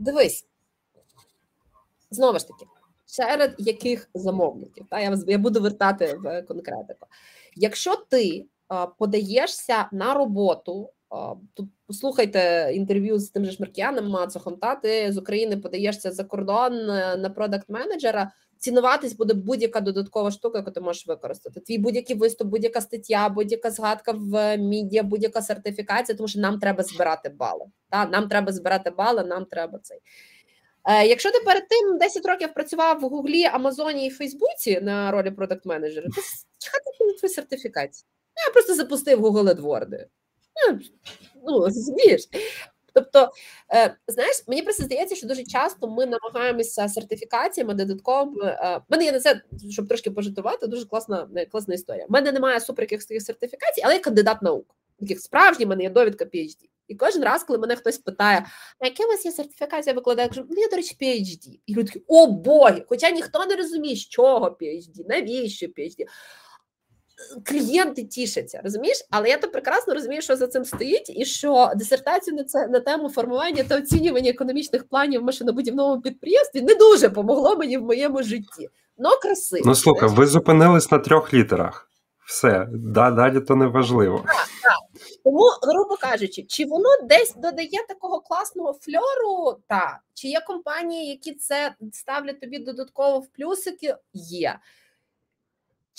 Дивись, 0.00 0.46
знову 2.10 2.38
ж 2.38 2.48
таки, 2.48 2.66
серед 3.06 3.54
яких 3.58 4.10
замовників? 4.14 4.86
Та, 4.90 5.00
Я 5.00 5.18
я 5.26 5.38
буду 5.38 5.60
вертати 5.60 6.18
в 6.22 6.42
конкретику. 6.42 7.06
Якщо 7.56 7.96
ти 7.96 8.46
подаєшся 8.98 9.88
на 9.92 10.14
роботу, 10.14 10.90
тут 11.54 11.68
послухайте 11.86 12.72
інтерв'ю 12.74 13.18
з 13.18 13.30
тим 13.30 13.44
же 13.44 13.52
Шмеркіаном 13.52 14.08
Мацохом, 14.08 14.56
та 14.56 14.74
ти 14.74 15.12
з 15.12 15.18
України 15.18 15.56
подаєшся 15.56 16.12
за 16.12 16.24
кордон 16.24 16.90
е, 16.90 17.16
на 17.16 17.30
продакт 17.30 17.68
менеджера. 17.68 18.32
Цінуватись 18.60 19.12
буде 19.12 19.34
будь-яка 19.34 19.80
додаткова 19.80 20.30
штука, 20.30 20.58
яку 20.58 20.70
ти 20.70 20.80
можеш 20.80 21.06
використати. 21.06 21.60
Твій 21.60 21.78
будь-який 21.78 22.16
виступ, 22.16 22.48
будь-яка 22.48 22.80
стаття, 22.80 23.28
будь-яка 23.28 23.70
згадка 23.70 24.12
в 24.12 24.56
мідіа, 24.56 25.02
будь-яка 25.02 25.42
сертифікація, 25.42 26.16
тому 26.16 26.28
що 26.28 26.40
нам 26.40 26.58
треба 26.58 26.82
збирати 26.82 27.28
бали. 27.28 27.64
Та? 27.90 28.06
Нам 28.06 28.28
треба 28.28 28.52
збирати 28.52 28.90
бали, 28.90 29.24
нам 29.24 29.44
треба 29.44 29.78
цей. 29.82 29.98
Е, 30.84 31.06
Якщо 31.06 31.30
ти 31.30 31.38
перед 31.44 31.68
тим 31.68 31.98
10 31.98 32.26
років 32.26 32.54
працював 32.54 33.00
в 33.00 33.02
Гуглі, 33.02 33.44
Амазоні 33.44 34.06
і 34.06 34.10
Фейсбуці 34.10 34.80
на 34.80 35.10
ролі 35.10 35.30
продакт 35.30 35.66
менеджера, 35.66 36.06
то 36.06 36.22
чекати 36.58 36.90
на 37.00 37.12
твої 37.18 37.34
сертифікації. 37.34 38.06
Я 38.46 38.52
просто 38.52 38.74
запустив 38.74 39.26
Google 39.26 39.54
AdWords. 39.54 40.04
Ну, 40.68 40.78
ну 41.46 41.64
розумієш? 41.64 42.28
Тобто, 42.94 43.30
е, 43.74 43.96
знаєш, 44.08 44.44
мені 44.46 44.62
просто 44.62 44.84
здається, 44.84 45.16
що 45.16 45.26
дуже 45.26 45.44
часто 45.44 45.88
ми 45.88 46.06
намагаємося 46.06 46.88
сертифікаціями 46.88 47.74
додатковими. 47.74 48.44
Е, 48.46 48.80
мене 48.88 49.04
є 49.04 49.12
на 49.12 49.20
це, 49.20 49.40
щоб 49.70 49.88
трошки 49.88 50.10
пожитувати, 50.10 50.66
дуже 50.66 50.86
класна 50.86 51.28
е, 51.36 51.46
класна 51.46 51.74
історія. 51.74 52.06
У 52.08 52.12
мене 52.12 52.32
немає 52.32 52.60
супер 52.60 52.82
якихось 52.82 53.24
сертифікацій, 53.24 53.82
але 53.84 53.94
я 53.94 54.00
кандидат 54.00 54.42
наук. 54.42 54.76
Таких 55.00 55.20
справжніх 55.20 55.68
мене 55.68 55.82
є 55.82 55.90
довідка 55.90 56.24
PhD. 56.24 56.56
І 56.88 56.94
кожен 56.94 57.24
раз, 57.24 57.44
коли 57.44 57.58
мене 57.58 57.76
хтось 57.76 57.98
питає, 57.98 58.46
а 58.78 58.86
яке 58.86 59.04
у 59.04 59.08
вас 59.08 59.24
є 59.24 59.32
сертифікація, 59.32 59.94
викладаю, 59.94 60.26
я 60.26 60.28
кажу, 60.28 60.46
ну 60.50 60.62
я, 60.62 60.68
до 60.68 60.76
речі, 60.76 60.96
PhD. 61.00 61.60
І 61.66 61.74
люди 61.74 61.84
такі, 61.92 62.04
о 62.06 62.26
боги! 62.26 62.84
Хоча 62.88 63.10
ніхто 63.10 63.46
не 63.46 63.56
розуміє, 63.56 63.96
з 63.96 64.08
чого 64.08 64.56
PhD, 64.60 65.08
навіщо 65.08 65.66
PhD 65.66 66.06
клієнти 67.44 68.04
тішаться, 68.04 68.60
розумієш? 68.64 69.06
Але 69.10 69.28
я 69.28 69.38
то 69.38 69.48
прекрасно 69.48 69.94
розумію, 69.94 70.22
що 70.22 70.36
за 70.36 70.46
цим 70.46 70.64
стоїть, 70.64 71.10
і 71.16 71.24
що 71.24 71.70
дисертацію 71.76 72.36
на 72.36 72.44
це 72.44 72.66
на 72.66 72.80
тему 72.80 73.08
формування 73.08 73.64
та 73.64 73.78
оцінювання 73.78 74.30
економічних 74.30 74.88
планів 74.88 75.20
в 75.20 75.24
машинобудівному 75.24 76.02
підприємстві 76.02 76.62
не 76.62 76.74
дуже 76.74 77.08
помогло 77.08 77.56
мені 77.56 77.78
в 77.78 77.82
моєму 77.82 78.22
житті. 78.22 78.68
Но 78.98 79.10
красиво. 79.22 79.62
Ну 79.66 79.74
слухай, 79.74 80.08
ви 80.08 80.26
зупинились 80.26 80.90
на 80.90 80.98
трьох 80.98 81.34
літерах. 81.34 81.90
Все, 82.26 82.66
да, 82.72 83.10
далі 83.10 83.40
то 83.40 83.56
не 83.56 83.66
важливо. 83.66 84.24
Так, 84.26 84.34
так. 84.36 84.80
Тому, 85.24 85.44
грубо 85.62 85.96
кажучи, 85.96 86.42
чи 86.42 86.64
воно 86.64 86.88
десь 87.04 87.34
додає 87.34 87.86
такого 87.88 88.20
класного 88.20 88.72
фльору, 88.72 89.58
та 89.68 90.00
чи 90.14 90.28
є 90.28 90.40
компанії, 90.46 91.10
які 91.10 91.34
це 91.34 91.74
ставлять 91.92 92.40
тобі 92.40 92.58
додатково 92.58 93.18
в 93.18 93.26
плюсики? 93.26 93.96
Є. 94.12 94.58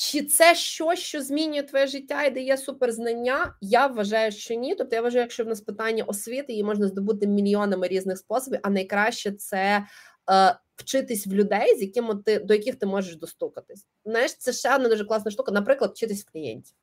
Чи 0.02 0.24
це 0.24 0.56
щось, 0.56 1.00
що 1.00 1.22
змінює 1.22 1.64
твоє 1.64 1.88
життя 1.88 2.24
і 2.24 2.32
дає 2.32 2.58
суперзнання? 2.58 3.56
Я 3.62 3.88
вважаю, 3.88 4.32
що 4.32 4.54
ні. 4.54 4.76
Тобто 4.76 4.96
я 4.96 5.02
вважаю, 5.02 5.24
якщо 5.24 5.44
в 5.44 5.48
нас 5.48 5.62
питання 5.62 6.04
освіти, 6.04 6.54
її 6.54 6.64
можна 6.64 6.88
здобути 6.88 7.28
мільйонами 7.28 7.88
різних 7.88 8.18
способів, 8.18 8.60
а 8.64 8.70
найкраще 8.70 9.32
це 9.32 9.86
е, 10.32 10.56
вчитись 10.76 11.28
в 11.28 11.34
людей, 11.34 11.78
з 11.78 11.82
якими 11.82 12.16
ти 12.16 12.40
до 12.40 12.54
яких 12.54 12.76
ти 12.76 12.86
можеш 12.86 13.16
достукатись. 13.16 13.88
Знаєш, 14.06 14.36
це 14.38 14.54
ще 14.54 14.76
одна 14.76 14.90
дуже 14.90 15.06
класна 15.06 15.32
штука. 15.32 15.52
Наприклад, 15.52 15.92
вчитись 15.92 16.26
в 16.26 16.32
клієнтів. 16.32 16.76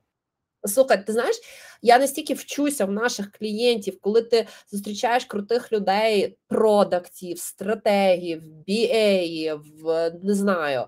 Слухай, 0.65 1.07
ти 1.07 1.12
знаєш, 1.12 1.36
я 1.82 1.99
настільки 1.99 2.35
вчуся 2.35 2.85
в 2.85 2.90
наших 2.90 3.32
клієнтів, 3.32 4.01
коли 4.01 4.23
ти 4.23 4.47
зустрічаєш 4.70 5.24
крутих 5.24 5.73
людей, 5.73 6.39
продактів, 6.49 7.39
стратегів, 7.39 8.43
BA, 8.69 9.61
не 10.23 10.35
знаю. 10.35 10.86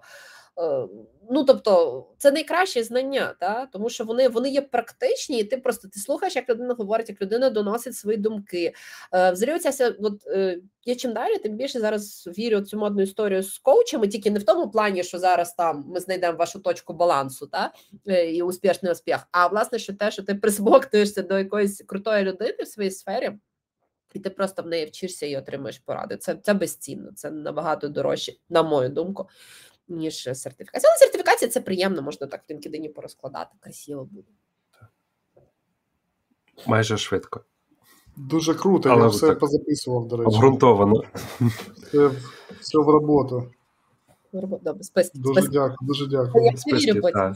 Е, 0.60 0.88
ну 1.30 1.44
тобто, 1.44 2.06
це 2.18 2.30
найкраще 2.30 2.84
знання, 2.84 3.34
та 3.40 3.66
тому 3.66 3.90
що 3.90 4.04
вони 4.04 4.28
вони 4.28 4.50
є 4.50 4.60
практичні, 4.60 5.38
і 5.38 5.44
ти 5.44 5.56
просто 5.56 5.88
ти 5.88 6.00
слухаєш, 6.00 6.36
як 6.36 6.48
людина 6.48 6.74
говорить, 6.74 7.08
як 7.08 7.22
людина 7.22 7.50
доносить 7.50 7.96
свої 7.96 8.18
думки. 8.18 8.74
Е, 9.12 9.94
от 10.00 10.26
е, 10.26 10.58
я 10.84 10.94
чим 10.94 11.12
далі, 11.12 11.38
тим 11.38 11.56
більше 11.56 11.80
зараз 11.80 12.26
вірю 12.38 12.60
в 12.60 12.66
цю 12.66 12.78
модну 12.78 13.02
історію 13.02 13.42
з 13.42 13.58
коучами, 13.58 14.08
тільки 14.08 14.30
не 14.30 14.38
в 14.38 14.42
тому 14.42 14.70
плані, 14.70 15.04
що 15.04 15.18
зараз 15.18 15.54
там 15.54 15.84
ми 15.88 16.00
знайдемо 16.00 16.38
вашу 16.38 16.60
точку 16.60 16.92
балансу, 16.92 17.46
та 17.46 17.72
і 18.06 18.42
успішний 18.42 18.92
успіх. 18.92 19.28
А 19.32 19.46
власне, 19.46 19.78
що 19.78 19.94
те, 19.94 20.10
що 20.10 20.22
ти 20.22 20.34
присмоктуєшся 20.34 21.22
до 21.22 21.38
якоїсь 21.38 21.82
крутої 21.86 22.24
людини 22.24 22.56
в 22.60 22.66
своїй 22.66 22.90
сфері. 22.90 23.32
І 24.14 24.18
ти 24.18 24.30
просто 24.30 24.62
в 24.62 24.66
неї 24.66 24.86
вчишся 24.86 25.26
і 25.26 25.36
отримуєш 25.36 25.78
поради. 25.78 26.16
Це 26.16 26.34
це 26.34 26.54
безцінно, 26.54 27.12
це 27.12 27.30
набагато 27.30 27.88
дорожче, 27.88 28.32
на 28.48 28.62
мою 28.62 28.88
думку, 28.88 29.28
ніж 29.90 30.22
сертифікація. 30.22 30.90
Але 30.90 30.98
сертифікація 30.98 31.50
це 31.50 31.60
приємно, 31.60 32.02
можна 32.02 32.26
так 32.26 32.40
в 32.48 32.52
LinkedIn 32.52 32.88
порозкладати, 32.92 33.50
красиво 33.60 34.04
буде. 34.04 34.28
Майже 36.66 36.96
швидко. 36.96 37.40
Дуже 38.16 38.54
круто, 38.54 38.88
Але 38.90 39.02
я 39.02 39.08
все 39.08 39.26
так 39.26 39.38
позаписував, 39.38 40.08
до 40.08 40.16
речі. 40.16 40.28
Обґрунтовано. 40.28 41.02
Це 41.92 42.10
все 42.60 42.78
в 42.78 42.88
роботу. 42.88 43.50
Добре, 44.32 44.82
спасибо. 44.82 45.32
Дуже 45.32 45.48
дякую, 45.48 45.76
дуже 45.80 46.06
дякую. 46.06 46.44
Я 46.66 46.78
вірю 46.78 47.00
потім. 47.00 47.34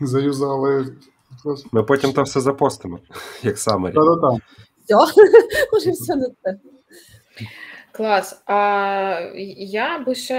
Заюзали. 0.00 0.96
Ми 1.72 1.82
потім 1.82 2.12
там 2.12 2.24
все 2.24 2.40
запостимо, 2.40 2.98
як 3.42 3.58
саме. 3.58 3.92
Так-так-так. 3.92 4.42
Все, 4.84 5.22
може, 5.72 5.90
все 5.90 6.16
на 6.16 6.28
це. 6.44 6.60
Клас. 7.96 8.42
А 8.46 9.30
я 9.56 9.98
би 9.98 10.14
ще 10.14 10.34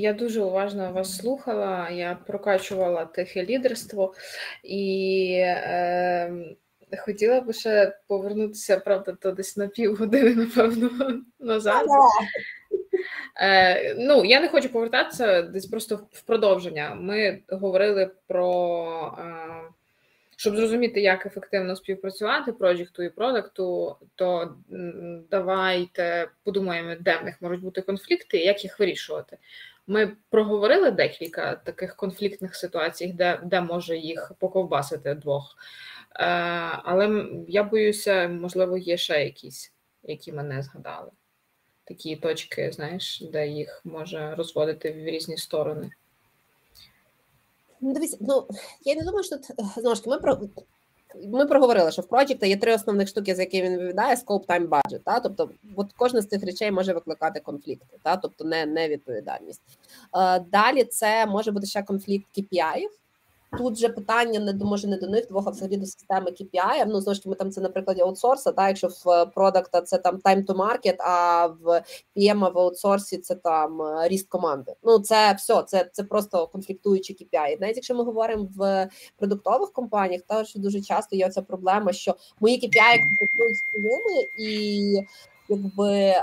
я 0.00 0.12
дуже 0.12 0.42
уважно 0.42 0.92
вас 0.92 1.16
слухала, 1.16 1.90
я 1.90 2.18
прокачувала 2.26 3.04
тихе 3.04 3.46
лідерство 3.46 4.14
і 4.64 5.32
е, 5.38 6.32
хотіла 6.98 7.40
би 7.40 7.52
ще 7.52 7.98
повернутися, 8.06 8.76
правда, 8.76 9.12
то 9.12 9.32
десь 9.32 9.56
на 9.56 9.68
півгодини, 9.68 10.34
напевно, 10.44 10.90
назад. 11.40 11.86
Е, 13.40 13.94
Ну, 13.98 14.24
я 14.24 14.40
не 14.40 14.48
хочу 14.48 14.68
повертатися 14.68 15.42
десь 15.42 15.66
просто 15.66 16.00
в 16.12 16.22
продовження. 16.22 16.94
Ми 16.94 17.42
говорили 17.48 18.10
про. 18.26 19.16
Е, 19.18 19.81
щоб 20.42 20.56
зрозуміти, 20.56 21.00
як 21.00 21.26
ефективно 21.26 21.76
співпрацювати 21.76 22.52
проєкту 22.52 23.02
і 23.02 23.10
продакту, 23.10 23.96
то 24.14 24.56
давайте 25.30 26.28
подумаємо, 26.44 26.94
де 27.00 27.16
в 27.18 27.24
них 27.24 27.42
можуть 27.42 27.60
бути 27.60 27.82
конфлікти 27.82 28.38
і 28.38 28.46
як 28.46 28.64
їх 28.64 28.78
вирішувати. 28.78 29.38
Ми 29.86 30.16
проговорили 30.30 30.90
декілька 30.90 31.54
таких 31.54 31.96
конфліктних 31.96 32.54
ситуацій, 32.54 33.06
де 33.06 33.40
де 33.44 33.60
може 33.60 33.96
їх 33.96 34.32
поковбасити 34.38 35.14
двох. 35.14 35.56
Е, 36.14 36.24
Але 36.84 37.26
я 37.48 37.62
боюся, 37.62 38.28
можливо, 38.28 38.76
є 38.76 38.96
ще 38.96 39.24
якісь, 39.24 39.72
які 40.02 40.32
ми 40.32 40.42
не 40.42 40.62
згадали. 40.62 41.10
Такі 41.84 42.16
точки, 42.16 42.72
знаєш, 42.72 43.22
де 43.32 43.48
їх 43.48 43.80
може 43.84 44.34
розводити 44.34 44.92
в 44.92 44.96
різні 44.96 45.36
сторони. 45.36 45.90
Ну, 47.82 47.92
дивіться, 47.92 48.16
ну 48.20 48.46
я 48.84 48.94
не 48.94 49.02
думаю, 49.02 49.24
що 49.24 49.36
знову 49.76 49.96
ж 49.96 50.02
ми 50.06 50.18
про. 50.18 50.38
Ми 51.28 51.46
проговорили, 51.46 51.92
що 51.92 52.02
в 52.02 52.06
проєкті 52.06 52.48
є 52.48 52.56
три 52.56 52.74
основних 52.74 53.08
штуки, 53.08 53.34
за 53.34 53.42
які 53.42 53.62
він 53.62 53.72
відповідає: 53.72 54.14
scope, 54.14 54.46
time, 54.46 54.68
budget. 54.68 55.00
Та? 55.04 55.20
Тобто, 55.20 55.50
от 55.76 55.92
кожна 55.96 56.20
з 56.20 56.26
цих 56.26 56.44
речей 56.44 56.70
може 56.70 56.92
викликати 56.92 57.40
конфлікти, 57.40 57.96
та? 58.02 58.16
тобто 58.16 58.44
не, 58.44 58.66
не 58.66 58.88
відповідальність. 58.88 59.60
Е, 60.16 60.40
Далі 60.40 60.84
це 60.84 61.26
може 61.26 61.50
бути 61.50 61.66
ще 61.66 61.82
конфлікт 61.82 62.26
KPI, 62.38 62.86
Тут 63.58 63.78
же 63.78 63.88
питання 63.88 64.40
не 64.40 64.52
до 64.52 64.64
може 64.64 64.88
не 64.88 64.96
до 64.96 65.06
них 65.06 65.28
двох, 65.28 65.46
а 65.46 65.50
взагалі 65.50 65.76
до 65.76 65.86
системи 65.86 66.30
KPI. 66.30 66.84
Ну 66.86 67.00
знову 67.00 67.14
ж 67.14 67.22
ми 67.24 67.34
там 67.34 67.50
це 67.50 67.60
на 67.60 67.68
прикладі 67.68 68.00
аутсорса. 68.00 68.52
Та 68.52 68.68
якщо 68.68 68.88
в 68.88 69.26
продакта 69.26 69.80
це 69.80 69.98
там 69.98 70.16
time 70.16 70.46
to 70.46 70.56
market, 70.56 70.96
а 70.98 71.46
в 71.46 71.82
PM 72.16 72.52
в 72.52 72.58
аутсорсі 72.58 73.18
це 73.18 73.34
там 73.34 73.82
е, 73.82 74.08
ріст 74.08 74.28
команди. 74.28 74.74
Ну 74.82 74.98
це 74.98 75.32
все, 75.32 75.62
це 75.62 75.90
це 75.92 76.04
просто 76.04 76.46
конфліктуючі 76.46 77.12
KPI. 77.12 77.60
Навіть 77.60 77.76
якщо 77.76 77.94
ми 77.94 78.04
говоримо 78.04 78.48
в 78.56 78.88
продуктових 79.18 79.72
компаніях, 79.72 80.22
теж 80.22 80.54
дуже 80.54 80.80
часто 80.80 81.16
є 81.16 81.30
ця 81.30 81.42
проблема, 81.42 81.92
що 81.92 82.14
мої 82.40 82.56
KPI 82.56 83.00
конфліктують 83.00 83.56
з 83.56 83.70
своїми 83.70 84.28
і 84.38 85.06
якби 85.56 86.14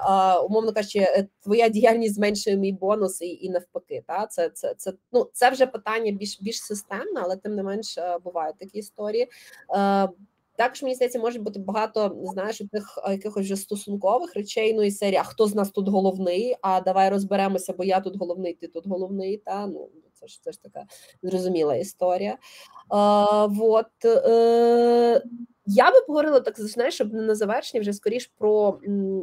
умовно 0.45 0.73
кажучи, 0.73 0.99
е, 0.99 1.27
твоя 1.43 1.69
діяльність 1.69 2.15
зменшує 2.15 2.57
мій 2.57 2.73
бонус 2.73 3.21
і 3.21 3.27
і 3.41 3.49
навпаки. 3.49 4.03
Та 4.07 4.27
це 4.27 4.49
це 4.49 4.73
це 4.77 4.93
ну 5.11 5.29
це 5.33 5.49
вже 5.49 5.65
питання 5.65 6.11
більш 6.11 6.41
більш 6.41 6.61
системне, 6.61 7.21
але 7.23 7.35
тим 7.35 7.55
не 7.55 7.63
менш 7.63 7.97
е, 7.97 8.17
бувають 8.23 8.57
такі 8.57 8.77
історії. 8.77 9.27
Е, 9.75 10.09
також 10.55 10.83
мені 10.83 10.95
здається, 10.95 11.19
може 11.19 11.39
бути 11.39 11.59
багато 11.59 12.17
знаєш 12.23 12.57
тих 12.71 12.99
якихось 13.09 13.45
вже 13.45 13.55
стосункових 13.55 14.33
речей. 14.33 14.73
Ну 14.73 14.83
і 14.83 14.91
серія 14.91 15.23
хто 15.23 15.47
з 15.47 15.55
нас 15.55 15.69
тут 15.69 15.87
головний? 15.87 16.55
А 16.61 16.81
давай 16.81 17.09
розберемося, 17.09 17.73
бо 17.73 17.83
я 17.83 17.99
тут 17.99 18.17
головний, 18.17 18.53
ти 18.53 18.67
тут 18.67 18.87
головний. 18.87 19.37
Та 19.37 19.67
ну 19.67 19.89
це 20.13 20.27
ж 20.27 20.41
це 20.43 20.51
ж 20.51 20.63
така 20.63 20.83
зрозуміла 21.23 21.75
історія. 21.75 22.37
А, 22.89 23.45
вот, 23.45 24.05
е, 24.05 25.21
я 25.69 25.91
би 25.91 26.01
поговорила 26.07 26.39
так, 26.39 26.59
знаєш, 26.59 26.93
щоб 26.93 27.13
не 27.13 27.21
на 27.21 27.35
завершення 27.35 27.81
вже 27.81 27.93
скоріш 27.93 28.31
про 28.37 28.79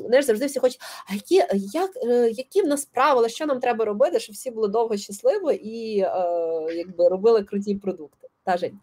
знаєш, 0.07 0.25
завжди 0.25 0.47
всі 0.47 0.61
хочуть, 0.61 0.81
а 1.11 1.15
які 1.15 1.35
як, 1.75 1.91
е, 1.97 2.31
які 2.31 2.63
в 2.63 2.67
нас 2.67 2.85
правила, 2.85 3.29
що 3.29 3.47
нам 3.47 3.61
треба 3.61 3.85
робити, 3.85 4.21
щоб 4.21 4.35
всі 4.35 4.51
були 4.51 4.69
довго 4.69 4.97
щасливі 4.97 5.55
і 5.55 6.01
е, 6.01 6.09
якби 6.75 7.09
робили 7.09 7.43
круті 7.43 7.75
продукти. 7.75 8.29
Та 8.45 8.57
Жень. 8.57 8.79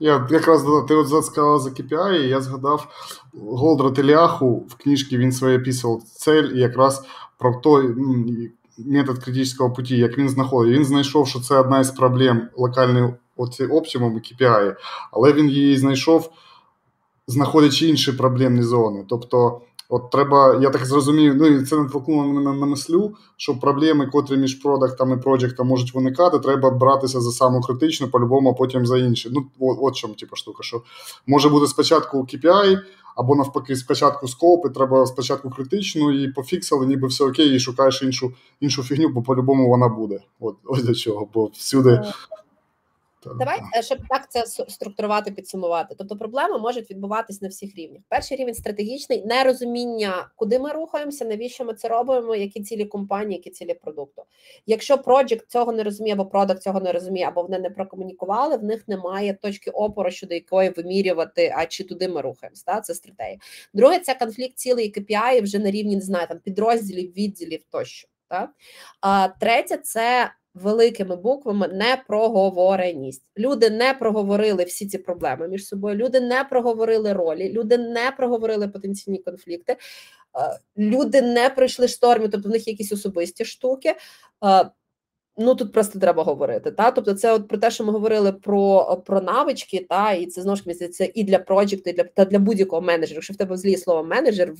Я 0.00 0.28
якраз 0.30 0.64
ти 0.88 0.94
от 0.94 1.24
сказала 1.24 1.58
за 1.58 1.70
KPI, 1.70 2.12
і 2.12 2.28
я 2.28 2.40
згадав 2.40 2.88
Голдра 3.34 3.90
Теляху 3.90 4.66
в 4.68 4.74
книжці 4.74 5.18
він 5.18 5.32
своє 5.32 5.58
писав 5.58 6.02
цель, 6.02 6.44
і 6.54 6.58
якраз 6.58 7.04
про 7.38 7.54
той 7.54 7.94
метод 8.78 9.18
критичного 9.18 9.72
путі, 9.72 9.96
як 9.96 10.18
він 10.18 10.28
знаходить. 10.28 10.74
Він 10.76 10.84
знайшов, 10.84 11.28
що 11.28 11.40
це 11.40 11.58
одна 11.58 11.80
із 11.80 11.90
проблем 11.90 12.48
локальної 12.56 13.14
оці 13.36 13.64
оптимум 13.64 14.16
і 14.16 14.20
KPI, 14.20 14.76
але 15.12 15.32
він 15.32 15.48
її 15.48 15.78
знайшов 15.78 16.30
знаходячи 17.26 17.88
інші 17.88 18.12
проблемні 18.12 18.62
зони. 18.62 19.04
Тобто, 19.08 19.60
от 19.88 20.10
треба, 20.10 20.58
я 20.62 20.70
так 20.70 20.86
зрозумів, 20.86 21.34
ну 21.36 21.46
і 21.46 21.64
це 21.64 21.76
натолкнуло 21.76 22.24
мене 22.24 22.52
на 22.52 22.66
мислю, 22.66 23.14
що 23.36 23.60
проблеми, 23.60 24.06
котрі 24.06 24.36
між 24.36 24.54
продактом 24.54 25.12
і 25.12 25.16
проєктом 25.16 25.68
можуть 25.68 25.94
виникати, 25.94 26.38
треба 26.38 26.70
братися 26.70 27.20
за 27.20 27.30
саму 27.30 27.60
критичну, 27.60 28.08
по-любому, 28.08 28.50
а 28.50 28.52
потім 28.52 28.86
за 28.86 28.98
інші. 28.98 29.30
Ну, 29.32 29.46
от, 29.60 29.78
от 29.80 29.96
чому 29.96 30.14
типу, 30.14 30.36
штука, 30.36 30.62
що 30.62 30.82
може 31.26 31.48
бути 31.48 31.66
спочатку 31.66 32.18
KPI, 32.18 32.78
або 33.16 33.36
навпаки, 33.36 33.76
спочатку 33.76 34.28
скоп, 34.28 34.66
і 34.66 34.68
треба 34.68 35.06
спочатку 35.06 35.50
критичну, 35.50 36.12
і 36.12 36.32
пофіксили, 36.32 36.86
ніби 36.86 37.08
все 37.08 37.24
окей, 37.24 37.56
і 37.56 37.60
шукаєш 37.60 38.02
іншу 38.02 38.32
іншу 38.60 38.82
фігню, 38.82 39.08
бо 39.08 39.22
по-любому 39.22 39.68
вона 39.68 39.88
буде. 39.88 40.20
От 40.40 40.56
ось 40.64 40.82
для 40.82 40.94
чого. 40.94 41.28
Бо 41.34 41.46
всюди 41.46 42.00
Давай, 43.34 43.60
е, 43.76 43.82
щоб 43.82 43.98
так 44.08 44.30
це 44.30 44.46
структурувати, 44.46 45.30
підсумувати. 45.30 45.94
Тобто 45.98 46.16
проблеми 46.16 46.58
можуть 46.58 46.90
відбуватись 46.90 47.42
на 47.42 47.48
всіх 47.48 47.76
рівнях. 47.76 48.02
Перший 48.08 48.36
рівень 48.36 48.54
стратегічний 48.54 49.24
нерозуміння, 49.24 50.28
куди 50.36 50.58
ми 50.58 50.72
рухаємося, 50.72 51.24
навіщо 51.24 51.64
ми 51.64 51.74
це 51.74 51.88
робимо, 51.88 52.34
які 52.34 52.62
цілі 52.62 52.84
компанії, 52.84 53.36
які 53.36 53.50
цілі 53.50 53.74
продукту. 53.74 54.22
Якщо 54.66 54.98
проджект 54.98 55.50
цього 55.50 55.72
не 55.72 55.82
розуміє, 55.82 56.14
або 56.14 56.26
продакт 56.26 56.62
цього 56.62 56.80
не 56.80 56.92
розуміє, 56.92 57.26
або 57.28 57.42
вони 57.42 57.58
не 57.58 57.70
прокомунікували, 57.70 58.56
в 58.56 58.64
них 58.64 58.88
немає 58.88 59.38
точки 59.42 59.70
опору, 59.70 60.10
щодо 60.10 60.34
якої 60.34 60.70
вимірювати, 60.70 61.54
а 61.56 61.66
чи 61.66 61.84
туди 61.84 62.08
ми 62.08 62.20
рухаємося. 62.20 62.80
Це 62.80 62.94
стратегія. 62.94 63.38
Друге, 63.74 63.98
це 63.98 64.14
конфлікт 64.14 64.58
цілий 64.58 64.92
KPI 64.92 65.42
вже 65.42 65.58
на 65.58 65.70
рівні 65.70 65.96
не 65.96 66.02
знаю, 66.02 66.26
там 66.26 66.38
підрозділів, 66.38 67.12
відділів 67.12 67.62
тощо. 67.70 68.08
Так? 68.28 68.50
А 69.00 69.28
третє 69.28 69.76
це 69.76 70.30
великими 70.62 71.16
буквами 71.16 71.68
непроговореність. 71.68 73.30
Люди 73.38 73.70
не 73.70 73.94
проговорили 73.94 74.64
всі 74.64 74.86
ці 74.86 74.98
проблеми 74.98 75.48
між 75.48 75.66
собою. 75.66 75.96
Люди 75.96 76.20
не 76.20 76.44
проговорили 76.44 77.12
ролі, 77.12 77.52
люди 77.52 77.78
не 77.78 78.10
проговорили 78.16 78.68
потенційні 78.68 79.18
конфлікти, 79.18 79.76
люди 80.78 81.22
не 81.22 81.50
пройшли 81.50 81.88
штормі, 81.88 82.28
тобто 82.28 82.48
в 82.48 82.52
них 82.52 82.68
якісь 82.68 82.92
особисті 82.92 83.44
штуки. 83.44 83.94
Ну 85.38 85.54
тут 85.54 85.72
просто 85.72 85.98
треба 85.98 86.22
говорити. 86.22 86.70
Та 86.70 86.90
тобто, 86.90 87.14
це 87.14 87.32
от 87.32 87.48
про 87.48 87.58
те, 87.58 87.70
що 87.70 87.84
ми 87.84 87.92
говорили 87.92 88.32
про 88.32 88.96
про 89.06 89.20
навички, 89.20 89.86
та 89.88 90.12
і 90.12 90.26
це 90.26 90.42
знову 90.42 90.56
ж 90.56 90.64
таки 90.64 90.88
це 90.88 91.10
і 91.14 91.24
для 91.24 91.38
проєкту, 91.38 91.90
і 91.90 91.92
для 91.92 92.04
та 92.04 92.24
для 92.24 92.38
будь-якого 92.38 92.82
менеджера. 92.82 93.16
Якщо 93.16 93.32
в 93.34 93.36
тебе 93.36 93.56
злі 93.56 93.76
слово 93.76 94.04
менеджер 94.04 94.54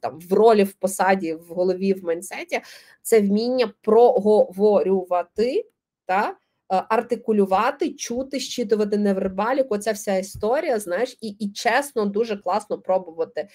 там 0.00 0.18
в 0.20 0.32
ролі, 0.32 0.64
в 0.64 0.72
посаді, 0.72 1.34
в 1.34 1.46
голові, 1.46 1.92
в 1.92 2.04
майнсеті, 2.04 2.60
це 3.02 3.20
вміння 3.20 3.72
проговорювати 3.82 5.66
та 6.06 6.28
е, 6.28 6.34
артикулювати, 6.68 7.94
чути, 7.94 8.40
щитувати 8.40 8.98
невербаліку. 8.98 9.74
Оця 9.74 9.92
вся 9.92 10.16
історія, 10.16 10.78
знаєш, 10.78 11.18
і 11.20 11.28
і 11.28 11.52
чесно, 11.52 12.06
дуже 12.06 12.36
класно 12.36 12.78
пробувати 12.78 13.48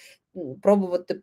пробувати 0.62 1.20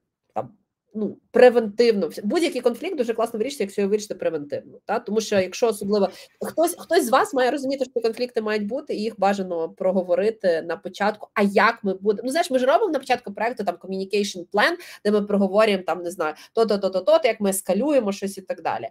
ну, 0.95 1.17
превентивно. 1.31 2.09
Будь-який 2.23 2.61
конфлікт 2.61 2.97
дуже 2.97 3.13
класно 3.13 3.39
вирішити, 3.39 3.63
якщо 3.63 3.81
його 3.81 3.89
вирішити 3.89 4.15
превентивно. 4.15 4.79
Та? 4.85 4.99
Тому 4.99 5.21
що, 5.21 5.39
якщо 5.39 5.67
особливо 5.67 6.09
хтось 6.41 6.75
хтось 6.79 7.05
з 7.05 7.09
вас 7.09 7.33
має 7.33 7.51
розуміти, 7.51 7.85
що 7.85 8.01
конфлікти 8.01 8.41
мають 8.41 8.67
бути, 8.67 8.93
і 8.95 9.01
їх 9.01 9.19
бажано 9.19 9.69
проговорити 9.69 10.61
на 10.61 10.77
початку. 10.77 11.27
А 11.33 11.41
як 11.41 11.83
ми 11.83 11.93
будемо? 11.93 12.25
Ну, 12.25 12.31
знаєш, 12.31 12.51
ми 12.51 12.59
ж 12.59 12.65
робимо 12.65 12.91
на 12.91 12.99
початку 12.99 13.33
проекту 13.33 13.63
там 13.63 13.75
communication 13.75 14.45
plan, 14.53 14.75
де 15.05 15.11
ми 15.11 15.21
проговорюємо 15.21 15.83
там, 15.83 16.03
не 16.03 16.11
знаю, 16.11 16.33
то-то, 16.53 16.77
то-то, 16.77 17.01
то, 17.01 17.19
як 17.23 17.41
ми 17.41 17.49
ескалюємо 17.49 18.11
щось 18.11 18.37
і 18.37 18.41
так 18.41 18.61
далі. 18.61 18.89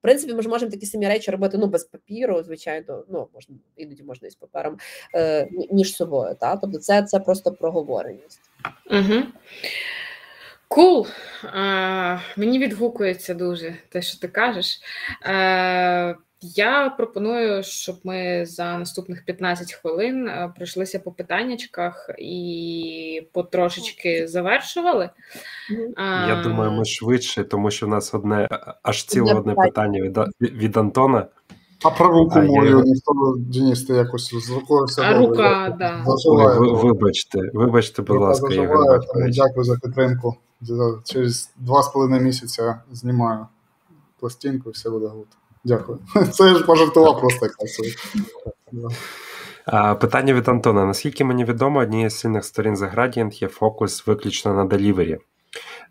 В 0.00 0.02
принципі, 0.02 0.34
ми 0.34 0.42
ж 0.42 0.48
можемо 0.48 0.70
такі 0.70 0.86
самі 0.86 1.08
речі 1.08 1.30
робити 1.30 1.58
ну 1.58 1.66
без 1.66 1.84
папіру, 1.84 2.42
звичайно, 2.42 3.04
ну 3.08 3.28
можна 3.34 3.56
іноді 3.76 4.02
можна 4.02 4.28
із 4.28 4.34
папером 4.34 4.78
е, 5.14 5.48
між 5.70 5.96
собою. 5.96 6.36
Та? 6.40 6.56
Тобто, 6.56 6.78
це 6.78 7.02
це 7.02 7.20
просто 7.20 7.52
проговореність. 7.52 8.40
Угу. 8.90 9.22
Кул. 10.70 11.06
Cool. 11.06 12.18
Мені 12.36 12.58
відгукується 12.58 13.34
дуже 13.34 13.76
те, 13.88 14.02
що 14.02 14.18
ти 14.18 14.28
кажеш. 14.28 14.80
Е, 15.26 16.16
я 16.40 16.94
пропоную, 16.96 17.62
щоб 17.62 17.96
ми 18.04 18.46
за 18.46 18.78
наступних 18.78 19.24
15 19.24 19.72
хвилин 19.72 20.28
е, 20.28 20.52
пройшлися 20.56 20.98
по 20.98 21.12
питаннячках 21.12 22.10
і 22.18 23.28
потрошечки 23.32 24.28
завершували. 24.28 25.10
Я 26.28 26.42
думаю, 26.44 26.72
ми 26.72 26.84
швидше, 26.84 27.44
тому 27.44 27.70
що 27.70 27.86
в 27.86 27.88
нас 27.88 28.14
одне 28.14 28.48
аж 28.82 29.04
ціле 29.04 29.34
одне 29.34 29.54
питання 29.54 30.00
від 30.00 30.18
від 30.40 30.76
Антона. 30.76 31.26
А 31.84 31.90
про 31.90 32.08
руку 32.08 32.34
а 32.38 32.42
мою 32.42 32.78
я... 32.78 32.84
ніхто 32.84 33.12
Денис, 33.38 33.84
ти 33.84 33.92
якось 33.92 34.34
з 34.34 34.50
рукою 34.50 34.84
все 34.84 35.02
а 35.02 35.18
рука, 35.18 35.76
да. 35.78 36.04
Ви, 36.58 36.72
вибачте, 36.72 37.38
вибачте, 37.54 38.02
будь 38.02 38.20
ласка, 38.20 38.54
Ігор 38.54 39.00
Дякую 39.30 39.64
за 39.64 39.76
підтримку. 39.76 40.36
Через 41.04 41.50
два 41.56 41.82
з 41.82 41.88
половиною 41.88 42.22
місяця 42.22 42.82
знімаю 42.92 43.46
пластинку 44.20 44.70
і 44.70 44.72
все 44.72 44.90
буде 44.90 45.06
гуд. 45.06 45.26
Дякую. 45.64 45.98
Це 46.32 46.44
я 46.44 46.54
ж 46.54 46.64
пожартував 46.64 47.20
просто 47.20 47.46
якась. 47.46 47.80
Питання 50.00 50.34
від 50.34 50.48
Антона. 50.48 50.84
Наскільки 50.86 51.24
мені 51.24 51.44
відомо, 51.44 51.78
однією 51.78 52.10
з 52.10 52.18
сильних 52.18 52.44
сторін 52.44 52.74
The 52.74 52.94
Gradient 52.94 53.42
є 53.42 53.48
фокус 53.48 54.06
виключно 54.06 54.54
на 54.54 54.64
delivery 54.64 55.18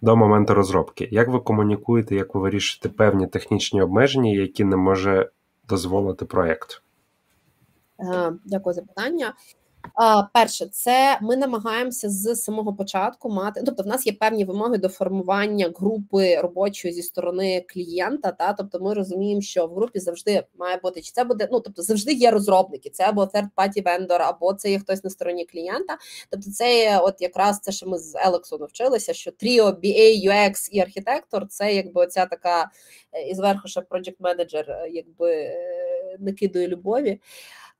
до 0.02 0.16
моменту 0.16 0.54
розробки. 0.54 1.10
Як 1.12 1.28
ви 1.28 1.40
комунікуєте, 1.40 2.16
як 2.16 2.36
ви 2.36 2.42
вирішуєте 2.42 2.90
певні 2.90 3.28
технічні 3.28 3.82
обмеження, 3.82 4.32
які 4.32 4.64
не 4.64 4.76
може 4.76 5.30
дозволити 5.68 6.26
проєкт? 6.26 6.82
Е, 8.00 8.34
дякую 8.46 8.74
за 8.74 8.82
питання. 8.82 9.34
Перше, 10.34 10.66
це 10.66 11.18
ми 11.22 11.38
намагаємося 11.38 12.10
з 12.10 12.36
самого 12.36 12.74
початку 12.74 13.30
мати. 13.30 13.64
Тобто, 13.66 13.84
в 13.84 13.88
нас 13.88 14.08
є 14.08 14.14
певні 14.14 14.46
вимоги 14.46 14.78
до 14.78 14.90
формування 14.90 15.74
групи 15.80 16.36
робочої 16.42 16.94
зі 16.94 17.02
сторони 17.02 17.66
клієнта. 17.70 18.32
Та 18.32 18.54
тобто, 18.54 18.80
ми 18.80 18.94
розуміємо, 18.94 19.42
що 19.42 19.68
в 19.68 19.76
групі 19.76 20.00
завжди 20.00 20.44
має 20.60 20.78
бути 20.78 21.02
чи 21.02 21.12
це 21.12 21.24
буде. 21.24 21.48
Ну 21.52 21.60
тобто, 21.60 21.82
завжди 21.82 22.14
є 22.14 22.32
розробники. 22.32 22.90
Це 22.90 23.04
або 23.04 23.22
third 23.22 23.48
party 23.58 23.84
vendor, 23.84 24.22
або 24.22 24.54
це 24.54 24.72
є 24.72 24.80
хтось 24.80 25.04
на 25.04 25.10
стороні 25.10 25.46
клієнта. 25.46 25.98
Тобто, 26.30 26.52
це 26.52 26.80
є 26.80 27.00
от 27.00 27.22
якраз 27.22 27.60
це, 27.60 27.72
що 27.72 27.88
ми 27.90 27.98
з 27.98 28.16
Елексу 28.16 28.58
навчилися, 28.58 29.14
що 29.14 29.32
Trio, 29.32 29.64
BA, 29.64 30.30
UX 30.30 30.70
і 30.72 30.80
архітектор 30.80 31.48
це 31.48 31.74
якби 31.74 32.02
оця 32.02 32.26
така 32.26 32.72
е, 33.12 33.22
і 33.22 33.36
зверху 33.36 33.68
ще 33.68 33.80
project 33.82 34.16
е, 34.70 34.90
якби 34.92 35.32
е, 35.32 36.18
накидує 36.20 36.68
любові. 36.68 37.20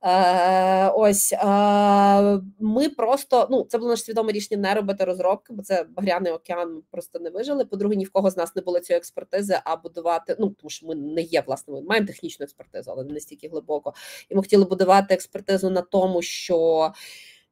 Е, 0.02 0.88
Ось 0.88 1.32
е, 1.32 2.40
ми 2.58 2.88
просто 2.88 3.48
ну 3.50 3.66
це 3.68 3.78
було 3.78 3.90
наше 3.90 4.02
свідоме 4.02 4.32
рішення 4.32 4.60
не 4.60 4.74
робити 4.74 5.04
розробки, 5.04 5.52
бо 5.52 5.62
це 5.62 5.86
багряний 5.96 6.32
океан 6.32 6.82
просто 6.90 7.18
не 7.18 7.30
вижили. 7.30 7.64
По-друге, 7.64 7.96
ні 7.96 8.04
в 8.04 8.12
кого 8.12 8.30
з 8.30 8.36
нас 8.36 8.56
не 8.56 8.62
було 8.62 8.80
цієї 8.80 8.98
експертизи, 8.98 9.58
а 9.64 9.76
будувати. 9.76 10.36
Ну 10.38 10.50
тому 10.50 10.70
що 10.70 10.86
ми 10.86 10.94
не 10.94 11.22
є 11.22 11.42
власне, 11.46 11.74
ми 11.74 11.82
маємо 11.82 12.06
технічну 12.06 12.44
експертизу, 12.44 12.90
але 12.90 13.04
не 13.04 13.12
настільки 13.12 13.48
глибоко. 13.48 13.94
І 14.28 14.34
ми 14.34 14.42
хотіли 14.42 14.64
будувати 14.64 15.14
експертизу 15.14 15.70
на 15.70 15.82
тому, 15.82 16.22
що 16.22 16.90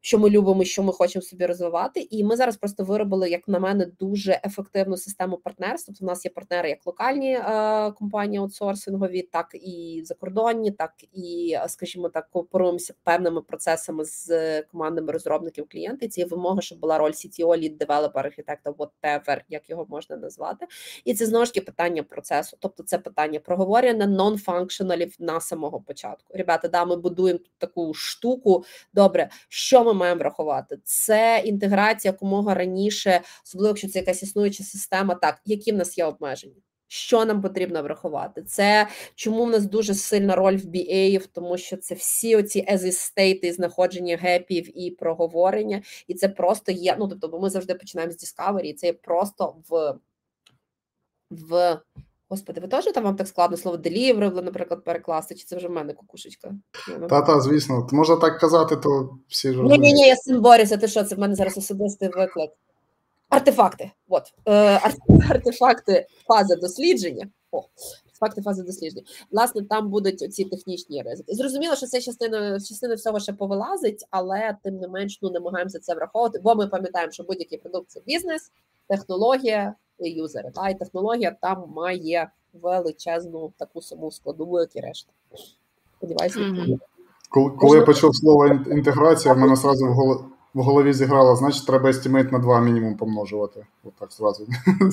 що 0.01 0.19
ми 0.19 0.31
любимо, 0.31 0.65
що 0.65 0.83
ми 0.83 0.93
хочемо 0.93 1.23
собі 1.23 1.47
розвивати. 1.47 2.09
І 2.11 2.25
ми 2.25 2.37
зараз 2.37 2.57
просто 2.57 2.85
виробили, 2.85 3.31
як 3.31 3.49
на 3.49 3.59
мене, 3.59 3.87
дуже 3.87 4.41
ефективну 4.45 4.97
систему 4.97 5.37
партнерства. 5.37 5.95
Тобто 5.95 6.05
у 6.05 6.09
нас 6.09 6.25
є 6.25 6.31
партнери 6.31 6.69
як 6.69 6.87
локальні 6.87 7.33
е, 7.33 7.93
компанії 7.93 8.39
аутсорсингові, 8.39 9.23
так 9.23 9.51
і 9.55 10.03
закордонні, 10.05 10.71
так 10.71 10.93
і, 11.13 11.57
скажімо 11.67 12.09
так, 12.09 12.31
кооперуємося 12.31 12.95
певними 13.05 13.41
процесами 13.41 14.05
з 14.05 14.63
командами 14.63 15.13
розробників 15.13 15.67
клієнтів. 15.71 16.11
Ці 16.11 16.25
вимоги, 16.25 16.63
щоб 16.63 16.79
була 16.79 16.99
роль 16.99 17.11
CTO, 17.11 17.47
lead 17.47 17.87
developer, 17.87 18.19
архітекта, 18.19 18.71
whatever, 18.71 19.41
як 19.49 19.71
його 19.71 19.87
можна 19.89 20.17
назвати. 20.17 20.67
І 21.05 21.15
це 21.15 21.27
знову 21.27 21.45
ж 21.45 21.55
таки 21.55 21.65
питання 21.65 22.03
процесу. 22.03 22.57
Тобто, 22.61 22.83
це 22.83 22.99
питання 22.99 23.41
проговорення 23.41 24.07
нон-функшеналів 24.07 25.15
на 25.19 25.41
самого 25.41 25.81
початку. 25.81 26.35
Ребята, 26.35 26.69
да, 26.69 26.85
ми 26.85 26.97
будуємо 26.97 27.41
таку 27.59 27.95
штуку. 27.95 28.65
Добре, 28.95 29.31
що 29.49 29.85
ми 29.89 29.95
маємо 29.95 30.19
врахувати? 30.19 30.79
Це 30.85 31.43
інтеграція 31.45 32.13
якомога 32.13 32.55
раніше, 32.55 33.21
особливо 33.45 33.69
якщо 33.69 33.89
це 33.89 33.99
якась 33.99 34.23
існуюча 34.23 34.65
система. 34.65 35.15
Так, 35.15 35.41
які 35.45 35.73
в 35.73 35.77
нас 35.77 35.99
є 35.99 36.05
обмеження? 36.05 36.55
Що 36.91 37.25
нам 37.25 37.43
потрібно 37.43 37.83
врахувати? 37.83 38.43
Це 38.43 38.89
чому 39.15 39.45
в 39.45 39.51
нас 39.51 39.65
дуже 39.65 39.95
сильна 39.95 40.37
роль 40.37 40.57
в 40.57 40.65
BA, 40.65 41.29
тому 41.33 41.59
що 41.59 41.77
це 41.77 41.95
всі 41.95 42.37
оці 42.37 42.67
езістейти, 42.73 43.53
знаходження 43.53 44.17
гепів 44.17 44.79
і 44.79 44.91
проговорення, 44.91 45.83
і 46.07 46.15
це 46.15 46.29
просто 46.29 46.73
є. 46.73 46.97
Ну 46.99 47.09
тобто, 47.09 47.29
бо 47.29 47.41
ми 47.41 47.51
завжди 47.51 47.75
починаємо 47.75 48.13
з 48.13 48.25
Discovery, 48.25 48.63
і 48.63 48.75
це 48.75 48.87
є 48.87 48.93
просто 48.93 49.57
в 49.69 49.99
в 51.31 51.81
Господи, 52.31 52.61
ви 52.61 52.69
теж 52.69 52.85
там 52.85 53.05
вам 53.05 53.17
так 53.17 53.29
складно 53.29 53.57
слово 53.57 53.77
deliverable, 53.77 54.43
наприклад, 54.43 54.85
перекласти, 54.85 55.35
чи 55.35 55.45
це 55.45 55.57
вже 55.57 55.69
в 55.69 55.71
мене 55.71 55.93
кукушечка? 55.93 56.55
Та-та, 57.09 57.41
звісно. 57.41 57.89
Можна 57.93 58.17
так 58.17 58.39
казати, 58.41 58.77
то 58.77 59.19
всі 59.29 59.53
ж. 59.53 59.63
Ні, 59.63 59.79
ні, 59.79 59.93
ні, 59.93 60.09
я 60.09 60.17
з 60.17 60.23
цим 60.23 60.41
борюся. 60.41 60.77
Ти 60.77 60.89
що? 60.89 61.05
Це 61.05 61.15
в 61.15 61.19
мене 61.19 61.35
зараз 61.35 61.59
особистий 61.59 62.09
виклик. 62.09 62.51
Артефакти. 63.29 63.91
От. 64.09 64.23
Е, 64.49 64.81
Артефакти 65.31 66.07
фази 66.27 66.57
дослідження. 66.57 67.29
О, 67.53 67.63
Факти 68.21 68.43
фази 68.43 68.63
дослідження. 68.63 69.03
Власне, 69.31 69.63
там 69.63 69.91
будуть 69.91 70.35
ці 70.35 70.45
технічні 70.45 71.03
ризики. 71.03 71.35
Зрозуміло, 71.35 71.77
що 71.77 71.87
це 71.87 72.01
частина 72.01 72.61
частина 72.61 72.95
всього 72.95 73.21
ще 73.21 73.33
повилазить, 73.33 74.07
але 74.11 74.57
тим 74.63 74.77
не 74.77 74.89
менш 74.89 75.19
ну 75.23 75.31
намагаємося 75.31 75.79
це 75.79 75.95
враховувати, 75.95 76.41
бо 76.45 76.55
ми 76.55 76.67
пам'ятаємо, 76.67 77.13
що 77.13 77.23
будь-який 77.23 77.59
продукт 77.59 77.91
це 77.91 78.01
бізнес, 78.07 78.53
технологія, 78.89 79.75
юзери. 80.07 80.51
Та, 80.55 80.69
і 80.69 80.79
технологія 80.79 81.37
там 81.43 81.65
має 81.77 82.31
величезну 82.63 83.53
таку 83.57 83.83
саму 83.83 84.11
складову, 84.11 84.61
як 84.61 84.77
і 84.77 84.81
решта. 84.81 85.13
Сподіваюся, 85.97 86.41
mm-hmm. 86.41 86.79
коли, 87.31 87.51
коли 87.51 87.79
я 87.79 87.85
почув 87.85 88.17
слово 88.17 88.47
інтеграція, 88.47 89.35
в 89.35 89.39
мене 89.39 89.53
одразу 89.53 89.87
в 89.87 89.93
голові. 89.93 90.21
В 90.55 90.63
голові 90.63 90.93
зіграла, 90.93 91.37
значить, 91.37 91.67
треба 91.67 91.91
естімейт 91.91 92.33
на 92.33 92.39
два 92.39 92.61
мінімум 92.61 92.97
помножувати. 92.97 93.67
Отак 93.85 94.13
зразу. 94.13 94.47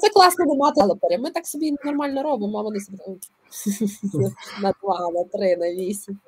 Це 0.00 0.08
класно 0.14 0.44
не 0.44 0.54
мати 0.54 0.80
але 0.80 1.18
Ми 1.18 1.30
так 1.30 1.46
собі 1.46 1.74
нормально 1.84 2.22
робимо, 2.22 2.58
а 2.58 2.62
вони 2.62 2.80
собі 2.80 2.98
на 4.62 4.72
два, 4.82 5.10
на 5.10 5.24
три, 5.24 5.56
на 5.56 5.70
вісім. 5.70 6.18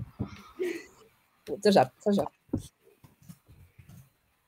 Це 1.62 1.72
жарт, 1.72 1.90
це 1.98 2.12
жарт. 2.12 2.28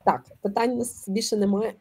Так, 0.04 0.22
питань 0.42 0.70
у 0.72 0.76
нас 0.76 1.08
більше 1.08 1.36
немає. 1.36 1.74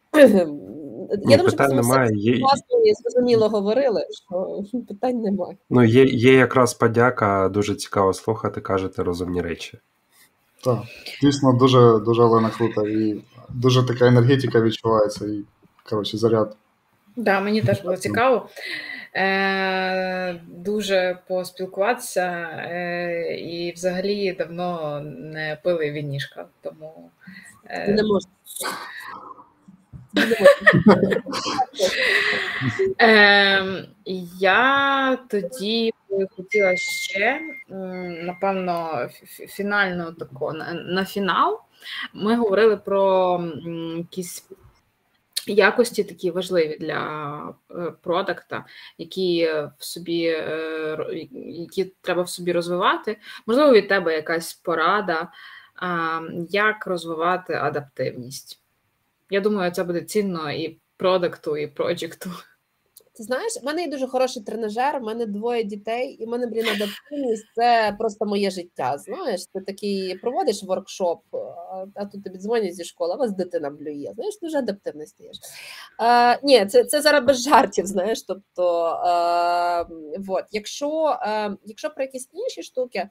Я 1.10 1.36
думаю, 1.36 1.50
що 1.50 1.68
немає. 1.68 2.10
Є... 2.14 2.38
власне 2.38 2.94
зрозуміло 3.02 3.48
говорили, 3.48 4.00
що 4.26 4.62
питань 4.88 5.20
немає. 5.20 5.56
Ну, 5.70 5.84
є 5.84 6.04
є 6.04 6.32
якраз 6.32 6.74
подяка, 6.74 7.48
дуже 7.48 7.74
цікаво 7.74 8.12
слухати, 8.12 8.60
кажете 8.60 9.02
розумні 9.02 9.40
речі. 9.40 9.78
Так, 10.64 10.78
дійсно, 11.22 11.52
дуже 11.52 11.98
дуже 12.04 12.22
Олена 12.22 12.50
крута, 12.50 12.82
і 12.88 13.24
дуже 13.48 13.86
така 13.86 14.06
енергетика 14.06 14.60
відчувається, 14.60 15.26
і 15.26 15.44
коротше, 15.90 16.18
заряд. 16.18 16.48
Так, 16.48 16.56
да, 17.16 17.40
мені 17.40 17.62
теж 17.62 17.82
було 17.82 17.96
цікаво. 17.96 18.48
Е, 19.16 20.40
Дуже 20.48 21.18
поспілкуватися, 21.28 22.26
е, 22.70 23.36
і 23.38 23.72
взагалі 23.72 24.32
давно 24.32 25.00
не 25.04 25.58
пили 25.62 25.90
вінішка, 25.90 26.46
тому. 26.62 27.10
Е, 27.66 27.92
не 27.92 28.02
можна. 28.02 28.30
Ем, 32.98 33.86
я 34.40 35.18
тоді 35.30 35.92
хотіла 36.36 36.76
ще, 36.76 37.40
напевно, 38.22 39.08
фінальну 39.48 40.12
таку 40.12 40.52
на 40.52 41.04
фінал. 41.04 41.60
Ми 42.14 42.36
говорили 42.36 42.76
про 42.76 43.40
якісь 43.96 44.48
якості 45.46 46.04
такі 46.04 46.30
важливі 46.30 46.76
для 46.80 47.54
е, 47.70 47.92
продакта, 48.02 48.64
які 48.98 49.46
в 49.78 49.84
собі 49.84 50.24
е, 50.26 51.28
які 51.32 51.84
треба 52.00 52.22
в 52.22 52.28
собі 52.28 52.52
розвивати. 52.52 53.18
Можливо, 53.46 53.72
від 53.72 53.88
тебе 53.88 54.14
якась 54.14 54.54
порада, 54.54 55.28
як 56.50 56.86
розвивати 56.86 57.54
адаптивність. 57.54 58.65
Я 59.30 59.40
думаю, 59.40 59.72
це 59.72 59.84
буде 59.84 60.02
цінно 60.02 60.52
і 60.52 60.80
продукту 60.96 61.56
і 61.56 61.66
проджекту? 61.66 62.30
Ти 63.16 63.22
знаєш, 63.22 63.52
в 63.62 63.64
мене 63.64 63.82
є 63.82 63.88
дуже 63.88 64.06
хороший 64.06 64.42
тренажер, 64.42 65.00
в 65.00 65.02
мене 65.02 65.26
двоє 65.26 65.64
дітей, 65.64 66.10
і 66.20 66.26
в 66.26 66.28
мене, 66.28 66.46
блін, 66.46 66.66
адаптивність 66.66 67.44
це 67.54 67.96
просто 67.98 68.26
моє 68.26 68.50
життя. 68.50 68.98
Знаєш, 68.98 69.46
ти 69.54 69.60
такий 69.60 70.18
проводиш 70.18 70.62
воркшоп, 70.62 71.20
а, 71.32 71.86
а 71.94 72.04
тут 72.04 72.24
тобі 72.24 72.38
дзвонять 72.38 72.74
зі 72.74 72.84
школи, 72.84 73.14
а 73.14 73.16
вас 73.16 73.32
дитина 73.32 73.70
блює. 73.70 74.12
Знаєш, 74.14 74.38
дуже 74.42 74.58
адаптивний 74.58 75.06
стаєш. 75.06 75.36
А, 75.98 76.36
ні, 76.42 76.66
це 76.66 76.84
це 76.84 77.02
зараз 77.02 77.24
без 77.24 77.42
жартів, 77.42 77.86
знаєш. 77.86 78.22
Тобто, 78.22 78.82
а, 79.04 79.84
вот. 80.18 80.44
якщо, 80.50 81.18
а, 81.20 81.50
якщо 81.64 81.90
про 81.90 82.04
якісь 82.04 82.28
інші 82.32 82.62
штуки. 82.62 83.08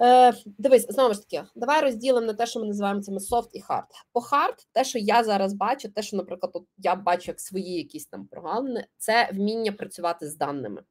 Е, 0.00 0.32
Дивись, 0.46 0.86
знову 0.88 1.14
ж 1.14 1.20
таки, 1.20 1.44
давай 1.54 1.80
розділимо 1.82 2.26
на 2.26 2.34
те, 2.34 2.46
що 2.46 2.60
ми 2.60 2.66
називаємо 2.66 3.00
цими 3.02 3.20
soft 3.20 3.50
і 3.52 3.60
hard. 3.60 3.86
По 4.12 4.20
hard, 4.20 4.66
те, 4.72 4.84
що 4.84 4.98
я 4.98 5.24
зараз 5.24 5.52
бачу, 5.52 5.88
те, 5.88 6.02
що, 6.02 6.16
наприклад, 6.16 6.50
от 6.54 6.64
я 6.76 6.94
бачу 6.94 7.30
як 7.30 7.40
свої 7.40 7.74
якісь 7.74 8.06
там 8.06 8.26
програми, 8.26 8.84
це 8.98 9.30
вміння 9.32 9.72
працювати 9.72 10.28
з 10.28 10.36
даними. 10.36 10.82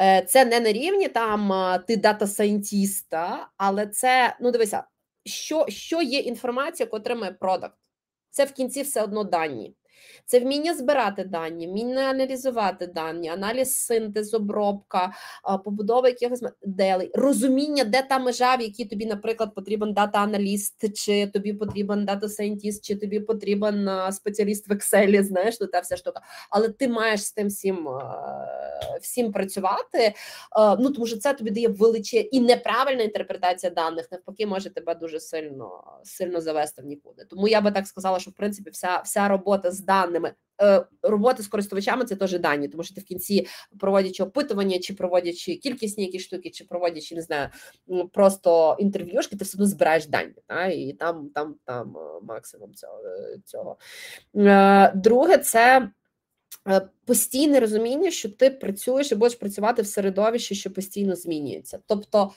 Е, 0.00 0.22
Це 0.22 0.44
не 0.44 0.60
на 0.60 0.72
рівні 0.72 1.08
там 1.08 1.52
ти 1.86 1.96
data 1.96 2.26
scientist 2.26 3.18
'а, 3.18 3.48
але 3.56 3.86
це, 3.86 4.36
ну 4.40 4.50
дивися, 4.50 4.84
що, 5.24 5.66
що 5.68 6.02
є 6.02 6.18
інформація, 6.18 6.84
яку 6.86 6.96
отримує 6.96 7.32
продакт. 7.32 7.76
Це 8.30 8.44
в 8.44 8.52
кінці 8.52 8.82
все 8.82 9.02
одно 9.02 9.24
дані. 9.24 9.74
Це 10.26 10.40
вміння 10.40 10.74
збирати 10.74 11.24
дані, 11.24 11.66
вміння 11.66 12.02
аналізувати 12.02 12.86
дані, 12.86 13.28
аналіз 13.28 13.74
синтез, 13.74 14.34
обробка, 14.34 15.12
побудова 15.64 16.08
якихось 16.08 16.42
моделей, 16.62 17.10
розуміння, 17.14 17.84
де 17.84 18.02
та 18.02 18.18
межа, 18.18 18.56
в 18.56 18.60
якій 18.60 18.84
тобі, 18.84 19.06
наприклад, 19.06 19.54
потрібен 19.54 19.92
data-аналіст, 19.92 20.92
чи 20.94 21.26
тобі 21.26 21.52
потрібен 21.52 22.04
data 22.04 22.27
scientist, 22.27 22.84
чи 22.84 22.96
тобі 22.96 23.20
потрібен 23.20 23.90
спеціаліст 24.12 24.68
в 24.68 24.72
Excel, 24.72 25.22
знаєш, 25.22 25.60
ну 25.60 25.66
та 25.66 25.80
вся 25.80 25.96
штука. 25.96 26.20
Але 26.50 26.68
ти 26.68 26.88
маєш 26.88 27.24
з 27.24 27.32
тим 27.32 27.48
всім 27.48 27.88
всім 29.02 29.32
працювати, 29.32 30.14
ну 30.78 30.90
тому 30.90 31.06
що 31.06 31.18
це 31.18 31.34
тобі 31.34 31.50
дає 31.50 31.68
велич 31.68 32.16
і 32.16 32.40
неправильна 32.40 33.02
інтерпретація 33.02 33.72
даних, 33.72 34.12
навпаки, 34.12 34.46
може 34.46 34.70
тебе 34.70 34.94
дуже 34.94 35.20
сильно 35.20 35.84
сильно 36.04 36.40
завести 36.40 36.82
в 36.82 36.84
нікуди. 36.84 37.24
Тому 37.24 37.48
я 37.48 37.60
би 37.60 37.70
так 37.70 37.86
сказала, 37.86 38.20
що 38.20 38.30
в 38.30 38.34
принципі 38.34 38.70
вся, 38.70 39.02
вся 39.04 39.28
робота 39.28 39.70
з 39.70 39.80
даними. 39.90 40.32
Е, 40.62 40.86
робота 41.02 41.42
з 41.42 41.48
користувачами 41.48 42.04
це 42.04 42.16
теж 42.16 42.38
дані, 42.38 42.68
тому 42.68 42.82
що 42.82 42.94
ти 42.94 43.00
в 43.00 43.04
кінці 43.04 43.46
проводячи 43.78 44.22
опитування, 44.22 44.78
чи 44.78 44.94
проводячи 44.94 45.56
кількісні 45.56 46.04
якісь 46.04 46.22
штуки, 46.22 46.50
чи 46.50 46.64
проводячи 46.64 47.14
не 47.14 47.22
знаю, 47.22 47.48
просто 48.12 48.76
інтерв'юшки, 48.78 49.36
ти 49.36 49.44
все 49.44 49.56
одно 49.56 49.66
збираєш 49.66 50.06
дані, 50.06 50.34
та, 50.46 50.66
і 50.66 50.92
там 50.92 51.30
там, 51.34 51.54
там 51.64 51.96
е, 51.96 52.20
максимум 52.22 52.70
цього. 53.44 53.76
Е. 54.36 54.92
Друге, 54.94 55.38
це 55.38 55.90
постійне 57.04 57.60
розуміння, 57.60 58.10
що 58.10 58.28
ти 58.28 58.50
працюєш 58.50 59.12
і 59.12 59.14
будеш 59.14 59.34
працювати 59.34 59.82
в 59.82 59.86
середовищі, 59.86 60.54
що 60.54 60.70
постійно 60.70 61.16
змінюється. 61.16 61.78
Тобто 61.86 62.32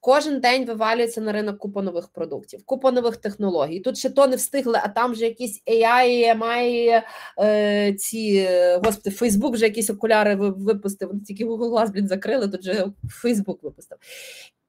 Кожен 0.00 0.40
день 0.40 0.64
вивалюється 0.64 1.20
на 1.20 1.32
ринок 1.32 1.58
купа 1.58 1.82
нових 1.82 2.08
продуктів, 2.08 2.64
купа 2.64 2.92
нових 2.92 3.16
технологій. 3.16 3.80
Тут 3.80 3.98
ще 3.98 4.10
то 4.10 4.26
не 4.26 4.36
встигли, 4.36 4.80
а 4.82 4.88
там 4.88 5.12
вже 5.12 5.24
якісь 5.24 5.62
AI, 5.66 6.36
EMI, 6.36 7.02
е, 7.40 7.94
ці 7.94 8.48
господи, 8.84 9.16
Facebook 9.16 9.50
вже 9.50 9.64
якісь 9.64 9.90
окуляри 9.90 10.34
випустив. 10.36 11.12
Тільки 11.26 11.44
Google 11.44 11.70
Glass, 11.70 11.92
блін, 11.92 12.08
закрили, 12.08 12.48
тут 12.48 12.60
вже 12.60 12.86
Facebook 13.24 13.58
випустив. 13.62 13.98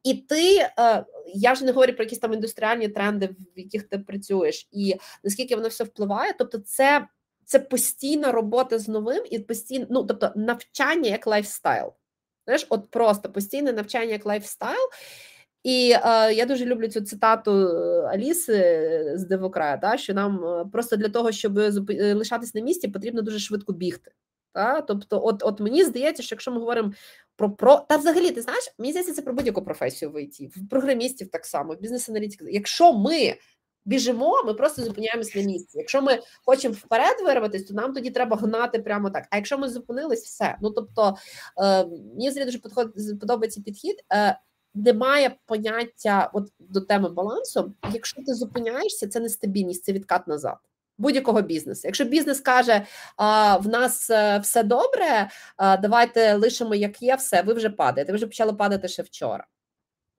І 0.03 0.14
ти, 0.14 0.58
е, 0.80 1.06
я 1.36 1.53
вже 1.53 1.66
не 1.66 1.72
говорю 1.72 1.94
про 1.94 2.03
якісь 2.03 2.20
там 2.20 2.34
індустріальні 2.34 2.88
тренди, 2.88 3.28
в 3.28 3.60
яких 3.60 3.84
ти 3.84 3.99
працюєш, 3.99 4.68
і 4.72 4.95
наскільки 5.24 5.56
воно 5.56 5.68
все 5.68 5.84
впливає. 5.84 6.34
Тобто, 6.38 6.58
це 6.58 7.08
це 7.45 7.60
постійна 7.60 8.32
робота 8.32 8.80
з 8.80 8.88
новим 8.88 9.24
і 9.30 9.40
постійно, 9.40 9.86
ну 9.90 10.03
тобто 10.03 10.32
навчання 10.36 11.10
як 11.10 11.28
lifestyle. 11.27 11.93
Знаєш, 12.45 12.65
от 12.69 12.89
просто 12.89 13.30
постійне 13.30 13.73
навчання 13.73 14.11
як 14.11 14.26
lifestyle. 14.26 14.89
І 15.63 15.91
е, 16.03 16.34
я 16.34 16.45
дуже 16.45 16.65
люблю 16.65 16.88
цю 16.88 17.01
цитату 17.01 17.51
е, 17.51 18.07
Аліси 18.07 18.53
е, 18.55 19.13
з 19.15 19.26
Дивокраю, 19.26 19.77
та, 19.77 19.97
що 19.97 20.13
нам 20.13 20.45
е, 20.45 20.65
просто 20.72 20.95
для 20.95 21.09
того, 21.09 21.31
щоб 21.31 21.57
лишатись 21.99 22.55
на 22.55 22.61
місці, 22.61 22.88
потрібно 22.88 23.22
дуже 23.22 23.39
швидко 23.39 23.73
бігти. 23.73 24.11
Та? 24.53 24.81
Тобто, 24.81 25.26
от 25.26 25.43
от 25.43 25.59
мені 25.59 25.84
здається, 25.84 26.23
що 26.23 26.35
якщо 26.35 26.51
ми 26.51 26.59
говоримо 26.59 26.93
про 27.35 27.51
про 27.51 27.85
та 27.89 27.97
взагалі, 27.97 28.31
ти 28.31 28.41
знаєш, 28.41 28.73
мені 28.77 28.91
здається, 28.91 29.13
це 29.13 29.22
про 29.22 29.34
будь-яку 29.34 29.63
професію 29.63 30.11
в 30.11 30.23
ІТ, 30.23 30.57
в 30.57 30.69
програмістів 30.69 31.30
так 31.31 31.45
само, 31.45 31.73
в 31.73 31.80
бізнес-аналітиків. 31.80 32.49
Якщо 32.49 32.93
ми 32.93 33.35
біжимо, 33.86 34.44
ми 34.45 34.53
просто 34.53 34.84
зупиняємось 34.84 35.36
на 35.36 35.41
місці. 35.41 35.78
Якщо 35.78 36.02
ми 36.02 36.20
хочемо 36.45 36.74
вперед 36.74 37.16
вирватися, 37.26 37.68
то 37.68 37.74
нам 37.74 37.94
тоді 37.94 38.10
треба 38.10 38.38
гнати 38.38 38.80
прямо 38.80 39.10
так. 39.10 39.28
А 39.30 39.36
якщо 39.36 39.58
ми 39.58 39.70
зупинились, 39.70 40.24
все. 40.24 40.58
Ну 40.62 40.72
тобто 40.72 41.16
е, 41.58 41.86
мені 41.86 42.32
здається, 42.32 42.60
дуже 42.95 43.16
подобається 43.16 43.62
підхід. 43.62 43.95
Е, 44.14 44.40
немає 44.74 45.36
поняття 45.45 46.30
от 46.34 46.49
до 46.60 46.82
теми 46.82 47.10
балансу. 47.10 47.74
Якщо 47.94 48.24
ти 48.24 48.34
зупиняєшся, 48.34 49.08
це 49.08 49.20
нестабільність, 49.20 49.84
це 49.84 49.91
відкат 49.91 50.28
назад. 50.28 50.58
Будь-якого 50.98 51.41
бізнесу. 51.41 51.82
Якщо 51.86 52.06
бізнес 52.06 52.40
каже, 52.40 52.86
а, 53.18 53.58
в 53.58 53.68
нас 53.68 54.10
е, 54.10 54.40
все 54.40 54.64
добре, 54.64 55.30
а, 55.58 55.78
давайте 55.78 56.36
лишимо, 56.36 56.76
як 56.76 57.02
є, 57.02 57.16
все, 57.16 57.41
ви 57.41 57.53
вже 57.53 57.70
падаєте. 57.70 58.12
Ви 58.12 58.16
вже 58.16 58.28
почали 58.28 58.53
падати 58.53 58.88
ще 58.88 59.03
вчора. 59.03 59.45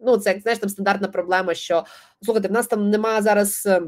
Ну, 0.03 0.17
це 0.17 0.31
як 0.31 0.41
знаєш, 0.41 0.59
там 0.59 0.69
стандартна 0.69 1.09
проблема, 1.09 1.55
що 1.55 1.85
слухайте, 2.23 2.49
в 2.49 2.53
нас 2.53 2.67
там 2.67 2.91
немає 2.91 3.23
зараз 3.23 3.67
е, 3.67 3.83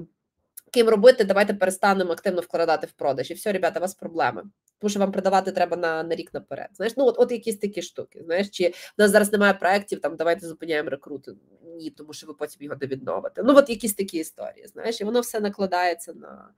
ким 0.73 0.89
робити, 0.89 1.25
давайте 1.25 1.55
перестанемо 1.55 2.13
активно 2.13 2.41
вкладати 2.41 2.87
в 2.87 2.93
продаж. 2.93 3.31
І 3.31 3.35
все, 3.35 3.53
ребята, 3.53 3.81
у 3.81 3.83
вас 3.83 3.95
проблеми. 3.95 4.43
Тому 4.79 4.91
що 4.91 5.01
вам 5.01 5.13
продавати 5.13 5.53
треба 5.53 5.77
на 5.77 6.03
на 6.03 6.15
рік 6.15 6.35
наперед. 6.35 6.69
Знаєш, 6.73 6.97
ну 6.97 7.07
от 7.07 7.15
от 7.19 7.33
якісь 7.33 7.59
такі 7.59 7.83
штуки. 7.83 8.23
Знаєш, 8.25 8.51
чи 8.51 8.69
в 8.69 8.95
нас 8.99 9.11
зараз 9.11 9.33
немає 9.33 9.55
проєктів, 9.55 10.01
там 10.01 10.17
давайте 10.17 10.47
зупиняємо 10.47 10.91
рекрути. 10.91 11.33
Ні, 11.77 11.91
тому 11.91 12.13
що 12.13 12.27
ви 12.27 12.35
потім 12.35 12.63
його 12.63 12.77
не 12.81 12.87
відновите. 12.87 13.43
Ну, 13.43 13.57
от 13.57 13.71
якісь 13.71 13.95
такі 13.95 14.19
історії, 14.19 14.67
знаєш, 14.67 15.01
і 15.01 15.05
воно 15.05 15.21
все 15.21 15.41
накладається 15.41 16.13
на, 16.13 16.49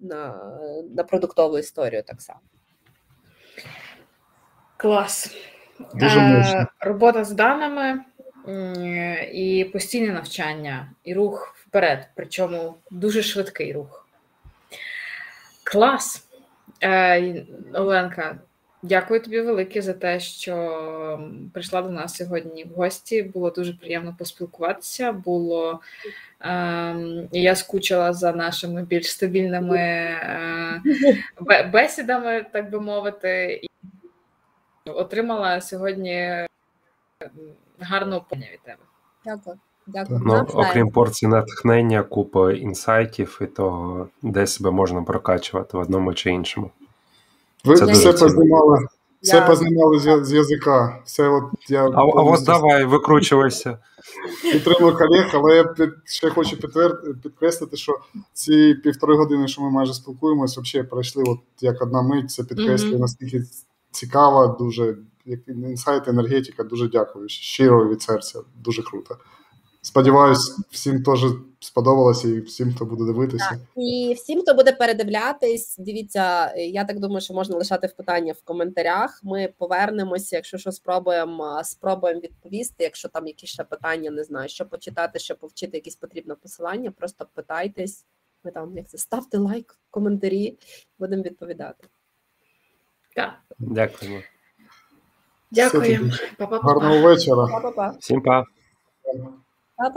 на, 0.00 0.50
на 0.94 1.04
продуктову 1.04 1.58
історію 1.58 2.02
так 2.02 2.22
само. 2.22 2.40
Клас. 4.76 5.36
Дуже 5.94 6.20
е, 6.20 6.66
Робота 6.80 7.24
з 7.24 7.32
даними 7.32 8.04
і 9.32 9.70
постійне 9.72 10.12
навчання, 10.12 10.90
і 11.04 11.14
рух 11.14 11.56
вперед, 11.58 12.08
причому 12.14 12.74
дуже 12.90 13.22
швидкий 13.22 13.72
рух. 13.72 14.08
Клас. 15.64 16.28
Е, 16.82 17.44
Оленка, 17.72 18.38
дякую 18.82 19.20
тобі 19.20 19.40
велике 19.40 19.82
за 19.82 19.92
те, 19.92 20.20
що 20.20 21.30
прийшла 21.52 21.82
до 21.82 21.90
нас 21.90 22.16
сьогодні 22.16 22.64
в 22.64 22.68
гості. 22.68 23.22
Було 23.22 23.50
дуже 23.50 23.72
приємно 23.72 24.16
поспілкуватися. 24.18 25.12
Було 25.12 25.80
е, 26.40 26.96
я 27.32 27.56
скучила 27.56 28.12
за 28.12 28.32
нашими 28.32 28.82
більш 28.82 29.10
стабільними 29.10 29.78
е, 29.78 30.82
бесідами, 31.72 32.46
так 32.52 32.70
би 32.70 32.80
мовити, 32.80 33.60
і 34.84 34.90
отримала 34.90 35.60
сьогодні 35.60 36.46
гарного 37.80 38.24
поня 38.30 38.46
від 38.52 38.60
тебе. 38.62 38.78
Дякую. 39.24 39.56
Дякую. 39.86 40.20
Ну, 40.24 40.46
окрім 40.54 40.90
порції 40.90 41.30
натхнення, 41.30 42.02
купа 42.02 42.52
інсайтів 42.52 43.38
і 43.42 43.46
того, 43.46 44.08
де 44.22 44.46
себе 44.46 44.70
можна 44.70 45.02
прокачувати 45.02 45.76
в 45.76 45.80
одному 45.80 46.14
чи 46.14 46.30
іншому. 46.30 46.70
Ви 47.64 47.76
Це 47.76 47.84
все 47.84 48.12
познімали, 48.12 48.86
все 49.22 49.36
я... 49.36 49.46
познімали 49.46 49.98
з, 49.98 50.24
з 50.24 50.32
язика. 50.32 50.98
Все 51.04 51.28
от 51.28 51.44
я 51.68 51.84
А, 51.84 52.00
а 52.00 52.04
от 52.04 52.44
давай, 52.44 52.84
викручувайся. 52.84 53.78
Підтримую 54.52 54.96
колег, 54.96 55.30
але 55.34 55.56
я 55.56 55.64
під, 55.64 55.90
ще 56.04 56.30
хочу 56.30 56.56
підтвер... 56.56 56.98
підкреслити, 57.22 57.76
що 57.76 57.98
ці 58.32 58.74
півтори 58.74 59.16
години, 59.16 59.48
що 59.48 59.62
ми 59.62 59.70
майже 59.70 59.94
спілкуємося, 59.94 60.60
взагалі 60.60 60.88
пройшли 60.88 61.24
от 61.26 61.38
як 61.60 61.82
одна 61.82 62.02
мить, 62.02 62.30
це 62.30 62.44
підкреслює, 62.44 62.94
mm-hmm. 62.94 63.00
наскільки 63.00 63.42
цікаво, 63.90 64.56
дуже 64.60 64.96
інсайт, 65.46 66.08
енергетика. 66.08 66.64
Дуже 66.64 66.88
дякую. 66.88 67.28
Щиро 67.28 67.88
від 67.88 68.02
серця, 68.02 68.40
дуже 68.54 68.82
круто. 68.82 69.18
Сподіваюсь, 69.84 70.58
всім 70.70 71.02
теж 71.02 71.20
сподобалося 71.60 72.28
і 72.28 72.40
всім, 72.40 72.74
хто 72.74 72.84
буде 72.84 73.04
дивитися. 73.04 73.50
Так, 73.50 73.58
І 73.76 74.14
всім, 74.16 74.42
хто 74.42 74.54
буде 74.54 74.72
передивлятись, 74.72 75.76
дивіться, 75.78 76.54
я 76.56 76.84
так 76.84 77.00
думаю, 77.00 77.20
що 77.20 77.34
можна 77.34 77.56
лишати 77.56 77.86
в 77.86 77.92
питання 77.92 78.32
в 78.32 78.42
коментарях. 78.42 79.20
Ми 79.22 79.52
повернемося, 79.58 80.36
якщо 80.36 80.58
що 80.58 80.72
спробуємо, 80.72 81.60
спробуємо 81.64 82.20
відповісти. 82.20 82.84
Якщо 82.84 83.08
там 83.08 83.26
якісь 83.26 83.50
ще 83.50 83.64
питання, 83.64 84.10
не 84.10 84.24
знаю, 84.24 84.48
що 84.48 84.66
почитати, 84.66 85.18
що 85.18 85.36
повчити, 85.36 85.76
якісь 85.76 85.96
потрібне 85.96 86.34
посилання, 86.34 86.90
просто 86.90 87.26
питайтесь. 87.34 88.04
Ви 88.44 88.50
там 88.50 88.76
як 88.76 88.88
це 88.88 88.98
ставте 88.98 89.38
лайк, 89.38 89.78
коментарі, 89.90 90.58
будемо 90.98 91.22
відповідати. 91.22 91.86
Так. 93.14 93.34
Дякуємо. 93.58 94.20
Дякую. 95.54 96.10
Гарного 96.38 97.10
вечора. 97.10 97.46
Па-па-па. 97.52 97.86
Всім 98.00 98.22
па. 98.22 98.44
Па-па. 99.76 99.90